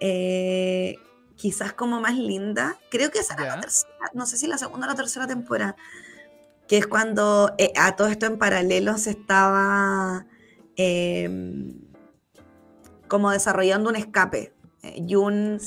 eh, 0.00 0.96
quizás 1.36 1.72
como 1.72 2.00
más 2.00 2.16
linda. 2.16 2.78
Creo 2.90 3.10
que 3.10 3.20
esa 3.20 3.34
era 3.34 3.56
la 3.56 3.60
tercera, 3.60 4.10
no 4.14 4.26
sé 4.26 4.36
si 4.36 4.46
la 4.46 4.58
segunda 4.58 4.86
o 4.86 4.90
la 4.90 4.96
tercera 4.96 5.26
temporada 5.26 5.76
que 6.66 6.78
es 6.78 6.86
cuando 6.86 7.54
eh, 7.58 7.72
a 7.76 7.96
todo 7.96 8.08
esto 8.08 8.26
en 8.26 8.38
paralelo 8.38 8.98
se 8.98 9.10
estaba 9.10 10.26
em, 10.76 11.80
como 13.08 13.30
desarrollando 13.30 13.90
un 13.90 13.96
escape. 13.96 14.52
Jun 15.08 15.58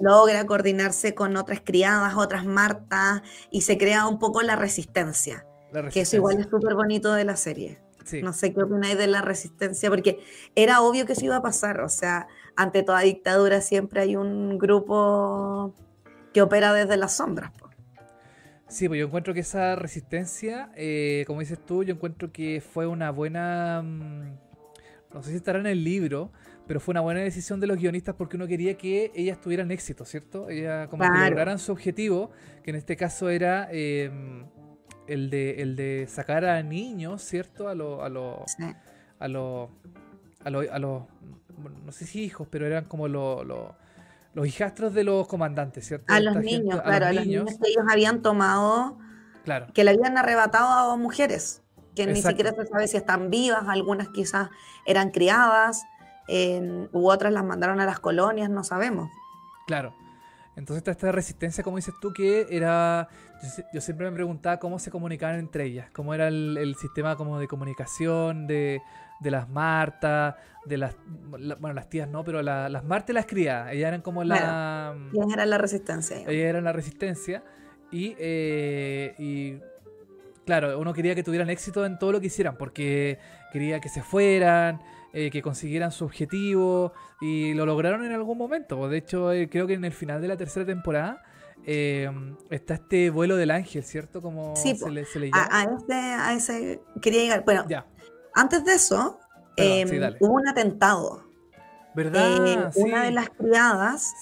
logra 0.00 0.46
coordinarse 0.46 1.14
con 1.14 1.36
otras 1.36 1.60
criadas, 1.64 2.14
otras 2.16 2.44
Martas, 2.44 3.22
y 3.50 3.62
se 3.62 3.78
crea 3.78 4.06
un 4.06 4.18
poco 4.18 4.42
la 4.42 4.56
resistencia, 4.56 5.46
que 5.92 6.02
es 6.02 6.14
igual 6.14 6.40
es 6.40 6.48
súper 6.48 6.74
bonito 6.74 7.12
de 7.12 7.24
la 7.24 7.36
serie. 7.36 7.80
No 8.22 8.32
sé 8.32 8.54
qué 8.54 8.62
opináis 8.62 8.96
de 8.96 9.06
la 9.06 9.22
resistencia, 9.22 9.90
porque 9.90 10.18
era 10.54 10.80
obvio 10.80 11.04
que 11.04 11.12
eso 11.12 11.24
iba 11.24 11.36
a 11.36 11.42
pasar. 11.42 11.80
O 11.80 11.88
sea, 11.88 12.26
ante 12.56 12.82
toda 12.82 13.00
dictadura 13.00 13.60
siempre 13.60 14.00
hay 14.00 14.16
un 14.16 14.58
grupo 14.58 15.74
que 16.32 16.42
opera 16.42 16.72
desde 16.72 16.96
las 16.96 17.16
sombras. 17.16 17.52
Sí, 18.68 18.86
pues 18.86 19.00
yo 19.00 19.06
encuentro 19.06 19.32
que 19.32 19.40
esa 19.40 19.76
resistencia, 19.76 20.70
eh, 20.76 21.24
como 21.26 21.40
dices 21.40 21.58
tú, 21.64 21.84
yo 21.84 21.94
encuentro 21.94 22.32
que 22.32 22.60
fue 22.60 22.86
una 22.86 23.10
buena... 23.10 23.82
Mm, 23.82 24.36
no 25.14 25.22
sé 25.22 25.30
si 25.30 25.36
estará 25.36 25.58
en 25.58 25.66
el 25.66 25.82
libro, 25.82 26.30
pero 26.68 26.80
fue 26.80 26.92
una 26.92 27.00
buena 27.00 27.20
decisión 27.20 27.58
de 27.60 27.66
los 27.66 27.78
guionistas 27.78 28.14
porque 28.14 28.36
uno 28.36 28.46
quería 28.46 28.76
que 28.76 29.10
ellas 29.14 29.40
tuvieran 29.40 29.70
éxito, 29.70 30.04
¿cierto? 30.04 30.50
Ella 30.50 30.86
como 30.88 31.02
que 31.02 31.08
lograran 31.08 31.58
su 31.58 31.72
objetivo, 31.72 32.30
que 32.62 32.70
en 32.70 32.76
este 32.76 32.94
caso 32.94 33.30
era 33.30 33.68
em, 33.72 34.44
el, 35.06 35.30
de, 35.30 35.62
el 35.62 35.76
de 35.76 36.06
sacar 36.08 36.44
a 36.44 36.62
niños, 36.62 37.22
¿cierto? 37.22 37.68
A 37.68 37.74
los... 37.74 38.00
A 38.02 38.08
los 38.10 38.36
a 39.18 39.28
los... 39.28 39.70
A 40.44 40.50
los... 40.50 40.68
A 40.68 40.78
los 40.78 41.02
no 41.84 41.90
sé 41.90 42.06
si 42.06 42.22
hijos, 42.22 42.46
pero 42.48 42.66
eran 42.66 42.84
como 42.84 43.08
los 43.08 43.44
los 44.34 44.46
hijastros 44.46 44.94
de 44.94 45.02
los 45.02 45.26
comandantes, 45.26 45.88
¿cierto? 45.88 46.12
A 46.12 46.20
los 46.20 46.36
niños, 46.36 46.80
claro, 46.82 47.06
a 47.06 47.12
los 47.12 47.26
niños. 47.26 47.46
que 47.46 47.70
ellos 47.70 47.84
habían 47.90 48.22
tomado, 48.22 48.96
claro. 49.42 49.66
que 49.74 49.82
le 49.82 49.90
habían 49.90 50.16
arrebatado 50.16 50.92
a 50.92 50.96
mujeres, 50.96 51.62
que 51.96 52.06
ni 52.06 52.22
siquiera 52.22 52.52
se 52.52 52.64
sabe 52.66 52.86
si 52.86 52.96
están 52.98 53.30
vivas, 53.30 53.64
algunas 53.66 54.10
quizás 54.10 54.50
eran 54.86 55.10
criadas, 55.10 55.82
u 56.92 57.08
otras 57.08 57.32
las 57.32 57.44
mandaron 57.44 57.80
a 57.80 57.86
las 57.86 58.00
colonias, 58.00 58.50
no 58.50 58.64
sabemos. 58.64 59.10
Claro. 59.66 59.94
Entonces 60.56 60.78
está 60.78 60.90
esta 60.90 61.12
resistencia, 61.12 61.62
como 61.62 61.76
dices 61.76 61.94
tú, 62.00 62.12
que 62.12 62.46
era... 62.50 63.08
Yo, 63.72 63.80
siempre 63.80 64.10
me 64.10 64.16
preguntaba 64.16 64.58
cómo 64.58 64.80
se 64.80 64.90
comunicaban 64.90 65.38
entre 65.38 65.64
ellas, 65.64 65.88
cómo 65.92 66.14
era 66.14 66.26
el, 66.26 66.74
sistema 66.80 67.14
como 67.14 67.38
de 67.38 67.46
comunicación, 67.46 68.48
de, 68.48 68.82
de 69.20 69.30
las 69.30 69.48
Martas, 69.48 70.34
de 70.64 70.76
las... 70.76 70.96
bueno, 71.06 71.72
las 71.74 71.88
tías 71.88 72.08
no, 72.08 72.24
pero 72.24 72.42
las 72.42 72.84
Martas 72.84 73.10
y 73.10 73.12
las 73.12 73.26
criadas. 73.26 73.72
Ellas 73.72 73.88
eran 73.88 74.02
como 74.02 74.24
la... 74.24 74.96
ellas 75.12 75.32
eran 75.32 75.50
la 75.50 75.58
resistencia. 75.58 76.16
Ellas 76.16 76.32
eran 76.32 76.64
la 76.64 76.72
resistencia. 76.72 77.44
Y, 77.92 78.16
eh, 78.18 79.14
y 79.16 79.60
claro, 80.44 80.78
uno 80.78 80.92
quería 80.92 81.14
que 81.14 81.22
tuvieran 81.22 81.50
éxito 81.50 81.86
en 81.86 82.00
todo 82.00 82.10
lo 82.10 82.20
que 82.20 82.26
hicieran, 82.26 82.56
porque 82.56 83.20
quería 83.52 83.78
que 83.78 83.88
se 83.88 84.02
fueran, 84.02 84.80
eh, 85.14 85.30
que 85.30 85.40
consiguieran 85.40 85.90
su 85.90 86.04
objetivo 86.04 86.92
y 87.18 87.54
lo 87.54 87.64
lograron 87.64 88.04
en 88.04 88.12
algún 88.12 88.36
momento. 88.36 88.88
De 88.90 88.98
hecho, 88.98 89.32
eh, 89.32 89.48
creo 89.48 89.66
que 89.66 89.72
en 89.72 89.84
el 89.86 89.92
final 89.92 90.20
de 90.20 90.28
la 90.28 90.36
tercera 90.36 90.66
temporada 90.66 91.22
eh, 91.64 92.10
está 92.50 92.74
este 92.74 93.08
vuelo 93.08 93.36
del 93.36 93.50
ángel, 93.50 93.84
¿cierto? 93.84 94.20
Como 94.20 94.54
se, 94.54 94.74
le, 94.90 95.30
llama. 95.30 95.48
A, 95.50 95.62
ese, 95.64 95.94
a, 95.94 96.34
ese, 96.34 96.80
quería 97.00 97.22
llegar. 97.22 97.44
Bueno, 97.46 97.64
antes 98.34 98.64
de 98.66 98.74
eso, 98.74 99.18
hubo 100.20 100.34
un 100.34 100.46
atentado. 100.46 101.24
¿Verdad? 101.94 102.70
Una 102.76 103.04
de 103.04 103.10
las 103.10 103.30
criadas 103.30 104.14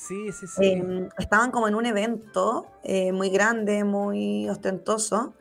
estaban 1.19 1.51
como 1.51 1.67
en 1.67 1.75
un 1.75 1.85
evento 1.85 2.71
muy 3.13 3.29
grande, 3.29 3.83
muy 3.83 4.49
ostentoso, 4.49 5.35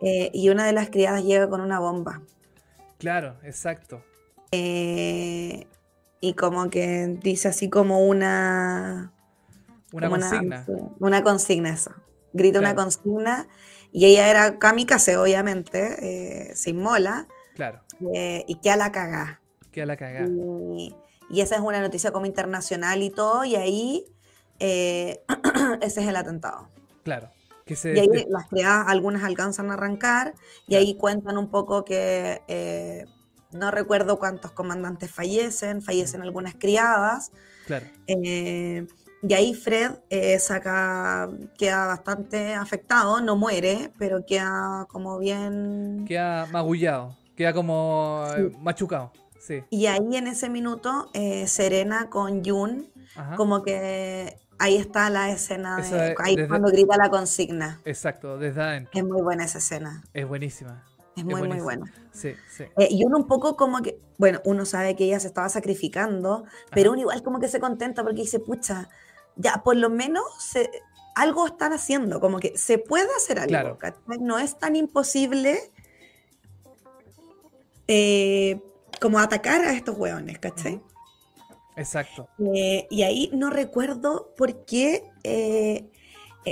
y 0.00 0.48
una 0.48 0.64
de 0.64 0.72
las 0.72 0.88
criadas 0.88 1.22
llega 1.22 1.50
con 1.50 1.60
una 1.60 1.80
bomba. 1.80 2.22
Claro, 2.98 3.36
exacto. 3.44 4.02
Eh, 4.52 5.66
y 6.20 6.34
como 6.34 6.70
que 6.70 7.18
dice 7.22 7.48
así 7.48 7.68
como 7.68 8.06
una... 8.06 9.12
Una 9.92 10.10
consigna. 10.10 10.66
Una, 10.98 11.22
consigna, 11.22 11.70
eso. 11.70 11.92
Grita 12.32 12.58
una 12.58 12.74
consigna. 12.74 13.48
Y 13.92 14.06
ella 14.06 14.28
era 14.28 14.58
kamikaze, 14.58 15.16
obviamente, 15.16 16.50
eh, 16.50 16.56
sin 16.56 16.80
mola. 16.80 17.28
Claro. 17.54 17.82
Eh, 18.12 18.44
y 18.46 18.56
que 18.56 18.70
a 18.70 18.76
la 18.76 18.92
cagá. 18.92 19.40
Que 19.70 19.82
a 19.82 19.86
la 19.86 19.96
cagá. 19.96 20.26
Y, 20.26 20.94
esa 21.40 21.54
es 21.56 21.60
una 21.60 21.80
noticia 21.80 22.10
como 22.12 22.26
internacional 22.26 23.02
y 23.02 23.10
todo. 23.10 23.44
Y 23.44 23.56
ahí 23.56 24.04
ese 24.58 25.20
es 25.80 25.96
el 26.08 26.16
atentado. 26.16 26.68
Claro. 27.04 27.30
Que 27.64 27.74
se, 27.74 27.94
y 27.94 27.98
ahí 27.98 28.26
las 28.28 28.48
criadas, 28.48 28.86
algunas 28.88 29.24
alcanzan 29.24 29.70
a 29.70 29.74
arrancar. 29.74 30.34
Y 30.66 30.74
ahí 30.74 30.96
cuentan 30.96 31.38
un 31.38 31.50
poco 31.50 31.84
que 31.84 33.06
no 33.58 33.70
recuerdo 33.70 34.18
cuántos 34.18 34.52
comandantes 34.52 35.10
fallecen, 35.10 35.82
fallecen 35.82 36.22
algunas 36.22 36.54
criadas. 36.54 37.32
Claro. 37.66 37.86
Eh, 38.06 38.86
y 39.22 39.34
ahí 39.34 39.54
Fred 39.54 39.92
eh, 40.10 40.38
saca, 40.38 41.28
queda 41.58 41.86
bastante 41.86 42.54
afectado, 42.54 43.20
no 43.20 43.36
muere, 43.36 43.90
pero 43.98 44.24
queda 44.24 44.86
como 44.88 45.18
bien... 45.18 46.04
Queda 46.06 46.46
magullado, 46.46 47.16
queda 47.34 47.52
como 47.52 48.24
eh, 48.36 48.52
machucado. 48.60 49.12
Sí. 49.40 49.62
Y 49.70 49.86
ahí 49.86 50.16
en 50.16 50.26
ese 50.26 50.48
minuto, 50.48 51.10
Serena 51.46 52.10
con 52.10 52.44
Jun, 52.44 52.88
como 53.36 53.62
que 53.62 54.38
ahí 54.58 54.76
está 54.76 55.08
la 55.08 55.30
escena, 55.30 55.76
de, 55.76 56.14
ahí 56.18 56.48
cuando 56.48 56.68
grita 56.68 56.96
la 56.96 57.10
consigna. 57.10 57.80
Exacto, 57.84 58.38
desde 58.38 58.60
adentro. 58.60 58.90
Es 58.92 59.04
muy 59.04 59.22
buena 59.22 59.44
esa 59.44 59.58
escena. 59.58 60.02
Es 60.12 60.26
buenísima. 60.26 60.84
Es 61.16 61.24
muy, 61.24 61.48
muy 61.48 61.60
bueno. 61.60 61.86
Sí, 62.12 62.34
sí. 62.50 62.64
Eh, 62.76 62.88
y 62.90 63.04
uno 63.06 63.16
un 63.16 63.26
poco 63.26 63.56
como 63.56 63.80
que, 63.80 63.98
bueno, 64.18 64.42
uno 64.44 64.66
sabe 64.66 64.94
que 64.94 65.04
ella 65.04 65.18
se 65.18 65.28
estaba 65.28 65.48
sacrificando, 65.48 66.44
pero 66.72 66.92
uno 66.92 67.00
igual 67.00 67.22
como 67.22 67.40
que 67.40 67.48
se 67.48 67.58
contenta 67.58 68.02
porque 68.02 68.20
dice, 68.20 68.38
pucha, 68.38 68.90
ya 69.34 69.62
por 69.64 69.76
lo 69.76 69.88
menos 69.88 70.24
se, 70.38 70.70
algo 71.14 71.46
están 71.46 71.72
haciendo, 71.72 72.20
como 72.20 72.38
que 72.38 72.58
se 72.58 72.76
puede 72.76 73.08
hacer 73.16 73.38
algo, 73.38 73.78
No 74.20 74.38
es 74.38 74.58
tan 74.58 74.76
imposible 74.76 75.58
eh, 77.88 78.60
como 79.00 79.18
atacar 79.18 79.62
a 79.62 79.72
estos 79.72 79.96
hueones, 79.96 80.38
¿cachai? 80.38 80.82
Exacto. 81.76 82.28
Eh, 82.54 82.86
y 82.90 83.04
ahí 83.04 83.30
no 83.32 83.48
recuerdo 83.48 84.34
por 84.36 84.66
qué 84.66 85.02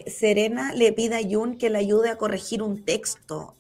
Serena 0.07 0.73
le 0.73 0.93
pide 0.95 1.17
a 1.17 1.23
Jun 1.23 1.59
que 1.59 1.69
le 1.69 1.79
ayude 1.79 2.09
a 2.09 2.17
corregir 2.17 2.63
un 2.63 2.83
texto. 2.83 3.57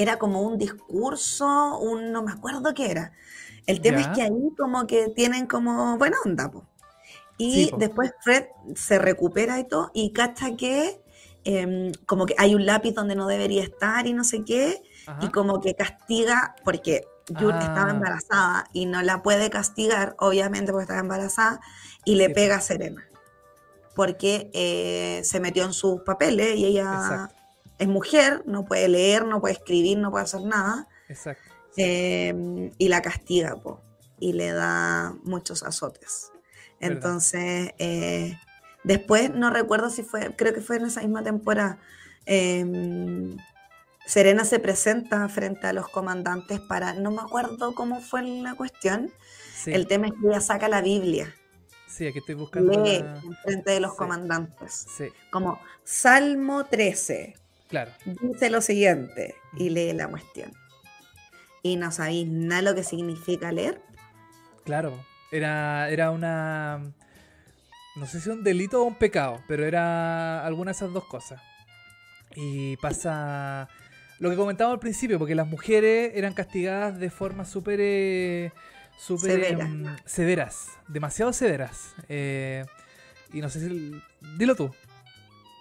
Era 0.00 0.18
como 0.18 0.40
un 0.40 0.56
discurso, 0.56 1.78
un 1.78 2.10
no 2.10 2.22
me 2.22 2.32
acuerdo 2.32 2.72
qué 2.72 2.90
era. 2.90 3.12
El 3.66 3.82
tema 3.82 4.00
es 4.00 4.08
que 4.08 4.22
ahí 4.22 4.54
como 4.56 4.86
que 4.86 5.08
tienen 5.10 5.46
como 5.46 5.98
buena 5.98 6.16
onda, 6.24 6.50
Y 7.36 7.70
después 7.76 8.12
Fred 8.22 8.46
se 8.74 8.98
recupera 8.98 9.60
y 9.60 9.68
todo, 9.68 9.90
y 9.92 10.14
cacha 10.14 10.56
que 10.56 11.02
em, 11.44 11.92
como 12.06 12.24
que 12.24 12.34
hay 12.38 12.54
un 12.54 12.64
lápiz 12.64 12.94
donde 12.94 13.14
no 13.14 13.26
debería 13.26 13.62
estar 13.62 14.06
y 14.06 14.14
no 14.14 14.24
sé 14.24 14.42
qué, 14.42 14.82
y 15.20 15.28
como 15.28 15.60
que 15.60 15.74
castiga, 15.74 16.54
porque 16.64 17.02
June 17.28 17.58
estaba 17.58 17.88
ah. 17.88 17.94
embarazada 17.94 18.64
y 18.72 18.86
no 18.86 19.02
la 19.02 19.22
puede 19.22 19.50
castigar, 19.50 20.16
obviamente 20.18 20.72
porque 20.72 20.84
estaba 20.84 21.00
embarazada, 21.00 21.60
y 22.06 22.14
le 22.14 22.30
pega 22.30 22.56
a 22.56 22.60
Serena. 22.62 23.06
Porque 23.94 24.50
eh, 24.54 25.20
se 25.24 25.40
metió 25.40 25.64
en 25.64 25.74
sus 25.74 26.00
papeles 26.00 26.56
y 26.56 26.64
ella 26.64 27.28
es 27.80 27.88
mujer, 27.88 28.42
no 28.46 28.66
puede 28.66 28.88
leer, 28.88 29.24
no 29.24 29.40
puede 29.40 29.54
escribir, 29.54 29.98
no 29.98 30.10
puede 30.10 30.24
hacer 30.24 30.42
nada. 30.42 30.86
Exacto. 31.08 31.42
Eh, 31.76 32.70
y 32.76 32.88
la 32.88 33.00
castiga, 33.00 33.56
po, 33.56 33.80
y 34.18 34.34
le 34.34 34.52
da 34.52 35.14
muchos 35.24 35.62
azotes. 35.62 36.30
Entonces, 36.78 37.72
eh, 37.78 38.38
después 38.84 39.30
no 39.34 39.50
recuerdo 39.50 39.88
si 39.88 40.02
fue, 40.02 40.36
creo 40.36 40.52
que 40.52 40.60
fue 40.60 40.76
en 40.76 40.86
esa 40.86 41.00
misma 41.00 41.22
temporada. 41.22 41.78
Em, 42.26 43.36
Serena 44.06 44.44
se 44.44 44.58
presenta 44.58 45.26
frente 45.30 45.66
a 45.66 45.72
los 45.72 45.88
comandantes 45.88 46.60
para, 46.60 46.92
no 46.92 47.10
me 47.10 47.22
acuerdo 47.22 47.74
cómo 47.74 48.00
fue 48.00 48.22
la 48.22 48.54
cuestión. 48.54 49.10
El 49.66 49.86
tema 49.86 50.08
es 50.08 50.12
que 50.12 50.28
ella 50.28 50.40
saca 50.40 50.68
la 50.68 50.82
Biblia. 50.82 51.34
Sí, 51.86 52.06
aquí 52.06 52.18
estoy 52.18 52.34
buscando. 52.34 52.82
Lee 52.82 53.04
frente 53.42 53.72
de 53.72 53.80
los 53.80 53.94
comandantes. 53.94 54.86
Sí. 54.96 55.08
Como 55.30 55.58
Salmo 55.84 56.64
13, 56.64 57.34
Claro. 57.70 57.92
Dice 58.04 58.50
lo 58.50 58.60
siguiente 58.60 59.36
y 59.56 59.70
lee 59.70 59.92
la 59.92 60.08
cuestión. 60.08 60.52
¿Y 61.62 61.76
no 61.76 61.92
sabéis 61.92 62.28
nada 62.28 62.62
lo 62.62 62.74
que 62.74 62.82
significa 62.82 63.52
leer? 63.52 63.80
Claro, 64.64 65.04
era, 65.30 65.88
era 65.88 66.10
una... 66.10 66.92
No 67.96 68.06
sé 68.06 68.20
si 68.20 68.28
un 68.28 68.42
delito 68.42 68.82
o 68.82 68.84
un 68.84 68.94
pecado, 68.94 69.42
pero 69.46 69.64
era 69.64 70.44
alguna 70.44 70.70
de 70.70 70.76
esas 70.76 70.92
dos 70.92 71.04
cosas. 71.04 71.40
Y 72.34 72.76
pasa 72.78 73.68
lo 74.18 74.30
que 74.30 74.36
comentábamos 74.36 74.76
al 74.76 74.80
principio, 74.80 75.18
porque 75.18 75.34
las 75.34 75.46
mujeres 75.46 76.12
eran 76.14 76.34
castigadas 76.34 76.98
de 76.98 77.10
forma 77.10 77.44
súper... 77.44 77.80
Eh, 77.80 78.52
em, 79.24 79.96
severas, 80.04 80.68
demasiado 80.88 81.32
severas. 81.32 81.94
Eh, 82.08 82.64
y 83.32 83.40
no 83.40 83.48
sé 83.48 83.60
si... 83.60 83.92
Dilo 84.36 84.54
tú. 84.54 84.70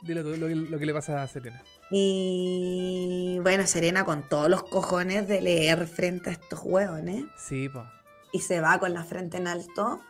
Dile 0.02 0.24
lo, 0.24 0.36
lo, 0.36 0.80
que 0.80 0.86
le 0.86 0.94
pasa 0.94 1.24
a 1.24 1.28
Serena. 1.28 1.62
Y 1.92 3.40
bueno, 3.42 3.66
Serena 3.66 4.06
con 4.06 4.28
todos 4.28 4.50
los 4.50 4.64
cojones 4.64 5.28
de 5.28 5.42
leer 5.42 5.88
frente 5.88 6.30
a 6.30 6.34
estos 6.34 6.60
hueones. 6.64 7.26
Sí, 7.38 7.68
pues. 7.70 7.86
Y 8.32 8.42
se 8.42 8.62
va 8.62 8.80
con 8.80 8.94
la 8.94 9.04
frente 9.04 9.38
en 9.38 9.48
alto. 9.48 10.02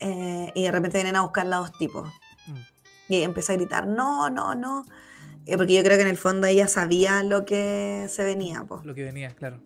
Eh, 0.00 0.52
y 0.54 0.64
de 0.64 0.70
repente 0.70 0.98
vienen 0.98 1.16
a 1.16 1.22
buscar 1.22 1.46
a 1.46 1.56
dos 1.56 1.72
tipos. 1.78 2.08
Mm. 2.46 3.12
Y 3.12 3.22
empieza 3.22 3.54
a 3.54 3.56
gritar, 3.56 3.86
no, 3.86 4.28
no, 4.28 4.54
no. 4.54 4.84
Eh, 5.46 5.56
porque 5.56 5.74
yo 5.74 5.82
creo 5.82 5.96
que 5.96 6.02
en 6.02 6.08
el 6.08 6.18
fondo 6.18 6.46
ella 6.46 6.68
sabía 6.68 7.22
lo 7.22 7.44
que 7.44 8.06
se 8.08 8.24
venía. 8.24 8.64
pues 8.64 8.84
Lo 8.84 8.94
que 8.94 9.04
venía, 9.04 9.30
claro. 9.30 9.60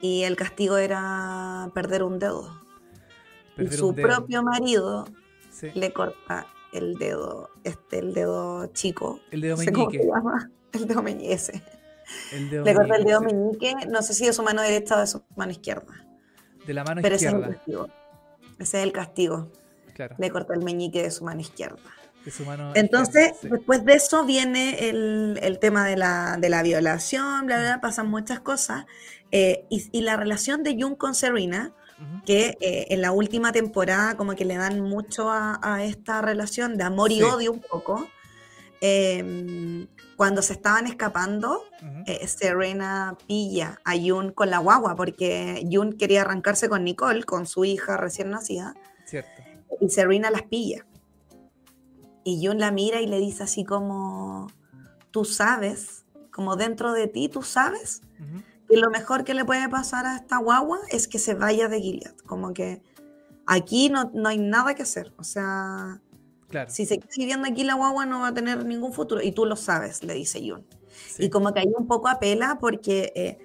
Y 0.00 0.22
el 0.22 0.36
castigo 0.36 0.76
era 0.76 1.70
perder 1.74 2.02
un 2.02 2.18
dedo. 2.18 2.60
y 3.56 3.68
su 3.68 3.94
propio 3.94 4.42
marido 4.42 5.06
le 5.74 5.92
corta 5.92 6.46
el 6.74 6.94
dedo, 6.94 7.50
este, 7.62 8.00
el 8.00 8.14
dedo 8.14 8.66
chico. 8.66 9.20
El 9.30 9.40
dedo 9.40 9.56
meñique. 9.56 10.00
El 10.72 10.88
dedo 10.88 11.02
meñique. 11.02 11.62
le 12.40 12.74
corta 12.74 12.96
el 12.96 13.04
dedo 13.04 13.20
meñique, 13.20 13.74
no 13.88 14.02
sé 14.02 14.12
si 14.12 14.26
de 14.26 14.32
su 14.32 14.42
mano 14.42 14.60
derecha 14.60 14.96
o 14.96 15.00
de 15.00 15.06
su 15.06 15.22
mano 15.36 15.52
izquierda. 15.52 16.04
De 16.66 16.74
la 16.74 16.82
mano 16.82 17.00
Pero 17.00 17.14
izquierda. 17.14 17.46
Ese 17.46 17.48
es 17.48 17.54
el 17.54 17.54
castigo. 17.54 17.88
Ese 18.58 18.78
es 18.78 18.84
el 18.84 18.92
castigo. 18.92 19.52
Claro. 19.94 20.16
Le 20.18 20.30
corta 20.30 20.54
el 20.54 20.64
meñique 20.64 21.00
de 21.00 21.12
su 21.12 21.24
mano 21.24 21.40
izquierda. 21.40 21.78
De 22.24 22.30
su 22.32 22.44
mano 22.44 22.72
Entonces, 22.74 23.34
después 23.42 23.84
de 23.84 23.94
eso 23.94 24.24
viene 24.24 24.88
el, 24.88 25.38
el 25.40 25.60
tema 25.60 25.86
de 25.86 25.96
la, 25.96 26.36
de 26.40 26.48
la, 26.48 26.64
violación, 26.64 27.46
bla, 27.46 27.60
bla, 27.60 27.80
pasan 27.80 28.08
muchas 28.08 28.40
cosas. 28.40 28.86
Eh, 29.30 29.64
y, 29.70 29.88
y, 29.92 30.00
la 30.00 30.16
relación 30.16 30.64
de 30.64 30.76
Jung 30.76 30.96
con 30.96 31.14
Serena, 31.14 31.72
que 32.26 32.56
eh, 32.60 32.86
en 32.90 33.00
la 33.00 33.12
última 33.12 33.52
temporada 33.52 34.16
como 34.16 34.34
que 34.34 34.44
le 34.44 34.56
dan 34.56 34.80
mucho 34.80 35.30
a, 35.30 35.60
a 35.62 35.84
esta 35.84 36.22
relación 36.22 36.76
de 36.76 36.84
amor 36.84 37.12
y 37.12 37.22
odio 37.22 37.52
un 37.52 37.60
poco. 37.60 38.06
Eh, 38.80 39.86
cuando 40.16 40.42
se 40.42 40.52
estaban 40.52 40.86
escapando, 40.86 41.62
eh, 42.06 42.26
Serena 42.26 43.16
pilla 43.26 43.80
a 43.84 43.94
Jun 43.98 44.30
con 44.32 44.50
la 44.50 44.58
guagua, 44.58 44.94
porque 44.94 45.66
Jun 45.70 45.94
quería 45.94 46.22
arrancarse 46.22 46.68
con 46.68 46.84
Nicole, 46.84 47.24
con 47.24 47.46
su 47.46 47.64
hija 47.64 47.96
recién 47.96 48.30
nacida. 48.30 48.74
Cierto. 49.06 49.42
Y 49.80 49.88
Serena 49.88 50.30
las 50.30 50.42
pilla. 50.42 50.86
Y 52.24 52.46
Jun 52.46 52.58
la 52.58 52.70
mira 52.70 53.00
y 53.00 53.06
le 53.06 53.18
dice 53.18 53.42
así 53.42 53.64
como, 53.64 54.50
tú 55.10 55.24
sabes, 55.24 56.04
como 56.30 56.56
dentro 56.56 56.92
de 56.92 57.08
ti, 57.08 57.28
tú 57.28 57.42
sabes 57.42 58.02
que 58.74 58.80
lo 58.80 58.90
mejor 58.90 59.24
que 59.24 59.34
le 59.34 59.44
puede 59.44 59.68
pasar 59.68 60.06
a 60.06 60.16
esta 60.16 60.38
guagua 60.38 60.80
es 60.90 61.08
que 61.08 61.18
se 61.18 61.34
vaya 61.34 61.68
de 61.68 61.80
Gilead. 61.80 62.16
Como 62.26 62.52
que 62.52 62.82
aquí 63.46 63.88
no, 63.88 64.10
no 64.14 64.28
hay 64.28 64.38
nada 64.38 64.74
que 64.74 64.82
hacer. 64.82 65.12
O 65.16 65.24
sea, 65.24 66.00
claro. 66.48 66.70
si 66.70 66.86
se 66.86 66.98
queda 66.98 67.10
viviendo 67.16 67.48
aquí 67.48 67.64
la 67.64 67.74
guagua 67.74 68.06
no 68.06 68.20
va 68.20 68.28
a 68.28 68.34
tener 68.34 68.64
ningún 68.64 68.92
futuro. 68.92 69.22
Y 69.22 69.32
tú 69.32 69.46
lo 69.46 69.56
sabes, 69.56 70.02
le 70.02 70.14
dice 70.14 70.40
Jun. 70.40 70.66
Sí. 71.08 71.24
Y 71.24 71.30
como 71.30 71.52
que 71.52 71.60
ahí 71.60 71.72
un 71.76 71.86
poco 71.86 72.08
apela 72.08 72.58
porque 72.60 73.12
eh, 73.14 73.38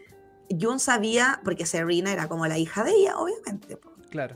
Jun 0.60 0.80
sabía, 0.80 1.42
porque 1.44 1.66
Serena 1.66 2.12
era 2.12 2.28
como 2.28 2.48
la 2.48 2.58
hija 2.58 2.84
de 2.84 2.92
ella, 2.92 3.18
obviamente. 3.18 3.80
Claro. 4.10 4.36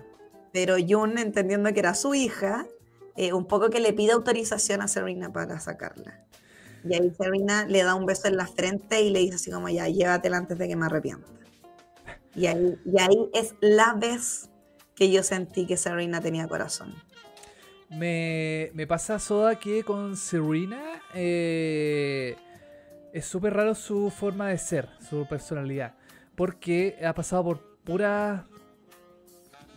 Pero 0.52 0.76
Jun, 0.88 1.18
entendiendo 1.18 1.74
que 1.74 1.80
era 1.80 1.96
su 1.96 2.14
hija, 2.14 2.68
eh, 3.16 3.34
un 3.34 3.46
poco 3.46 3.70
que 3.70 3.80
le 3.80 3.94
pide 3.94 4.12
autorización 4.12 4.82
a 4.82 4.88
Serena 4.88 5.32
para 5.32 5.60
sacarla. 5.60 6.24
Y 6.84 6.94
ahí 6.96 7.12
Serena 7.18 7.66
le 7.66 7.84
da 7.84 7.96
un 7.96 8.06
beso 8.06 8.28
en 8.28 8.38
la 8.38 8.48
frente 8.48 9.02
y 9.02 9.10
le 9.10 9.20
dice 9.20 9.36
así 9.36 9.52
como, 9.52 9.70
ya, 9.70 9.88
llévatela 9.88 10.38
antes 10.38 10.58
de 10.58 10.68
que 10.68 10.76
me 10.76 10.86
arrepienta. 10.86 11.28
Y 12.36 12.48
ahí, 12.48 12.78
y 12.86 13.00
ahí 13.00 13.30
es 13.34 13.56
la 13.62 13.94
vez 13.94 14.50
que 14.96 15.12
yo 15.12 15.24
sentí 15.24 15.66
que 15.66 15.78
Serena 15.78 16.20
tenía 16.20 16.48
corazón. 16.48 16.94
Me, 17.90 18.72
me 18.74 18.88
pasa, 18.88 19.20
Soda, 19.20 19.60
que 19.60 19.84
con 19.84 20.18
Serena 20.18 20.82
eh, 21.14 22.36
es 23.14 23.26
súper 23.26 23.54
raro 23.54 23.76
su 23.76 24.10
forma 24.10 24.50
de 24.50 24.58
ser, 24.58 24.90
su 25.10 25.28
personalidad. 25.28 25.96
Porque 26.36 26.98
ha 27.06 27.14
pasado 27.14 27.44
por 27.44 27.78
puras, 27.84 28.44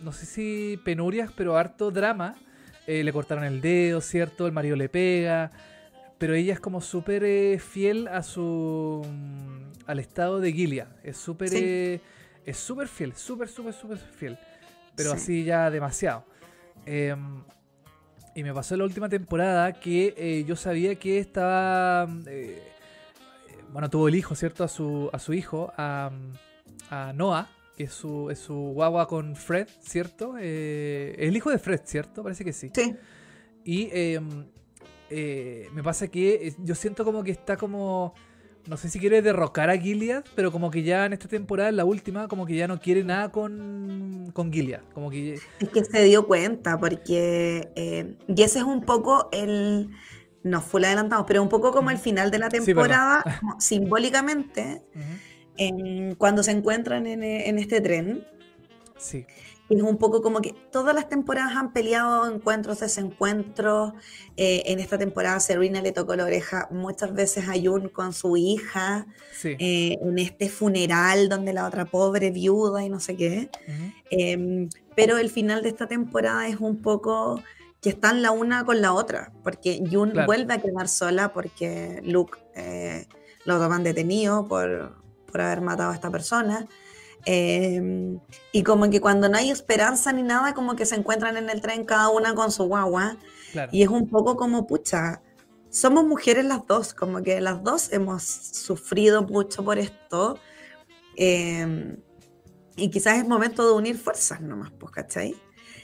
no 0.01 0.11
sé 0.11 0.25
si 0.25 0.79
penurias, 0.83 1.31
pero 1.35 1.55
harto 1.55 1.91
drama. 1.91 2.35
Eh, 2.87 3.03
le 3.03 3.13
cortaron 3.13 3.43
el 3.43 3.61
dedo, 3.61 4.01
¿cierto? 4.01 4.47
El 4.47 4.53
marido 4.53 4.75
le 4.75 4.89
pega 4.89 5.51
pero 6.17 6.33
ella 6.33 6.53
es 6.53 6.59
como 6.59 6.81
súper 6.81 7.23
eh, 7.23 7.59
fiel 7.59 8.07
a 8.07 8.23
su 8.23 9.05
al 9.85 9.99
estado 9.99 10.39
de 10.39 10.51
Gilead. 10.51 10.87
Es 11.03 11.17
súper 11.17 11.49
sí. 11.49 11.57
eh, 11.61 12.01
es 12.47 12.57
súper 12.57 12.87
fiel, 12.87 13.13
súper, 13.13 13.49
súper, 13.49 13.73
súper 13.73 13.97
fiel. 13.97 14.39
Pero 14.95 15.11
sí. 15.11 15.15
así 15.17 15.43
ya 15.43 15.69
demasiado. 15.69 16.23
Eh, 16.85 17.13
y 18.35 18.43
me 18.43 18.53
pasó 18.53 18.75
en 18.75 18.79
la 18.79 18.85
última 18.85 19.09
temporada 19.09 19.73
que 19.73 20.13
eh, 20.17 20.45
yo 20.47 20.55
sabía 20.55 20.95
que 20.95 21.19
estaba. 21.19 22.07
Eh, 22.25 22.61
bueno, 23.73 23.89
tuvo 23.89 24.07
el 24.07 24.15
hijo, 24.15 24.33
¿cierto? 24.33 24.63
A 24.63 24.69
su, 24.69 25.09
a 25.11 25.19
su 25.19 25.33
hijo, 25.33 25.73
a, 25.75 26.09
a 26.89 27.11
Noah, 27.13 27.49
que 27.75 27.83
es 27.83 27.91
su, 27.91 28.29
es 28.31 28.39
su 28.39 28.55
guagua 28.55 29.09
con 29.09 29.35
Fred, 29.35 29.67
¿cierto? 29.81 30.37
El 30.37 31.35
hijo 31.35 31.51
de 31.51 31.59
Fred, 31.59 31.81
¿cierto? 31.83 32.23
Parece 32.23 32.45
que 32.45 32.53
sí. 32.53 32.71
Sí. 32.73 32.95
Y 33.65 33.89
eh, 35.09 35.69
me 35.73 35.83
pasa 35.83 36.07
que 36.07 36.53
yo 36.59 36.75
siento 36.75 37.05
como 37.05 37.23
que 37.23 37.31
está 37.31 37.57
como. 37.57 38.13
No 38.67 38.75
sé 38.75 38.89
si 38.89 38.99
quiere 38.99 39.21
derrocar 39.21 39.69
a 39.69 39.77
Gilead, 39.77 40.25
pero 40.35 40.51
como 40.51 40.69
que 40.69 40.83
ya 40.83 41.05
en 41.05 41.13
esta 41.13 41.29
temporada, 41.29 41.69
en 41.69 41.77
la 41.77 41.85
última, 41.85 42.27
como 42.27 42.45
que 42.45 42.55
ya 42.57 42.67
no 42.67 42.81
quiere 42.81 43.01
nada 43.05 43.31
con, 43.31 44.29
con 44.33 44.51
Gilead. 44.51 44.81
Como 44.93 45.09
que... 45.09 45.35
Es 45.61 45.69
que 45.69 45.85
se 45.85 46.03
dio 46.03 46.27
cuenta, 46.27 46.77
porque. 46.77 47.71
Eh, 47.77 48.17
y 48.27 48.41
ese 48.41 48.59
es 48.59 48.65
un 48.65 48.81
poco 48.81 49.29
el. 49.31 49.89
No 50.43 50.61
fue 50.61 50.85
adelantamos, 50.85 51.25
pero 51.27 51.41
un 51.41 51.49
poco 51.49 51.71
como 51.71 51.91
el 51.91 51.97
final 51.97 52.29
de 52.29 52.39
la 52.39 52.49
temporada, 52.49 53.23
sí, 53.25 53.39
como, 53.39 53.61
simbólicamente, 53.61 54.81
uh 54.95 54.99
-huh. 54.99 55.19
en, 55.57 56.15
cuando 56.15 56.43
se 56.43 56.51
encuentran 56.51 57.07
en, 57.07 57.23
en 57.23 57.59
este 57.59 57.79
tren. 57.79 58.25
Sí. 58.97 59.25
Es 59.69 59.81
un 59.81 59.97
poco 59.97 60.21
como 60.21 60.41
que 60.41 60.53
todas 60.71 60.95
las 60.95 61.09
temporadas 61.09 61.55
han 61.55 61.73
peleado 61.73 62.31
encuentros, 62.31 62.79
desencuentros. 62.79 63.93
Eh, 64.37 64.63
en 64.67 64.79
esta 64.79 64.97
temporada 64.97 65.39
Serena 65.39 65.81
le 65.81 65.91
tocó 65.91 66.15
la 66.15 66.23
oreja 66.23 66.67
muchas 66.71 67.13
veces 67.13 67.47
a 67.49 67.53
Jun 67.53 67.89
con 67.89 68.13
su 68.13 68.37
hija. 68.37 69.07
Sí. 69.33 69.55
Eh, 69.59 69.97
en 70.01 70.19
este 70.19 70.49
funeral 70.49 71.29
donde 71.29 71.53
la 71.53 71.67
otra 71.67 71.85
pobre 71.85 72.31
viuda 72.31 72.83
y 72.83 72.89
no 72.89 72.99
sé 72.99 73.15
qué. 73.15 73.49
Uh 73.67 73.71
-huh. 73.71 73.93
eh, 74.11 74.69
pero 74.95 75.17
el 75.17 75.29
final 75.29 75.61
de 75.61 75.69
esta 75.69 75.87
temporada 75.87 76.47
es 76.47 76.59
un 76.59 76.81
poco 76.81 77.41
que 77.81 77.89
están 77.89 78.21
la 78.21 78.31
una 78.31 78.65
con 78.65 78.81
la 78.81 78.93
otra. 78.93 79.31
Porque 79.43 79.83
Jun 79.91 80.11
claro. 80.11 80.25
vuelve 80.25 80.53
a 80.53 80.61
quedar 80.61 80.87
sola 80.87 81.33
porque 81.33 82.01
Luke 82.03 82.39
eh, 82.55 83.07
lo 83.45 83.59
toman 83.59 83.83
detenido 83.83 84.47
por, 84.47 84.95
por 85.31 85.41
haber 85.41 85.61
matado 85.61 85.91
a 85.91 85.95
esta 85.95 86.09
persona. 86.09 86.67
Eh, 87.29 88.17
y 88.53 88.63
como 88.63 88.89
que 88.89 89.01
cuando 89.01 89.27
no 89.27 89.37
hay 89.37 89.49
esperanza 89.51 90.13
ni 90.13 90.23
nada, 90.23 90.53
como 90.53 90.77
que 90.77 90.85
se 90.85 90.95
encuentran 90.95 91.35
en 91.35 91.49
el 91.49 91.59
tren 91.59 91.83
cada 91.83 92.07
una 92.07 92.33
con 92.33 92.51
su 92.51 92.63
guagua. 92.63 93.17
Claro. 93.51 93.69
Y 93.73 93.83
es 93.83 93.89
un 93.89 94.07
poco 94.07 94.37
como, 94.37 94.65
pucha, 94.65 95.21
somos 95.69 96.05
mujeres 96.05 96.45
las 96.45 96.65
dos, 96.65 96.93
como 96.93 97.21
que 97.21 97.41
las 97.41 97.61
dos 97.63 97.91
hemos 97.91 98.23
sufrido 98.23 99.23
mucho 99.23 99.65
por 99.65 99.77
esto. 99.77 100.39
Eh, 101.17 101.97
y 102.77 102.89
quizás 102.89 103.17
es 103.17 103.27
momento 103.27 103.67
de 103.67 103.73
unir 103.73 103.97
fuerzas 103.97 104.39
nomás, 104.39 104.71
pues, 104.79 104.93
¿cachai? 104.93 105.35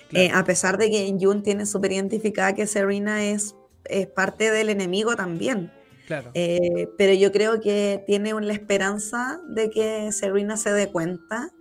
Claro. 0.07 0.25
Eh, 0.25 0.31
a 0.33 0.45
pesar 0.45 0.77
de 0.77 0.89
que 0.89 1.13
Jun 1.19 1.43
tiene 1.43 1.65
súper 1.65 1.91
identificada 1.91 2.53
que 2.53 2.67
Serena 2.67 3.21
es, 3.25 3.55
es 3.83 4.07
parte 4.07 4.49
del 4.49 4.69
enemigo 4.69 5.17
también. 5.17 5.73
Claro. 6.07 6.31
Eh, 6.33 6.89
pero 6.97 7.13
yo 7.13 7.31
creo 7.31 7.61
que 7.61 8.03
tiene 8.05 8.33
la 8.41 8.53
esperanza 8.53 9.39
de 9.47 9.69
que 9.69 10.11
Serena 10.11 10.57
se 10.57 10.71
dé 10.71 10.91
cuenta 10.91 11.51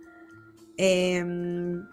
eh, 0.77 1.23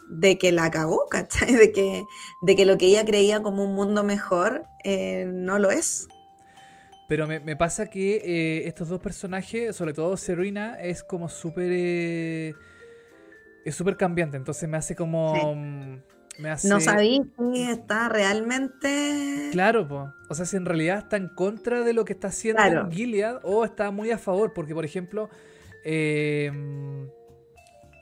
de 0.08 0.38
que 0.38 0.52
la 0.52 0.70
cagó, 0.70 1.06
¿cachai? 1.10 1.54
De 1.56 1.72
que, 1.72 2.04
de 2.42 2.56
que 2.56 2.64
lo 2.64 2.78
que 2.78 2.86
ella 2.86 3.04
creía 3.04 3.42
como 3.42 3.64
un 3.64 3.74
mundo 3.74 4.02
mejor 4.02 4.64
eh, 4.84 5.26
no 5.26 5.58
lo 5.58 5.70
es. 5.70 6.08
Pero 7.08 7.26
me, 7.26 7.40
me 7.40 7.56
pasa 7.56 7.90
que 7.90 8.16
eh, 8.16 8.68
estos 8.68 8.88
dos 8.88 9.00
personajes, 9.00 9.74
sobre 9.74 9.92
todo 9.92 10.16
Serena, 10.16 10.80
es 10.80 11.02
como 11.02 11.28
súper... 11.28 12.54
Es 13.62 13.74
súper 13.74 13.96
cambiante, 13.96 14.36
entonces 14.36 14.68
me 14.68 14.78
hace 14.78 14.96
como... 14.96 15.34
Sí. 15.34 16.09
Hace... 16.48 16.68
No 16.68 16.80
sabéis 16.80 17.22
si 17.36 17.62
está 17.62 18.08
realmente. 18.08 19.48
Claro, 19.52 19.86
po. 19.86 20.12
o 20.28 20.34
sea, 20.34 20.46
si 20.46 20.56
en 20.56 20.64
realidad 20.64 20.98
está 20.98 21.16
en 21.16 21.28
contra 21.28 21.82
de 21.82 21.92
lo 21.92 22.04
que 22.04 22.12
está 22.12 22.28
haciendo 22.28 22.62
claro. 22.62 22.90
Gilead 22.90 23.40
o 23.42 23.64
está 23.64 23.90
muy 23.90 24.10
a 24.10 24.18
favor, 24.18 24.52
porque 24.54 24.74
por 24.74 24.84
ejemplo, 24.84 25.28
eh, 25.84 26.50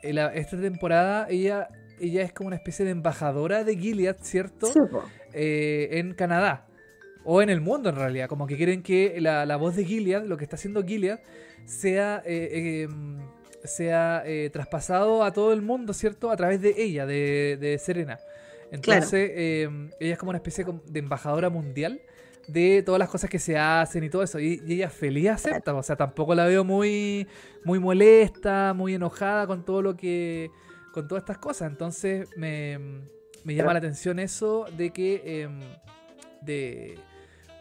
la, 0.02 0.32
esta 0.34 0.60
temporada 0.60 1.26
ella, 1.28 1.68
ella 2.00 2.22
es 2.22 2.32
como 2.32 2.48
una 2.48 2.56
especie 2.56 2.84
de 2.84 2.92
embajadora 2.92 3.64
de 3.64 3.76
Gilead, 3.76 4.16
¿cierto? 4.20 4.66
Sí, 4.66 4.80
eh, 5.32 5.88
en 5.92 6.14
Canadá 6.14 6.66
o 7.24 7.42
en 7.42 7.50
el 7.50 7.60
mundo 7.60 7.90
en 7.90 7.96
realidad, 7.96 8.28
como 8.28 8.46
que 8.46 8.56
quieren 8.56 8.82
que 8.82 9.20
la, 9.20 9.44
la 9.44 9.56
voz 9.56 9.76
de 9.76 9.84
Gilead, 9.84 10.24
lo 10.24 10.36
que 10.36 10.44
está 10.44 10.56
haciendo 10.56 10.82
Gilead, 10.84 11.20
sea. 11.66 12.22
Eh, 12.24 12.88
sea 13.64 14.22
eh, 14.24 14.50
traspasado 14.52 15.24
a 15.24 15.32
todo 15.32 15.52
el 15.52 15.62
mundo, 15.62 15.92
¿cierto? 15.92 16.30
A 16.30 16.36
través 16.36 16.60
de 16.60 16.74
ella, 16.76 17.06
de, 17.06 17.56
de 17.60 17.78
Serena. 17.78 18.18
Entonces, 18.70 19.30
claro. 19.30 19.34
eh, 19.36 19.90
ella 20.00 20.12
es 20.12 20.18
como 20.18 20.30
una 20.30 20.38
especie 20.38 20.64
de 20.86 20.98
embajadora 20.98 21.50
mundial 21.50 22.00
de 22.48 22.82
todas 22.82 22.98
las 22.98 23.08
cosas 23.08 23.30
que 23.30 23.38
se 23.38 23.56
hacen 23.56 24.02
y 24.02 24.10
todo 24.10 24.22
eso. 24.22 24.40
Y, 24.40 24.60
ella 24.66 24.90
feliz 24.90 25.28
acepta, 25.28 25.74
o 25.74 25.82
sea, 25.82 25.96
tampoco 25.96 26.34
la 26.34 26.46
veo 26.46 26.64
muy, 26.64 27.28
muy 27.64 27.78
molesta, 27.78 28.72
muy 28.74 28.94
enojada 28.94 29.46
con 29.46 29.64
todo 29.64 29.82
lo 29.82 29.96
que, 29.96 30.50
con 30.92 31.06
todas 31.06 31.22
estas 31.22 31.38
cosas. 31.38 31.70
Entonces 31.70 32.28
me, 32.36 32.78
me 33.44 33.54
llama 33.54 33.72
la 33.74 33.78
atención 33.78 34.18
eso 34.18 34.66
de 34.76 34.90
que, 34.90 35.42
em, 35.42 35.60
de, 36.40 36.98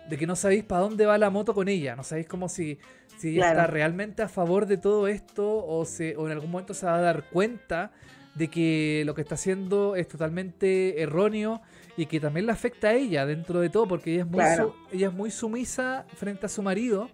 de, 0.09 0.17
que 0.17 0.25
no 0.25 0.35
sabéis 0.35 0.63
para 0.63 0.81
dónde 0.81 1.05
va 1.05 1.17
la 1.17 1.29
moto 1.29 1.53
con 1.53 1.67
ella, 1.67 1.95
no 1.95 2.03
sabéis 2.03 2.27
como 2.27 2.47
si, 2.49 2.79
si 3.17 3.29
ella 3.29 3.49
está 3.49 3.67
realmente 3.67 4.21
a 4.21 4.27
favor 4.27 4.65
de 4.65 4.77
todo 4.77 5.07
esto 5.07 5.65
o, 5.65 5.85
se, 5.85 6.15
o 6.15 6.27
en 6.27 6.33
algún 6.33 6.51
momento 6.51 6.73
se 6.73 6.85
va 6.85 6.95
a 6.95 7.01
dar 7.01 7.23
cuenta 7.29 7.91
de 8.35 8.49
que 8.49 9.03
lo 9.05 9.15
que 9.15 9.21
está 9.21 9.35
haciendo 9.35 9.95
es 9.95 10.07
totalmente 10.07 11.01
erróneo 11.01 11.61
y 11.97 12.05
que 12.05 12.19
también 12.19 12.45
le 12.45 12.51
afecta 12.51 12.89
a 12.89 12.93
ella 12.93 13.25
dentro 13.25 13.59
de 13.59 13.69
todo, 13.69 13.87
porque 13.87 14.13
ella 14.13 14.21
es 14.21 14.29
muy, 14.29 14.43
ella 14.91 15.07
es 15.07 15.13
muy 15.13 15.31
sumisa 15.31 16.05
frente 16.15 16.45
a 16.45 16.49
su 16.49 16.61
marido, 16.61 17.09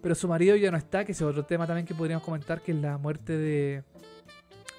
pero 0.00 0.14
su 0.14 0.28
marido 0.28 0.54
ya 0.54 0.70
no 0.70 0.76
está, 0.76 1.04
que 1.04 1.12
es 1.12 1.20
otro 1.22 1.44
tema 1.44 1.66
también 1.66 1.86
que 1.86 1.94
podríamos 1.94 2.24
comentar, 2.24 2.62
que 2.62 2.70
es 2.70 2.78
la 2.78 2.96
muerte 2.96 3.36
de, 3.36 3.82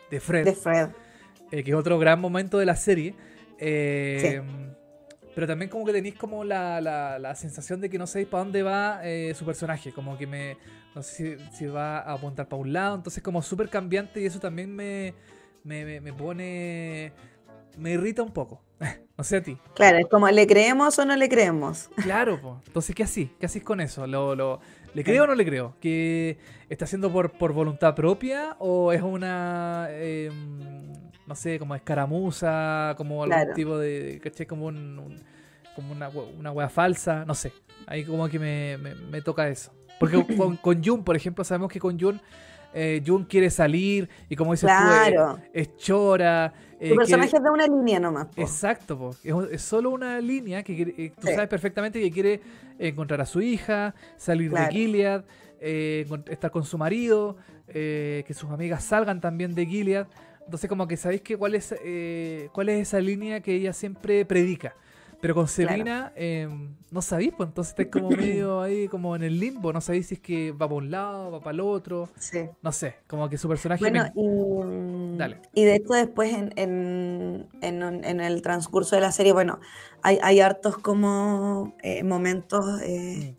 de 0.09 0.19
Fred. 0.21 0.45
De 0.45 0.53
Fred. 0.53 0.89
Eh, 1.51 1.63
que 1.63 1.71
es 1.71 1.75
otro 1.75 1.99
gran 1.99 2.21
momento 2.21 2.57
de 2.57 2.65
la 2.65 2.77
serie. 2.77 3.13
Eh, 3.59 4.41
pero 5.33 5.47
también 5.47 5.69
como 5.69 5.85
que 5.85 5.93
tenéis 5.93 6.15
como 6.15 6.43
la, 6.43 6.81
la, 6.81 7.35
sensación 7.35 7.81
de 7.81 7.89
que 7.89 7.97
no 7.97 8.07
sabéis 8.07 8.27
para 8.27 8.43
dónde 8.43 8.63
va 8.63 9.01
eh, 9.03 9.33
su 9.35 9.45
personaje, 9.45 9.91
como 9.91 10.17
que 10.17 10.27
me... 10.27 10.57
No 10.93 11.01
sé 11.01 11.37
si, 11.37 11.57
si 11.57 11.65
va 11.67 11.99
a 11.99 12.13
apuntar 12.13 12.49
para 12.49 12.61
un 12.61 12.73
lado, 12.73 12.95
entonces 12.95 13.23
como 13.23 13.41
súper 13.41 13.69
cambiante 13.69 14.21
y 14.21 14.25
eso 14.25 14.39
también 14.39 14.75
me, 14.75 15.13
me, 15.63 16.01
me 16.01 16.11
pone 16.11 17.13
me 17.77 17.91
irrita 17.91 18.23
un 18.23 18.31
poco. 18.31 18.61
no 19.17 19.23
sé 19.23 19.37
a 19.37 19.43
ti. 19.43 19.57
Claro, 19.75 19.97
es 19.97 20.07
como, 20.07 20.29
¿le 20.29 20.47
creemos 20.47 20.97
o 20.99 21.05
no 21.05 21.15
le 21.15 21.29
creemos? 21.29 21.89
Claro, 22.01 22.39
pues. 22.41 22.55
Entonces, 22.67 22.95
¿qué 22.95 23.03
así? 23.03 23.31
¿Qué 23.39 23.45
así 23.45 23.61
con 23.61 23.81
eso? 23.81 24.07
¿Lo, 24.07 24.35
lo, 24.35 24.59
le 24.93 25.03
creo 25.03 25.23
o 25.23 25.27
no 25.27 25.35
le 25.35 25.45
creo? 25.45 25.75
¿Que 25.79 26.37
está 26.69 26.85
haciendo 26.85 27.11
por, 27.11 27.31
por 27.31 27.53
voluntad 27.53 27.95
propia 27.95 28.55
o 28.59 28.91
es 28.91 29.01
una, 29.01 29.87
em, 29.91 30.80
no 31.31 31.35
sé, 31.35 31.57
como 31.59 31.75
escaramuza, 31.75 32.93
como 32.97 33.23
algún 33.23 33.53
tipo 33.53 33.77
de, 33.77 34.19
¿caché? 34.21 34.45
Como, 34.45 34.65
un, 34.65 35.15
como 35.77 35.93
una, 35.93 36.09
una 36.09 36.51
wea 36.51 36.67
falsa, 36.67 37.23
no 37.23 37.33
sé. 37.33 37.53
Ahí 37.87 38.03
como 38.03 38.27
que 38.27 38.37
me, 38.37 38.77
me, 38.77 39.21
toca 39.21 39.47
eso. 39.47 39.71
Porque 39.97 40.17
con, 40.37 40.57
con 40.57 40.83
Jun, 40.83 41.05
por 41.05 41.15
ejemplo, 41.15 41.45
sabemos 41.45 41.71
que 41.71 41.79
con 41.79 41.97
Jun 41.97 42.19
eh, 42.73 43.01
Jun 43.07 43.23
quiere 43.23 43.49
salir 43.49 44.09
y 44.27 44.35
como 44.35 44.51
dices 44.51 44.69
tú, 44.69 45.39
es, 45.53 45.77
chora. 45.77 46.53
Eh, 46.81 46.93
personaje 46.97 47.37
es 47.37 47.43
de 47.43 47.49
una 47.49 47.65
línea 47.65 48.01
nomás. 48.01 48.27
Exacto, 48.35 49.11
Es, 49.23 49.61
solo 49.61 49.91
una 49.91 50.19
línea 50.19 50.63
que 50.63 50.81
eh, 50.81 51.13
tú 51.17 51.27
sabes 51.27 51.47
perfectamente 51.47 52.01
que 52.01 52.11
quiere 52.11 52.41
encontrar 52.77 53.21
a 53.21 53.25
su 53.25 53.41
hija, 53.41 53.95
salir 54.17 54.51
de 54.51 54.67
Gilead, 54.69 55.23
eh, 55.61 56.05
estar 56.27 56.51
con 56.51 56.65
su 56.65 56.77
marido, 56.77 57.37
que 57.67 58.33
sus 58.35 58.49
amigas 58.49 58.83
salgan 58.83 59.21
también 59.21 59.55
de 59.55 59.65
Gilead. 59.65 60.07
Entonces 60.51 60.67
como 60.67 60.85
que 60.85 60.97
sabéis 60.97 61.21
que 61.21 61.37
cuál 61.37 61.55
es, 61.55 61.73
cuál 62.51 62.67
es 62.67 62.81
esa 62.81 62.99
línea 62.99 63.39
que 63.39 63.55
ella 63.55 63.71
siempre 63.71 64.25
predica. 64.25 64.75
Pero 65.21 65.33
con 65.33 65.47
Selena 65.47 66.11
em, 66.13 66.75
no 66.89 67.01
sabéis, 67.01 67.31
pues 67.37 67.47
entonces 67.47 67.71
estáis 67.71 67.87
como 67.87 68.09
medio 68.09 68.59
ahí 68.59 68.89
como 68.89 69.15
en 69.15 69.23
el 69.23 69.39
limbo, 69.39 69.71
no 69.71 69.79
sabéis 69.79 70.07
si 70.07 70.15
es 70.15 70.19
que 70.19 70.51
va 70.51 70.67
para 70.67 70.73
un 70.73 70.91
lado, 70.91 71.31
va 71.31 71.39
para 71.39 71.53
el 71.53 71.61
otro. 71.61 72.09
Sí. 72.19 72.49
No 72.61 72.73
sé, 72.73 72.97
como 73.07 73.29
que 73.29 73.37
su 73.37 73.47
personaje... 73.47 73.79
Bueno, 73.79 74.07
y, 74.13 75.17
Dale. 75.17 75.37
y 75.53 75.63
de 75.63 75.75
hecho 75.75 75.93
después 75.93 76.33
en, 76.33 76.51
en, 76.57 77.47
en, 77.61 78.19
el 78.19 78.41
transcurso 78.41 78.95
de 78.95 79.03
la 79.03 79.13
serie, 79.13 79.31
bueno, 79.31 79.61
hay, 80.01 80.19
hay 80.21 80.41
hartos 80.41 80.77
como 80.77 81.77
eh, 81.81 82.03
momentos... 82.03 82.81
Eh, 82.81 83.37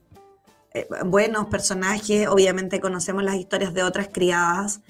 eh, 0.75 0.89
buenos 1.05 1.49
personajes, 1.49 2.27
obviamente 2.29 2.81
conocemos 2.81 3.23
las 3.23 3.35
historias 3.35 3.75
de 3.75 3.83
otras 3.83 4.09
criadas. 4.11 4.81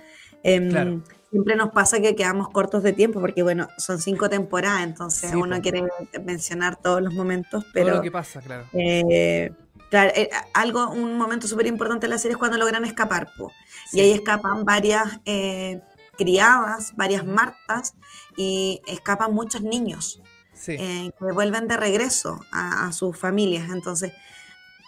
Em, 0.44 0.70
claro 0.70 1.02
siempre 1.32 1.56
nos 1.56 1.70
pasa 1.70 1.98
que 1.98 2.14
quedamos 2.14 2.50
cortos 2.50 2.82
de 2.82 2.92
tiempo, 2.92 3.18
porque 3.18 3.42
bueno, 3.42 3.66
son 3.78 3.98
cinco 3.98 4.28
temporadas, 4.28 4.82
entonces 4.82 5.34
uno 5.34 5.62
quiere 5.62 5.82
mencionar 6.22 6.76
todos 6.76 7.00
los 7.00 7.14
momentos, 7.14 7.64
pero... 7.72 7.86
Todo 7.86 7.96
lo 7.96 8.02
que 8.02 8.10
pasa, 8.10 8.42
claro. 8.42 8.66
Eh, 8.74 9.50
claro, 9.88 10.12
eh, 10.14 10.28
algo, 10.52 10.90
un 10.90 11.16
momento 11.16 11.48
súper 11.48 11.66
importante 11.66 12.06
de 12.06 12.10
la 12.10 12.18
serie 12.18 12.32
es 12.32 12.38
cuando 12.38 12.58
logran 12.58 12.84
escapar, 12.84 13.30
po. 13.38 13.50
y 13.94 14.00
ahí 14.00 14.12
escapan 14.12 14.66
varias 14.66 15.20
eh, 15.24 15.80
criadas, 16.18 16.94
varias 16.96 17.24
martas, 17.24 17.94
y 18.36 18.82
escapan 18.86 19.32
muchos 19.32 19.62
niños. 19.62 20.20
que 20.66 21.12
vuelven 21.18 21.66
de 21.66 21.78
regreso 21.78 22.40
a, 22.52 22.92
sus 22.92 23.16
familias, 23.16 23.70
entonces... 23.72 24.12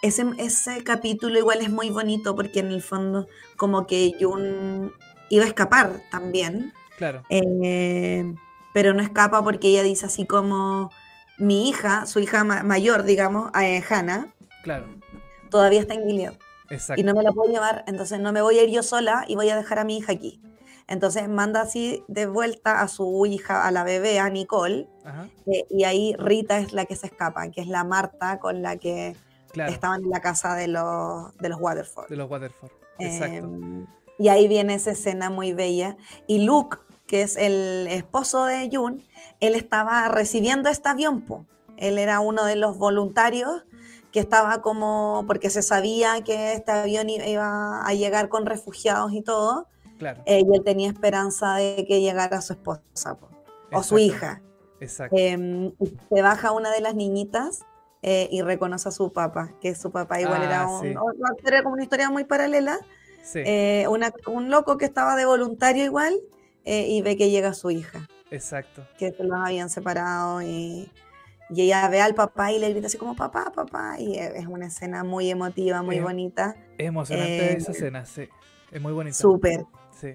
Ese, 0.03 0.27
ese 0.37 0.85
capítulo 0.85 1.39
igual 1.39 1.63
es 1.63 1.71
muy 1.71 1.89
bonito 1.89 2.37
porque 2.37 2.61
en 2.61 2.67
el 2.67 2.83
fondo 2.83 3.27
como 3.57 3.87
que 3.87 4.13
Jun 4.21 4.93
iba 5.31 5.45
a 5.45 5.49
escapar 5.49 6.01
también. 6.11 6.73
Claro. 6.97 7.23
Eh, 7.29 8.35
pero 8.73 8.93
no 8.93 9.03
escapa 9.03 9.43
porque 9.43 9.69
ella 9.69 9.83
dice 9.83 10.07
así 10.07 10.27
como 10.27 10.91
mi 11.39 11.69
hija, 11.69 12.07
su 12.07 12.21
hija 12.21 12.45
mayor, 12.45 13.05
digamos, 13.05 13.51
eh, 13.61 13.83
Hannah, 13.89 14.29
claro. 14.63 14.87
todavía 15.51 15.81
está 15.81 15.95
en 15.95 16.09
Gilead. 16.09 16.35
Exacto. 16.71 17.01
Y 17.01 17.05
no 17.05 17.15
me 17.15 17.23
la 17.23 17.33
puedo 17.33 17.53
llevar, 17.53 17.85
entonces 17.87 18.21
no 18.21 18.33
me 18.33 18.43
voy 18.43 18.59
a 18.59 18.65
ir 18.65 18.71
yo 18.71 18.83
sola 18.83 19.25
y 19.29 19.35
voy 19.37 19.51
a 19.51 19.57
dejar 19.57 19.79
a 19.79 19.85
mi 19.85 19.99
hija 19.99 20.13
aquí. 20.13 20.41
Entonces 20.87 21.29
manda 21.29 21.63
así 21.63 22.05
de 22.09 22.27
vuelta 22.27 22.83
a 22.83 22.89
su 22.89 23.25
hija, 23.27 23.67
a 23.67 23.71
la 23.71 23.85
bebé, 23.85 24.19
a 24.19 24.29
Nicole, 24.29 24.87
eh, 25.47 25.65
y 25.71 25.85
ahí 25.85 26.15
Rita 26.19 26.59
es 26.59 26.73
la 26.73 26.85
que 26.85 26.95
se 26.95 27.07
escapa, 27.07 27.51
que 27.51 27.63
es 27.63 27.69
la 27.69 27.85
Marta 27.85 28.39
con 28.39 28.61
la 28.61 28.77
que 28.77 29.17
estaban 29.55 30.03
en 30.03 30.11
la 30.11 30.21
casa 30.21 30.55
de 30.55 30.69
los, 30.69 31.35
de 31.39 31.49
los 31.49 31.61
Waterford. 31.61 32.09
De 32.09 32.17
los 32.17 32.31
Waterford, 32.31 32.71
exacto. 32.99 33.47
Em, 33.47 33.87
y 34.19 34.29
ahí 34.29 34.49
viene 34.49 34.75
esa 34.75 34.93
escena 34.93 35.31
muy 35.31 35.53
bella. 35.53 35.97
Y 36.27 36.45
Luke, 36.45 36.79
que 37.07 37.23
es 37.23 37.37
el 37.37 37.87
esposo 37.89 38.45
de 38.45 38.71
June, 38.73 39.05
él 39.41 39.55
estaba 39.55 40.09
recibiendo 40.09 40.69
este 40.69 40.89
avión. 40.89 41.23
Po. 41.23 41.47
Él 41.77 41.99
era 41.99 42.21
uno 42.21 42.45
de 42.45 42.57
los 42.57 42.79
voluntarios 42.79 43.65
que 44.13 44.21
estaba 44.21 44.63
como, 44.63 45.25
porque 45.27 45.51
se 45.51 45.63
sabía 45.63 46.23
que 46.23 46.53
este 46.53 46.71
avión 46.71 47.11
iba 47.11 47.85
a 47.85 47.95
llegar 47.95 48.29
con 48.29 48.47
refugiados 48.47 49.13
y 49.13 49.23
todo. 49.23 49.67
Claro. 49.99 50.23
Eh, 50.27 50.45
y 50.47 50.57
él 50.57 50.63
tenía 50.65 50.89
esperanza 50.89 51.57
de 51.57 51.85
que 51.87 52.01
llegara 52.01 52.41
su 52.41 52.53
esposa 52.53 53.19
o 53.73 53.83
su 53.83 53.99
hija. 53.99 54.41
Exacto. 54.81 55.17
Em, 55.19 55.73
se 56.13 56.23
baja 56.23 56.53
una 56.53 56.71
de 56.71 56.81
las 56.81 56.95
niñitas 56.95 57.65
eh, 58.03 58.29
y 58.31 58.43
reconoce 58.43 58.89
a 58.89 58.93
su 58.93 59.13
papá, 59.13 59.53
que 59.61 59.75
su 59.75 59.91
papá 59.91 60.21
igual 60.21 60.43
era, 60.43 60.63
ah, 60.63 60.69
un, 60.69 60.97
era 61.45 61.63
como 61.63 61.75
una 61.75 61.83
historia 61.83 62.11
muy 62.11 62.25
paralela 62.25 62.79
eh, 63.35 63.87
un 64.27 64.51
loco 64.51 64.77
que 64.77 64.85
estaba 64.85 65.17
de 65.17 65.25
voluntario 65.25 65.85
igual 65.85 66.15
eh, 66.65 66.89
y 66.89 67.03
ve 67.03 67.17
que 67.17 67.31
llega 67.31 67.55
su 67.55 67.71
hija. 67.71 68.09
Exacto. 68.31 68.87
Que 68.99 69.13
se 69.13 69.25
los 69.25 69.39
habían 69.39 69.71
separado 69.71 70.43
y, 70.43 70.91
ella 71.51 71.89
ve 71.89 72.01
al 72.01 72.15
papá 72.15 72.53
y 72.53 72.59
le 72.59 72.71
grita 72.71 72.89
así 72.89 72.99
como 72.99 73.15
papá, 73.15 73.53
papá. 73.55 73.97
Y 73.99 74.19
es 74.19 74.47
una 74.47 74.67
escena 74.67 75.05
muy 75.05 75.31
emotiva, 75.31 75.83
muy 75.83 76.01
bonita. 76.01 76.57
Es 76.79 76.89
emocionante 76.89 77.57
esa 77.57 77.71
eh, 77.71 77.75
escena, 77.75 78.05
sí. 78.07 78.29
Es 78.73 78.81
muy 78.81 78.93
bonita. 78.93 79.15
Súper. 79.15 79.65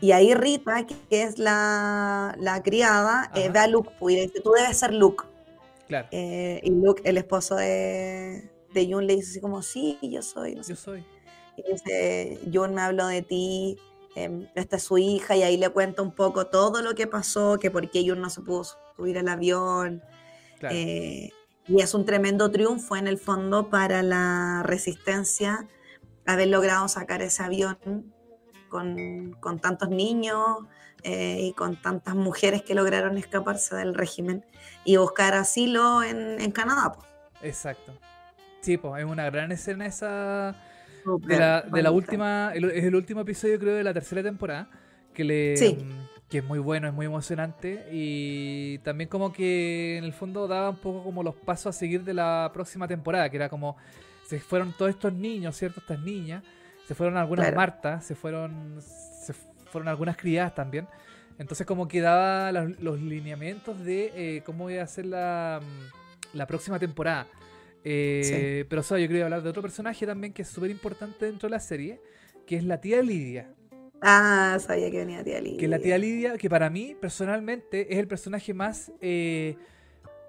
Y 0.01 0.11
ahí 0.11 0.33
Rita, 0.33 0.85
que 0.85 1.23
es 1.23 1.39
la, 1.39 2.61
criada, 2.63 3.31
ve 3.33 3.57
a 3.57 3.67
Luke 3.67 3.89
pues, 3.99 4.15
y 4.15 4.19
dice, 4.21 4.41
tú 4.41 4.51
debes 4.51 4.77
ser 4.77 4.93
Luke. 4.93 5.23
Claro. 5.87 6.07
y 6.11 6.69
Luke, 6.69 7.01
el 7.05 7.17
esposo 7.17 7.55
de, 7.55 8.51
de 8.73 8.91
Jun, 8.91 9.07
le 9.07 9.15
dice 9.15 9.31
así 9.31 9.39
como, 9.39 9.61
sí, 9.61 9.97
yo 10.01 10.21
soy. 10.21 10.55
yo 10.55 10.75
soy 10.75 11.05
dice, 11.67 12.39
Jun 12.51 12.75
me 12.75 12.81
habló 12.81 13.07
de 13.07 13.21
ti, 13.21 13.77
em, 14.15 14.47
esta 14.55 14.77
es 14.77 14.83
su 14.83 14.97
hija, 14.97 15.35
y 15.35 15.43
ahí 15.43 15.57
le 15.57 15.69
cuenta 15.69 16.01
un 16.01 16.11
poco 16.11 16.47
todo 16.47 16.81
lo 16.81 16.95
que 16.95 17.07
pasó, 17.07 17.57
que 17.59 17.71
por 17.71 17.89
qué 17.89 18.07
Jun 18.07 18.21
no 18.21 18.29
se 18.29 18.41
pudo 18.41 18.63
subir 18.95 19.17
al 19.17 19.27
avión. 19.27 20.03
Eh, 20.69 21.29
y 21.67 21.81
es 21.81 21.93
un 21.93 22.05
tremendo 22.05 22.51
triunfo 22.51 22.95
en 22.95 23.07
el 23.07 23.17
fondo 23.17 23.69
para 23.69 24.03
la 24.03 24.63
resistencia 24.65 25.67
haber 26.25 26.47
logrado 26.47 26.87
sacar 26.87 27.21
ese 27.21 27.43
avión 27.43 27.77
con, 28.69 29.59
tantos 29.61 29.89
niños 29.89 30.59
eh, 31.03 31.39
y 31.41 31.53
con 31.53 31.81
tantas 31.81 32.15
mujeres 32.15 32.61
que 32.61 32.75
lograron 32.75 33.17
escaparse 33.17 33.75
del 33.75 33.95
régimen 33.95 34.45
y 34.85 34.97
buscar 34.97 35.33
asilo 35.33 36.03
en, 36.03 36.51
Canadá. 36.51 36.93
Exacto. 37.41 37.93
Sí, 38.61 38.77
pues 38.77 39.03
es 39.03 39.09
una 39.09 39.25
gran 39.29 39.51
escena 39.51 39.85
esa 39.85 40.55
de 41.21 41.37
la, 41.37 41.61
de 41.61 41.81
la 41.81 41.91
última, 41.91 42.53
es 42.53 42.83
el 42.83 42.95
último 42.95 43.21
episodio 43.21 43.59
creo 43.59 43.75
de 43.75 43.83
la 43.83 43.93
tercera 43.93 44.23
temporada, 44.23 44.69
que 45.13 45.23
le 45.23 45.55
que 46.29 46.37
es 46.37 46.43
muy 46.43 46.59
bueno, 46.59 46.87
es 46.87 46.93
muy 46.93 47.07
emocionante 47.07 47.87
y 47.91 48.77
también 48.79 49.09
como 49.09 49.33
que 49.33 49.97
en 49.97 50.03
el 50.03 50.13
fondo 50.13 50.47
daba 50.47 50.69
un 50.69 50.77
poco 50.77 51.03
como 51.03 51.23
los 51.23 51.35
pasos 51.35 51.75
a 51.75 51.79
seguir 51.79 52.03
de 52.03 52.13
la 52.13 52.51
próxima 52.53 52.87
temporada, 52.87 53.29
que 53.29 53.37
era 53.37 53.49
como 53.49 53.77
se 54.27 54.39
fueron 54.39 54.73
todos 54.77 54.91
estos 54.91 55.11
niños, 55.11 55.57
¿cierto? 55.57 55.79
Estas 55.79 55.99
niñas, 56.01 56.43
se 56.87 56.93
fueron 56.93 57.17
algunas 57.17 57.53
Martas, 57.55 58.05
se 58.05 58.13
fueron 58.13 58.79
se 58.79 59.33
fueron 59.71 59.87
algunas 59.87 60.17
criadas 60.17 60.53
también. 60.53 60.87
Entonces 61.39 61.65
como 61.65 61.87
que 61.87 61.99
daba 61.99 62.51
los, 62.51 63.01
lineamientos 63.01 63.79
de 63.83 64.11
eh, 64.15 64.43
cómo 64.45 64.69
iba 64.69 64.83
a 64.83 64.87
ser 64.87 65.07
la, 65.07 65.61
la 66.33 66.45
próxima 66.45 66.77
temporada. 66.77 67.25
Eh, 67.83 68.65
pero 68.69 68.81
yo 68.81 68.95
quería 68.95 69.23
hablar 69.23 69.41
de 69.41 69.49
otro 69.49 69.61
personaje 69.61 70.05
también 70.05 70.33
que 70.33 70.41
es 70.41 70.47
súper 70.47 70.69
importante 70.69 71.25
dentro 71.25 71.47
de 71.47 71.51
la 71.51 71.59
serie, 71.59 72.01
que 72.45 72.57
es 72.57 72.63
la 72.63 72.81
tía 72.81 73.01
Lidia. 73.01 73.53
Ah, 74.01 74.57
sabía 74.59 74.89
que 74.91 74.99
venía 74.99 75.23
tía 75.23 75.41
Lidia. 75.41 75.59
Que 75.59 75.67
la 75.67 75.79
tía 75.79 75.97
Lidia, 75.97 76.37
que 76.37 76.49
para 76.49 76.69
mí 76.69 76.95
personalmente 76.99 77.93
es 77.93 77.99
el 77.99 78.07
personaje 78.07 78.53
más 78.53 78.91
eh, 79.01 79.55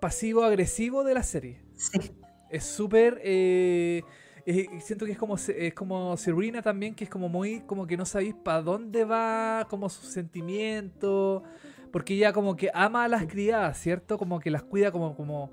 pasivo-agresivo 0.01 1.05
de 1.05 1.15
la 1.15 1.23
serie. 1.23 1.61
Sí. 1.77 2.13
Es 2.51 2.65
súper... 2.65 3.21
Eh, 3.23 4.03
siento 4.81 5.07
que 5.07 5.13
es 5.13 5.19
como, 5.19 5.37
es 5.37 5.75
como 5.75 6.17
Serena 6.17 6.63
también, 6.63 6.95
que 6.95 7.05
es 7.05 7.11
como 7.11 7.29
muy, 7.29 7.61
como 7.61 7.87
que 7.87 7.97
no 7.97 8.05
sabéis 8.05 8.35
para 8.35 8.63
dónde 8.63 9.05
va, 9.05 9.67
como 9.69 9.89
sus 9.89 10.07
sentimientos, 10.07 11.43
porque 11.93 12.15
ella 12.15 12.33
como 12.33 12.57
que 12.57 12.71
ama 12.73 13.05
a 13.05 13.09
las 13.09 13.27
criadas, 13.27 13.79
¿cierto? 13.79 14.19
Como 14.19 14.41
que 14.41 14.51
las 14.51 14.63
cuida 14.63 14.91
como, 14.91 15.17
como, 15.17 15.53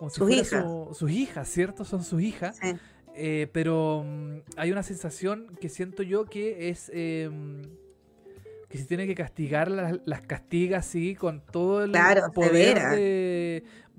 como 0.00 0.08
si 0.08 0.16
sus 0.16 0.30
hijas. 0.30 0.64
sus 0.96 1.10
hijas, 1.10 1.46
¿cierto? 1.46 1.84
Son 1.84 2.02
sus 2.02 2.22
hijas. 2.22 2.58
Eh, 3.14 3.48
pero 3.52 4.02
mm, 4.06 4.38
hay 4.56 4.72
una 4.72 4.82
sensación 4.82 5.54
que 5.60 5.68
siento 5.68 6.02
yo 6.02 6.24
que 6.24 6.70
es 6.70 6.90
em, 6.94 7.60
que 8.70 8.78
si 8.78 8.86
tiene 8.86 9.06
que 9.06 9.14
castigar 9.14 9.70
las, 9.70 10.20
castigas 10.22 10.86
así 10.86 11.14
con 11.16 11.44
todo 11.44 11.84
el 11.84 11.92
poder 12.32 12.78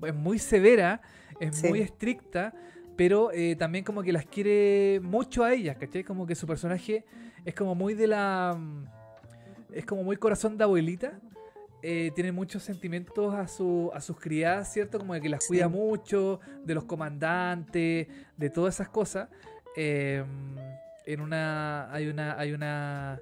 es 0.02 0.14
muy 0.14 0.38
severa 0.38 1.02
es 1.38 1.62
muy 1.62 1.82
estricta 1.82 2.54
pero 2.96 3.30
eh, 3.32 3.54
también 3.54 3.84
como 3.84 4.02
que 4.02 4.12
las 4.12 4.24
quiere 4.24 4.98
mucho 5.02 5.44
a 5.44 5.52
ellas 5.52 5.76
¿cachai? 5.76 6.02
como 6.04 6.26
que 6.26 6.34
su 6.34 6.46
personaje 6.46 7.04
es 7.44 7.54
como 7.54 7.74
muy 7.74 7.92
de 7.92 8.06
la 8.06 8.56
mm, 8.58 8.86
es 9.74 9.84
como 9.84 10.02
muy 10.02 10.16
corazón 10.16 10.56
de 10.56 10.64
abuelita 10.64 11.20
eh, 11.82 12.12
tiene 12.14 12.30
muchos 12.30 12.62
sentimientos 12.62 13.34
a, 13.34 13.48
su, 13.48 13.90
a 13.92 14.00
sus 14.00 14.18
criadas, 14.18 14.72
¿cierto? 14.72 14.98
Como 14.98 15.14
de 15.14 15.20
que 15.20 15.28
las 15.28 15.46
cuida 15.46 15.68
mucho, 15.68 16.38
de 16.64 16.74
los 16.74 16.84
comandantes, 16.84 18.06
de 18.36 18.50
todas 18.50 18.76
esas 18.76 18.88
cosas. 18.88 19.28
Em, 19.76 20.56
en 21.06 21.20
una. 21.20 21.92
Hay 21.92 22.08
una. 22.08 22.38
Hay 22.38 22.52
una. 22.52 23.20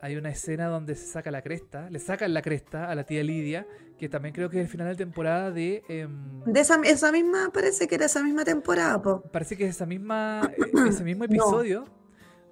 Hay 0.00 0.14
una 0.14 0.30
escena 0.30 0.68
donde 0.68 0.94
se 0.94 1.06
saca 1.08 1.32
la 1.32 1.42
cresta, 1.42 1.90
le 1.90 1.98
sacan 1.98 2.32
la 2.32 2.40
cresta 2.40 2.88
a 2.88 2.94
la 2.94 3.02
tía 3.02 3.24
Lidia, 3.24 3.66
que 3.98 4.08
también 4.08 4.32
creo 4.32 4.48
que 4.48 4.58
es 4.58 4.66
el 4.66 4.70
final 4.70 4.86
de 4.86 4.94
temporada 4.94 5.50
de... 5.50 5.82
Em, 5.88 6.44
de 6.44 6.60
esa, 6.60 6.80
esa, 6.84 7.10
misma, 7.10 7.50
parece 7.52 7.88
que 7.88 7.96
era 7.96 8.06
esa 8.06 8.22
misma 8.22 8.44
temporada, 8.44 9.02
po. 9.02 9.22
Parece 9.32 9.56
que 9.56 9.64
es 9.64 9.70
esa 9.70 9.86
misma, 9.86 10.52
e, 10.86 10.88
ese 10.88 11.02
mismo 11.02 11.24
episodio 11.24 11.84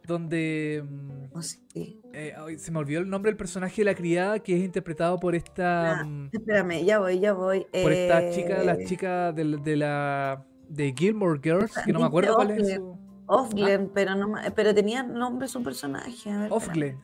donde... 0.07 0.85
Mm, 0.89 1.41
eh, 1.75 2.35
se 2.59 2.71
me 2.71 2.79
olvidó 2.79 3.01
el 3.01 3.11
nombre 3.11 3.31
del 3.31 3.37
personaje 3.37 3.83
de 3.83 3.85
la 3.85 3.95
criada 3.95 4.39
que 4.39 4.57
es 4.57 4.65
interpretado 4.65 5.19
por 5.19 5.35
esta... 5.35 6.01
Ah, 6.01 6.05
mm, 6.05 6.31
espérame, 6.33 6.85
ya 6.85 6.99
voy, 6.99 7.21
ya 7.21 7.33
voy. 7.33 7.67
Por 7.71 7.93
esta 7.93 8.31
chica, 8.31 8.63
la 8.63 8.75
eh, 8.75 8.85
chica 8.87 9.33
de, 9.33 9.59
de, 9.59 9.77
la... 9.77 10.47
de 10.69 10.95
Gilmore 10.97 11.41
Girls, 11.43 11.73
que 11.85 11.93
no 11.93 12.01
me 12.01 12.07
acuerdo 12.07 12.35
cuál 12.35 12.53
es 12.53 12.75
su... 12.75 12.97
Offglen, 13.29 13.91
pero, 13.93 14.15
no, 14.15 14.35
pero 14.55 14.75
tenía 14.75 15.03
nombre 15.03 15.49
su 15.49 15.63
personaje. 15.63 16.31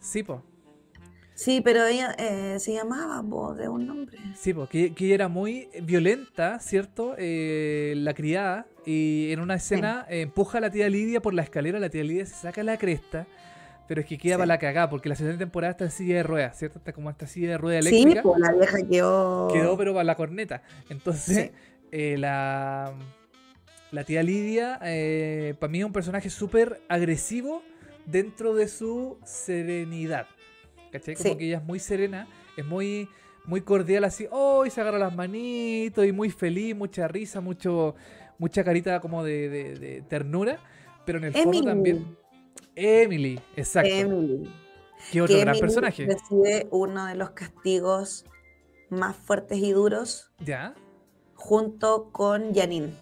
Sí, 0.00 0.22
po. 0.22 0.42
Sí, 1.34 1.60
pero 1.60 1.84
ella 1.86 2.14
eh, 2.18 2.60
se 2.60 2.74
llamaba 2.74 3.20
vos 3.22 3.56
de 3.56 3.68
un 3.68 3.86
nombre. 3.86 4.18
Sí, 4.36 4.52
porque 4.54 4.94
que, 4.94 5.14
era 5.14 5.28
muy 5.28 5.68
violenta, 5.82 6.60
¿cierto? 6.60 7.14
Eh, 7.18 7.94
la 7.96 8.14
criada. 8.14 8.66
Y 8.84 9.30
en 9.32 9.40
una 9.40 9.54
escena 9.54 10.06
eh, 10.08 10.22
empuja 10.22 10.58
a 10.58 10.60
la 10.60 10.70
tía 10.70 10.88
Lidia 10.88 11.20
por 11.22 11.34
la 11.34 11.42
escalera, 11.42 11.78
la 11.78 11.90
tía 11.90 12.02
Lidia 12.02 12.26
se 12.26 12.34
saca 12.34 12.62
la 12.62 12.76
cresta. 12.76 13.26
Pero 13.88 14.00
es 14.00 14.06
que 14.06 14.16
queda 14.16 14.36
para 14.36 14.46
la 14.46 14.58
cagada, 14.58 14.88
porque 14.88 15.08
la 15.08 15.16
segunda 15.16 15.38
temporada 15.38 15.72
está 15.72 15.84
en 15.84 15.90
silla 15.90 16.14
de 16.16 16.22
ruedas, 16.22 16.56
¿cierto? 16.58 16.78
Está 16.78 16.92
como 16.92 17.10
esta 17.10 17.26
silla 17.26 17.50
de 17.50 17.58
rueda 17.58 17.80
eléctrica. 17.80 18.22
Sí, 18.22 18.28
pues 18.28 18.40
la 18.40 18.52
vieja 18.52 18.78
quedó. 18.88 19.48
Quedó, 19.52 19.76
pero 19.76 19.92
para 19.92 20.04
la 20.04 20.14
corneta. 20.14 20.62
Entonces, 20.88 21.50
la, 21.90 22.94
la 23.90 24.04
tía 24.04 24.22
Lidia, 24.22 24.78
para 25.58 25.70
mí 25.70 25.80
es 25.80 25.84
un 25.84 25.92
personaje 25.92 26.30
súper 26.30 26.80
agresivo 26.88 27.62
dentro 28.06 28.54
de 28.54 28.68
su 28.68 29.18
serenidad. 29.24 30.26
¿Cachai? 30.90 31.16
Como 31.16 31.36
que 31.36 31.46
ella 31.46 31.58
es 31.58 31.64
muy 31.64 31.78
serena, 31.78 32.28
es 32.56 32.64
muy, 32.64 33.08
muy 33.44 33.62
cordial 33.62 34.04
así, 34.04 34.26
oh, 34.30 34.64
y 34.64 34.70
se 34.70 34.80
agarra 34.80 34.98
las 34.98 35.14
manitos 35.14 36.06
y 36.06 36.12
muy 36.12 36.30
feliz, 36.30 36.76
mucha 36.76 37.08
risa, 37.08 37.40
mucho, 37.40 37.94
mucha 38.42 38.64
carita 38.64 38.98
como 38.98 39.22
de, 39.22 40.04
ternura, 40.08 40.58
pero 41.06 41.18
en 41.18 41.24
el 41.24 41.32
fondo 41.32 41.62
también... 41.62 42.18
Emily, 42.74 43.38
exacto. 43.54 43.88
Emily. 43.92 44.52
Qué 45.12 45.22
otro 45.22 45.38
gran 45.38 45.56
personaje. 45.58 46.06
Recibe 46.06 46.66
uno 46.70 47.06
de 47.06 47.14
los 47.14 47.30
castigos 47.30 48.24
más 48.90 49.14
fuertes 49.14 49.58
y 49.58 49.70
duros. 49.72 50.32
¿Ya? 50.40 50.74
Junto 51.34 52.10
con 52.10 52.52
Janine. 52.52 52.94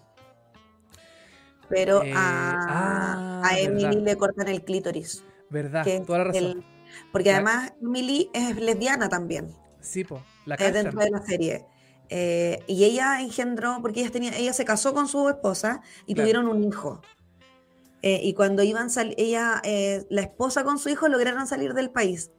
Pero 1.69 2.03
eh, 2.03 2.13
a, 2.15 3.41
ah, 3.43 3.59
Emily 3.59 4.01
le 4.01 4.17
cortan 4.17 4.47
el 4.47 4.63
clítoris. 4.63 5.23
Verdad, 5.49 5.85
toda 6.05 6.19
la 6.19 6.23
razón. 6.25 6.63
Porque 7.11 7.31
además 7.31 7.73
Emily 7.81 8.29
es 8.33 8.57
lesbiana 8.57 9.09
también. 9.09 9.55
Sí, 9.79 10.03
po, 10.03 10.21
la 10.45 10.55
Es 10.55 10.73
dentro 10.73 10.99
de 10.99 11.09
la 11.09 11.21
serie. 11.25 11.65
Eh, 12.13 12.61
y 12.67 12.83
ella 12.83 13.21
engendró, 13.21 13.77
porque 13.81 14.01
ella, 14.01 14.11
tenía, 14.11 14.37
ella 14.37 14.51
se 14.51 14.65
casó 14.65 14.93
con 14.93 15.07
su 15.07 15.29
esposa 15.29 15.81
y 16.05 16.13
tuvieron 16.13 16.47
un 16.49 16.61
hijo. 16.61 17.01
Eh, 18.01 18.19
y 18.21 18.33
cuando 18.33 18.63
iban 18.63 18.89
ella, 19.15 19.61
eh, 19.63 20.05
la 20.09 20.21
esposa 20.21 20.65
con 20.65 20.77
su 20.77 20.89
hijo 20.89 21.07
lograron 21.07 21.47
salir 21.47 21.73
del 21.73 21.89
país, 21.89 22.31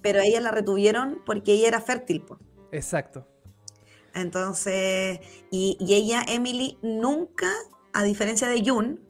pero 0.00 0.20
ella 0.20 0.40
la 0.40 0.52
retuvieron 0.52 1.22
porque 1.26 1.54
ella 1.54 1.66
era 1.66 1.80
fértil. 1.80 2.22
Po. 2.22 2.38
Exacto. 2.70 3.26
Entonces, 4.14 5.18
y, 5.50 5.76
y, 5.80 5.94
ella, 5.94 6.22
Emily, 6.28 6.78
nunca 6.82 7.50
a 7.92 8.04
diferencia 8.04 8.46
de 8.46 8.62
Jun, 8.62 9.00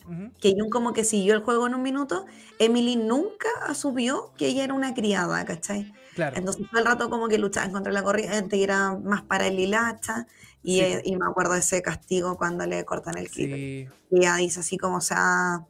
que 0.41 0.55
Jun 0.57 0.71
como 0.71 0.93
que 0.93 1.03
siguió 1.03 1.35
el 1.35 1.43
juego 1.43 1.67
en 1.67 1.75
un 1.75 1.83
minuto, 1.83 2.25
Emily 2.61 2.95
nunca 2.95 3.49
asumió 3.67 4.33
que 4.39 4.47
ella 4.47 4.63
era 4.63 4.75
una 4.75 4.95
criada, 4.95 5.45
¿cachai? 5.45 5.93
Claro. 6.17 6.37
Entonces 6.37 6.67
todo 6.69 6.81
el 6.81 6.87
rato 6.87 7.11
como 7.11 7.29
que 7.29 7.39
luchaba 7.39 7.71
contra 7.71 7.93
la 7.93 8.03
corriente 8.03 8.57
y 8.57 8.65
era 8.65 8.95
más 8.95 9.23
para 9.23 9.47
el 9.47 9.61
hilacha. 9.61 10.27
Y, 10.63 10.83
y, 10.83 11.17
me 11.17 11.27
acuerdo 11.31 11.53
de 11.53 11.61
ese 11.61 11.81
castigo 11.81 12.37
cuando 12.37 12.67
le 12.67 12.85
cortan 12.85 13.17
el 13.19 13.31
clip. 13.31 13.89
Y 14.11 14.19
ella 14.19 14.35
dice 14.35 14.59
así 14.59 14.77
como, 14.77 14.97
o 14.97 15.01
sea, 15.01 15.61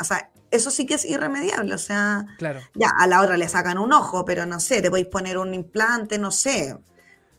o 0.00 0.04
sea, 0.04 0.30
eso 0.50 0.70
sí 0.70 0.84
que 0.84 0.94
es 0.94 1.04
irremediable, 1.04 1.74
o 1.74 1.78
sea, 1.78 2.26
claro. 2.38 2.60
ya 2.74 2.90
a 2.98 3.06
la 3.06 3.22
otra 3.22 3.36
le 3.36 3.48
sacan 3.48 3.78
un 3.78 3.92
ojo, 3.92 4.24
pero 4.24 4.44
no 4.44 4.60
sé, 4.60 4.82
te 4.82 4.90
podéis 4.90 5.08
poner 5.08 5.38
un 5.38 5.54
implante, 5.54 6.18
no 6.18 6.30
sé, 6.30 6.76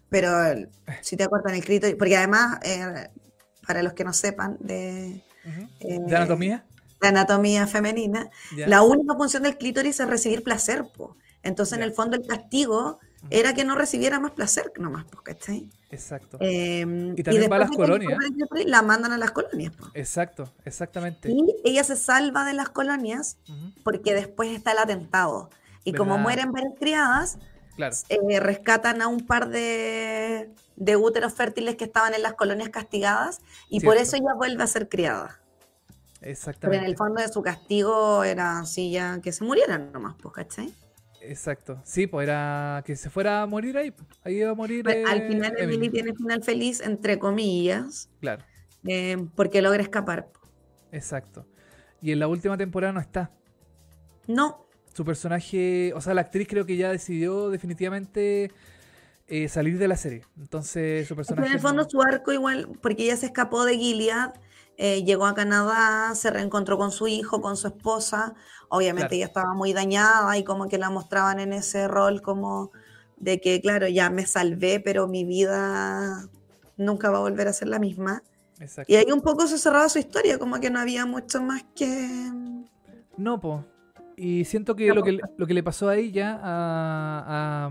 pero 0.10 0.30
si 1.02 1.16
te 1.16 1.28
cortan 1.28 1.56
el 1.56 1.64
clítoris, 1.64 1.96
porque 1.96 2.18
además 2.18 2.60
eh, 2.64 3.10
para 3.66 3.84
los 3.84 3.94
que 3.94 4.04
no 4.04 4.14
sepan, 4.14 4.58
de, 4.60 5.24
eh, 5.80 6.00
¿De 6.08 6.16
anatomía. 6.16 6.66
De 7.00 7.08
anatomía 7.08 7.68
femenina, 7.68 8.30
la 8.56 8.82
única 8.82 9.16
función 9.16 9.44
del 9.44 9.58
clítoris 9.58 10.00
es 10.00 10.08
recibir 10.08 10.44
placer. 10.44 10.86
Po. 10.96 11.16
Entonces, 11.46 11.78
en 11.78 11.84
el 11.84 11.94
fondo, 11.94 12.18
el 12.18 12.26
castigo 12.26 13.00
era 13.30 13.54
que 13.54 13.64
no 13.64 13.76
recibiera 13.76 14.20
más 14.20 14.32
placer 14.32 14.72
nomás, 14.78 15.06
¿cachai? 15.24 15.70
Exacto. 15.92 16.38
Em, 16.42 17.14
y 17.18 17.24
también 17.24 17.50
va 17.52 17.56
a 17.56 17.60
las 17.60 17.72
colonias. 17.72 18.18
La 18.66 18.82
mandan 18.82 19.14
a 19.14 19.18
las 19.18 19.32
colonias. 19.32 19.74
Po. 19.76 19.86
Exacto, 19.94 20.52
exactamente. 20.66 21.32
Y 21.32 21.56
ella 21.64 21.84
se 21.84 21.96
salva 21.96 22.46
de 22.46 22.54
las 22.54 22.70
colonias 22.70 23.38
porque 23.84 24.14
después 24.14 24.52
está 24.52 24.72
el 24.72 24.80
atentado. 24.80 25.50
Y 25.84 25.94
como 25.94 26.18
mueren 26.18 26.52
varias 26.52 26.74
criadas, 26.80 27.38
eh, 28.10 28.40
rescatan 28.40 29.04
a 29.04 29.08
un 29.08 29.26
par 29.26 29.50
de, 29.50 30.50
úteros 30.98 31.34
fértiles 31.34 31.76
que 31.76 31.86
estaban 31.86 32.16
en 32.16 32.24
las 32.24 32.34
colonias 32.34 32.70
castigadas 32.70 33.40
y 33.70 33.82
por 33.82 33.98
eso 33.98 34.16
ella 34.16 34.34
vuelve 34.36 34.64
a 34.64 34.68
ser 34.68 34.90
criada. 34.90 35.40
Exactamente. 36.22 36.80
Pero 36.80 36.84
en 36.84 36.90
el 36.90 36.98
fondo 36.98 37.22
de 37.22 37.32
su 37.32 37.44
castigo 37.44 38.24
era 38.24 38.60
así 38.60 38.90
ya 38.90 39.22
que 39.22 39.32
se 39.32 39.44
murieran 39.44 39.92
nomás, 39.92 40.16
pues, 40.20 40.34
¿cachai? 40.34 40.74
Exacto. 41.30 41.82
Sí, 41.84 42.08
pues 42.08 42.28
era 42.28 42.84
que 42.86 42.96
se 42.96 43.10
fuera 43.10 43.42
a 43.42 43.46
morir 43.46 43.78
ahí. 43.78 43.92
Pues, 43.92 44.08
ahí 44.24 44.38
iba 44.38 44.52
a 44.52 44.56
morir. 44.56 44.88
al 44.88 45.22
eh, 45.22 45.28
final 45.28 45.54
Emily. 45.58 45.90
tiene 45.90 46.14
final 46.14 46.44
feliz, 46.44 46.82
entre 46.82 47.20
comillas. 47.20 48.10
Claro. 48.20 48.44
Eh, 48.88 49.18
porque 49.36 49.62
logra 49.62 49.82
escapar. 49.82 50.32
Exacto. 50.92 51.46
Y 52.02 52.12
en 52.12 52.20
la 52.20 52.28
última 52.28 52.58
temporada 52.58 52.94
no 52.94 53.00
está. 53.00 53.32
No, 54.28 54.66
su 54.96 55.04
personaje, 55.04 55.92
o 55.94 56.00
sea, 56.00 56.14
la 56.14 56.22
actriz 56.22 56.48
creo 56.48 56.66
que 56.66 56.78
ya 56.78 56.90
decidió 56.90 57.50
definitivamente 57.50 58.50
eh, 59.28 59.50
salir 59.50 59.78
de 59.78 59.90
la 59.90 59.98
serie. 59.98 60.24
Entonces, 60.38 61.06
su 61.06 61.18
personaje. 61.18 61.48
en 61.48 61.54
el 61.54 61.60
fondo, 61.60 61.86
su 61.90 62.02
arco, 62.02 62.32
igual, 62.32 62.70
porque 62.82 63.04
ella 63.04 63.18
se 63.18 63.26
escapó 63.26 63.66
de 63.66 63.78
Gilead, 63.78 64.32
eh, 64.78 65.04
llegó 65.04 65.26
a 65.26 65.36
Canadá, 65.36 66.16
se 66.16 66.32
reencontró 66.32 66.78
con 66.78 66.94
su 66.94 67.08
hijo, 67.08 67.42
con 67.42 67.58
su 67.58 67.68
esposa. 67.68 68.36
Obviamente, 68.70 69.16
ella 69.16 69.26
estaba 69.26 69.54
muy 69.54 69.74
dañada 69.74 70.38
y 70.38 70.44
como 70.44 70.68
que 70.68 70.78
la 70.78 70.90
mostraban 70.90 71.40
en 71.40 71.54
ese 71.54 71.88
rol, 71.88 72.22
como 72.22 72.72
de 73.18 73.40
que, 73.40 73.62
claro, 73.62 73.88
ya 73.88 74.10
me 74.10 74.26
salvé, 74.26 74.80
pero 74.80 75.08
mi 75.08 75.24
vida 75.24 76.30
nunca 76.78 77.10
va 77.10 77.18
a 77.18 77.22
volver 77.22 77.48
a 77.48 77.54
ser 77.54 77.68
la 77.68 77.80
misma. 77.80 78.24
Exacto. 78.60 78.92
Y 78.92 78.96
ahí 78.96 79.12
un 79.12 79.22
poco 79.22 79.48
se 79.48 79.58
cerraba 79.58 79.90
su 79.90 80.00
historia, 80.00 80.40
como 80.40 80.60
que 80.60 80.70
no 80.70 80.80
había 80.80 81.06
mucho 81.06 81.42
más 81.42 81.64
que. 81.76 82.08
No, 83.18 83.40
po. 83.40 83.66
Y 84.18 84.46
siento 84.46 84.76
que 84.76 84.94
lo 84.94 85.04
que, 85.04 85.20
lo 85.38 85.46
que 85.46 85.54
le 85.54 85.64
pasó 85.64 85.90
a 85.90 85.98
ella, 85.98 86.40
a, 86.42 87.70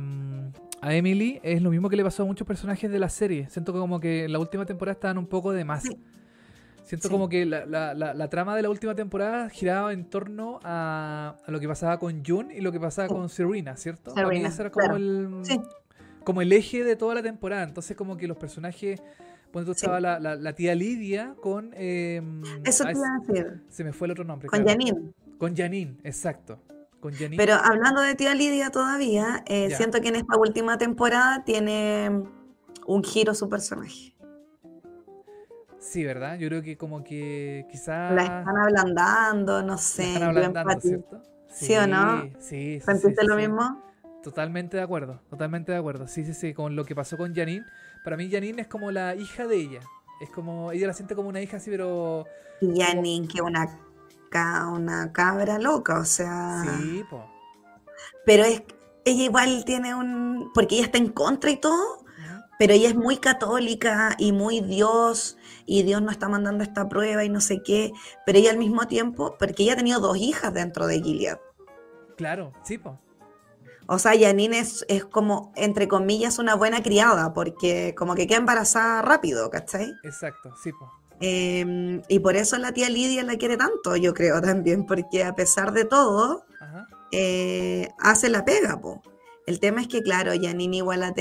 a, 0.83 0.95
Emily, 0.95 1.41
es 1.43 1.63
lo 1.63 1.71
mismo 1.71 1.89
que 1.89 1.97
le 1.97 2.05
pasó 2.05 2.23
a 2.23 2.27
muchos 2.27 2.47
personajes 2.47 2.91
de 2.91 2.99
la 2.99 3.09
serie. 3.09 3.49
Siento 3.49 3.73
que 3.73 3.79
como 3.79 3.99
que 3.99 4.25
en 4.25 4.33
la 4.33 4.39
última 4.39 4.67
temporada 4.67 4.93
estaban 4.93 5.17
un 5.17 5.27
poco 5.27 5.53
de 5.53 5.65
más. 5.65 5.85
Siento 6.85 7.09
como 7.09 7.29
que 7.29 7.47
la, 7.47 7.65
la, 7.65 7.95
la, 7.95 8.29
trama 8.29 8.55
de 8.55 8.63
la 8.63 8.69
última 8.69 8.95
temporada 8.95 9.49
giraba 9.49 9.93
en 9.93 10.05
torno 10.05 10.61
a, 10.63 11.37
lo 11.47 11.59
que 11.59 11.67
pasaba 11.67 11.99
con 11.99 12.23
Jun 12.25 12.51
y 12.51 12.61
lo 12.61 12.73
que 12.73 12.79
pasaba 12.79 13.09
con 13.09 13.29
Serena, 13.31 13.77
¿cierto? 13.77 14.13
Serena, 14.13 14.53
era 14.59 14.71
como, 14.71 14.97
el, 14.97 15.43
como 16.25 16.43
el 16.43 16.53
eje 16.53 16.85
de 16.85 16.95
toda 16.97 17.15
la 17.15 17.23
temporada. 17.23 17.63
Entonces 17.63 17.97
como 17.97 18.17
que 18.17 18.29
los 18.29 18.37
personajes... 18.37 19.03
Cuando 19.51 19.71
estaba 19.71 20.01
la, 20.01 20.19
la, 20.19 20.53
tía 20.53 20.75
Lidia 20.75 21.37
con... 21.41 21.71
Em, 21.75 22.43
Eso 22.65 22.85
te 22.85 22.91
iba 22.91 23.07
a 23.07 23.21
decir. 23.25 23.63
Se 23.69 23.85
me 23.85 23.93
fue 23.93 24.09
el 24.09 24.11
otro 24.11 24.25
nombre. 24.25 24.49
Con 24.49 24.67
Janine. 24.67 25.13
Con 25.39 25.57
Janine, 25.57 25.97
exacto. 26.03 26.59
Con 26.99 27.13
Janine. 27.13 27.37
Pero 27.37 27.55
hablando 27.55 28.01
de 28.01 28.17
tía 28.17 28.35
Lidia 28.35 28.71
todavía, 28.71 29.45
eh, 29.47 29.73
siento 29.77 30.01
que 30.01 30.09
en 30.09 30.17
esta 30.17 30.37
última 30.37 30.77
temporada 30.77 31.45
tiene 31.45 32.25
un 32.87 33.05
giro 33.05 33.33
su 33.33 33.49
personaje. 33.49 34.14
Sí, 35.85 36.03
¿verdad? 36.03 36.39
Yo 36.39 36.49
creo 36.49 36.63
que 36.63 36.79
como 36.79 37.05
que 37.05 37.67
quizás... 37.71 38.13
La 38.15 38.23
están 38.23 38.57
ablandando, 38.57 39.63
no 39.63 39.77
sé. 39.77 40.15
están 40.15 40.23
ablandando, 40.31 40.81
¿cierto? 40.81 41.23
Sí, 41.49 41.77
o 41.77 41.87
no? 41.87 42.23
Sí, 42.23 42.33
sí. 42.41 42.81
¿Sentiste 42.81 43.25
lo 43.25 43.37
mismo? 43.37 43.83
Totalmente 44.23 44.79
de 44.79 44.83
acuerdo, 44.83 45.21
totalmente 45.29 45.73
de 45.73 45.79
acuerdo. 45.79 46.09
Sí, 46.09 46.25
sí, 46.25 46.33
sí, 46.33 46.55
con 46.55 46.75
lo 46.75 46.85
que 46.87 46.95
pasó 46.95 47.19
con 47.19 47.35
Janine. 47.35 47.65
Para 48.03 48.17
mí 48.17 48.31
Janine 48.31 48.63
es 48.63 48.67
como 48.67 48.91
la 48.91 49.15
hija 49.15 49.47
de 49.47 49.57
ella. 49.57 49.81
Es 50.23 50.31
como, 50.31 50.73
ella 50.73 50.87
la 50.87 50.95
siente 50.95 51.15
como 51.15 51.29
una 51.29 51.43
hija 51.43 51.59
así, 51.59 51.71
pero... 51.71 52.25
Janine, 52.61 53.29
que 53.29 53.43
una, 53.43 53.79
una 54.73 55.13
cabra 55.13 55.59
loca, 55.59 55.99
o 55.99 56.05
sea... 56.05 56.65
Sí, 56.65 57.05
po. 57.11 57.31
Pero 58.25 58.45
es, 58.45 58.63
ella 59.05 59.25
igual 59.25 59.65
tiene 59.67 59.95
un... 59.95 60.51
Porque 60.55 60.77
ella 60.77 60.87
está 60.87 60.99
en 60.99 61.11
contra 61.11 61.51
y 61.51 61.59
todo, 61.59 62.05
pero 62.59 62.73
ella 62.73 62.89
es 62.89 62.95
muy 62.95 63.19
católica 63.19 64.15
y 64.19 64.33
muy 64.33 64.61
Dios, 64.61 65.37
y 65.67 65.83
Dios 65.83 66.03
no 66.03 66.11
está 66.11 66.29
mandando 66.29 66.63
esta 66.63 66.89
prueba 66.89 67.25
y 67.25 67.29
no 67.29 67.41
sé 67.41 67.63
qué, 67.63 67.93
pero 68.27 68.39
ella 68.39 68.51
al 68.51 68.59
mismo 68.59 68.87
tiempo, 68.87 69.37
porque 69.39 69.63
ella 69.63 69.75
ha 69.75 69.77
tenido 69.77 70.01
dos 70.01 70.17
hijas 70.17 70.53
dentro 70.53 70.87
de 70.87 71.01
Gilead. 71.01 71.39
Claro, 72.17 72.53
sí, 72.63 72.79
po. 72.79 72.99
O 73.87 73.99
sea, 73.99 74.13
Janine 74.19 74.61
es, 74.61 74.85
es, 74.89 75.05
como, 75.05 75.53
entre 75.57 75.89
comillas, 75.89 76.39
una 76.39 76.55
buena 76.55 76.83
criada, 76.83 77.35
porque 77.35 77.95
como 77.97 78.15
que 78.15 78.27
queda 78.27 78.39
embarazada 78.39 79.03
rápido, 79.03 79.51
¿cachai? 79.51 79.93
Exacto, 80.03 80.55
sí, 80.63 80.73
po. 80.73 80.91
Em, 81.21 82.03
y 82.09 82.19
por 82.19 82.37
eso 82.37 82.57
la 82.59 82.73
tía 82.73 82.89
Lidia 82.89 83.23
la 83.23 83.37
quiere 83.37 83.57
tanto, 83.57 83.97
yo 83.97 84.15
creo 84.15 84.41
también, 84.41 84.87
porque 84.87 85.25
a 85.25 85.35
pesar 85.35 85.73
de 85.73 85.85
todo, 85.85 86.45
eh, 87.13 87.89
hace 87.99 88.29
la 88.29 88.45
pega, 88.45 88.81
po. 88.81 89.03
El 89.47 89.61
tema 89.61 89.83
es 89.83 89.89
que, 89.89 90.03
claro, 90.03 90.33
Janine 90.33 90.79
igual 90.79 91.03
ha 91.03 91.15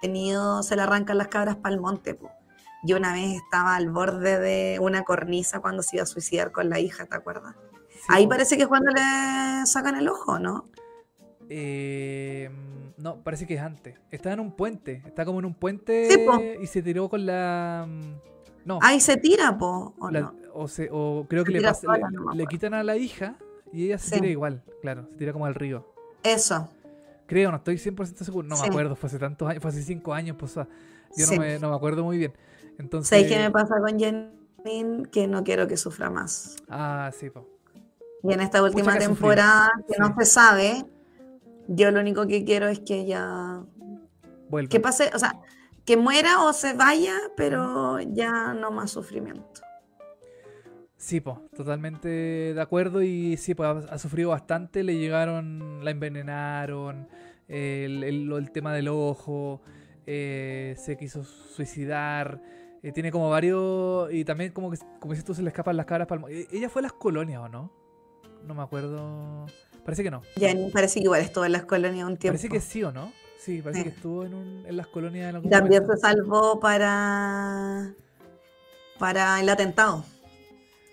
tenido, 0.00 0.62
se 0.62 0.76
le 0.76 0.82
arrancan 0.82 1.18
las 1.18 1.28
cabras 1.28 1.56
para 1.56 1.74
el 1.74 1.80
monte, 1.80 2.14
po. 2.14 2.30
Yo 2.84 2.98
una 2.98 3.14
vez 3.14 3.36
estaba 3.36 3.76
al 3.76 3.90
borde 3.90 4.38
de 4.38 4.78
una 4.78 5.04
cornisa 5.04 5.60
cuando 5.60 5.82
se 5.82 5.96
iba 5.96 6.02
a 6.02 6.06
suicidar 6.06 6.52
con 6.52 6.68
la 6.68 6.80
hija, 6.80 7.06
¿te 7.06 7.16
acuerdas? 7.16 7.54
Ahí 8.08 8.26
parece 8.26 8.56
que 8.56 8.64
es 8.64 8.68
cuando 8.68 8.90
le 8.90 9.66
sacan 9.66 9.96
el 9.96 10.06
ojo, 10.08 10.38
¿no? 10.38 10.68
Eh, 11.48 12.50
no, 12.98 13.22
parece 13.22 13.46
que 13.46 13.54
es 13.54 13.60
antes. 13.60 13.96
Está 14.10 14.32
en 14.32 14.40
un 14.40 14.52
puente. 14.52 15.02
Está 15.06 15.24
como 15.24 15.38
en 15.38 15.46
un 15.46 15.54
puente 15.54 16.08
y 16.60 16.66
se 16.66 16.82
tiró 16.82 17.08
con 17.08 17.24
la. 17.26 17.86
Mm, 17.88 18.66
no. 18.66 18.78
Ahí 18.82 19.00
se 19.00 19.16
tira, 19.16 19.56
po. 19.56 19.94
O, 20.52 21.26
creo 21.28 21.44
que 21.44 21.52
le, 21.52 21.62
pasa, 21.62 21.88
le, 22.34 22.46
quitan 22.46 22.74
a 22.74 22.82
la 22.84 22.96
hija 22.96 23.36
y 23.72 23.86
ella 23.86 23.98
se 23.98 24.16
tira 24.16 24.28
igual, 24.28 24.62
claro. 24.82 25.08
Se 25.10 25.16
tira 25.16 25.32
como 25.32 25.46
al 25.46 25.54
río. 25.54 25.86
Eso. 26.22 26.70
Creo, 27.26 27.50
no 27.50 27.56
estoy 27.56 27.76
100% 27.76 28.22
seguro. 28.22 28.46
No 28.46 28.60
me 28.60 28.68
acuerdo, 28.68 28.94
fue 28.94 29.08
hace 29.08 29.18
tantos 29.18 29.48
años, 29.48 29.62
fue 29.62 29.70
hace 29.70 29.82
cinco 29.82 30.12
años, 30.12 30.36
pues. 30.38 30.54
yo 30.54 31.26
no 31.26 31.40
me, 31.40 31.58
no 31.58 31.70
me 31.70 31.76
acuerdo 31.76 32.04
muy 32.04 32.18
bien. 32.18 32.34
Entonces... 32.78 33.08
¿Sabes 33.08 33.32
qué 33.32 33.38
me 33.38 33.50
pasa 33.50 33.76
con 33.78 33.98
Janine? 33.98 35.04
Que 35.10 35.26
no 35.26 35.44
quiero 35.44 35.68
que 35.68 35.76
sufra 35.76 36.10
más. 36.10 36.56
Ah, 36.68 37.10
sí, 37.18 37.30
po. 37.30 37.46
Y 38.22 38.32
en 38.32 38.40
esta 38.40 38.62
última 38.62 38.98
temporada, 38.98 39.70
que 39.86 39.98
no 39.98 40.14
se 40.18 40.24
sabe, 40.24 40.86
yo 41.68 41.90
lo 41.90 42.00
único 42.00 42.26
que 42.26 42.44
quiero 42.44 42.68
es 42.68 42.80
que 42.80 43.00
ella. 43.00 43.62
Vuelva. 44.48 44.70
Que 44.70 44.80
pase, 44.80 45.10
o 45.14 45.18
sea, 45.18 45.40
que 45.84 45.98
muera 45.98 46.42
o 46.42 46.52
se 46.52 46.72
vaya, 46.72 47.14
pero 47.36 48.00
ya 48.00 48.54
no 48.54 48.70
más 48.70 48.92
sufrimiento. 48.92 49.60
Sí, 50.96 51.20
po, 51.20 51.42
totalmente 51.54 52.08
de 52.08 52.60
acuerdo 52.60 53.02
y 53.02 53.36
sí, 53.36 53.54
pues 53.54 53.68
ha, 53.90 53.98
sufrido 53.98 54.30
bastante, 54.30 54.82
le 54.82 54.96
llegaron, 54.96 55.84
la 55.84 55.90
envenenaron, 55.90 57.08
el, 57.46 58.02
el, 58.04 58.50
tema 58.52 58.72
del 58.72 58.88
ojo, 58.88 59.60
eh, 60.06 60.74
se 60.78 60.96
quiso 60.96 61.22
suicidar, 61.22 62.40
eh, 62.84 62.92
tiene 62.92 63.10
como 63.10 63.30
varios. 63.30 64.12
Y 64.12 64.24
también, 64.26 64.52
como 64.52 64.70
que, 64.70 64.76
como 65.00 65.14
dices 65.14 65.24
tú, 65.24 65.34
se 65.34 65.42
le 65.42 65.48
escapan 65.48 65.76
las 65.76 65.86
caras. 65.86 66.06
E, 66.28 66.46
¿Ella 66.52 66.68
fue 66.68 66.80
a 66.80 66.84
las 66.84 66.92
colonias 66.92 67.40
o 67.40 67.48
no? 67.48 67.72
No 68.46 68.54
me 68.54 68.62
acuerdo. 68.62 69.46
Parece 69.84 70.02
que 70.02 70.10
no. 70.10 70.20
Ya, 70.36 70.52
parece 70.70 71.00
que 71.00 71.04
igual 71.04 71.22
estuvo 71.22 71.46
en 71.46 71.52
las 71.52 71.64
colonias 71.64 72.06
un 72.06 72.18
tiempo. 72.18 72.38
Parece 72.38 72.50
que 72.50 72.60
sí 72.60 72.84
o 72.84 72.92
no. 72.92 73.10
Sí, 73.38 73.62
parece 73.62 73.84
que 73.84 73.88
estuvo 73.88 74.24
en, 74.24 74.34
un, 74.34 74.64
en 74.66 74.76
las 74.76 74.86
colonias. 74.86 75.30
En 75.30 75.36
algún 75.36 75.50
También 75.50 75.86
se 75.86 75.96
salvó 75.96 76.60
para. 76.60 77.94
para 78.98 79.40
el 79.40 79.48
atentado. 79.48 80.04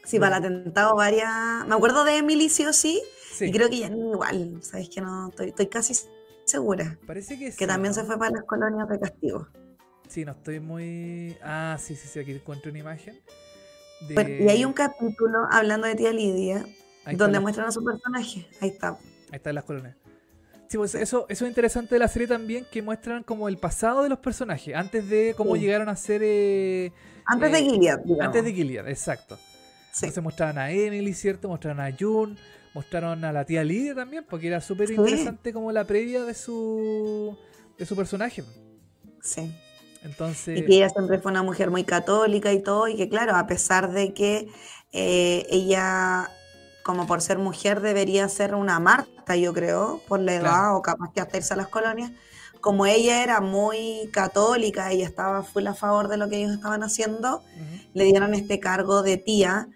Sí, 0.06 0.18
para 0.18 0.38
el 0.38 0.46
atentado 0.46 0.96
varias. 0.96 1.68
Me 1.68 1.76
acuerdo 1.76 2.06
de 2.06 2.18
Emily, 2.18 2.48
sí 2.48 2.66
o 2.66 2.72
sí. 2.72 3.02
Y 3.42 3.52
creo 3.52 3.70
que 3.70 3.80
ya 3.80 3.88
igual. 3.88 4.60
Sabes 4.62 4.90
que 4.90 5.02
no. 5.02 5.28
Estoy, 5.28 5.50
estoy 5.50 5.68
casi 5.68 5.94
segura. 6.46 6.98
Parece 7.06 7.38
que 7.38 7.52
sí. 7.52 7.58
Que 7.58 7.68
también 7.68 7.94
se 7.94 8.06
fue 8.06 8.18
para 8.18 8.32
las 8.32 8.44
colonias 8.44 8.88
de 8.88 8.98
castigo. 8.98 9.48
Sí, 10.12 10.26
no 10.26 10.34
estoy 10.34 10.60
muy. 10.60 11.38
Ah, 11.42 11.78
sí, 11.80 11.96
sí, 11.96 12.06
sí, 12.06 12.20
aquí 12.20 12.34
encuentro 12.34 12.70
una 12.70 12.80
imagen. 12.80 13.18
y 14.10 14.50
hay 14.50 14.66
un 14.66 14.74
capítulo 14.74 15.48
hablando 15.50 15.88
de 15.88 15.96
tía 15.96 16.12
Lidia 16.12 16.66
donde 17.14 17.40
muestran 17.40 17.68
a 17.68 17.72
su 17.72 17.82
personaje. 17.82 18.46
Ahí 18.60 18.70
está. 18.72 18.90
Ahí 18.90 19.38
está 19.38 19.52
en 19.52 19.56
las 19.56 19.64
colonias. 19.64 19.96
Sí, 20.68 20.76
pues 20.76 20.96
eso, 20.96 21.26
eso 21.30 21.46
es 21.46 21.50
interesante 21.50 21.96
de 21.96 22.00
la 22.00 22.10
serie 22.10 22.28
también, 22.28 22.66
que 22.70 22.82
muestran 22.82 23.24
como 23.24 23.48
el 23.48 23.58
pasado 23.58 24.04
de 24.04 24.10
los 24.10 24.20
personajes, 24.20 24.76
antes 24.76 25.10
de 25.10 25.34
cómo 25.38 25.56
llegaron 25.56 25.88
a 25.88 25.96
ser... 25.96 26.22
Eh, 26.24 26.92
antes 27.26 27.52
de 27.54 27.60
eh, 27.60 27.70
Gilead, 27.70 28.00
digamos. 28.00 28.26
Antes 28.26 28.44
de 28.44 28.54
Gilead, 28.54 28.88
exacto. 28.90 29.38
Sí. 29.94 30.08
Entonces 30.08 30.24
mostraban 30.24 30.58
a 30.58 30.72
Emily, 30.72 31.14
¿cierto? 31.14 31.48
Mostraron 31.48 31.80
a 31.80 31.90
June, 31.98 32.36
mostraron 32.74 33.24
a 33.24 33.32
la 33.32 33.46
tía 33.46 33.64
Lidia 33.64 33.96
también, 33.96 34.26
porque 34.30 34.48
era 34.48 34.60
súper 34.60 34.92
interesante 34.92 35.54
como 35.54 35.72
la 35.72 35.86
previa 35.86 36.26
de 36.26 36.34
su, 36.34 37.38
de 37.78 37.86
su 37.86 37.96
personaje. 37.96 38.44
Sí. 39.22 39.54
Entonces... 40.02 40.60
Y 40.60 40.66
que 40.66 40.76
ella 40.76 40.90
siempre 40.90 41.20
fue 41.20 41.32
una 41.32 41.44
mujer 41.44 41.70
muy 41.70 41.84
católica 41.84 42.52
y 42.54 42.62
todo, 42.62 42.88
y 42.88 42.96
que 42.96 43.10
claro, 43.10 43.36
a 43.36 43.48
pesar 43.48 43.92
de 43.92 44.14
que 44.14 44.48
eh, 44.92 45.46
ella, 45.50 46.30
como 46.84 47.08
por 47.08 47.22
ser 47.22 47.38
mujer, 47.38 47.82
debería 47.82 48.28
ser 48.30 48.56
una 48.56 48.80
Marta, 48.80 49.36
yo 49.36 49.54
creo, 49.54 50.02
por 50.08 50.20
la 50.20 50.36
edad, 50.36 50.76
o 50.76 50.82
capaz 50.82 51.12
que 51.14 51.22
hasta 51.22 51.38
irse 51.38 51.54
a 51.54 51.58
las 51.58 51.68
colonias, 51.68 52.12
como 52.60 52.86
ella 52.86 53.24
era 53.24 53.42
muy 53.42 54.10
católica 54.14 54.94
y 54.94 55.02
estaba 55.02 55.44
full 55.44 55.66
a 55.68 55.74
favor 55.74 56.08
de 56.08 56.18
lo 56.18 56.30
que 56.30 56.38
ellos 56.38 56.52
estaban 56.52 56.84
haciendo, 56.84 57.44
le 57.94 58.04
dieron 58.06 58.34
este 58.34 58.60
cargo 58.60 59.02
de 59.02 59.18
tía, 59.18 59.70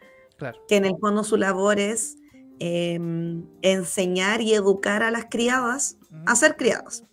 que 0.68 0.76
en 0.76 0.86
el 0.86 0.96
fondo 1.00 1.24
su 1.24 1.38
labor 1.38 1.80
es 1.80 2.18
Em, 2.60 3.44
enseñar 3.62 4.42
y 4.42 4.54
educar 4.54 5.04
a 5.04 5.12
las 5.12 5.26
criadas 5.26 5.98
a 6.26 6.36
ser 6.38 6.56
criadas. 6.56 7.04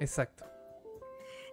Exacto. 0.00 0.35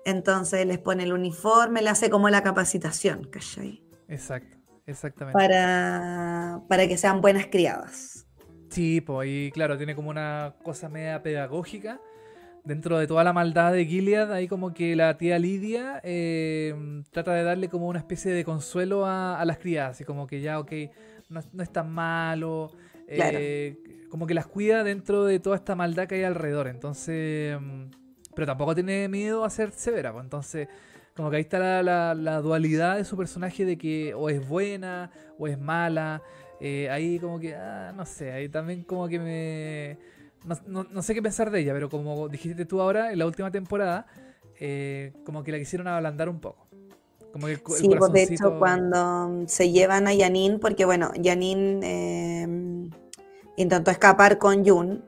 Entonces 0.06 0.66
les 0.66 0.80
pone 0.80 1.04
el 1.04 1.14
uniforme, 1.14 1.82
le 1.82 1.90
hace 1.90 2.10
como 2.10 2.30
la 2.30 2.44
capacitación, 2.44 3.26
¿cachai? 3.26 3.84
Exacto, 4.08 4.58
exactamente. 4.86 5.38
Para, 5.38 6.62
para 6.68 6.88
que 6.88 6.98
sean 6.98 7.22
buenas 7.22 7.48
criadas. 7.48 8.28
Sí, 8.70 9.02
pues 9.02 9.30
y 9.30 9.52
claro, 9.52 9.78
tiene 9.78 9.96
como 9.96 10.10
una 10.10 10.56
cosa 10.64 10.90
media 10.90 11.22
pedagógica. 11.22 12.02
Dentro 12.66 12.98
de 12.98 13.08
toda 13.08 13.24
la 13.26 13.34
maldad 13.34 13.74
de 13.74 13.86
Gilead, 13.86 14.32
ahí 14.32 14.48
como 14.48 14.74
que 14.74 14.96
la 14.96 15.18
tía 15.18 15.38
Lidia 15.38 16.00
em, 16.04 17.04
trata 17.12 17.34
de 17.34 17.44
darle 17.44 17.68
como 17.68 17.88
una 17.88 18.00
especie 18.00 18.32
de 18.32 18.46
consuelo 18.46 19.06
a, 19.06 19.44
las 19.46 19.58
criadas. 19.58 20.00
Y 20.02 20.06
como 20.06 20.28
que 20.28 20.42
ya, 20.42 20.60
ok, 20.60 20.72
no, 21.30 21.42
no 21.52 21.62
es 21.62 21.72
tan 21.72 21.92
malo, 21.92 22.72
eh, 23.08 23.78
como 24.10 24.26
que 24.28 24.34
las 24.34 24.48
cuida 24.48 24.84
dentro 24.84 25.26
de 25.26 25.40
toda 25.40 25.56
esta 25.58 25.76
maldad 25.76 26.08
que 26.08 26.16
hay 26.16 26.24
alrededor. 26.24 26.68
Entonces, 26.68 27.60
mm, 27.60 27.90
pero 28.36 28.46
tampoco 28.46 28.76
tiene 28.76 29.08
miedo 29.08 29.44
a 29.44 29.50
ser 29.50 29.72
severa. 29.72 30.12
Pues. 30.12 30.24
Entonces, 30.24 30.68
como 31.16 31.30
que 31.30 31.38
ahí 31.38 31.42
está 31.44 31.84
la, 31.84 32.42
dualidad 32.42 32.98
de 32.98 33.06
su 33.06 33.16
personaje 33.16 33.66
de 33.66 33.78
que 33.78 34.14
o 34.14 34.30
es 34.30 34.48
buena 34.48 35.12
o 35.38 35.48
es 35.48 35.60
mala. 35.60 36.22
Eh, 36.60 36.90
ahí 36.90 37.20
como 37.20 37.40
que, 37.40 37.56
ah, 37.56 37.94
no 37.96 38.06
sé, 38.06 38.32
ahí 38.32 38.50
también 38.50 38.84
como 38.84 39.08
que 39.08 39.20
me... 39.20 39.98
No, 40.66 41.02
sé 41.02 41.14
qué 41.14 41.22
pensar 41.22 41.52
de 41.52 41.62
ella, 41.62 41.74
pero 41.74 41.90
como 41.90 42.28
dijiste 42.28 42.66
tú 42.66 42.82
ahora, 42.82 43.14
en 43.14 43.20
la 43.20 43.26
última 43.26 43.50
temporada, 43.50 44.08
eh, 44.60 45.14
como 45.26 45.42
que 45.44 45.54
la 45.54 45.60
quisieron 45.60 45.88
ablandar 45.88 46.28
un 46.28 46.42
poco. 46.42 46.68
Como 47.32 47.48
que 47.48 47.60
sí, 47.78 47.90
pues 47.98 48.12
de 48.12 48.24
hecho 48.24 48.60
cuando 48.60 49.46
se 49.48 49.72
llevan 49.72 50.08
a 50.08 50.16
Janine, 50.16 50.60
porque 50.60 50.86
bueno, 50.86 51.12
Janine 51.22 51.80
eh, 51.82 52.90
intentó 53.56 53.90
escapar 53.90 54.38
con 54.38 54.66
Jun. 54.66 55.04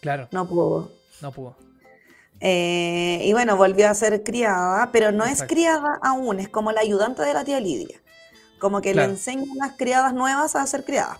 Claro. 0.00 0.28
No 0.30 0.46
pudo. 0.46 0.92
No 1.22 1.32
pudo. 1.32 1.56
Eh, 2.40 3.20
y 3.24 3.32
bueno, 3.32 3.56
volvió 3.56 3.88
a 3.88 3.94
ser 3.94 4.22
criada, 4.22 4.90
pero 4.92 5.12
no 5.12 5.24
es 5.24 5.42
criada 5.42 5.98
aún, 6.02 6.40
es 6.40 6.48
como 6.48 6.72
la 6.72 6.80
ayudante 6.80 7.22
de 7.22 7.34
la 7.34 7.44
tía 7.44 7.60
Lidia. 7.60 8.00
como 8.58 8.82
que 8.82 8.94
le 8.94 9.04
enseñan 9.04 9.50
a 9.52 9.66
las 9.68 9.76
criadas 9.76 10.12
nuevas 10.12 10.54
a 10.54 10.66
ser 10.66 10.84
criadas. 10.84 11.18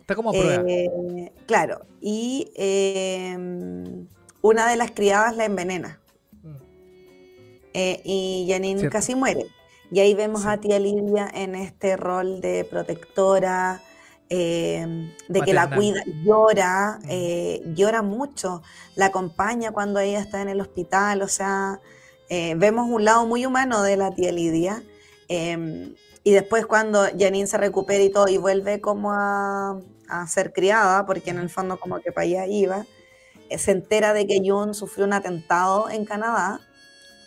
Está 0.00 0.14
como 0.14 0.30
a 0.30 0.32
prueba. 0.32 0.64
Eh, 0.68 1.32
claro, 1.46 1.86
y 2.00 2.52
em, 2.54 4.06
una 4.42 4.68
de 4.68 4.76
las 4.76 4.92
criadas 4.92 5.36
la 5.36 5.44
envenena. 5.44 6.00
Mm. 6.42 6.56
Eh, 7.74 8.00
y 8.04 8.46
Janine 8.48 8.88
casi 8.90 9.14
muere. 9.16 9.46
Y 9.90 10.00
ahí 10.00 10.14
vemos 10.14 10.46
a 10.46 10.58
tía 10.58 10.78
Lidia 10.78 11.28
en 11.34 11.54
este 11.54 11.96
rol 11.96 12.40
de 12.40 12.64
protectora, 12.64 13.82
em, 14.32 15.12
de 15.28 15.40
que 15.42 15.52
la 15.52 15.74
cuida, 15.74 16.02
llora, 16.24 16.98
mm. 17.02 17.06
eh, 17.08 17.62
llora 17.74 18.02
mucho, 18.02 18.62
la 18.96 19.06
acompaña 19.06 19.72
cuando 19.72 20.00
ella 20.00 20.20
está 20.20 20.42
en 20.42 20.48
el 20.48 20.60
hospital, 20.60 21.22
o 21.22 21.28
sea, 21.28 21.80
vemos 22.56 22.88
un 22.88 23.04
lado 23.04 23.26
muy 23.26 23.44
humano 23.44 23.82
de 23.82 23.96
la 23.98 24.10
tía 24.10 24.32
Lidia. 24.32 24.82
Em, 25.28 25.94
y 26.24 26.32
después 26.32 26.66
cuando 26.66 27.04
Janine 27.18 27.46
se 27.46 27.58
recupera 27.58 28.02
y 28.02 28.10
todo 28.10 28.28
y 28.28 28.36
vuelve 28.36 28.80
como 28.80 29.12
a, 29.12 29.80
ser 30.28 30.52
criada, 30.52 31.06
porque 31.06 31.30
en 31.30 31.38
el 31.38 31.48
fondo 31.48 31.80
como 31.80 31.98
que 32.00 32.12
para 32.12 32.24
allá 32.26 32.46
iba, 32.46 32.84
eh, 33.48 33.56
se 33.56 33.70
entera 33.70 34.12
de 34.12 34.26
que 34.26 34.42
Jun 34.44 34.74
sufrió 34.74 35.06
un 35.06 35.14
atentado 35.14 35.88
en 35.88 36.04
Canadá. 36.04 36.60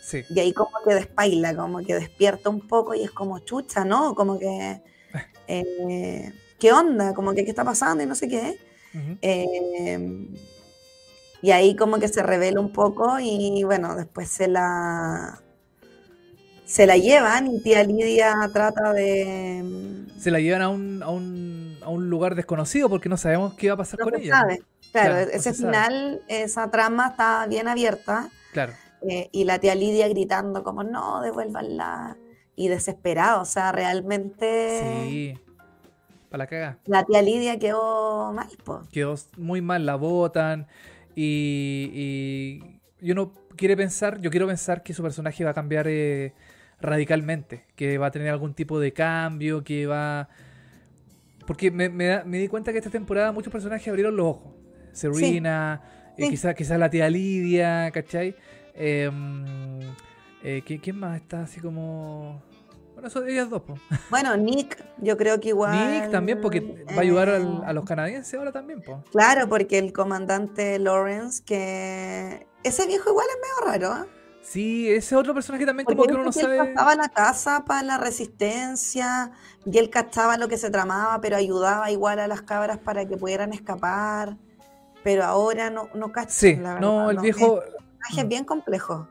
Sí. 0.02 0.22
Y 0.30 0.38
ahí 0.38 0.52
como 0.52 0.70
que 0.86 0.94
despaila, 0.94 1.56
como 1.56 1.80
que 1.80 1.94
despierta 1.94 2.48
un 2.48 2.60
poco 2.60 2.94
y 2.94 3.02
es 3.02 3.10
como 3.10 3.40
chucha, 3.40 3.84
¿no? 3.84 4.14
Como 4.14 4.38
que, 4.38 4.80
eh, 5.48 6.32
¿qué 6.58 6.72
onda? 6.72 7.14
Como 7.14 7.32
que, 7.34 7.44
¿qué 7.44 7.50
está 7.50 7.64
pasando? 7.64 8.02
Y 8.02 8.06
no 8.06 8.14
sé 8.14 8.28
qué. 8.28 8.58
Em, 9.20 10.28
y 11.42 11.50
ahí 11.50 11.76
como 11.76 11.98
que 11.98 12.08
se 12.08 12.22
revela 12.22 12.60
un 12.60 12.72
poco 12.72 13.18
y 13.20 13.62
bueno, 13.64 13.94
después 13.94 14.28
se 14.28 14.48
la 14.48 15.42
se 16.66 16.84
la 16.84 16.96
llevan 16.96 17.46
y 17.46 17.60
tía 17.60 17.84
Lidia 17.84 18.34
trata 18.52 18.92
de... 18.92 19.62
Mm, 19.64 20.18
se 20.18 20.32
la 20.32 20.40
llevan 20.40 20.62
a 20.62 20.68
un, 20.68 21.02
a 21.02 21.10
un, 21.10 21.78
a 21.80 21.88
un 21.88 22.10
lugar 22.10 22.34
desconocido 22.34 22.90
porque 22.90 23.08
no 23.08 23.16
sabemos 23.16 23.54
qué 23.54 23.68
va 23.68 23.74
a 23.74 23.78
pasar 23.78 24.00
con 24.00 24.16
ella. 24.16 24.44
Claro, 24.90 25.16
ese 25.16 25.54
final, 25.54 26.22
esa 26.26 26.70
trama 26.70 27.08
está 27.10 27.46
bien 27.46 27.68
abierta. 27.68 28.30
Claro. 28.52 28.72
Eh, 29.08 29.28
y 29.30 29.44
la 29.44 29.60
tía 29.60 29.76
Lidia 29.76 30.08
gritando 30.08 30.64
como, 30.64 30.82
no, 30.82 31.20
devuélvanla. 31.20 32.16
Y 32.56 32.68
desesperado, 32.68 33.42
o 33.42 33.44
sea, 33.44 33.70
realmente... 33.70 35.04
Sí. 35.08 35.38
Para 36.36 36.44
la 36.44 36.46
caga. 36.48 36.78
La 36.84 37.04
tía 37.04 37.22
Lidia 37.22 37.58
quedó 37.58 38.30
mal, 38.34 38.48
po. 38.62 38.82
Quedó 38.92 39.14
muy 39.38 39.62
mal, 39.62 39.86
la 39.86 39.94
botan. 39.94 40.66
Y, 41.14 41.90
y, 41.94 42.80
y 43.00 43.10
uno 43.10 43.32
quiere 43.56 43.74
pensar, 43.74 44.20
yo 44.20 44.30
quiero 44.30 44.46
pensar 44.46 44.82
que 44.82 44.92
su 44.92 45.02
personaje 45.02 45.44
va 45.44 45.52
a 45.52 45.54
cambiar 45.54 45.86
eh, 45.88 46.34
radicalmente, 46.78 47.64
que 47.74 47.96
va 47.96 48.08
a 48.08 48.10
tener 48.10 48.28
algún 48.28 48.52
tipo 48.52 48.78
de 48.78 48.92
cambio, 48.92 49.64
que 49.64 49.86
va... 49.86 50.28
Porque 51.46 51.70
me, 51.70 51.88
di 52.38 52.48
cuenta 52.48 52.70
que 52.70 52.78
esta 52.78 52.90
temporada 52.90 53.32
muchos 53.32 53.50
personajes 53.50 53.88
abrieron 53.88 54.14
los 54.14 54.26
ojos. 54.26 54.52
Serena, 54.92 55.80
eh, 56.18 56.28
quizás 56.28 56.78
la 56.78 56.90
tía 56.90 57.08
Lidia, 57.08 57.90
¿cachai? 57.92 58.36
Em, 58.74 59.80
eh, 60.42 60.62
¿Quién 60.82 60.98
más 60.98 61.16
está 61.18 61.44
así 61.44 61.60
como...? 61.60 62.42
Son 63.10 63.28
ellas 63.28 63.50
dos. 63.50 63.62
Bueno, 64.10 64.36
Nick, 64.36 64.82
yo 64.98 65.16
creo 65.16 65.40
que 65.40 65.48
igual. 65.48 65.92
Nick 65.92 66.10
también, 66.10 66.40
porque 66.40 66.84
va 66.90 66.98
a 66.98 67.00
ayudar 67.00 67.28
a 67.28 67.72
los 67.72 67.84
canadienses 67.84 68.34
ahora 68.34 68.52
también. 68.52 68.82
Po. 68.82 69.02
Claro, 69.10 69.48
porque 69.48 69.78
el 69.78 69.92
comandante 69.92 70.78
Lawrence, 70.78 71.42
que. 71.44 72.46
Ese 72.62 72.86
viejo 72.86 73.10
igual 73.10 73.26
es 73.28 73.36
medio 73.36 73.72
raro. 73.72 74.04
¿eh? 74.04 74.08
Sí, 74.46 74.88
ese 74.88 75.16
otro 75.16 75.34
personaje 75.34 75.66
también 75.66 75.84
como 75.84 76.04
que 76.04 76.14
uno 76.14 76.24
no 76.24 76.32
sabe. 76.32 76.58
Él 76.58 76.74
cachaba 76.74 76.94
la 76.94 77.08
casa 77.08 77.64
para 77.64 77.82
la 77.82 77.98
resistencia 77.98 79.32
y 79.64 79.76
él 79.76 79.90
cachaba 79.90 80.36
lo 80.36 80.46
que 80.46 80.56
se 80.56 80.70
tramaba, 80.70 81.20
pero 81.20 81.36
ayudaba 81.36 81.90
igual 81.90 82.20
a 82.20 82.28
las 82.28 82.42
cabras 82.42 82.78
para 82.78 83.06
que 83.06 83.16
pudieran 83.16 83.52
escapar. 83.52 84.36
Pero 85.02 85.24
ahora 85.24 85.68
no, 85.70 85.88
no 85.94 86.12
cacha. 86.12 86.30
Sí, 86.30 86.56
no, 86.56 87.10
el 87.10 87.18
viejo. 87.18 87.60
Es, 88.10 88.18
es 88.18 88.28
bien 88.28 88.44
complejo. 88.44 89.08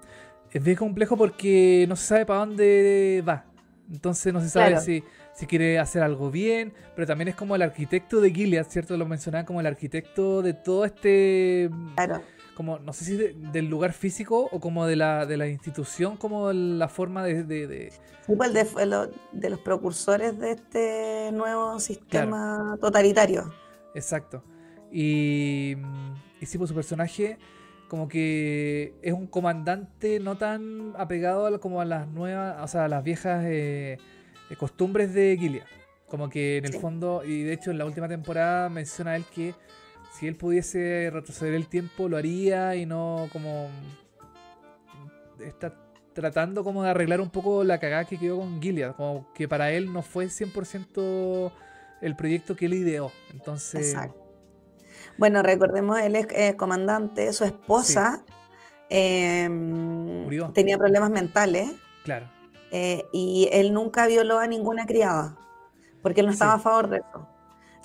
Es 0.51 0.63
bien 0.63 0.77
complejo 0.77 1.17
porque 1.17 1.85
no 1.89 1.97
se 1.97 2.05
sabe 2.05 2.25
para 2.25 2.39
dónde 2.39 3.21
va. 3.27 3.43
Entonces 3.91 4.33
no 4.33 4.41
se 4.41 4.49
sabe 4.49 4.79
si, 4.79 5.03
si 5.33 5.45
quiere 5.45 5.79
hacer 5.79 6.01
algo 6.01 6.31
bien, 6.31 6.73
pero 6.95 7.05
también 7.07 7.27
es 7.27 7.35
como 7.35 7.55
el 7.55 7.61
arquitecto 7.61 8.19
de 8.21 8.31
Gilead, 8.31 8.67
¿cierto? 8.67 8.97
Lo 8.97 9.05
mencionaba 9.05 9.45
como 9.45 9.59
el 9.59 9.67
arquitecto 9.67 10.41
de 10.41 10.53
todo 10.53 10.85
este... 10.85 11.69
Claro 11.95 12.21
como, 12.55 12.79
no 12.79 12.93
sé 12.93 13.05
si 13.05 13.17
del 13.17 13.69
lugar 13.69 13.93
físico 13.93 14.49
o 14.51 14.59
como 14.59 14.87
de 14.87 14.95
la, 14.95 15.27
de 15.27 15.37
la 15.37 15.47
institución, 15.47 16.17
como 16.17 16.51
la 16.51 16.87
forma 16.87 17.23
de... 17.23 17.43
de, 17.43 17.91
Sí, 18.25 18.33
pues 18.35 18.53
de, 18.53 18.65
de, 19.33 19.49
los 19.51 19.59
precursores 19.59 20.39
de 20.39 20.53
este 20.53 21.31
nuevo 21.31 21.79
sistema 21.79 22.75
totalitario. 22.81 23.53
Exacto. 23.93 24.43
Y, 24.91 25.75
y 26.39 26.45
sí, 26.47 26.57
pues 26.57 26.69
su 26.69 26.75
personaje 26.75 27.37
como 27.87 28.07
que 28.07 28.93
es 29.01 29.13
un 29.13 29.27
comandante 29.27 30.19
no 30.19 30.37
tan 30.37 30.93
apegado 30.97 31.59
como 31.59 31.81
a 31.81 31.85
las 31.85 32.07
nuevas, 32.07 32.57
o 32.61 32.67
sea, 32.67 32.85
a 32.85 32.87
las 32.87 33.03
viejas 33.03 33.43
eh, 33.45 33.97
eh, 34.49 34.55
costumbres 34.55 35.13
de 35.13 35.37
Gilead. 35.39 35.65
Como 36.07 36.29
que 36.29 36.57
en 36.57 36.65
el 36.65 36.73
fondo, 36.73 37.23
y 37.25 37.43
de 37.43 37.53
hecho 37.53 37.71
en 37.71 37.77
la 37.77 37.85
última 37.85 38.07
temporada 38.07 38.69
menciona 38.69 39.15
él 39.15 39.25
que 39.33 39.53
si 40.13 40.27
él 40.27 40.35
pudiese 40.35 41.09
retroceder 41.11 41.55
el 41.55 41.67
tiempo, 41.67 42.07
lo 42.07 42.17
haría 42.17 42.75
y 42.75 42.85
no 42.85 43.27
como. 43.33 43.69
Está 45.39 45.73
tratando 46.13 46.63
como 46.63 46.83
de 46.83 46.91
arreglar 46.91 47.19
un 47.19 47.29
poco 47.29 47.63
la 47.65 47.79
cagada 47.79 48.05
que 48.05 48.17
quedó 48.17 48.37
con 48.39 48.61
Gilead. 48.61 48.95
Como 48.95 49.33
que 49.33 49.47
para 49.47 49.71
él 49.71 49.91
no 49.91 50.01
fue 50.01 50.27
100% 50.27 51.51
el 52.01 52.15
proyecto 52.15 52.55
que 52.55 52.67
él 52.67 52.75
ideó. 52.75 53.11
Entonces. 53.33 53.93
Exacto. 53.93 54.24
Bueno, 55.17 55.41
recordemos, 55.41 55.99
él 55.99 56.15
es 56.15 56.55
comandante, 56.55 57.31
su 57.33 57.45
esposa 57.45 58.23
em, 58.89 60.27
tenía 60.53 60.77
problemas 60.77 61.09
mentales. 61.09 61.71
Claro. 62.03 62.29
Eh, 62.71 63.05
y 63.13 63.49
él 63.51 63.73
nunca 63.73 64.07
violó 64.07 64.39
a 64.39 64.47
ninguna 64.47 64.85
criada, 64.85 65.37
porque 66.01 66.21
él 66.21 66.27
no 66.27 66.33
estaba 66.33 66.53
a 66.53 66.59
favor 66.59 66.89
de 66.89 66.97
eso. 66.97 67.27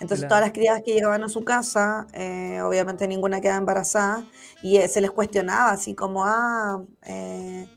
Entonces 0.01 0.27
todas 0.27 0.43
las 0.43 0.53
criadas 0.53 0.83
que 0.83 0.95
llegaban 0.95 1.23
a 1.23 1.29
su 1.29 1.45
casa, 1.45 2.07
eh, 2.15 2.63
obviamente 2.63 3.07
ninguna 3.07 3.43
quedaba 3.43 3.59
embarazada 3.59 4.25
y 4.63 4.79
eh, 4.79 4.89
se 4.89 5.03
les 5.03 5.11
cuestionaba 5.11 5.71
así 5.71 5.95
como, 5.95 6.25
ah, 6.25 6.83
eh, 7.03 7.69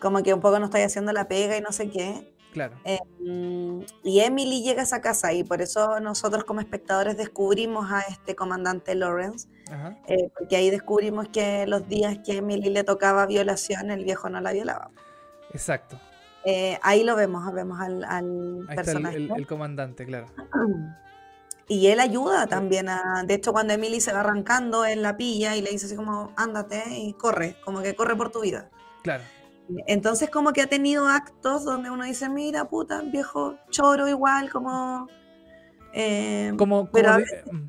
como 0.00 0.22
que 0.22 0.32
un 0.32 0.40
poco 0.40 0.58
no 0.58 0.64
estáis 0.64 0.86
haciendo 0.86 1.12
la 1.12 1.28
pega 1.28 1.58
y 1.58 1.60
no 1.60 1.70
sé 1.70 1.90
qué. 1.90 2.34
Claro. 2.52 2.76
Mm, 3.20 3.82
y 4.02 4.20
Emily 4.20 4.62
llega 4.62 4.80
a 4.80 4.84
esa 4.84 5.00
casa 5.00 5.32
y 5.32 5.44
por 5.44 5.60
eso 5.60 6.00
nosotros 6.00 6.44
como 6.44 6.60
espectadores 6.60 7.16
descubrimos 7.16 7.90
a 7.90 8.00
este 8.00 8.34
comandante 8.34 8.94
Lawrence, 8.94 9.48
porque 10.38 10.56
ahí 10.56 10.70
descubrimos 10.70 11.28
que 11.28 11.66
los 11.66 11.88
días 11.88 12.18
que 12.24 12.38
Emily 12.38 12.70
le 12.70 12.84
tocaba 12.84 13.26
violación, 13.26 13.90
el 13.90 14.04
viejo 14.04 14.28
no 14.28 14.40
la 14.40 14.52
violaba. 14.52 14.90
Exacto. 15.52 16.00
ahí 16.82 17.04
lo 17.04 17.16
vemos, 17.16 17.52
vemos 17.52 17.80
al, 17.80 18.04
al 18.04 18.66
personaje. 18.74 19.16
el, 19.16 19.30
el, 19.36 19.46
comandante, 19.46 20.06
claro. 20.06 20.26
Y 21.68 21.88
él 21.88 22.00
ayuda 22.00 22.46
también 22.46 22.88
a. 22.88 23.24
De 23.26 23.34
hecho, 23.34 23.52
cuando 23.52 23.74
Emily 23.74 24.00
se 24.00 24.12
va 24.12 24.20
arrancando, 24.20 24.86
él 24.86 25.02
la 25.02 25.18
pilla 25.18 25.54
y 25.54 25.60
le 25.60 25.70
dice 25.70 25.84
así 25.84 25.96
como, 25.96 26.32
ándate 26.34 26.82
y 26.96 27.12
corre, 27.12 27.56
como 27.62 27.82
que 27.82 27.94
corre 27.94 28.16
por 28.16 28.30
tu 28.30 28.40
vida. 28.40 28.70
Claro. 29.02 29.22
Entonces, 29.86 30.30
como 30.30 30.52
que 30.52 30.62
ha 30.62 30.66
tenido 30.66 31.06
actos 31.08 31.64
donde 31.64 31.90
uno 31.90 32.04
dice, 32.04 32.28
mira, 32.28 32.68
puta, 32.68 33.02
viejo 33.02 33.56
choro 33.70 34.08
igual, 34.08 34.50
como. 34.50 35.08
Eh, 35.92 36.52
como, 36.56 36.90
pero 36.90 37.10
a 37.10 37.16
veces 37.18 37.44
mm. 37.50 37.66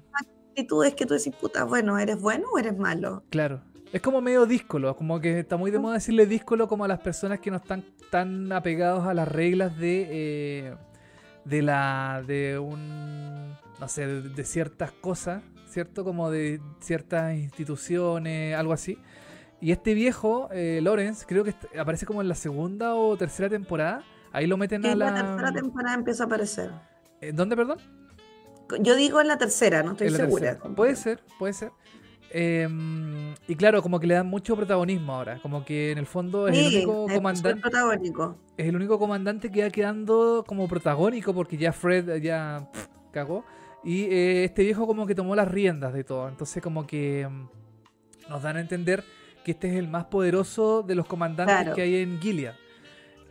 actitudes 0.52 0.96
que 0.96 1.06
tú 1.06 1.14
decís, 1.14 1.34
puta, 1.36 1.64
bueno, 1.64 1.98
¿eres 1.98 2.22
bueno 2.22 2.48
o 2.54 2.60
eres 2.60 2.78
malo? 2.78 3.24
Claro. 3.30 3.62
Es 3.92 4.02
como 4.02 4.22
medio 4.22 4.46
díscolo, 4.46 4.96
como 4.96 5.20
que 5.20 5.40
está 5.40 5.58
muy 5.58 5.72
de 5.72 5.80
moda 5.80 5.96
decirle 5.96 6.28
díscolo 6.28 6.68
como 6.68 6.86
a 6.86 6.88
las 6.88 7.00
personas 7.00 7.40
que 7.40 7.50
no 7.50 7.58
están 7.58 7.84
tan 8.12 8.52
apegados 8.52 9.06
a 9.06 9.14
las 9.14 9.28
reglas 9.28 9.78
de. 9.78 10.08
Eh, 10.10 10.76
de 11.46 11.62
la. 11.62 12.24
de 12.26 12.60
un 12.60 13.58
no 13.80 13.88
sé, 13.88 14.06
de, 14.06 14.44
ciertas 14.44 14.92
cosas, 14.92 15.42
¿cierto? 15.68 16.04
Como 16.04 16.30
de 16.30 16.60
ciertas 16.82 17.36
instituciones, 17.36 18.56
algo 18.56 18.74
así. 18.74 18.98
Y 19.62 19.72
este 19.72 19.94
viejo, 19.94 20.50
eh, 20.52 20.80
Lawrence, 20.82 21.26
creo 21.28 21.44
que 21.44 21.54
aparece 21.78 22.06
como 22.06 22.22
en 22.22 22.30
la 22.30 22.36
segunda 22.36 22.96
o 22.96 23.18
tercera 23.18 23.50
temporada. 23.50 24.04
Ahí 24.32 24.48
lo 24.48 24.58
meten 24.58 24.86
a 24.86 24.96
la... 24.96 25.10
En 25.10 25.16
la 25.16 25.22
tercera 25.22 25.52
temporada 25.52 25.96
empieza 25.96 26.24
a 26.24 26.26
aparecer. 26.28 26.72
¿En 27.22 27.36
dónde, 27.36 27.56
perdón? 27.56 27.80
Yo 28.80 28.96
digo 28.96 29.20
en 29.20 29.28
la 29.28 29.38
tercera, 29.38 29.84
no 29.84 29.92
estoy 29.92 30.12
segura. 30.12 30.58
Puede 30.76 30.96
ser, 30.96 31.20
puede 31.38 31.54
ser. 31.54 31.72
Em, 32.32 33.34
y 33.48 33.56
claro, 33.56 33.82
como 33.82 34.00
que 34.00 34.06
le 34.06 34.14
dan 34.14 34.28
mucho 34.28 34.56
protagonismo 34.56 35.14
ahora. 35.14 35.40
Como 35.42 35.66
que 35.66 35.92
en 35.92 35.98
el 35.98 36.06
fondo 36.06 36.48
es 36.48 36.58
el 36.58 36.86
único 36.86 37.08
comandante. 37.08 37.62
Es 38.58 38.68
el 38.68 38.76
único 38.76 39.00
comandante 39.00 39.52
que 39.52 39.64
va 39.64 39.70
quedando 39.70 40.44
como 40.48 40.68
protagónico 40.68 41.34
porque 41.34 41.58
ya 41.58 41.74
Fred 41.74 42.22
ya 42.22 42.70
cagó. 43.12 43.44
Y 43.84 44.04
eh, 44.04 44.44
este 44.44 44.64
viejo 44.64 44.86
como 44.86 45.08
que 45.08 45.16
tomó 45.16 45.36
las 45.36 45.48
riendas 45.48 45.94
de 45.94 46.04
todo. 46.04 46.30
Entonces 46.30 46.62
como 46.62 46.86
que 46.86 47.28
mm, 47.28 48.30
nos 48.30 48.44
dan 48.44 48.58
a 48.58 48.62
entender 48.62 49.04
que 49.50 49.54
este 49.54 49.70
es 49.70 49.76
el 49.78 49.88
más 49.88 50.06
poderoso 50.06 50.84
de 50.84 50.94
los 50.94 51.08
comandantes 51.08 51.74
que 51.74 51.82
hay 51.82 51.96
en 51.96 52.20
Gilead. 52.20 52.54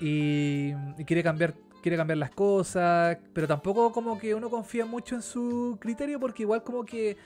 Y, 0.01 0.73
quiere 1.05 1.23
cambiar 1.23 1.55
quiere 1.81 1.97
cambiar 1.97 2.19
las 2.19 2.31
cosas, 2.31 3.19
pero 3.33 3.47
tampoco 3.47 3.93
como 3.93 4.19
que 4.19 4.35
uno 4.35 4.51
confía 4.51 4.85
mucho 4.85 5.15
en 5.15 5.23
su 5.23 5.79
criterio 5.81 6.19
porque 6.19 6.43
igual 6.43 6.65
como 6.65 6.85
que, 6.85 7.17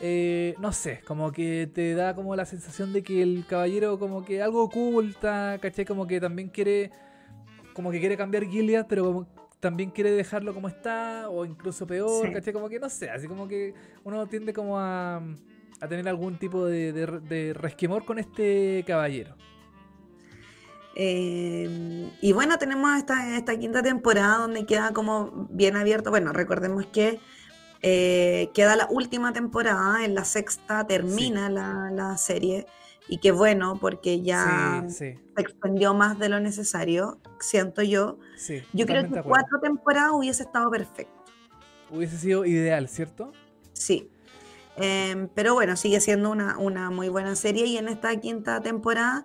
eh, 0.00 0.56
no 0.58 0.72
sé, 0.72 1.02
como 1.06 1.30
que 1.30 1.70
te 1.72 1.94
da 1.94 2.16
como 2.16 2.34
la 2.34 2.44
sensación 2.44 2.92
de 2.92 3.04
que 3.04 3.22
el 3.22 3.46
caballero 3.46 4.00
como 4.00 4.24
que 4.24 4.42
algo 4.42 4.64
oculta, 4.64 5.56
¿cachai? 5.62 5.84
Como 5.84 6.08
que 6.08 6.20
también 6.20 6.48
quiere, 6.48 6.90
como 7.74 7.92
que 7.92 8.00
quiere 8.00 8.16
cambiar 8.16 8.44
Gilead, 8.46 8.86
pero 8.88 9.28
también 9.60 9.90
quiere 9.90 10.10
dejarlo 10.10 10.52
como 10.52 10.66
está, 10.66 11.28
o 11.28 11.44
incluso 11.44 11.86
peor, 11.86 12.32
¿cachai? 12.32 12.52
Como 12.52 12.68
que 12.68 12.80
no 12.80 12.88
sé, 12.88 13.08
así 13.08 13.28
como 13.28 13.46
que 13.46 13.72
uno 14.02 14.26
tiende 14.26 14.52
como 14.52 14.80
a, 14.80 15.22
a 15.82 15.88
tener 15.88 16.08
algún 16.08 16.38
tipo 16.38 16.64
de, 16.64 16.92
de 16.92 17.54
resquemor 17.54 18.04
con 18.04 18.20
este 18.20 18.84
caballero. 18.86 19.34
Eh, 20.94 22.08
y 22.20 22.32
bueno, 22.32 22.56
tenemos 22.56 22.96
esta, 22.96 23.36
esta 23.36 23.58
quinta 23.58 23.82
temporada 23.82 24.38
donde 24.38 24.64
queda 24.64 24.92
como 24.92 25.48
bien 25.50 25.76
abierto. 25.76 26.10
Bueno, 26.10 26.32
recordemos 26.32 26.86
que 26.86 27.18
eh, 27.80 28.50
queda 28.54 28.76
la 28.76 28.86
última 28.90 29.32
temporada, 29.32 30.04
en 30.04 30.14
la 30.14 30.24
sexta 30.24 30.86
termina 30.86 31.50
la, 31.50 32.16
serie. 32.16 32.66
Y 33.08 33.18
qué 33.18 33.32
bueno, 33.32 33.78
porque 33.80 34.22
ya 34.22 34.84
se 34.88 35.18
extendió 35.36 35.94
más 35.94 36.16
de 36.20 36.28
lo 36.28 36.38
necesario, 36.38 37.18
siento 37.40 37.82
yo. 37.82 38.20
yo 38.72 38.86
creo 38.86 39.10
que 39.10 39.20
cuatro 39.22 39.58
temporadas 39.60 40.12
hubiese 40.14 40.44
estado 40.44 40.70
perfecto. 40.70 41.24
Hubiese 41.90 42.18
sido 42.18 42.44
ideal, 42.44 42.88
¿cierto? 42.88 43.32
Sí. 43.72 44.08
Em, 44.76 45.28
pero 45.34 45.54
bueno, 45.54 45.76
sigue 45.76 46.00
siendo 46.00 46.30
una, 46.30 46.58
una, 46.58 46.90
muy 46.90 47.08
buena 47.08 47.36
serie 47.36 47.66
y 47.66 47.76
en 47.76 47.88
esta 47.88 48.14
quinta 48.20 48.60
temporada 48.62 49.24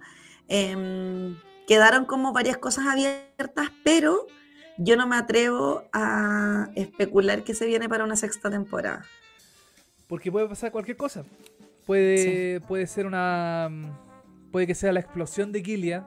em, 0.49 1.37
quedaron 1.67 2.05
como 2.05 2.33
varias 2.33 2.57
cosas 2.57 2.85
abiertas, 2.87 3.71
pero 3.83 4.27
yo 4.77 4.95
no 4.95 5.07
me 5.07 5.15
atrevo 5.15 5.83
a 5.93 6.69
especular 6.75 7.43
que 7.43 7.53
se 7.53 7.65
viene 7.65 7.89
para 7.89 8.03
una 8.03 8.15
sexta 8.15 8.49
temporada. 8.49 9.05
Porque 10.07 10.31
puede 10.31 10.47
pasar 10.47 10.71
cualquier 10.71 10.97
cosa. 10.97 11.25
Puede, 11.85 12.61
puede 12.61 12.87
ser 12.87 13.05
una. 13.05 13.69
Puede 14.51 14.67
que 14.67 14.75
sea 14.75 14.91
la 14.91 14.99
explosión 14.99 15.51
de 15.51 15.63
Gilead. 15.63 16.03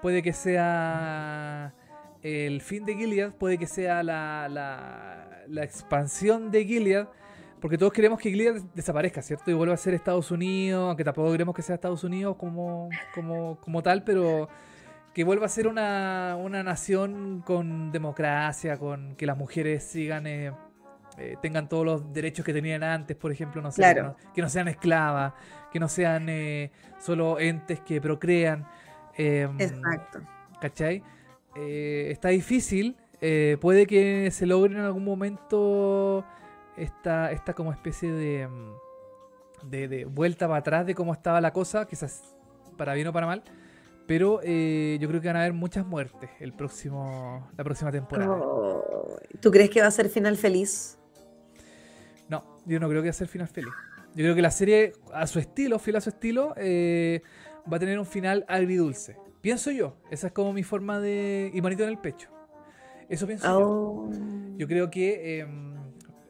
Puede 0.00 0.22
que 0.22 0.32
sea 0.32 1.74
el 2.22 2.60
fin 2.60 2.84
de 2.84 2.94
Gilead. 2.94 3.32
Puede 3.32 3.58
que 3.58 3.66
sea 3.66 4.02
la, 4.02 4.48
la, 5.48 5.64
expansión 5.64 6.50
de 6.50 6.64
Gilead. 6.64 7.08
Porque 7.62 7.78
todos 7.78 7.92
queremos 7.92 8.18
que 8.18 8.28
Gilead 8.28 8.60
desaparezca, 8.74 9.22
¿cierto? 9.22 9.48
Y 9.48 9.54
vuelva 9.54 9.74
a 9.74 9.76
ser 9.76 9.94
Estados 9.94 10.32
Unidos. 10.32 10.88
Aunque 10.88 11.04
tampoco 11.04 11.30
queremos 11.30 11.54
que 11.54 11.62
sea 11.62 11.76
Estados 11.76 12.02
Unidos 12.02 12.34
como, 12.36 12.90
como, 13.14 13.60
como 13.60 13.82
tal, 13.84 14.02
pero 14.02 14.48
que 15.14 15.22
vuelva 15.22 15.46
a 15.46 15.48
ser 15.48 15.68
una, 15.68 16.36
nación 16.64 17.40
con 17.46 17.92
democracia, 17.92 18.78
con 18.78 19.14
que 19.14 19.26
las 19.26 19.38
mujeres 19.38 19.84
sigan, 19.84 20.26
eh, 20.26 20.52
eh, 21.18 21.36
tengan 21.40 21.68
todos 21.68 21.86
los 21.86 22.12
derechos 22.12 22.44
que 22.44 22.52
tenían 22.52 22.82
antes, 22.82 23.16
por 23.16 23.30
ejemplo, 23.30 23.62
no 23.62 23.70
sé, 23.70 23.94
que, 24.34 24.42
no, 24.42 24.48
sean 24.48 24.66
esclavas, 24.66 25.34
que 25.70 25.78
no 25.78 25.88
sean 25.88 26.28
eh, 26.28 26.72
solo 26.98 27.38
entes 27.38 27.78
que 27.78 28.00
procrean. 28.00 28.66
Em, 29.16 29.60
Exacto. 29.60 30.20
¿Cachai? 30.60 31.02
está 31.54 32.30
difícil, 32.30 32.96
puede 33.60 33.86
que 33.86 34.30
se 34.30 34.46
logre 34.46 34.74
en 34.74 34.80
algún 34.80 35.04
momento 35.04 36.24
esta, 36.76 37.32
esta 37.32 37.54
como 37.54 37.72
especie 37.72 38.12
de, 38.12 38.48
de, 39.64 39.88
de 39.88 40.04
vuelta 40.04 40.46
para 40.46 40.58
atrás 40.58 40.86
de 40.86 40.94
cómo 40.94 41.12
estaba 41.12 41.40
la 41.40 41.52
cosa, 41.52 41.86
quizás 41.86 42.34
para 42.76 42.94
bien 42.94 43.06
o 43.08 43.12
para 43.12 43.26
mal 43.26 43.42
pero 44.06 44.40
eh, 44.42 44.98
yo 45.00 45.08
creo 45.08 45.20
que 45.20 45.28
van 45.28 45.36
a 45.36 45.40
haber 45.40 45.52
muchas 45.52 45.86
muertes 45.86 46.30
el 46.40 46.52
próximo, 46.52 47.48
la 47.56 47.64
próxima 47.64 47.90
temporada. 47.90 48.36
¿Tú 49.40 49.50
crees 49.50 49.70
que 49.70 49.80
va 49.80 49.86
a 49.86 49.90
ser 49.90 50.08
final 50.08 50.36
feliz? 50.36 50.98
No, 52.28 52.58
yo 52.66 52.80
no 52.80 52.88
creo 52.88 53.02
que 53.02 53.08
va 53.08 53.10
a 53.10 53.14
ser 53.14 53.28
final 53.28 53.48
feliz. 53.48 53.72
Yo 54.14 54.24
creo 54.24 54.34
que 54.34 54.42
la 54.42 54.50
serie, 54.50 54.92
a 55.14 55.26
su 55.26 55.38
estilo, 55.38 55.78
fiel 55.78 55.96
a 55.96 56.00
su 56.00 56.10
estilo, 56.10 56.52
eh, 56.56 57.22
va 57.72 57.76
a 57.76 57.80
tener 57.80 57.98
un 57.98 58.06
final 58.06 58.44
agridulce. 58.48 59.16
Pienso 59.40 59.70
yo. 59.70 59.96
Esa 60.10 60.26
es 60.26 60.32
como 60.32 60.52
mi 60.52 60.62
forma 60.62 61.00
de. 61.00 61.50
Y 61.54 61.62
manito 61.62 61.82
en 61.82 61.88
el 61.88 61.98
pecho. 61.98 62.28
Eso 63.08 63.26
pienso 63.26 63.46
yo. 63.46 63.66
Oh. 63.66 64.10
Yo 64.56 64.68
creo 64.68 64.90
que. 64.90 65.40
Em, 65.40 65.72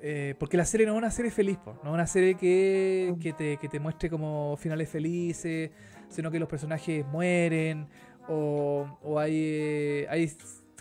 eh, 0.02 0.34
porque 0.38 0.56
la 0.56 0.66
serie 0.66 0.86
no 0.86 0.92
es 0.92 0.98
una 0.98 1.10
serie 1.10 1.30
feliz, 1.30 1.58
no 1.64 1.90
es 1.90 1.94
una 1.94 2.06
serie 2.06 2.34
que, 2.34 3.14
que, 3.20 3.32
te, 3.32 3.56
que 3.56 3.68
te 3.68 3.80
muestre 3.80 4.10
como 4.10 4.56
finales 4.58 4.90
felices 4.90 5.70
sino 6.12 6.30
que 6.30 6.38
los 6.38 6.48
personajes 6.48 7.04
mueren 7.06 7.88
o, 8.28 9.18
hay, 9.18 9.34
eh, 9.34 10.06
hay 10.08 10.32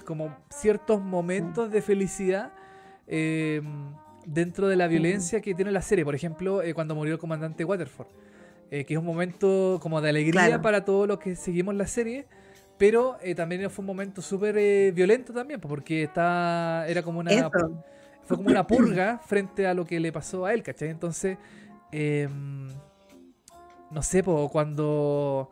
como 0.05 0.35
ciertos 0.49 1.01
momentos 1.01 1.71
de 1.71 1.81
felicidad 1.81 2.51
em, 3.07 3.93
dentro 4.25 4.67
de 4.67 4.75
la 4.75 4.87
violencia 4.87 5.41
que 5.41 5.55
tiene 5.55 5.71
la 5.71 5.81
serie. 5.81 6.05
Por 6.05 6.13
ejemplo, 6.13 6.61
eh, 6.61 6.73
cuando 6.73 6.93
murió 6.93 7.13
el 7.13 7.19
comandante 7.19 7.65
Waterford, 7.65 8.07
eh, 8.69 8.85
que 8.85 8.93
es 8.93 8.99
un 8.99 9.05
momento 9.05 9.79
como 9.81 10.01
de 10.01 10.09
alegría 10.09 10.61
para 10.61 10.85
todos 10.85 11.07
los 11.07 11.17
que 11.19 11.35
seguimos 11.35 11.73
la 11.75 11.87
serie. 11.87 12.27
Pero 12.77 13.17
también 13.35 13.69
fue 13.69 13.83
un 13.83 13.87
momento 13.87 14.23
súper 14.23 14.91
violento 14.91 15.31
también, 15.33 15.59
porque 15.61 16.01
está, 16.01 16.87
era 16.87 17.03
como 17.03 17.19
una, 17.19 17.31
fue 18.31 18.37
como 18.37 18.49
una 18.49 18.65
purga 18.65 19.19
frente 19.25 19.67
a 19.67 19.73
lo 19.73 19.85
que 19.85 19.99
le 19.99 20.11
pasó 20.11 20.45
a 20.45 20.53
él, 20.53 20.63
¿cachai? 20.63 20.89
Entonces, 20.89 21.37
em, 21.91 22.67
no 23.89 24.01
sé, 24.01 24.23
cuando... 24.23 25.49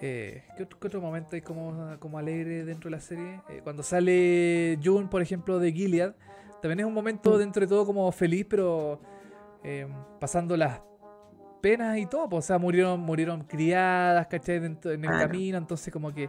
Eh, 0.00 0.42
¿qué, 0.56 0.64
otro, 0.64 1.00
momento 1.00 1.34
hay 1.34 1.40
como, 1.40 1.96
como 1.98 2.18
alegre 2.18 2.64
dentro 2.64 2.90
de 2.90 2.96
la 2.96 3.00
serie? 3.00 3.40
Eh, 3.48 3.60
cuando 3.62 3.82
sale 3.82 4.78
June, 4.82 5.08
por 5.08 5.22
ejemplo, 5.22 5.58
de 5.58 5.72
Gilead, 5.72 6.14
también 6.60 6.80
es 6.80 6.86
un 6.86 6.94
momento 6.94 7.34
mm. 7.34 7.38
dentro 7.38 7.60
de 7.60 7.66
todo 7.66 7.86
como 7.86 8.10
feliz, 8.12 8.46
pero 8.48 9.00
eh, 9.62 9.86
pasando 10.20 10.56
las 10.56 10.80
penas 11.62 11.96
y 11.96 12.06
todo. 12.06 12.28
Pues, 12.28 12.44
o 12.44 12.46
sea, 12.46 12.58
murieron, 12.58 13.00
murieron 13.00 13.44
criadas, 13.44 14.26
¿cachai? 14.26 14.58
Dentro, 14.58 14.90
en 14.90 15.04
el 15.04 15.10
camino, 15.10 15.56
entonces 15.56 15.92
como 15.92 16.12
que, 16.12 16.28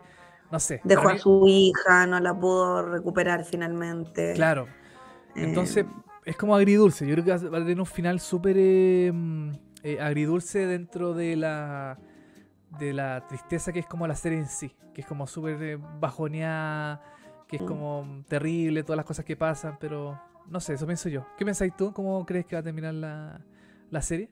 no 0.51 0.59
sé. 0.59 0.79
Dejó 0.85 1.09
a 1.09 1.17
su 1.17 1.45
hija, 1.47 2.07
no 2.07 2.19
la 2.21 2.33
pudo 2.33 2.81
recuperar 2.83 3.43
finalmente. 3.43 4.33
Claro. 4.33 4.67
Entonces, 5.35 5.85
es 6.25 6.35
como 6.35 6.55
agridulce. 6.55 7.05
Yo 7.07 7.13
creo 7.13 7.25
que 7.25 7.47
va 7.47 7.57
a 7.57 7.61
tener 7.61 7.79
un 7.79 7.85
final 7.85 8.19
súper 8.19 8.55
eh, 8.57 9.11
agridulce 9.99 10.65
dentro 10.65 11.13
de 11.13 11.35
la 11.35 11.99
de 12.79 12.93
la 12.93 13.25
tristeza 13.27 13.71
que 13.71 13.79
es 13.79 13.85
como 13.85 14.07
la 14.07 14.15
serie 14.15 14.39
en 14.39 14.47
sí, 14.47 14.71
que 14.93 15.01
es 15.01 15.07
como 15.07 15.27
súper 15.27 15.61
eh, 15.61 15.77
bajoneada, 15.99 17.01
que 17.47 17.57
es 17.57 17.61
mm. 17.61 17.65
como 17.65 18.23
terrible, 18.27 18.83
todas 18.83 18.97
las 18.97 19.05
cosas 19.05 19.25
que 19.25 19.35
pasan, 19.35 19.77
pero 19.79 20.19
no 20.49 20.59
sé, 20.59 20.73
eso 20.73 20.85
pienso 20.85 21.09
yo. 21.09 21.25
¿Qué 21.37 21.45
pensáis 21.45 21.75
tú? 21.75 21.93
¿Cómo 21.93 22.25
crees 22.25 22.45
que 22.45 22.55
va 22.55 22.59
a 22.59 22.63
terminar 22.63 22.93
la, 22.93 24.01
serie? 24.01 24.29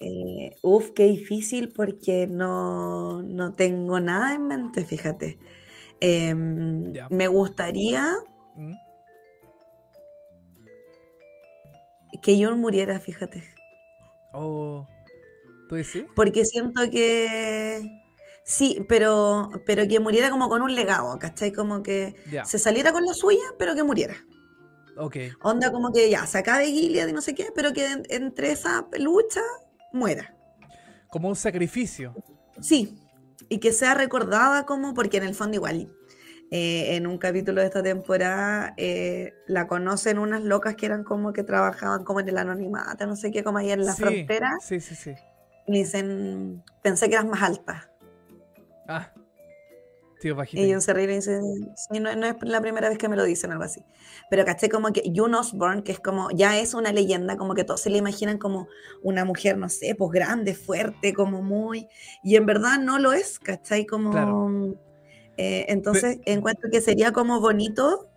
Eh, 0.00 0.54
uf, 0.62 0.90
qué 0.90 1.04
difícil 1.04 1.72
porque 1.74 2.26
no, 2.26 3.24
tengo 3.56 3.98
nada 4.00 4.34
en 4.34 4.46
mente, 4.46 4.84
fíjate. 4.84 5.38
Em, 5.98 6.92
me 7.10 7.26
gustaría 7.26 8.12
¿Mm? 8.54 8.74
Que 12.20 12.42
John 12.42 12.60
muriera, 12.60 12.98
fíjate. 13.00 13.44
Oh, 14.32 14.86
¿tú 15.68 15.76
decís? 15.76 16.04
Porque 16.14 16.44
siento 16.44 16.88
que... 16.90 18.02
Sí, 18.44 18.84
pero, 18.88 19.50
pero 19.64 19.88
que 19.88 19.98
muriera 19.98 20.30
como 20.30 20.48
con 20.48 20.62
un 20.62 20.74
legado, 20.74 21.18
¿cachai? 21.18 21.52
Como 21.52 21.82
que 21.82 22.14
se 22.44 22.58
saliera 22.58 22.92
con 22.92 23.04
la 23.04 23.12
suya, 23.12 23.42
pero 23.58 23.74
que 23.74 23.82
muriera. 23.82 24.14
Ok. 24.96 25.16
Onda 25.42 25.72
como 25.72 25.92
que 25.92 26.08
ya, 26.08 26.26
se 26.26 26.38
acabe 26.38 26.66
Gilead 26.66 27.08
y 27.08 27.12
no 27.12 27.20
sé 27.20 27.34
qué, 27.34 27.48
pero 27.54 27.72
que 27.72 28.02
entre 28.08 28.52
esa 28.52 28.86
lucha 28.98 29.42
muera. 29.92 30.36
Como 31.08 31.28
un 31.28 31.36
sacrificio. 31.36 32.14
Sí, 32.60 32.96
y 33.48 33.58
que 33.58 33.72
sea 33.72 33.94
recordada 33.94 34.64
como, 34.64 34.94
porque 34.94 35.16
en 35.16 35.24
el 35.24 35.34
fondo 35.34 35.56
igual 35.56 35.92
eh, 36.50 36.94
en 36.94 37.08
un 37.08 37.18
capítulo 37.18 37.60
de 37.60 37.66
esta 37.66 37.82
temporada 37.82 38.72
eh, 38.76 39.34
la 39.48 39.66
conocen 39.66 40.18
unas 40.18 40.42
locas 40.42 40.76
que 40.76 40.86
eran 40.86 41.02
como 41.02 41.32
que 41.32 41.42
trabajaban 41.42 42.04
como 42.04 42.20
en 42.20 42.28
el 42.28 42.38
anonimato, 42.38 43.04
no 43.06 43.16
sé 43.16 43.32
qué, 43.32 43.42
como 43.42 43.58
ahí 43.58 43.72
en 43.72 43.84
la 43.84 43.94
frontera. 43.94 44.52
Sí, 44.60 44.80
sí, 44.80 44.94
sí. 44.94 45.14
Y 45.66 45.72
dicen, 45.72 46.62
pensé 46.82 47.08
que 47.08 47.16
eras 47.16 47.26
más 47.26 47.42
alta. 47.42 47.90
Ah, 48.86 49.12
tío, 50.20 50.36
bajita. 50.36 50.62
Y 50.62 50.66
ellos 50.66 50.84
se 50.84 50.92
ríen 50.92 51.10
y 51.10 51.14
dicen, 51.14 51.42
sí, 51.74 51.98
no, 51.98 52.10
es 52.10 52.36
la 52.42 52.60
primera 52.60 52.88
vez 52.88 52.98
que 52.98 53.08
me 53.08 53.16
lo 53.16 53.24
dicen, 53.24 53.50
algo 53.50 53.64
así. 53.64 53.84
Pero 54.30 54.44
caché 54.44 54.68
como 54.68 54.92
que 54.92 55.02
June 55.12 55.36
Osborne, 55.36 55.82
que 55.82 55.90
es 55.90 55.98
como, 55.98 56.30
ya 56.30 56.56
es 56.60 56.74
una 56.74 56.92
leyenda, 56.92 57.36
como 57.36 57.54
que 57.54 57.64
todos 57.64 57.80
se 57.80 57.90
le 57.90 57.98
imaginan 57.98 58.38
como 58.38 58.68
una 59.02 59.24
mujer, 59.24 59.58
no 59.58 59.68
sé, 59.68 59.96
pues 59.96 60.12
grande, 60.12 60.54
fuerte, 60.54 61.12
como 61.12 61.42
muy. 61.42 61.88
Y 62.22 62.36
en 62.36 62.46
verdad 62.46 62.78
no 62.78 63.00
lo 63.00 63.12
es, 63.12 63.40
¿cachai? 63.40 63.84
Como. 63.84 64.76
Eh, 65.36 65.66
entonces 65.68 66.18
encuentro 66.24 66.70
que 66.70 66.80
sería 66.80 67.12
como 67.12 67.40
bonito 67.40 68.08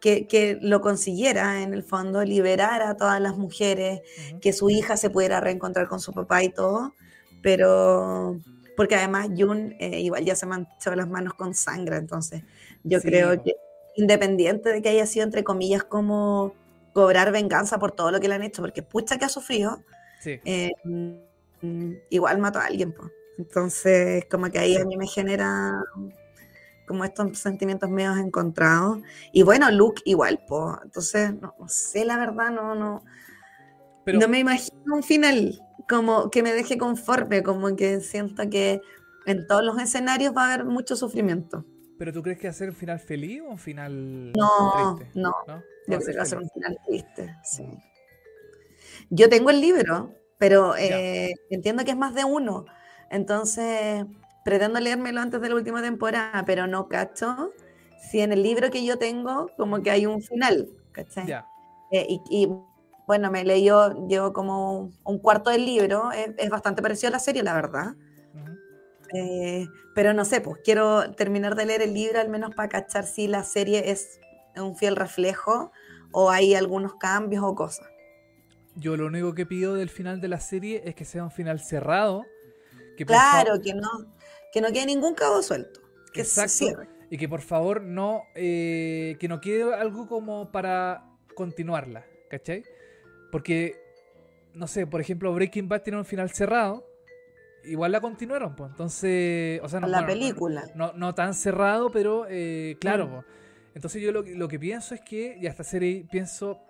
que, 0.00 0.58
lo 0.60 0.80
consiguiera 0.80 1.62
en 1.62 1.72
el 1.72 1.82
fondo, 1.82 2.22
liberar 2.24 2.82
a 2.82 2.96
todas 2.96 3.20
las 3.20 3.36
mujeres, 3.36 4.02
que 4.40 4.52
su 4.52 4.68
hija 4.68 4.96
se 4.96 5.08
pudiera 5.08 5.40
reencontrar 5.40 5.88
con 5.88 6.00
su 6.00 6.12
papá 6.12 6.42
y 6.42 6.50
todo, 6.50 6.92
pero 7.42 8.38
porque 8.76 8.96
además 8.96 9.28
Jun 9.36 9.74
eh, 9.78 10.00
igual 10.00 10.24
ya 10.24 10.34
se 10.34 10.46
manchó 10.46 10.94
las 10.94 11.08
manos 11.08 11.34
con 11.34 11.54
sangre, 11.54 11.96
entonces 11.96 12.42
yo 12.82 13.00
creo 13.00 13.42
que 13.42 13.54
independiente 13.96 14.70
de 14.70 14.82
que 14.82 14.90
haya 14.90 15.06
sido, 15.06 15.24
entre 15.24 15.44
comillas, 15.44 15.84
como 15.84 16.54
cobrar 16.92 17.32
venganza 17.32 17.78
por 17.78 17.92
todo 17.92 18.10
lo 18.10 18.20
que 18.20 18.28
le 18.28 18.34
han 18.34 18.42
hecho, 18.42 18.60
porque 18.60 18.82
pucha 18.82 19.18
que 19.18 19.24
ha 19.24 19.28
sufrido, 19.28 19.82
eh, 20.24 20.72
mm, 20.84 21.92
igual 22.10 22.38
mató 22.38 22.58
a 22.58 22.66
alguien. 22.66 22.92
pues. 22.92 23.10
Entonces, 23.38 24.26
como 24.26 24.50
que 24.50 24.58
ahí 24.58 24.76
a 24.76 24.84
mí 24.84 24.96
me 24.96 25.06
genera 25.06 25.82
como 26.86 27.04
estos 27.04 27.38
sentimientos 27.38 27.90
medios 27.90 28.18
encontrados. 28.18 28.98
Y 29.32 29.42
bueno, 29.42 29.70
Luke 29.70 30.02
igual, 30.04 30.40
pues. 30.46 30.76
Entonces, 30.84 31.34
no, 31.40 31.54
sé, 31.68 32.04
la 32.04 32.16
verdad, 32.16 32.50
no, 32.50 32.74
no. 32.74 33.04
Pero, 34.04 34.18
no 34.18 34.28
me 34.28 34.38
imagino 34.38 34.94
un 34.94 35.02
final 35.02 35.60
como 35.88 36.30
que 36.30 36.42
me 36.42 36.52
deje 36.52 36.78
conforme, 36.78 37.42
como 37.42 37.74
que 37.76 38.00
siento 38.00 38.48
que 38.50 38.80
en 39.26 39.46
todos 39.46 39.64
los 39.64 39.78
escenarios 39.80 40.34
va 40.36 40.42
a 40.42 40.54
haber 40.54 40.66
mucho 40.66 40.96
sufrimiento. 40.96 41.64
¿Pero 41.98 42.12
tú 42.12 42.22
crees 42.22 42.38
que 42.38 42.48
va 42.48 42.50
a 42.50 42.54
ser 42.54 42.70
un 42.70 42.74
final 42.74 42.98
feliz 42.98 43.40
o 43.42 43.50
un 43.50 43.58
final 43.58 44.32
no, 44.32 44.96
triste? 44.96 45.18
No, 45.18 45.34
no. 45.46 45.62
Yo 45.86 45.98
creo 45.98 46.00
que 46.00 46.16
va 46.16 46.22
a 46.22 46.26
ser 46.26 46.38
un 46.38 46.50
final 46.50 46.78
triste, 46.86 47.36
sí. 47.44 47.66
Yo 49.10 49.28
tengo 49.28 49.50
el 49.50 49.60
libro, 49.60 50.14
pero 50.38 50.76
eh, 50.76 51.34
entiendo 51.50 51.84
que 51.84 51.92
es 51.92 51.96
más 51.96 52.14
de 52.14 52.24
uno. 52.24 52.64
Entonces, 53.10 54.04
pretendo 54.44 54.78
leérmelo 54.78 55.20
antes 55.20 55.40
de 55.40 55.48
la 55.48 55.54
última 55.54 55.82
temporada, 55.82 56.44
pero 56.44 56.66
no 56.66 56.88
cacho 56.88 57.52
si 57.98 58.20
en 58.20 58.32
el 58.32 58.42
libro 58.42 58.70
que 58.70 58.84
yo 58.84 58.98
tengo 58.98 59.50
como 59.56 59.82
que 59.82 59.90
hay 59.90 60.06
un 60.06 60.22
final, 60.22 60.68
¿cachai? 60.92 61.32
Eh, 61.90 62.06
y, 62.30 62.48
bueno, 63.06 63.30
me 63.30 63.44
leí 63.44 63.64
yo, 63.64 64.06
llevo 64.06 64.32
como 64.32 64.90
un 65.04 65.18
cuarto 65.18 65.50
del 65.50 65.64
libro, 65.64 66.10
es, 66.12 66.50
bastante 66.50 66.82
parecido 66.82 67.08
a 67.08 67.12
la 67.12 67.18
serie, 67.18 67.42
la 67.42 67.54
verdad. 67.54 67.94
Eh, 69.12 69.68
pero 69.94 70.12
no 70.12 70.24
sé, 70.24 70.40
pues 70.40 70.60
quiero 70.64 71.12
terminar 71.12 71.54
de 71.54 71.66
leer 71.66 71.82
el 71.82 71.94
libro 71.94 72.20
al 72.20 72.28
menos 72.28 72.54
para 72.54 72.68
cachar 72.68 73.04
si 73.04 73.28
la 73.28 73.44
serie 73.44 73.90
es 73.90 74.18
un 74.56 74.74
fiel 74.76 74.96
reflejo 74.96 75.70
o 76.10 76.30
hay 76.30 76.54
algunos 76.54 76.94
cambios 76.96 77.44
o 77.44 77.54
cosas. 77.54 77.86
Yo 78.76 78.96
lo 78.96 79.06
único 79.06 79.34
que 79.34 79.46
pido 79.46 79.74
del 79.74 79.90
final 79.90 80.20
de 80.20 80.28
la 80.28 80.40
serie 80.40 80.82
es 80.84 80.94
que 80.94 81.04
sea 81.04 81.22
un 81.22 81.30
final 81.30 81.60
cerrado. 81.60 82.24
claro, 83.06 83.60
que 83.62 83.74
no, 83.74 83.88
que 84.54 84.60
no 84.60 84.68
quede 84.72 84.86
ningún 84.86 85.14
cabo 85.14 85.42
suelto. 85.42 85.80
Que 86.12 86.24
se 86.24 86.48
cierre. 86.48 86.88
Y 87.10 87.18
que 87.18 87.28
por 87.28 87.42
favor 87.42 87.82
no, 87.82 88.22
eh, 88.36 89.16
que 89.18 89.28
no 89.28 89.40
quede 89.40 89.74
algo 89.74 90.06
como 90.08 90.52
para 90.52 91.04
continuarla, 91.34 92.06
¿cachai? 92.30 92.64
Porque, 93.32 93.76
no 94.54 94.68
sé, 94.68 94.86
por 94.86 95.00
ejemplo, 95.00 95.34
Breaking 95.34 95.68
Bad 95.68 95.82
tiene 95.82 95.98
un 95.98 96.04
final 96.04 96.30
cerrado 96.30 96.86
igual 97.66 97.92
la 97.92 98.00
continuaron, 98.00 98.54
pues. 98.54 98.70
Entonces, 98.70 99.60
o 99.62 99.68
sea, 99.68 99.80
no, 99.80 99.88
la 99.88 100.06
película. 100.06 100.64
No, 100.74 100.92
no, 100.92 101.14
tan 101.14 101.34
cerrado, 101.34 101.90
pero 101.90 102.26
eh, 102.28 102.76
claro, 102.80 103.10
pues. 103.10 103.24
Entonces 103.74 104.00
yo 104.02 104.12
lo, 104.12 104.22
lo, 104.22 104.46
que 104.46 104.58
pienso 104.60 104.94
es 104.94 105.00
que 105.00 105.36
ya 105.40 105.50
esta 105.50 105.64
serie, 105.64 106.06
pienso, 106.08 106.60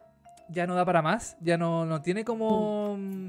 ya 0.49 0.67
no 0.67 0.75
da 0.75 0.87
para 0.87 1.03
más, 1.03 1.37
ya 1.41 1.59
no, 1.59 1.85
no 1.85 2.01
tiene 2.01 2.25
como 2.25 2.97
mm, 2.97 3.27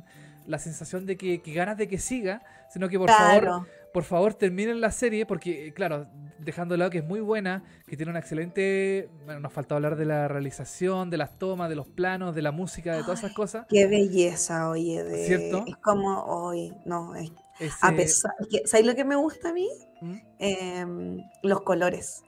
la 0.47 0.59
sensación 0.59 1.05
de 1.05 1.17
que, 1.17 1.41
ganas 1.47 1.77
de 1.77 1.89
que 1.89 1.97
siga, 1.97 2.41
sino 2.69 2.87
que 2.87 2.97
por 2.97 3.09
favor, 3.09 3.67
por 3.95 4.03
favor 4.03 4.33
terminen 4.33 4.81
la 4.81 4.91
serie, 4.91 5.25
porque 5.25 5.73
claro, 5.73 6.07
dejando 6.37 6.73
de 6.73 6.79
lado 6.79 6.91
que 6.91 6.97
es 6.97 7.05
muy 7.05 7.21
buena, 7.21 7.63
que 7.87 7.95
tiene 7.95 8.09
una 8.09 8.19
excelente, 8.19 9.09
bueno, 9.23 9.39
nos 9.39 9.53
falta 9.53 9.75
hablar 9.75 9.95
de 9.95 10.03
la 10.03 10.27
realización, 10.27 11.09
de 11.09 11.15
las 11.15 11.39
tomas, 11.39 11.69
de 11.69 11.75
los 11.75 11.87
planos, 11.87 12.35
de 12.35 12.41
la 12.41 12.51
música, 12.51 12.93
de 12.93 13.03
todas 13.03 13.19
esas 13.19 13.31
cosas. 13.31 13.65
Qué 13.69 13.87
belleza, 13.87 14.69
oye, 14.69 15.01
de, 15.01 15.25
¿cierto? 15.25 15.63
Es 15.65 15.77
como 15.77 16.25
hoy, 16.25 16.73
no, 16.83 17.15
es 17.15 17.31
a 17.79 17.93
pesar, 17.93 18.33
¿sabes 18.65 18.85
lo 18.85 18.95
que 18.95 19.05
me 19.05 19.15
gusta 19.15 19.51
a 19.51 19.53
mí? 19.53 19.69
¿Mm? 20.01 20.15
Em, 20.39 21.23
los 21.41 21.61
colores. 21.61 22.21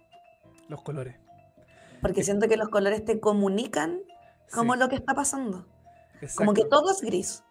Los 0.69 0.81
colores. 0.83 1.17
Porque 2.01 2.23
siento 2.23 2.47
que 2.47 2.55
los 2.55 2.69
colores 2.69 3.03
te 3.03 3.19
comunican 3.19 3.99
como 4.53 4.77
lo 4.77 4.87
que 4.87 4.95
está 4.95 5.15
pasando. 5.15 5.67
Como 6.37 6.53
que 6.53 6.63
todo 6.63 6.91
es 6.91 7.01
gris. 7.01 7.43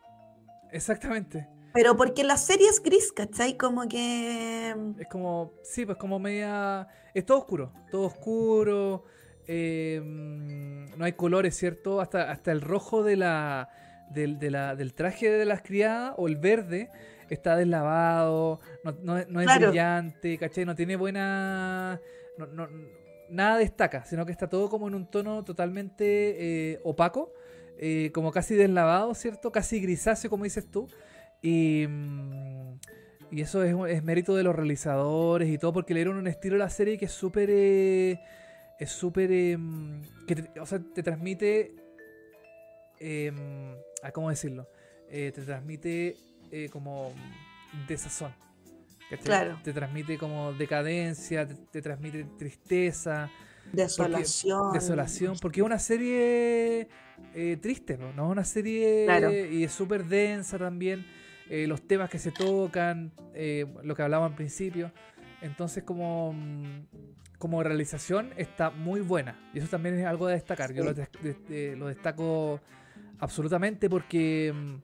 Exactamente. 0.73 1.51
Pero 1.77 1.95
porque 1.95 2.25
la 2.25 2.39
serie 2.39 2.71
es 2.71 2.83
gris, 2.83 3.13
¿cachai? 3.13 3.59
Como 3.59 3.87
que... 3.87 4.71
Em, 4.71 4.95
es 4.99 5.07
como, 5.09 5.53
sí, 5.63 5.85
pues 5.85 5.99
como 5.99 6.19
media... 6.19 6.89
Es 7.13 7.27
todo 7.27 7.37
oscuro, 7.37 7.71
todo 7.91 8.07
oscuro. 8.07 9.05
Em, 9.47 10.87
no 10.97 11.05
hay 11.05 11.13
colores, 11.13 11.55
¿cierto? 11.55 12.01
Hasta, 12.01 12.31
hasta 12.31 12.51
el 12.51 12.63
rojo 12.63 13.03
de 13.03 13.17
la, 13.17 13.69
del, 14.09 14.39
del 14.39 14.95
traje 14.95 15.31
de 15.31 15.45
las 15.45 15.61
criadas 15.61 16.15
o 16.17 16.29
el 16.29 16.37
verde 16.37 16.89
está 17.29 17.57
deslavado, 17.57 18.59
no, 19.03 19.19
es 19.19 19.27
brillante, 19.27 20.39
¿cachai? 20.39 20.65
No 20.65 20.75
tiene 20.75 20.97
buena... 20.97 22.01
nada 23.29 23.59
destaca, 23.59 24.07
sino 24.07 24.25
que 24.25 24.33
está 24.33 24.49
todo 24.49 24.71
como 24.71 24.89
en 24.89 24.95
un 24.95 25.11
tono 25.11 25.45
totalmente 25.45 26.73
eh, 26.73 26.81
opaco, 26.85 27.35
eh, 27.79 28.11
como 28.15 28.33
casi 28.33 28.55
deslavado, 28.55 29.13
¿cierto? 29.15 29.53
Casi 29.53 29.79
grisáceo, 29.79 30.31
como 30.31 30.45
dices 30.45 30.71
tú. 30.71 30.89
Y, 31.43 31.87
mm, 31.89 32.79
y 33.31 33.41
eso 33.41 33.63
es, 33.63 34.03
mérito 34.03 34.35
de 34.35 34.43
los 34.43 34.55
realizadores 34.55 35.49
y 35.49 35.59
todo, 35.59 35.73
porque 35.73 35.95
le 35.95 36.01
dieron 36.01 36.17
un 36.17 36.27
estilo 36.27 36.57
a 36.57 36.59
la 36.59 36.71
serie 36.71 36.99
que 36.99 37.07
es 37.07 37.13
súper... 37.13 37.49
Eh, 37.51 38.21
es 38.79 38.91
súper... 38.91 39.31
Em, 39.33 40.03
o 40.61 40.67
sea, 40.67 40.81
te 40.95 41.03
transmite... 41.03 41.75
Em, 42.99 43.77
¿Cómo 44.13 44.31
decirlo? 44.31 44.69
te 45.09 45.33
transmite 45.33 46.17
eh, 46.51 46.69
como 46.71 47.13
desazón. 47.89 48.33
Claro. 49.23 49.59
Te 49.63 49.73
transmite 49.73 50.19
como 50.19 50.53
decadencia, 50.53 51.47
te, 51.47 51.83
transmite 51.83 52.25
tristeza. 52.39 53.31
Desolación. 53.73 54.73
desolación, 54.73 55.37
porque 55.41 55.61
es 55.61 55.67
una 55.67 55.79
serie 55.79 56.89
eh, 57.35 57.57
triste, 57.61 57.99
¿no? 57.99 58.13
¿no? 58.13 58.29
Una 58.29 58.45
serie 58.45 59.49
y 59.51 59.65
es 59.65 59.73
súper 59.73 60.05
densa 60.05 60.59
también. 60.59 61.05
Eh, 61.49 61.67
los 61.67 61.87
temas 61.87 62.11
que 62.11 62.19
se 62.19 62.33
tocan, 62.33 63.13
lo 63.83 63.95
que 63.95 64.03
hablaba 64.03 64.27
al 64.27 64.35
principio. 64.35 64.93
Entonces, 65.43 65.85
como, 65.85 66.33
mm, 66.33 66.87
como 67.39 67.63
realización, 67.63 68.33
está 68.37 68.71
muy 68.71 69.01
buena. 69.01 69.39
Y 69.55 69.59
eso 69.59 69.69
también 69.69 69.99
es 69.99 70.07
algo 70.07 70.27
de 70.27 70.35
destacar. 70.35 70.73
Yo 70.73 70.85
lo, 70.85 70.93
lo, 70.93 71.87
destaco 71.87 72.61
absolutamente 73.19 73.89
porque 73.89 74.53
mm, 74.55 74.75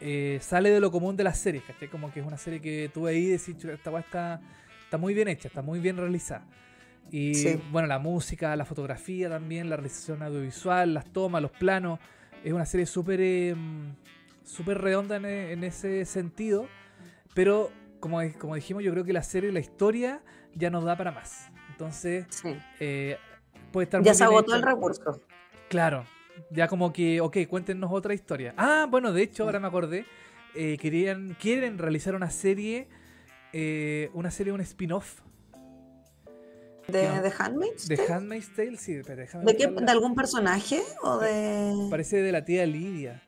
eh, 0.00 0.38
sale 0.40 0.70
de 0.70 0.80
lo 0.80 0.90
común 0.90 1.16
de 1.16 1.24
las 1.24 1.38
series, 1.38 1.64
¿cachai? 1.64 1.88
Como 1.88 2.12
que 2.12 2.20
es 2.20 2.26
una 2.26 2.36
serie 2.36 2.60
que 2.60 2.90
tú 2.92 3.06
ahí 3.06 3.26
decís, 3.26 3.56
esta 3.64 3.98
está, 3.98 4.40
está 4.84 4.98
muy 4.98 5.14
bien 5.14 5.28
hecha, 5.28 5.48
está 5.48 5.62
muy 5.62 5.80
bien 5.80 5.96
realizada. 5.96 6.46
Y 7.10 7.56
bueno, 7.70 7.86
la 7.86 7.98
música, 7.98 8.56
la 8.56 8.64
fotografía 8.64 9.28
también, 9.28 9.68
la 9.68 9.76
realización 9.76 10.22
audiovisual, 10.22 10.94
las 10.94 11.12
tomas, 11.12 11.42
los 11.42 11.50
planos. 11.50 11.98
Es 12.42 12.52
una 12.52 12.66
serie 12.66 12.86
súper 12.86 13.20
em, 13.20 13.94
súper 14.44 14.80
redonda 14.80 15.16
en, 15.16 15.64
ese 15.64 16.04
sentido. 16.04 16.68
Pero 17.34 17.70
como, 18.00 18.20
como 18.38 18.54
dijimos, 18.54 18.84
yo 18.84 18.92
creo 18.92 19.04
que 19.04 19.12
la 19.12 19.22
serie, 19.22 19.50
la 19.50 19.60
historia, 19.60 20.22
ya 20.54 20.70
nos 20.70 20.84
da 20.84 20.96
para 20.96 21.10
más. 21.10 21.50
Entonces, 21.70 22.26
eh, 22.78 23.16
puede 23.72 23.84
estar 23.84 24.02
Ya 24.02 24.14
se 24.14 24.24
agotó 24.24 24.54
el 24.54 24.62
recurso. 24.62 25.20
Claro, 25.68 26.04
ya 26.50 26.68
como 26.68 26.92
que, 26.92 27.20
ok, 27.20 27.38
cuéntenos 27.48 27.90
otra 27.92 28.14
historia. 28.14 28.54
Ah, 28.56 28.86
bueno, 28.88 29.12
de 29.12 29.22
hecho, 29.22 29.44
ahora 29.44 29.58
me 29.58 29.66
acordé. 29.66 30.06
Eh, 30.54 30.78
querían, 30.78 31.36
quieren 31.40 31.78
realizar 31.78 32.14
una 32.14 32.30
serie, 32.30 32.88
eh, 33.52 34.10
una 34.14 34.30
serie, 34.30 34.52
un 34.52 34.60
spin-off. 34.60 35.20
¿De, 36.86 37.00
¿De 37.00 37.32
Handmaid's 37.38 37.88
Tale? 37.88 37.96
De 37.96 38.12
Handmaid's 38.12 38.54
Tale, 38.54 38.76
sí. 38.76 39.00
Pero 39.04 39.40
¿De, 39.42 39.56
qué, 39.56 39.66
¿De 39.66 39.90
algún 39.90 40.14
personaje 40.14 40.82
o 41.02 41.18
de...? 41.18 41.88
Parece 41.90 42.22
de 42.22 42.30
la 42.30 42.44
tía 42.44 42.66
Lidia. 42.66 43.22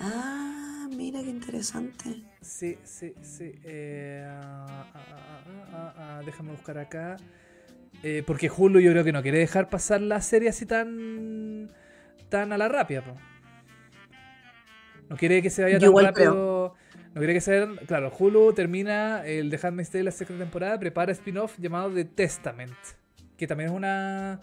Ah, 0.00 0.88
mira 0.90 1.20
qué 1.22 1.30
interesante. 1.30 2.22
Sí, 2.40 2.78
sí, 2.84 3.14
sí. 3.22 3.52
Eh, 3.64 4.24
ah, 4.28 4.86
ah, 4.94 5.94
ah, 5.96 6.22
déjame 6.24 6.52
buscar 6.52 6.78
acá. 6.78 7.16
porque 8.26 8.50
Hulu 8.54 8.80
yo 8.80 8.92
creo 8.92 9.04
que 9.04 9.12
no 9.12 9.22
quiere 9.22 9.38
dejar 9.38 9.68
pasar 9.68 10.00
la 10.00 10.20
serie 10.20 10.48
así 10.48 10.66
tan 10.66 11.70
tan 12.28 12.52
a 12.52 12.58
la 12.58 12.68
rápida. 12.68 13.02
No 15.08 15.16
quiere 15.16 15.42
que 15.42 15.50
se 15.50 15.62
vaya 15.62 15.78
tan 15.78 15.96
rápido. 15.96 16.74
No 17.14 17.20
quiere 17.20 17.32
que 17.32 17.40
sea. 17.40 17.66
Claro, 17.86 18.12
Hulu 18.16 18.52
termina 18.52 19.24
el 19.24 19.48
de 19.48 19.58
Handmaid's 19.62 19.90
Tale 19.90 20.04
la 20.04 20.10
sexta 20.10 20.36
temporada, 20.36 20.78
prepara 20.78 21.12
spin-off 21.12 21.58
llamado 21.58 21.90
The 21.90 22.04
Testament. 22.04 22.76
Que 23.36 23.46
también 23.46 23.70
es 23.70 23.76
una. 23.76 24.40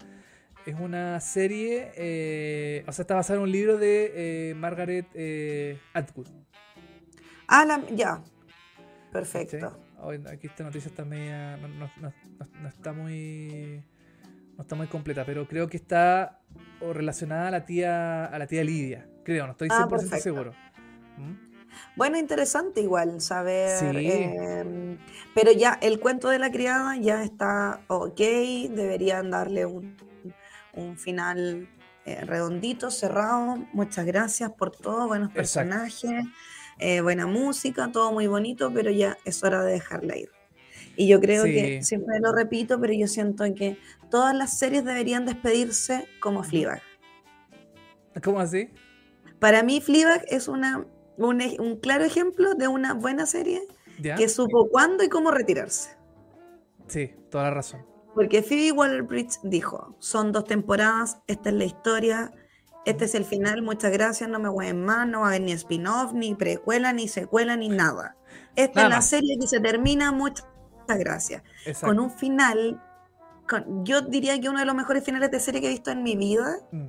Es 0.66 0.76
una 0.78 1.20
serie. 1.20 1.92
Eh, 1.96 2.84
o 2.86 2.92
sea, 2.92 3.02
está 3.02 3.14
basada 3.14 3.36
en 3.38 3.42
un 3.42 3.52
libro 3.52 3.76
de 3.76 4.50
eh, 4.50 4.54
Margaret 4.54 5.06
eh, 5.14 5.78
Atwood. 5.92 6.28
Ah, 7.48 7.80
ya. 7.94 8.22
Perfecto. 9.12 9.78
Aquí 10.30 10.46
esta 10.46 10.64
noticia 10.64 10.88
está 10.88 11.04
media. 11.04 11.56
no 11.56 12.68
está 12.68 12.92
muy 12.92 13.82
no 14.56 14.62
está 14.62 14.76
muy 14.76 14.86
completa, 14.86 15.24
pero 15.24 15.46
creo 15.48 15.68
que 15.68 15.76
está 15.76 16.40
relacionada 16.80 17.48
a 17.48 17.50
la 17.50 17.64
tía 17.64 18.24
a 18.26 18.38
la 18.38 18.46
tía 18.46 18.64
Lidia. 18.64 19.08
Creo, 19.24 19.46
no 19.46 19.52
estoy 19.52 19.68
100% 19.68 20.08
ah, 20.12 20.18
seguro. 20.18 20.52
¿Mm? 21.16 21.54
Bueno, 21.96 22.18
interesante 22.18 22.80
igual 22.80 23.20
saber. 23.20 23.96
Em, 23.96 24.98
pero 25.34 25.50
ya 25.50 25.78
el 25.82 25.98
cuento 25.98 26.28
de 26.28 26.38
la 26.38 26.50
criada 26.50 26.96
ya 26.96 27.24
está 27.24 27.80
ok, 27.88 28.18
deberían 28.70 29.30
darle 29.30 29.66
un, 29.66 29.96
final 30.96 31.68
eh, 32.04 32.20
redondito, 32.22 32.90
cerrado. 32.90 33.56
Muchas 33.72 34.04
gracias 34.06 34.52
por 34.52 34.70
todo, 34.70 35.06
buenos 35.06 35.32
personajes, 35.32 36.24
eh, 36.78 37.00
buena 37.00 37.26
música, 37.26 37.90
todo 37.92 38.12
muy 38.12 38.26
bonito, 38.26 38.72
pero 38.72 38.90
ya 38.90 39.16
es 39.24 39.42
hora 39.42 39.62
de 39.64 39.72
dejarla 39.72 40.16
ir. 40.16 40.30
Y 40.96 41.08
yo 41.08 41.20
creo 41.20 41.44
que, 41.44 41.82
siempre 41.82 42.20
lo 42.20 42.32
repito, 42.32 42.80
pero 42.80 42.92
yo 42.92 43.08
siento 43.08 43.44
que 43.54 43.78
todas 44.10 44.34
las 44.34 44.58
series 44.58 44.84
deberían 44.84 45.24
despedirse 45.24 46.06
como 46.20 46.44
Fleabag. 46.44 46.82
¿Cómo 48.22 48.38
así? 48.38 48.68
Para 49.40 49.62
mí 49.62 49.80
Fleabag 49.80 50.24
es 50.28 50.46
una 50.46 50.86
un, 51.16 51.78
claro 51.80 52.04
ejemplo 52.04 52.54
de 52.54 52.68
una 52.68 52.94
buena 52.94 53.26
serie 53.26 53.62
que 54.16 54.28
supo 54.28 54.68
cuándo 54.68 55.04
y 55.04 55.08
cómo 55.08 55.30
retirarse. 55.30 55.96
Sí, 56.88 57.12
toda 57.30 57.44
la 57.44 57.50
razón. 57.50 57.93
Porque 58.14 58.42
Phoebe 58.42 58.72
Waller-Bridge 58.72 59.40
dijo, 59.42 59.96
son 59.98 60.32
dos 60.32 60.44
temporadas, 60.44 61.18
esta 61.26 61.48
es 61.48 61.54
la 61.54 61.64
historia, 61.64 62.32
este 62.84 63.06
es 63.06 63.14
el 63.14 63.24
final, 63.24 63.62
muchas 63.62 63.90
gracias, 63.92 64.28
no 64.30 64.38
me 64.38 64.48
voy 64.48 64.66
en 64.68 64.84
más, 64.84 65.06
no 65.08 65.20
va 65.20 65.26
a 65.26 65.28
haber 65.30 65.42
ni 65.42 65.52
spin-off, 65.52 66.12
ni 66.12 66.34
precuela, 66.34 66.92
ni 66.92 67.08
secuela, 67.08 67.56
ni 67.56 67.68
nada. 67.68 68.16
Esta 68.56 68.84
es 68.84 68.88
la 68.90 69.02
serie 69.02 69.36
que 69.40 69.46
se 69.46 69.60
termina, 69.60 70.12
muchas 70.12 70.46
gracias. 70.86 71.42
Con 71.80 71.98
un 71.98 72.10
final, 72.10 72.80
yo 73.82 74.02
diría 74.02 74.40
que 74.40 74.48
uno 74.48 74.60
de 74.60 74.64
los 74.66 74.74
mejores 74.74 75.02
finales 75.02 75.30
de 75.30 75.40
serie 75.40 75.60
que 75.60 75.66
he 75.68 75.70
visto 75.70 75.90
en 75.90 76.02
mi 76.02 76.16
vida. 76.16 76.58
Mm. 76.70 76.86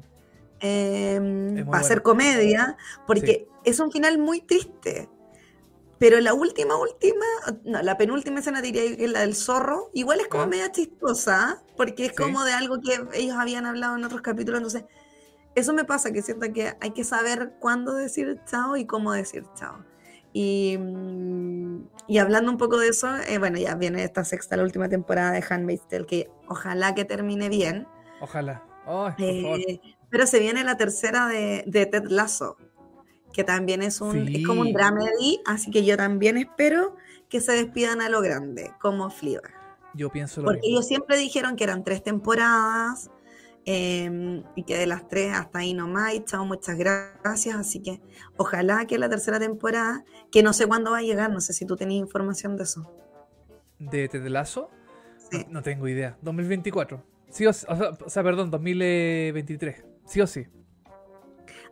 Em, 0.62 1.70
va 1.70 1.80
a 1.80 1.84
ser 1.84 2.02
comedia, 2.02 2.78
porque 3.06 3.48
es 3.66 3.80
un 3.80 3.92
final 3.92 4.18
muy 4.18 4.42
triste. 4.42 5.10
Pero 5.98 6.20
la 6.20 6.34
última, 6.34 6.78
última, 6.78 7.26
no, 7.64 7.82
la 7.82 7.98
penúltima 7.98 8.40
escena 8.40 8.62
diría 8.62 8.82
que 8.96 9.06
es 9.06 9.12
la 9.12 9.22
del 9.22 9.36
zorro, 9.36 9.90
igual 9.94 10.20
es 10.20 10.28
como 10.28 10.46
media 10.48 10.72
chistosa, 10.72 11.64
porque 11.78 12.08
es 12.08 12.14
como 12.14 12.44
de 12.44 12.52
algo 12.52 12.82
que 12.82 13.00
ellos 13.14 13.38
habían 13.38 13.66
hablado 13.66 13.96
en 13.96 14.04
otros 14.04 14.22
capítulos, 14.22 14.60
entonces 14.60 14.84
eso 15.56 15.74
me 15.74 15.86
pasa, 15.86 16.12
que 16.12 16.22
siento 16.22 16.52
que 16.52 16.74
hay 16.82 16.92
que 16.92 17.06
saber 17.06 17.54
cuándo 17.60 17.94
decir 17.94 18.42
chao 18.46 18.76
y 18.76 18.86
cómo 18.86 19.14
decir 19.14 19.46
chao. 19.58 19.86
Y, 20.34 20.78
mm, 20.78 21.88
y 22.08 22.18
hablando 22.18 22.52
un 22.52 22.58
poco 22.58 22.78
de 22.78 22.90
eso, 22.90 23.16
eh, 23.30 23.38
bueno, 23.38 23.58
ya 23.58 23.76
viene 23.76 24.04
esta 24.04 24.26
sexta, 24.26 24.58
la 24.58 24.64
última 24.64 24.90
temporada 24.90 25.32
de 25.32 25.44
Handmaid's 25.50 25.88
Tale, 25.88 26.06
que 26.06 26.30
ojalá 26.50 26.94
que 26.94 27.06
termine 27.06 27.48
bien. 27.48 27.88
Ojalá. 28.20 28.64
Eh, 29.18 29.80
pero 30.10 30.28
se 30.28 30.40
viene 30.40 30.64
la 30.64 30.78
tercera 30.78 31.28
de, 31.28 31.64
de 31.66 31.86
Ted 31.86 32.06
Lasso 32.10 32.58
que 33.36 33.44
también 33.44 33.84
es 33.84 34.00
un 34.00 34.30
es 34.30 34.48
como 34.48 34.62
un 34.62 34.72
dramedy, 34.72 35.42
así 35.46 35.70
que 35.70 35.84
yo 35.84 35.98
también 35.98 36.38
espero 36.38 36.96
que 37.28 37.42
se 37.42 37.52
despidan 37.52 38.00
a 38.00 38.08
lo 38.08 38.22
grande, 38.22 38.72
como 38.80 39.10
Fleabag. 39.10 39.52
Yo 39.94 40.10
pienso 40.10 40.40
lo 40.40 40.48
Porque 40.48 40.62
ellos 40.64 40.88
siempre 40.88 41.18
dijeron 41.18 41.58
que 41.58 41.66
eran 41.66 41.84
tres 41.84 42.02
temporadas 42.02 43.12
em, 43.66 44.42
y 44.56 44.64
que 44.64 44.78
de 44.78 44.88
las 44.88 45.10
tres 45.10 45.34
hasta 45.34 45.60
ahí 45.60 45.74
nomás, 45.74 46.14
y 46.14 46.24
chao, 46.24 46.46
muchas 46.46 46.78
gracias, 46.78 47.58
así 47.58 47.82
que 47.82 48.02
ojalá 48.38 48.88
que 48.88 48.98
la 48.98 49.10
tercera 49.10 49.38
temporada, 49.38 50.06
que 50.32 50.42
no 50.42 50.54
sé 50.54 50.66
cuándo 50.66 50.92
va 50.92 51.00
a 51.00 51.02
llegar, 51.02 51.30
no 51.30 51.42
sé 51.42 51.52
si 51.52 51.66
tú 51.66 51.76
tenías 51.76 52.00
información 52.00 52.56
de 52.56 52.64
eso. 52.64 52.90
¿De 53.80 54.08
Ted 54.08 54.26
Lasso? 54.28 54.70
Sí. 55.30 55.46
No, 55.50 55.62
tengo 55.62 55.90
idea. 55.90 56.18
2024. 56.22 57.04
Sí 57.30 57.46
o, 57.46 57.50
o 57.50 58.10
sea, 58.10 58.24
perdón, 58.24 58.50
2023. 58.50 59.84
Sí 60.06 60.22
o 60.22 60.28
sí. 60.28 60.48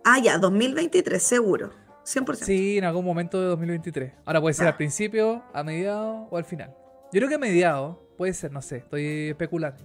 Ah, 0.03 0.19
ya, 0.19 0.37
2023, 0.37 1.21
seguro. 1.21 1.71
100%. 2.03 2.35
Sí, 2.35 2.77
en 2.77 2.83
algún 2.83 3.05
momento 3.05 3.39
de 3.39 3.47
2023. 3.47 4.13
Ahora 4.25 4.41
puede 4.41 4.53
ser 4.53 4.67
al 4.67 4.75
principio, 4.75 5.43
a 5.53 5.63
mediados 5.63 6.27
o 6.29 6.37
al 6.37 6.43
final. 6.43 6.75
Yo 7.11 7.19
creo 7.19 7.29
que 7.29 7.35
a 7.35 7.39
mediados, 7.39 7.97
puede 8.17 8.33
ser, 8.33 8.51
no 8.51 8.61
sé, 8.61 8.77
estoy 8.77 9.29
especulando. 9.29 9.83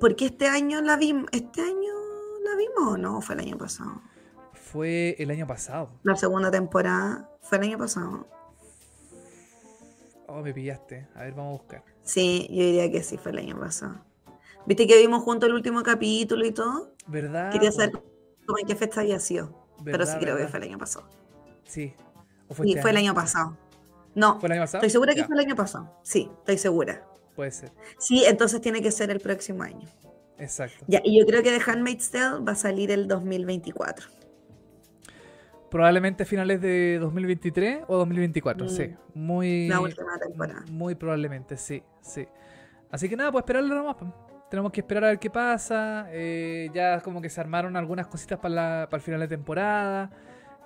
Porque 0.00 0.26
este 0.26 0.48
año 0.48 0.80
la 0.80 0.96
vimos, 0.96 1.26
¿este 1.32 1.60
año 1.60 1.92
la 2.42 2.56
vimos 2.56 2.94
o 2.94 2.96
no? 2.96 3.20
¿Fue 3.20 3.34
el 3.34 3.40
año 3.42 3.58
pasado? 3.58 4.00
Fue 4.52 5.14
el 5.18 5.30
año 5.30 5.46
pasado. 5.46 5.90
La 6.02 6.16
segunda 6.16 6.50
temporada 6.50 7.28
fue 7.42 7.58
el 7.58 7.64
año 7.64 7.78
pasado. 7.78 8.26
Oh, 10.26 10.40
me 10.40 10.54
pillaste. 10.54 11.06
A 11.14 11.24
ver, 11.24 11.34
vamos 11.34 11.58
a 11.58 11.62
buscar. 11.62 11.84
Sí, 12.02 12.46
yo 12.50 12.64
diría 12.64 12.90
que 12.90 13.02
sí, 13.02 13.18
fue 13.18 13.32
el 13.32 13.38
año 13.38 13.58
pasado. 13.58 13.96
¿Viste 14.66 14.86
que 14.86 14.96
vimos 14.96 15.22
junto 15.22 15.44
el 15.44 15.52
último 15.52 15.82
capítulo 15.82 16.46
y 16.46 16.52
todo? 16.52 16.94
¿Verdad? 17.06 17.52
Quería 17.52 17.70
saber 17.70 17.92
como 18.46 18.58
en 18.58 18.66
qué 18.66 18.76
fecha 18.76 19.00
había 19.00 19.18
sido. 19.18 19.64
Pero 19.84 20.06
sí 20.06 20.16
creo 20.18 20.36
que 20.36 20.48
fue 20.48 20.58
el 20.60 20.64
año 20.66 20.78
pasado. 20.78 21.08
Sí. 21.64 21.94
fue, 22.50 22.66
este 22.68 22.82
fue 22.82 22.90
el 22.90 22.96
año 22.98 23.14
pasado. 23.14 23.56
No. 24.14 24.38
¿Fue 24.40 24.46
el 24.48 24.52
año 24.52 24.62
pasado? 24.62 24.78
Estoy 24.78 24.90
segura 24.90 25.14
que 25.14 25.24
fue 25.24 25.34
el 25.34 25.40
año 25.40 25.56
pasado. 25.56 25.98
Sí, 26.02 26.30
estoy 26.38 26.58
segura. 26.58 27.06
Puede 27.34 27.50
ser. 27.50 27.72
Sí, 27.98 28.24
entonces 28.24 28.60
tiene 28.60 28.80
que 28.80 28.92
ser 28.92 29.10
el 29.10 29.20
próximo 29.20 29.62
año. 29.62 29.88
Exacto. 30.38 30.84
Ya, 30.88 31.00
y 31.04 31.18
yo 31.18 31.26
creo 31.26 31.42
que 31.42 31.56
The 31.56 31.70
Handmaid's 31.70 32.10
Tale 32.10 32.44
va 32.44 32.52
a 32.52 32.56
salir 32.56 32.90
el 32.90 33.08
2024. 33.08 34.06
Probablemente 35.70 36.24
finales 36.24 36.60
de 36.60 36.98
2023 37.00 37.84
o 37.88 37.96
2024, 37.96 38.68
sí. 38.68 38.94
Mm. 39.14 39.20
Muy. 39.20 39.68
La 39.68 39.80
última 39.80 40.18
temporada. 40.18 40.64
Muy 40.70 40.94
probablemente, 40.94 41.56
sí, 41.56 41.82
sí. 42.00 42.28
Así 42.90 43.08
que 43.08 43.16
nada, 43.16 43.32
pues 43.32 43.42
esperarlo 43.42 43.74
nomás 43.74 43.96
tenemos 44.54 44.70
que 44.70 44.82
esperar 44.82 45.02
a 45.02 45.08
ver 45.08 45.18
qué 45.18 45.30
pasa. 45.30 46.06
Eh, 46.12 46.70
ya 46.72 47.00
como 47.00 47.20
que 47.20 47.28
se 47.28 47.40
armaron 47.40 47.76
algunas 47.76 48.06
cositas 48.06 48.38
para, 48.38 48.84
el 48.84 49.00
final 49.00 49.18
de 49.18 49.26
temporada. 49.26 50.12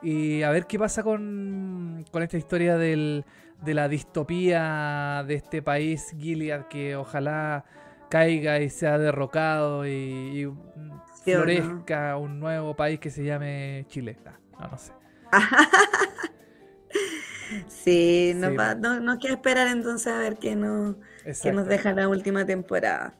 Y 0.02 0.42
a 0.42 0.50
ver 0.50 0.66
qué 0.66 0.78
pasa 0.78 1.02
con, 1.02 2.04
esta 2.12 2.36
historia 2.36 2.76
de 2.76 3.24
la 3.64 3.88
distopía 3.88 5.24
de 5.26 5.36
este 5.36 5.62
país, 5.62 6.14
Gilead, 6.18 6.68
que 6.68 6.96
ojalá 6.96 7.64
caiga 8.10 8.60
y 8.60 8.68
sea 8.68 8.98
derrocado 8.98 9.86
y, 9.86 10.52
florezca 11.24 12.18
un 12.18 12.40
nuevo 12.40 12.76
país 12.76 13.00
que 13.00 13.10
se 13.10 13.24
llame 13.24 13.86
Chile. 13.88 14.18
Ah, 14.26 14.36
no, 14.60 14.68
no 14.68 14.78
sé. 14.78 14.92
sí, 17.68 18.32
no, 18.34 18.50
no, 19.00 19.18
quiero 19.18 19.36
esperar 19.36 19.68
entonces 19.68 20.12
a 20.12 20.18
ver 20.18 20.36
qué, 20.36 20.56
no, 20.56 20.98
qué 21.42 21.52
nos 21.52 21.66
deja 21.66 21.94
la 21.94 22.06
última 22.06 22.44
temporada. 22.44 23.14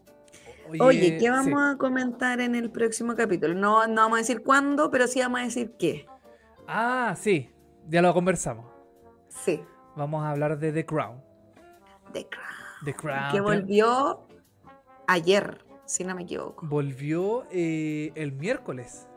Oye, 0.80 1.18
¿qué 1.18 1.30
vamos 1.30 1.60
a 1.62 1.76
comentar 1.78 2.40
en 2.40 2.54
el 2.54 2.70
próximo 2.70 3.14
capítulo? 3.14 3.54
No, 3.54 3.86
no 3.86 4.02
vamos 4.02 4.18
a 4.18 4.20
decir 4.20 4.42
cuándo, 4.42 4.90
pero 4.90 5.06
sí 5.06 5.20
vamos 5.20 5.40
a 5.40 5.44
decir 5.44 5.74
qué. 5.78 6.06
Ah, 6.66 7.14
sí, 7.18 7.50
ya 7.88 8.02
lo 8.02 8.12
conversamos. 8.12 8.66
Sí. 9.28 9.62
Vamos 9.96 10.24
a 10.24 10.30
hablar 10.30 10.58
de 10.58 10.72
The 10.72 10.84
Crown. 10.84 11.22
The 12.12 12.28
Crown. 12.28 12.84
The 12.84 12.94
Crown. 12.94 13.32
Que 13.32 13.40
volvió 13.40 14.26
ayer, 15.06 15.64
si 15.86 16.04
no 16.04 16.14
me 16.14 16.22
equivoco. 16.22 16.66
Volvió 16.66 17.46
eh, 17.50 18.12
el 18.14 18.32
miércoles. 18.32 19.08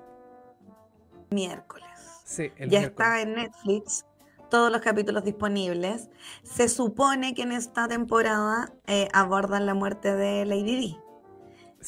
Miércoles. 1.30 1.88
Sí, 2.26 2.52
el 2.58 2.70
ya 2.70 2.82
está 2.82 3.22
en 3.22 3.36
Netflix 3.36 4.06
todos 4.52 4.72
los 4.72 4.82
capítulos 4.82 5.24
disponibles. 5.24 6.10
Se 6.44 6.70
supone 6.70 7.34
que 7.34 7.42
en 7.42 7.54
esta 7.54 7.88
temporada 7.88 8.72
eh, 8.86 9.08
abordan 9.14 9.66
la 9.66 9.74
muerte 9.74 10.14
de 10.14 10.46
Lady 10.46 10.98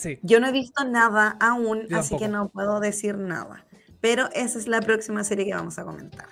D. 0.01 0.19
Yo 0.21 0.39
no 0.39 0.47
he 0.47 0.51
visto 0.51 0.83
nada 0.83 1.37
aún, 1.39 1.87
así 1.93 2.17
que 2.17 2.27
no 2.27 2.49
puedo 2.49 2.79
decir 2.79 3.17
nada. 3.17 3.65
Pero 4.01 4.29
esa 4.33 4.59
es 4.59 4.67
la 4.67 4.81
próxima 4.81 5.23
serie 5.23 5.45
que 5.45 5.53
vamos 5.53 5.79
a 5.79 5.85
comentar. 5.85 6.27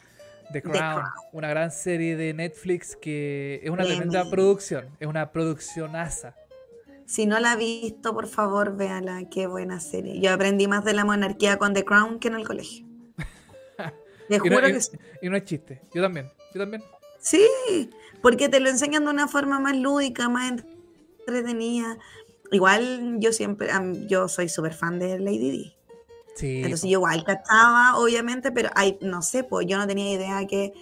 The 0.51 0.61
Crown, 0.61 1.03
una 1.31 1.49
gran 1.49 1.71
serie 1.71 2.17
de 2.17 2.33
Netflix 2.33 2.95
que 2.95 3.61
es 3.63 3.69
una 3.69 3.85
tremenda 3.85 4.29
producción, 4.29 4.89
es 4.99 5.07
una 5.07 5.31
produccionaza. 5.31 6.35
Si 7.05 7.25
no 7.25 7.39
la 7.39 7.53
ha 7.53 7.55
visto, 7.55 8.13
por 8.13 8.27
favor, 8.27 8.75
véala, 8.75 9.23
qué 9.29 9.47
buena 9.47 9.79
serie. 9.79 10.19
Yo 10.19 10.33
aprendí 10.33 10.67
más 10.67 10.83
de 10.83 10.93
la 10.93 11.05
monarquía 11.05 11.57
con 11.57 11.73
The 11.73 11.85
Crown 11.85 12.19
que 12.19 12.27
en 12.29 12.35
el 12.35 12.47
colegio. 12.47 12.85
Te 14.29 14.39
juro 14.39 14.61
que 14.61 14.81
sí. 14.81 14.97
Y 15.21 15.29
no 15.29 15.37
es 15.37 15.43
chiste, 15.45 15.81
yo 15.93 16.01
también, 16.01 16.29
yo 16.53 16.59
también. 16.59 16.83
Sí, 17.19 17.47
porque 18.21 18.49
te 18.49 18.59
lo 18.59 18.69
enseñan 18.69 19.05
de 19.05 19.11
una 19.11 19.27
forma 19.27 19.59
más 19.59 19.77
lúdica, 19.77 20.27
más 20.27 20.51
entretenida. 21.19 21.97
Igual 22.51 23.17
yo 23.19 23.31
siempre, 23.31 23.69
yo 24.07 24.27
soy 24.27 24.49
súper 24.49 24.73
fan 24.73 24.99
de 24.99 25.19
Lady 25.19 25.51
D. 25.51 25.77
Sí. 26.35 26.57
Entonces 26.57 26.89
yo 26.89 26.99
igual 26.99 27.23
cachaba, 27.23 27.97
obviamente, 27.97 28.51
pero 28.51 28.69
hay, 28.75 28.97
no 29.01 29.21
sé, 29.21 29.43
pues 29.43 29.67
yo 29.67 29.77
no 29.77 29.87
tenía 29.87 30.11
idea 30.11 30.45
que 30.47 30.73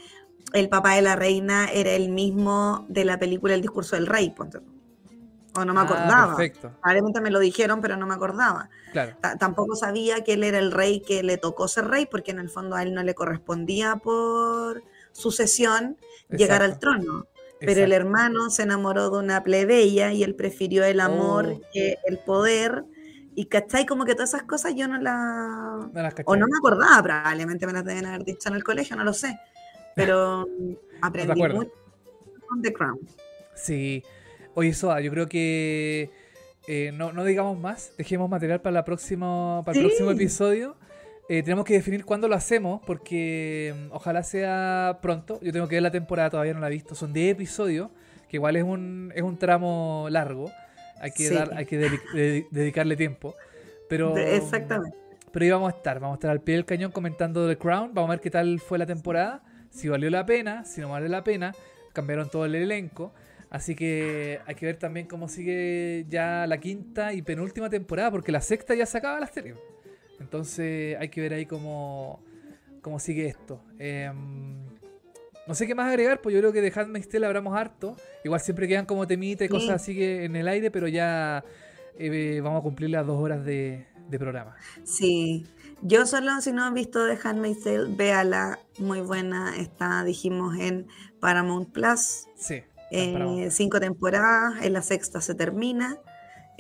el 0.54 0.70
papá 0.70 0.96
de 0.96 1.02
la 1.02 1.16
reina 1.16 1.70
era 1.72 1.92
el 1.92 2.10
mismo 2.10 2.86
de 2.90 3.06
la 3.06 3.20
película 3.20 3.54
El 3.54 3.62
discurso 3.62 3.96
del 3.96 4.08
rey, 4.08 4.34
O 5.56 5.66
no 5.66 5.74
me 5.74 5.80
ah, 5.80 5.84
acordaba. 5.84 6.36
Perfecto. 6.36 6.72
Probablemente 6.82 7.22
me 7.22 7.30
lo 7.30 7.40
dijeron, 7.40 7.82
pero 7.82 7.98
no 7.98 8.08
me 8.08 8.16
acordaba. 8.16 8.70
Claro. 8.92 9.16
tampoco 9.38 9.76
sabía 9.76 10.24
que 10.24 10.34
él 10.34 10.44
era 10.44 10.58
el 10.58 10.72
rey 10.72 11.02
que 11.02 11.22
le 11.22 11.38
tocó 11.38 11.68
ser 11.68 11.86
rey, 11.86 12.08
porque 12.08 12.32
en 12.32 12.40
el 12.40 12.50
fondo 12.50 12.76
a 12.76 12.82
él 12.82 12.96
no 12.96 13.04
le 13.04 13.14
correspondía 13.14 13.98
por 13.98 14.84
sucesión 15.12 15.98
llegar 16.30 16.64
al 16.64 16.80
trono. 16.80 17.28
Pero 17.60 17.84
el 17.84 17.92
hermano 17.92 18.50
se 18.50 18.64
enamoró 18.64 19.10
de 19.10 19.20
una 19.20 19.44
plebeya 19.44 20.14
y 20.14 20.24
él 20.24 20.36
prefirió 20.36 20.86
el 20.86 21.00
amor 21.00 21.58
oh. 21.58 21.62
que 21.74 21.98
el 22.06 22.20
poder. 22.20 22.86
Y 23.36 23.46
cachai, 23.46 23.86
como 23.86 24.06
que 24.06 24.16
todas 24.16 24.34
esas 24.34 24.44
cosas 24.44 24.74
yo 24.76 24.88
no 24.88 25.00
las. 25.00 26.26
o 26.26 26.36
no 26.36 26.48
me 26.48 26.58
acordaba, 26.58 27.04
probablemente 27.04 27.66
me 27.66 27.74
las 27.74 27.86
deben 27.86 28.06
haber 28.06 28.24
dicho 28.24 28.50
en 28.50 28.56
el 28.56 28.64
colegio, 28.64 28.96
no 28.96 29.04
lo 29.04 29.14
sé. 29.14 29.40
pero 29.96 30.46
aprendí 31.02 31.42
mucho 31.42 31.72
con 32.48 32.62
The 32.62 32.74
Crown. 32.74 33.00
Sí. 33.56 34.04
Oye, 34.56 34.74
Soa, 34.74 35.00
yo 35.02 35.12
creo 35.12 35.28
que 35.28 36.12
eh, 36.68 36.92
no, 36.94 37.14
no, 37.14 37.24
digamos 37.24 37.58
más, 37.58 37.94
dejemos 37.98 38.30
material 38.30 38.62
para, 38.62 38.74
la 38.74 38.86
próxima, 38.86 39.64
para 39.66 39.80
el 39.80 39.86
próximo 39.86 40.12
episodio. 40.12 40.76
Eh, 41.32 41.44
tenemos 41.44 41.64
que 41.64 41.74
definir 41.74 42.06
cuándo 42.06 42.28
lo 42.28 42.34
hacemos, 42.34 42.82
porque 42.88 43.76
mm, 43.76 43.94
ojalá 43.94 44.24
sea 44.24 44.98
pronto. 45.00 45.40
Yo 45.42 45.54
tengo 45.54 45.68
que 45.68 45.76
ver 45.76 45.84
la 45.84 45.92
temporada, 45.92 46.32
todavía 46.32 46.56
no 46.56 46.60
la 46.60 46.68
he 46.68 46.72
visto. 46.72 46.96
Son 46.96 47.14
10 47.14 47.34
episodios, 47.34 47.92
que 48.28 48.38
igual 48.38 48.56
es 48.56 48.64
un, 48.64 49.14
es 49.16 49.22
un 49.22 49.38
tramo 49.38 50.08
largo. 50.10 50.52
Hay 51.00 51.12
que, 51.12 51.30
dar, 51.30 51.54
hay 51.56 51.68
que 51.68 51.78
dedicarle 52.52 52.96
tiempo. 52.96 53.36
Pero, 53.88 54.18
Exactamente. 54.18 54.98
Pero 55.32 55.44
ahí 55.44 55.52
vamos 55.52 55.72
a 55.72 55.78
estar, 55.78 56.00
vamos 56.00 56.16
a 56.16 56.18
estar 56.18 56.32
al 56.32 56.42
pie 56.42 56.56
del 56.56 56.66
cañón 56.66 56.92
comentando 56.92 57.48
The 57.48 57.60
Crown. 57.60 57.94
Vamos 57.94 58.10
a 58.10 58.14
ver 58.14 58.22
qué 58.22 58.32
tal 58.32 58.60
fue 58.60 58.80
la 58.80 58.88
temporada, 58.88 59.44
si 59.70 59.88
valió 59.88 60.10
la 60.10 60.26
pena, 60.26 60.66
si 60.66 60.82
no 60.82 60.90
vale 60.90 61.10
la 61.10 61.24
pena. 61.24 61.54
Cambiaron 61.94 62.30
todo 62.32 62.46
el 62.46 62.56
elenco. 62.56 63.14
Así 63.52 63.76
que 63.76 64.40
hay 64.48 64.56
que 64.56 64.66
ver 64.66 64.78
también 64.78 65.06
cómo 65.06 65.28
sigue 65.28 66.06
ya 66.10 66.48
la 66.48 66.58
quinta 66.58 67.14
y 67.14 67.22
penúltima 67.22 67.70
temporada, 67.70 68.10
porque 68.10 68.32
la 68.32 68.42
sexta 68.42 68.74
ya 68.74 68.88
se 68.88 68.98
acaba 68.98 69.20
la 69.20 69.28
serie. 69.28 69.54
Entonces 70.20 70.98
hay 71.00 71.10
que 71.10 71.22
ver 71.22 71.34
ahí 71.34 71.46
cómo, 71.46 72.20
cómo 72.82 73.00
sigue 73.00 73.28
esto. 73.28 73.62
Em, 73.78 74.66
no 75.48 75.56
sé 75.56 75.66
qué 75.66 75.74
más 75.74 75.90
agregar, 75.90 76.22
pues 76.22 76.34
yo 76.34 76.42
creo 76.42 76.54
que 76.54 76.62
de 76.62 76.72
Handmaid's 76.74 77.10
Tale 77.10 77.26
hablamos 77.26 77.58
harto. 77.58 77.96
Igual 78.24 78.40
siempre 78.40 78.68
quedan 78.68 78.86
como 78.86 79.08
temitas 79.08 79.46
y 79.46 79.50
cosas 79.50 79.82
así 79.82 79.96
que 79.96 80.26
en 80.26 80.36
el 80.36 80.48
aire, 80.48 80.70
pero 80.70 80.88
ya 80.88 81.44
eh, 81.98 82.40
vamos 82.44 82.60
a 82.60 82.64
cumplir 82.64 82.92
las 82.92 83.06
dos 83.08 83.20
horas 83.20 83.44
de, 83.44 83.88
programa. 84.18 84.56
Sí, 84.84 85.46
yo 85.82 86.06
solo, 86.06 86.42
si 86.42 86.52
no 86.52 86.64
han 86.64 86.74
visto 86.74 87.08
The 87.08 87.18
Handmaid's 87.24 87.64
Tale, 87.64 87.96
véala, 87.96 88.60
muy 88.78 89.02
buena. 89.02 89.56
Está, 89.58 90.04
dijimos, 90.04 90.58
en 90.60 90.88
Paramount 91.20 91.72
Plus. 91.72 92.28
Sí. 92.36 92.62
Eh, 92.92 93.50
cinco 93.52 93.80
temporadas, 93.80 94.64
en 94.64 94.74
la 94.74 94.82
sexta 94.82 95.22
se 95.22 95.36
termina. 95.36 95.98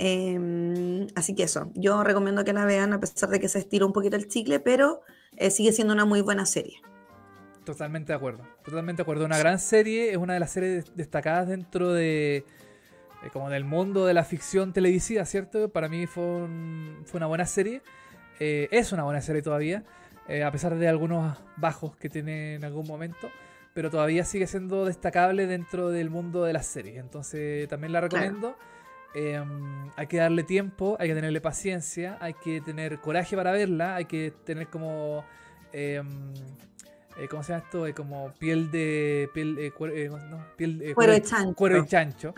Em, 0.01 1.07
así 1.13 1.35
que 1.35 1.43
eso, 1.43 1.73
yo 1.75 2.05
recomiendo 2.05 2.45
que 2.45 2.53
la 2.53 2.63
vean 2.63 2.93
a 2.93 3.01
pesar 3.01 3.27
de 3.27 3.41
que 3.41 3.49
se 3.49 3.59
estiró 3.59 3.85
un 3.85 3.91
poquito 3.91 4.15
el 4.15 4.29
chicle, 4.29 4.61
pero 4.61 5.01
eh, 5.35 5.51
sigue 5.51 5.73
siendo 5.73 5.93
una 5.93 6.05
muy 6.05 6.21
buena 6.21 6.45
serie. 6.45 6.81
Totalmente 7.65 8.13
de 8.13 8.15
acuerdo, 8.15 8.45
totalmente 8.63 8.99
de 8.99 9.03
acuerdo. 9.03 9.25
Una 9.25 9.37
gran 9.37 9.59
serie, 9.59 10.11
es 10.11 10.15
una 10.17 10.35
de 10.35 10.39
las 10.39 10.51
series 10.51 10.95
destacadas 10.95 11.49
dentro 11.49 11.91
de 11.91 12.45
como 13.33 13.49
del 13.49 13.65
mundo 13.65 14.05
de 14.05 14.13
la 14.13 14.23
ficción 14.23 14.71
televisiva, 14.71 15.25
¿cierto? 15.25 15.67
Para 15.67 15.89
mí 15.89 16.07
fue, 16.07 16.47
fue 17.03 17.17
una 17.17 17.27
buena 17.27 17.45
serie, 17.45 17.81
eh, 18.39 18.69
es 18.71 18.93
una 18.93 19.03
buena 19.03 19.19
serie 19.19 19.41
todavía, 19.41 19.83
a 20.45 20.51
pesar 20.51 20.75
de 20.75 20.87
algunos 20.87 21.37
bajos 21.57 21.97
que 21.97 22.07
tiene 22.07 22.55
en 22.55 22.63
algún 22.63 22.87
momento 22.87 23.29
pero 23.73 23.89
todavía 23.89 24.25
sigue 24.25 24.47
siendo 24.47 24.85
destacable 24.85 25.47
dentro 25.47 25.89
del 25.89 26.09
mundo 26.09 26.43
de 26.43 26.53
las 26.53 26.65
series. 26.65 26.97
Entonces 26.97 27.67
también 27.67 27.93
la 27.93 28.01
recomiendo. 28.01 28.57
Em, 29.13 29.89
hay 29.95 30.07
que 30.07 30.17
darle 30.17 30.43
tiempo, 30.43 30.95
hay 30.99 31.09
que 31.09 31.15
tenerle 31.15 31.41
paciencia, 31.41 32.17
hay 32.21 32.33
que 32.35 32.61
tener 32.61 32.99
coraje 32.99 33.35
para 33.35 33.51
verla, 33.51 33.95
hay 33.95 34.05
que 34.05 34.33
tener 34.43 34.67
como... 34.67 35.25
Em, 35.73 36.33
eh, 37.17 37.27
¿Cómo 37.29 37.43
se 37.43 37.51
llama 37.51 37.65
esto? 37.65 37.87
Eh, 37.87 37.93
como 37.93 38.31
piel 38.33 38.71
de... 38.71 39.29
Piel, 39.33 39.57
eh, 39.59 39.71
piel, 40.55 40.93
cuero, 40.95 41.13
de 41.13 41.21
chancho. 41.21 41.55
Cuero 41.55 41.85
chancho. 41.85 42.33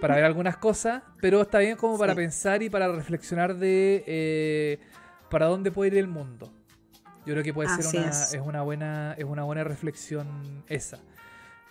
para 0.00 0.16
ver 0.16 0.24
algunas 0.24 0.56
cosas, 0.56 1.02
pero 1.20 1.42
está 1.42 1.58
bien 1.58 1.76
como 1.76 1.98
para 1.98 2.14
pensar 2.14 2.62
y 2.62 2.70
para 2.70 2.88
reflexionar 2.92 3.56
de 3.56 4.78
para 5.28 5.46
dónde 5.46 5.70
puede 5.70 5.92
ir 5.92 5.98
el 5.98 6.08
mundo. 6.08 6.52
Yo 7.26 7.34
creo 7.34 7.44
que 7.44 7.52
puede 7.52 7.68
ser 7.68 8.00
una, 8.00 8.08
es. 8.08 8.38
una 8.42 8.62
buena, 8.62 9.14
es 9.18 9.24
una 9.24 9.44
buena 9.44 9.64
reflexión 9.64 10.64
esa. 10.68 10.98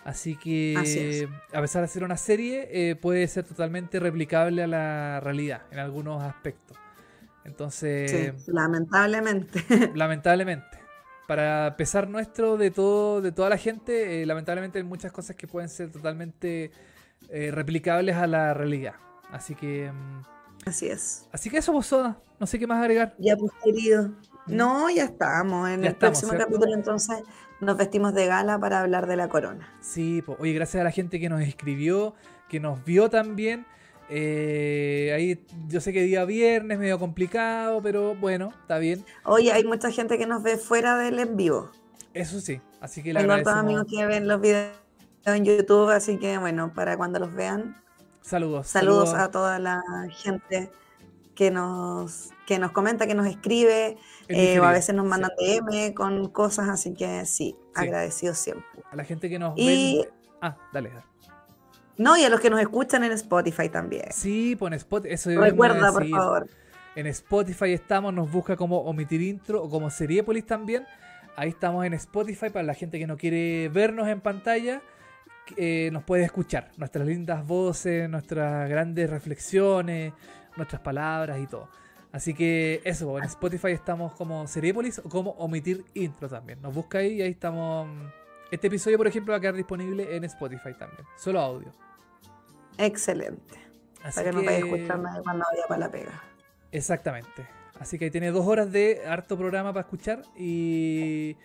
Así 0.07 0.37
que, 0.37 1.27
a 1.51 1.59
pesar 1.59 1.81
de 1.81 1.89
ser 1.89 2.05
una 2.05 2.15
serie, 2.15 2.69
eh, 2.71 2.95
puede 2.95 3.27
ser 3.27 3.43
totalmente 3.43 3.99
replicable 3.99 4.63
a 4.63 4.67
la 4.67 5.19
realidad 5.19 5.63
en 5.69 5.79
algunos 5.79 6.23
aspectos. 6.23 6.77
Entonces. 7.43 8.47
lamentablemente. 8.47 9.65
Lamentablemente. 9.95 10.79
Para 11.27 11.75
pesar 11.75 12.07
nuestro 12.07 12.55
de 12.55 12.71
todo, 12.71 13.19
de 13.21 13.33
toda 13.33 13.49
la 13.49 13.57
gente, 13.57 14.21
eh, 14.21 14.25
lamentablemente 14.25 14.77
hay 14.77 14.85
muchas 14.85 15.11
cosas 15.11 15.35
que 15.35 15.45
pueden 15.45 15.67
ser 15.67 15.91
totalmente 15.91 16.71
eh, 17.27 17.51
replicables 17.51 18.15
a 18.15 18.27
la 18.27 18.53
realidad. 18.53 18.93
Así 19.29 19.55
que. 19.55 19.91
Mm, 19.91 20.69
así 20.69 20.87
es. 20.87 21.27
Así 21.33 21.49
que 21.49 21.57
eso, 21.57 21.73
vos, 21.73 21.93
No 22.39 22.47
sé 22.47 22.57
qué 22.57 22.65
más 22.65 22.81
agregar. 22.81 23.13
Ya, 23.19 23.35
pues, 23.35 23.51
querido. 23.61 24.13
No, 24.47 24.89
ya 24.89 25.05
estamos. 25.05 25.69
En 25.69 25.83
el 25.83 25.95
próximo 25.95 26.33
capítulo 26.37 26.73
entonces 26.73 27.23
nos 27.59 27.77
vestimos 27.77 28.13
de 28.13 28.27
gala 28.27 28.59
para 28.59 28.81
hablar 28.81 29.07
de 29.07 29.15
la 29.15 29.27
corona. 29.29 29.73
Sí, 29.81 30.21
pues, 30.25 30.37
oye, 30.39 30.53
gracias 30.53 30.81
a 30.81 30.83
la 30.83 30.91
gente 30.91 31.19
que 31.19 31.29
nos 31.29 31.41
escribió, 31.41 32.13
que 32.49 32.59
nos 32.59 32.83
vio 32.83 33.09
también. 33.09 33.65
Eh, 34.09 35.11
ahí 35.13 35.45
yo 35.67 35.81
sé 35.81 35.91
que 35.91 36.01
día 36.01 36.23
viernes 36.23 36.79
medio 36.79 36.97
complicado, 36.97 37.81
pero 37.81 38.15
bueno, 38.15 38.53
está 38.61 38.77
bien. 38.77 39.03
Oye, 39.25 39.51
hay 39.51 39.65
mucha 39.65 39.91
gente 39.91 40.17
que 40.17 40.25
nos 40.25 40.43
ve 40.43 40.57
fuera 40.57 40.97
del 40.97 41.19
en 41.19 41.35
vivo. 41.35 41.71
Eso 42.13 42.39
sí, 42.39 42.61
así 42.79 43.03
que 43.03 43.13
la 43.13 43.19
Tengo 43.21 43.49
amigos 43.49 43.85
que 43.89 44.05
ven 44.05 44.27
los 44.27 44.39
videos 44.39 44.71
en 45.25 45.43
YouTube, 45.43 45.89
así 45.89 46.17
que 46.17 46.37
bueno, 46.37 46.73
para 46.73 46.95
cuando 46.95 47.19
los 47.19 47.33
vean. 47.33 47.75
Saludos. 48.21 48.67
Saludos, 48.67 49.13
a 49.13 49.29
toda 49.29 49.59
la 49.59 49.81
gente 50.09 50.71
que 51.37 51.51
nos, 51.51 52.31
que 52.47 52.57
nos 52.57 52.71
comenta, 52.71 53.05
que 53.05 53.13
nos 53.13 53.27
escribe, 53.27 53.95
eh, 54.27 54.59
o 54.59 54.63
a 54.63 54.71
veces 54.71 54.95
nos 54.95 55.05
mandan 55.05 55.29
DM 55.37 55.93
con 55.93 56.29
cosas, 56.31 56.67
así 56.67 56.95
que 56.95 57.27
sí, 57.27 57.55
agradecido 57.75 58.33
siempre. 58.33 58.65
A 58.89 58.95
la 58.95 59.03
gente 59.03 59.29
que 59.29 59.37
nos 59.37 59.53
y... 59.55 60.03
Ah, 60.41 60.57
dale, 60.73 60.91
No, 61.97 62.17
y 62.17 62.23
a 62.23 62.29
los 62.29 62.39
que 62.39 62.49
nos 62.49 62.59
escuchan 62.59 63.03
en 63.03 63.11
Spotify 63.11 63.69
también. 63.69 64.05
Sí, 64.11 64.55
pon 64.55 64.71
pues 64.71 64.81
Spotify. 64.81 65.13
Eso 65.13 65.29
Recuerda, 65.39 65.91
por 65.93 66.09
favor. 66.09 66.49
En 66.95 67.05
Spotify 67.05 67.73
estamos, 67.73 68.11
nos 68.15 68.31
busca 68.31 68.55
como 68.55 68.79
Omitir 68.79 69.21
Intro 69.21 69.61
o 69.61 69.69
como 69.69 69.91
Seriepolis 69.91 70.47
también. 70.47 70.87
Ahí 71.35 71.49
estamos 71.49 71.85
en 71.85 71.93
Spotify 71.93 72.49
para 72.49 72.63
la 72.63 72.73
gente 72.73 72.97
que 72.97 73.05
no 73.05 73.15
quiere 73.15 73.69
vernos 73.69 74.07
en 74.07 74.21
pantalla. 74.21 74.81
Eh, 75.55 75.91
nos 75.93 76.03
puede 76.03 76.23
escuchar 76.23 76.71
nuestras 76.77 77.05
lindas 77.05 77.45
voces, 77.45 78.09
nuestras 78.09 78.67
grandes 78.67 79.09
reflexiones, 79.09 80.13
nuestras 80.57 80.81
palabras 80.81 81.39
y 81.39 81.47
todo. 81.47 81.69
Así 82.11 82.33
que 82.33 82.81
eso, 82.83 83.17
en 83.17 83.25
Spotify 83.25 83.71
estamos 83.71 84.13
como 84.13 84.47
Seriepolis 84.47 84.99
o 84.99 85.03
como 85.03 85.31
Omitir 85.31 85.85
Intro 85.93 86.29
también. 86.29 86.61
Nos 86.61 86.73
busca 86.73 86.99
ahí 86.99 87.15
y 87.15 87.21
ahí 87.21 87.31
estamos. 87.31 87.87
Este 88.49 88.67
episodio, 88.67 88.97
por 88.97 89.07
ejemplo, 89.07 89.33
va 89.33 89.37
a 89.37 89.41
quedar 89.41 89.55
disponible 89.55 90.15
en 90.15 90.23
Spotify 90.23 90.73
también. 90.77 91.05
Solo 91.17 91.41
audio. 91.41 91.73
Excelente. 92.77 93.59
Así 94.03 94.19
para 94.19 94.31
que, 94.31 94.37
no 94.37 94.43
vaya 94.43 94.57
a 94.57 94.59
escuchar 94.59 94.99
nadie 94.99 95.21
cuando 95.21 95.45
vaya 95.51 95.63
para 95.67 95.79
la 95.79 95.91
pega. 95.91 96.23
Exactamente. 96.71 97.47
Así 97.79 97.99
que 97.99 98.05
ahí 98.05 98.11
tiene 98.11 98.31
dos 98.31 98.47
horas 98.47 98.71
de 98.71 99.03
harto 99.05 99.37
programa 99.37 99.73
para 99.73 99.81
escuchar. 99.81 100.21
Y, 100.37 101.35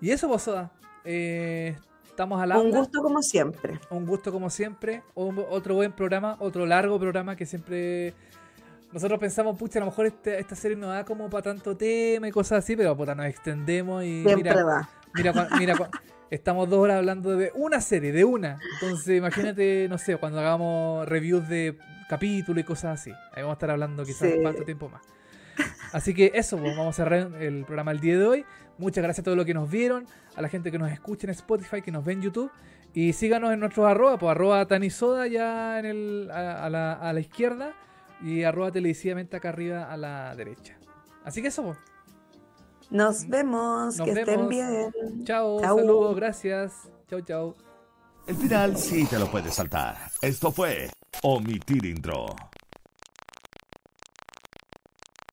y 0.00 0.10
eso, 0.10 0.28
vos, 0.28 0.50
eh, 1.04 1.76
estamos 2.08 2.40
al 2.40 2.52
Un 2.56 2.70
gusto 2.70 3.02
como 3.02 3.22
siempre. 3.22 3.78
Un 3.90 4.06
gusto 4.06 4.32
como 4.32 4.48
siempre. 4.48 5.02
otro 5.14 5.74
buen 5.74 5.92
programa, 5.92 6.36
otro 6.40 6.64
largo 6.64 6.98
programa 6.98 7.36
que 7.36 7.44
siempre 7.44 8.14
nosotros 8.92 9.18
pensamos, 9.18 9.56
pucha, 9.58 9.78
a 9.78 9.80
lo 9.80 9.86
mejor 9.86 10.06
este, 10.06 10.38
esta 10.38 10.54
serie 10.54 10.76
no 10.76 10.88
da 10.88 11.04
como 11.04 11.28
para 11.28 11.42
tanto 11.42 11.76
tema 11.76 12.28
y 12.28 12.30
cosas 12.30 12.64
así, 12.64 12.76
pero 12.76 12.96
puta, 12.96 13.14
nos 13.14 13.26
extendemos 13.26 14.04
y 14.04 14.22
mira, 14.24 14.86
mira, 15.14 15.48
mira, 15.58 15.74
estamos 16.30 16.68
dos 16.68 16.78
horas 16.78 16.98
hablando 16.98 17.36
de 17.36 17.52
una 17.54 17.80
serie, 17.80 18.12
de 18.12 18.24
una. 18.24 18.58
Entonces, 18.74 19.18
imagínate, 19.18 19.86
no 19.88 19.98
sé, 19.98 20.16
cuando 20.16 20.38
hagamos 20.40 21.06
reviews 21.08 21.48
de 21.48 21.76
capítulos 22.08 22.62
y 22.62 22.64
cosas 22.64 23.00
así. 23.00 23.10
Ahí 23.10 23.42
vamos 23.42 23.50
a 23.50 23.54
estar 23.54 23.70
hablando 23.70 24.04
quizás 24.04 24.32
cuánto 24.40 24.64
tiempo 24.64 24.88
más. 24.88 25.02
Así 25.92 26.14
que 26.14 26.32
eso, 26.34 26.58
pues, 26.58 26.76
vamos 26.76 26.94
a 26.94 27.04
cerrar 27.04 27.42
el 27.42 27.64
programa 27.64 27.90
el 27.90 28.00
día 28.00 28.18
de 28.18 28.24
hoy. 28.24 28.44
Muchas 28.78 29.02
gracias 29.02 29.22
a 29.22 29.24
todos 29.24 29.36
los 29.36 29.46
que 29.46 29.54
nos 29.54 29.70
vieron, 29.70 30.06
a 30.34 30.42
la 30.42 30.48
gente 30.48 30.70
que 30.70 30.78
nos 30.78 30.92
escucha 30.92 31.26
en 31.26 31.30
Spotify, 31.30 31.82
que 31.82 31.90
nos 31.90 32.04
ve 32.04 32.12
en 32.12 32.22
YouTube. 32.22 32.50
Y 32.92 33.12
síganos 33.12 33.52
en 33.52 33.60
nuestros 33.60 33.86
arroba, 33.86 34.18
pues 34.18 34.30
arroba 34.30 34.64
Tanisoda 34.66 35.26
ya 35.26 35.78
en 35.78 35.86
el, 35.86 36.30
a, 36.30 36.70
la, 36.70 36.92
a 36.94 37.12
la 37.12 37.20
izquierda 37.20 37.74
y 38.22 38.42
arroba 38.42 38.72
televisivamente 38.72 39.36
acá 39.36 39.50
arriba 39.50 39.90
a 39.90 39.96
la 39.96 40.34
derecha. 40.34 40.78
Así 41.24 41.42
que 41.42 41.48
eso. 41.48 41.76
Nos 42.90 43.26
vemos, 43.28 43.96
que 43.96 44.10
estén 44.12 44.48
bien. 44.48 44.92
Chao, 45.24 45.58
saludos, 45.60 46.16
gracias. 46.16 46.88
Chao, 47.08 47.20
chao. 47.20 47.56
El 48.26 48.36
final 48.36 48.76
sí 48.76 49.04
te 49.06 49.18
lo 49.18 49.30
puedes 49.30 49.54
saltar. 49.54 49.96
Esto 50.20 50.50
fue 50.50 50.88
Omitir 51.22 51.84
Intro. 51.84 52.26